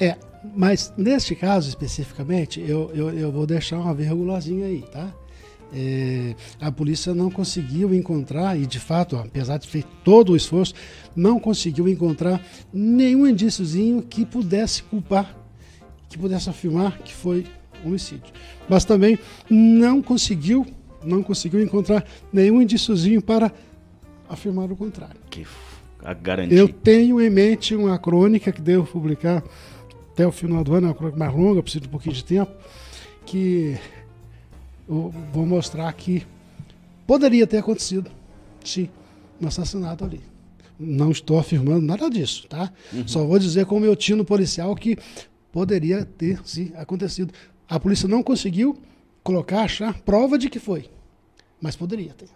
É, 0.00 0.16
mas 0.56 0.92
neste 0.96 1.34
caso 1.34 1.68
especificamente, 1.68 2.60
eu, 2.60 2.90
eu, 2.94 3.10
eu 3.10 3.30
vou 3.30 3.46
deixar 3.46 3.78
uma 3.78 3.92
vírgulazinha 3.92 4.66
aí, 4.66 4.82
tá? 4.90 5.12
É, 5.70 6.34
a 6.58 6.72
polícia 6.72 7.14
não 7.14 7.30
conseguiu 7.30 7.94
encontrar, 7.94 8.58
e 8.58 8.66
de 8.66 8.80
fato, 8.80 9.16
apesar 9.16 9.58
de 9.58 9.68
ter 9.68 9.84
todo 10.02 10.32
o 10.32 10.36
esforço, 10.36 10.72
não 11.14 11.38
conseguiu 11.38 11.86
encontrar 11.88 12.40
nenhum 12.72 13.26
indíciozinho 13.26 14.00
que 14.00 14.24
pudesse 14.24 14.82
culpar 14.84 15.37
que 16.08 16.18
pudesse 16.18 16.48
afirmar 16.48 16.98
que 16.98 17.14
foi 17.14 17.46
homicídio. 17.84 18.32
Mas 18.68 18.84
também 18.84 19.18
não 19.48 20.02
conseguiu, 20.02 20.66
não 21.04 21.22
conseguiu 21.22 21.62
encontrar 21.62 22.04
nenhum 22.32 22.62
indíciozinho 22.62 23.22
para 23.22 23.52
afirmar 24.28 24.70
o 24.70 24.76
contrário. 24.76 25.20
Que 25.30 25.46
a 26.02 26.14
garantia. 26.14 26.56
Eu 26.56 26.68
tenho 26.68 27.20
em 27.20 27.30
mente 27.30 27.74
uma 27.74 27.98
crônica 27.98 28.52
que 28.52 28.60
devo 28.60 28.86
publicar 28.86 29.42
até 30.12 30.26
o 30.26 30.32
final 30.32 30.64
do 30.64 30.74
ano, 30.74 30.86
é 30.86 30.90
uma 30.90 30.94
crônica 30.94 31.18
mais 31.18 31.34
longa, 31.34 31.62
preciso 31.62 31.82
de 31.82 31.88
um 31.88 31.90
pouquinho 31.92 32.14
de 32.14 32.24
tempo, 32.24 32.52
que 33.24 33.78
eu 34.88 35.14
vou 35.32 35.46
mostrar 35.46 35.92
que 35.92 36.26
poderia 37.06 37.46
ter 37.46 37.58
acontecido, 37.58 38.10
sim, 38.64 38.88
um 39.40 39.46
assassinato 39.46 40.04
ali. 40.04 40.20
Não 40.78 41.10
estou 41.10 41.38
afirmando 41.38 41.84
nada 41.84 42.08
disso, 42.08 42.46
tá? 42.48 42.72
Uhum. 42.92 43.06
Só 43.06 43.24
vou 43.24 43.38
dizer 43.38 43.66
como 43.66 43.84
eu 43.84 43.94
tinha 43.96 44.16
no 44.16 44.24
policial 44.24 44.74
que 44.74 44.96
poderia 45.58 46.04
ter 46.04 46.38
sim 46.44 46.70
acontecido. 46.76 47.34
A 47.68 47.80
polícia 47.80 48.06
não 48.06 48.22
conseguiu 48.22 48.78
colocar, 49.24 49.62
achar 49.62 49.92
prova 50.02 50.38
de 50.38 50.48
que 50.48 50.60
foi, 50.60 50.88
mas 51.60 51.74
poderia 51.74 52.14
ter. 52.14 52.28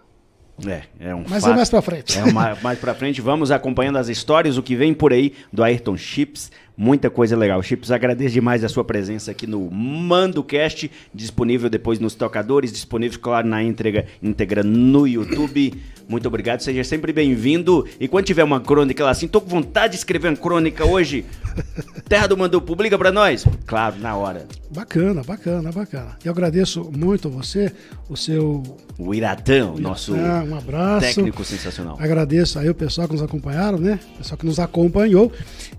É, 0.66 0.82
é 0.98 1.14
um 1.14 1.24
Mas 1.28 1.42
fato. 1.44 1.52
é 1.52 1.56
mais 1.56 1.70
pra 1.70 1.80
frente. 1.80 2.18
É 2.18 2.24
uma, 2.24 2.56
mais 2.56 2.78
pra 2.78 2.94
frente. 2.94 3.20
Vamos 3.20 3.50
acompanhando 3.52 3.96
as 3.96 4.08
histórias, 4.08 4.58
o 4.58 4.62
que 4.62 4.74
vem 4.76 4.92
por 4.92 5.12
aí 5.12 5.32
do 5.52 5.62
Ayrton 5.62 5.96
Chips. 5.96 6.50
Muita 6.76 7.10
coisa 7.10 7.36
legal. 7.36 7.62
Chips, 7.62 7.90
agradeço 7.90 8.34
demais 8.34 8.64
a 8.64 8.68
sua 8.68 8.84
presença 8.84 9.30
aqui 9.30 9.46
no 9.46 9.70
MandoCast, 9.70 10.90
disponível 11.14 11.68
depois 11.68 11.98
nos 11.98 12.14
tocadores, 12.14 12.72
disponível, 12.72 13.18
claro, 13.20 13.46
na 13.46 13.62
entrega 13.62 14.06
íntegra 14.22 14.62
no 14.62 15.06
YouTube. 15.06 15.74
Muito 16.08 16.28
obrigado, 16.28 16.60
seja 16.60 16.84
sempre 16.84 17.12
bem-vindo. 17.12 17.86
E 17.98 18.06
quando 18.06 18.26
tiver 18.26 18.44
uma 18.44 18.60
crônica 18.60 19.02
lá 19.02 19.10
assim, 19.10 19.26
tô 19.26 19.40
com 19.40 19.48
vontade 19.48 19.92
de 19.92 19.98
escrever 19.98 20.28
uma 20.28 20.36
crônica 20.36 20.84
hoje. 20.84 21.24
Terra 22.08 22.26
do 22.26 22.36
Mandu, 22.36 22.60
publica 22.60 22.98
para 22.98 23.10
nós. 23.10 23.46
Claro, 23.66 23.96
na 23.98 24.14
hora. 24.14 24.46
Bacana, 24.70 25.22
bacana, 25.22 25.72
bacana. 25.72 26.18
Eu 26.24 26.32
agradeço 26.32 26.90
muito 26.94 27.28
a 27.28 27.30
você, 27.30 27.72
o 28.10 28.16
seu. 28.16 28.62
O 28.98 29.14
Iratão, 29.14 29.76
nosso 29.78 30.14
um 30.14 30.56
abraço. 30.56 31.06
técnico 31.06 31.44
sensacional. 31.44 31.96
Agradeço 31.98 32.58
aí 32.58 32.68
o 32.68 32.74
pessoal 32.74 33.06
que 33.08 33.14
nos 33.14 33.22
acompanharam, 33.22 33.78
né? 33.78 33.98
O 34.14 34.18
pessoal 34.18 34.38
que 34.38 34.46
nos 34.46 34.58
acompanhou, 34.58 35.32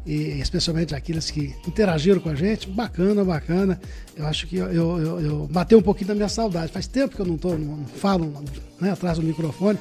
e 0.05 0.39
especialmente 0.39 0.82
aqueles 0.91 1.29
que 1.29 1.53
interagiram 1.67 2.19
com 2.19 2.29
a 2.29 2.35
gente. 2.35 2.67
Bacana, 2.67 3.23
bacana. 3.23 3.79
Eu 4.15 4.25
acho 4.25 4.47
que 4.47 4.57
eu, 4.57 4.71
eu, 4.71 4.97
eu, 4.99 5.19
eu 5.21 5.49
matei 5.51 5.77
um 5.77 5.81
pouquinho 5.81 6.07
da 6.07 6.15
minha 6.15 6.29
saudade. 6.29 6.71
Faz 6.71 6.87
tempo 6.87 7.15
que 7.15 7.21
eu 7.21 7.25
não, 7.25 7.37
tô, 7.37 7.49
não, 7.49 7.77
não 7.77 7.85
falo 7.85 8.33
né, 8.81 8.91
atrás 8.91 9.19
do 9.19 9.23
microfone 9.23 9.77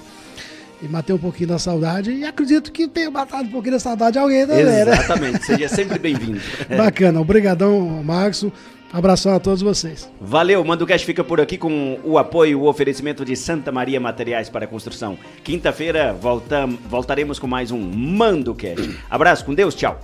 e 0.82 0.88
matei 0.88 1.14
um 1.14 1.18
pouquinho 1.18 1.48
da 1.50 1.58
saudade. 1.58 2.10
E 2.10 2.24
acredito 2.24 2.72
que 2.72 2.88
tenha 2.88 3.10
matado 3.10 3.44
um 3.44 3.52
pouquinho 3.52 3.74
da 3.74 3.80
saudade 3.80 4.12
de 4.12 4.18
alguém 4.18 4.46
também, 4.46 4.64
né? 4.64 4.82
Exatamente, 4.82 5.44
seja 5.46 5.68
sempre 5.68 5.98
bem-vindo. 5.98 6.40
Bacana, 6.76 7.20
obrigadão, 7.20 8.02
Marcos. 8.02 8.46
Abração 8.92 9.34
a 9.34 9.40
todos 9.40 9.62
vocês. 9.62 10.10
Valeu, 10.20 10.62
Manducast 10.62 11.06
fica 11.06 11.24
por 11.24 11.40
aqui 11.40 11.56
com 11.56 11.98
o 12.04 12.18
apoio 12.18 12.50
e 12.50 12.54
o 12.54 12.64
oferecimento 12.64 13.24
de 13.24 13.34
Santa 13.34 13.72
Maria 13.72 13.98
Materiais 13.98 14.50
para 14.50 14.66
Construção. 14.66 15.16
Quinta-feira 15.42 16.12
voltam, 16.12 16.78
voltaremos 16.90 17.38
com 17.38 17.46
mais 17.46 17.70
um 17.70 17.80
Manducast. 17.80 18.94
Abraço, 19.08 19.46
com 19.46 19.54
Deus, 19.54 19.74
tchau. 19.74 19.98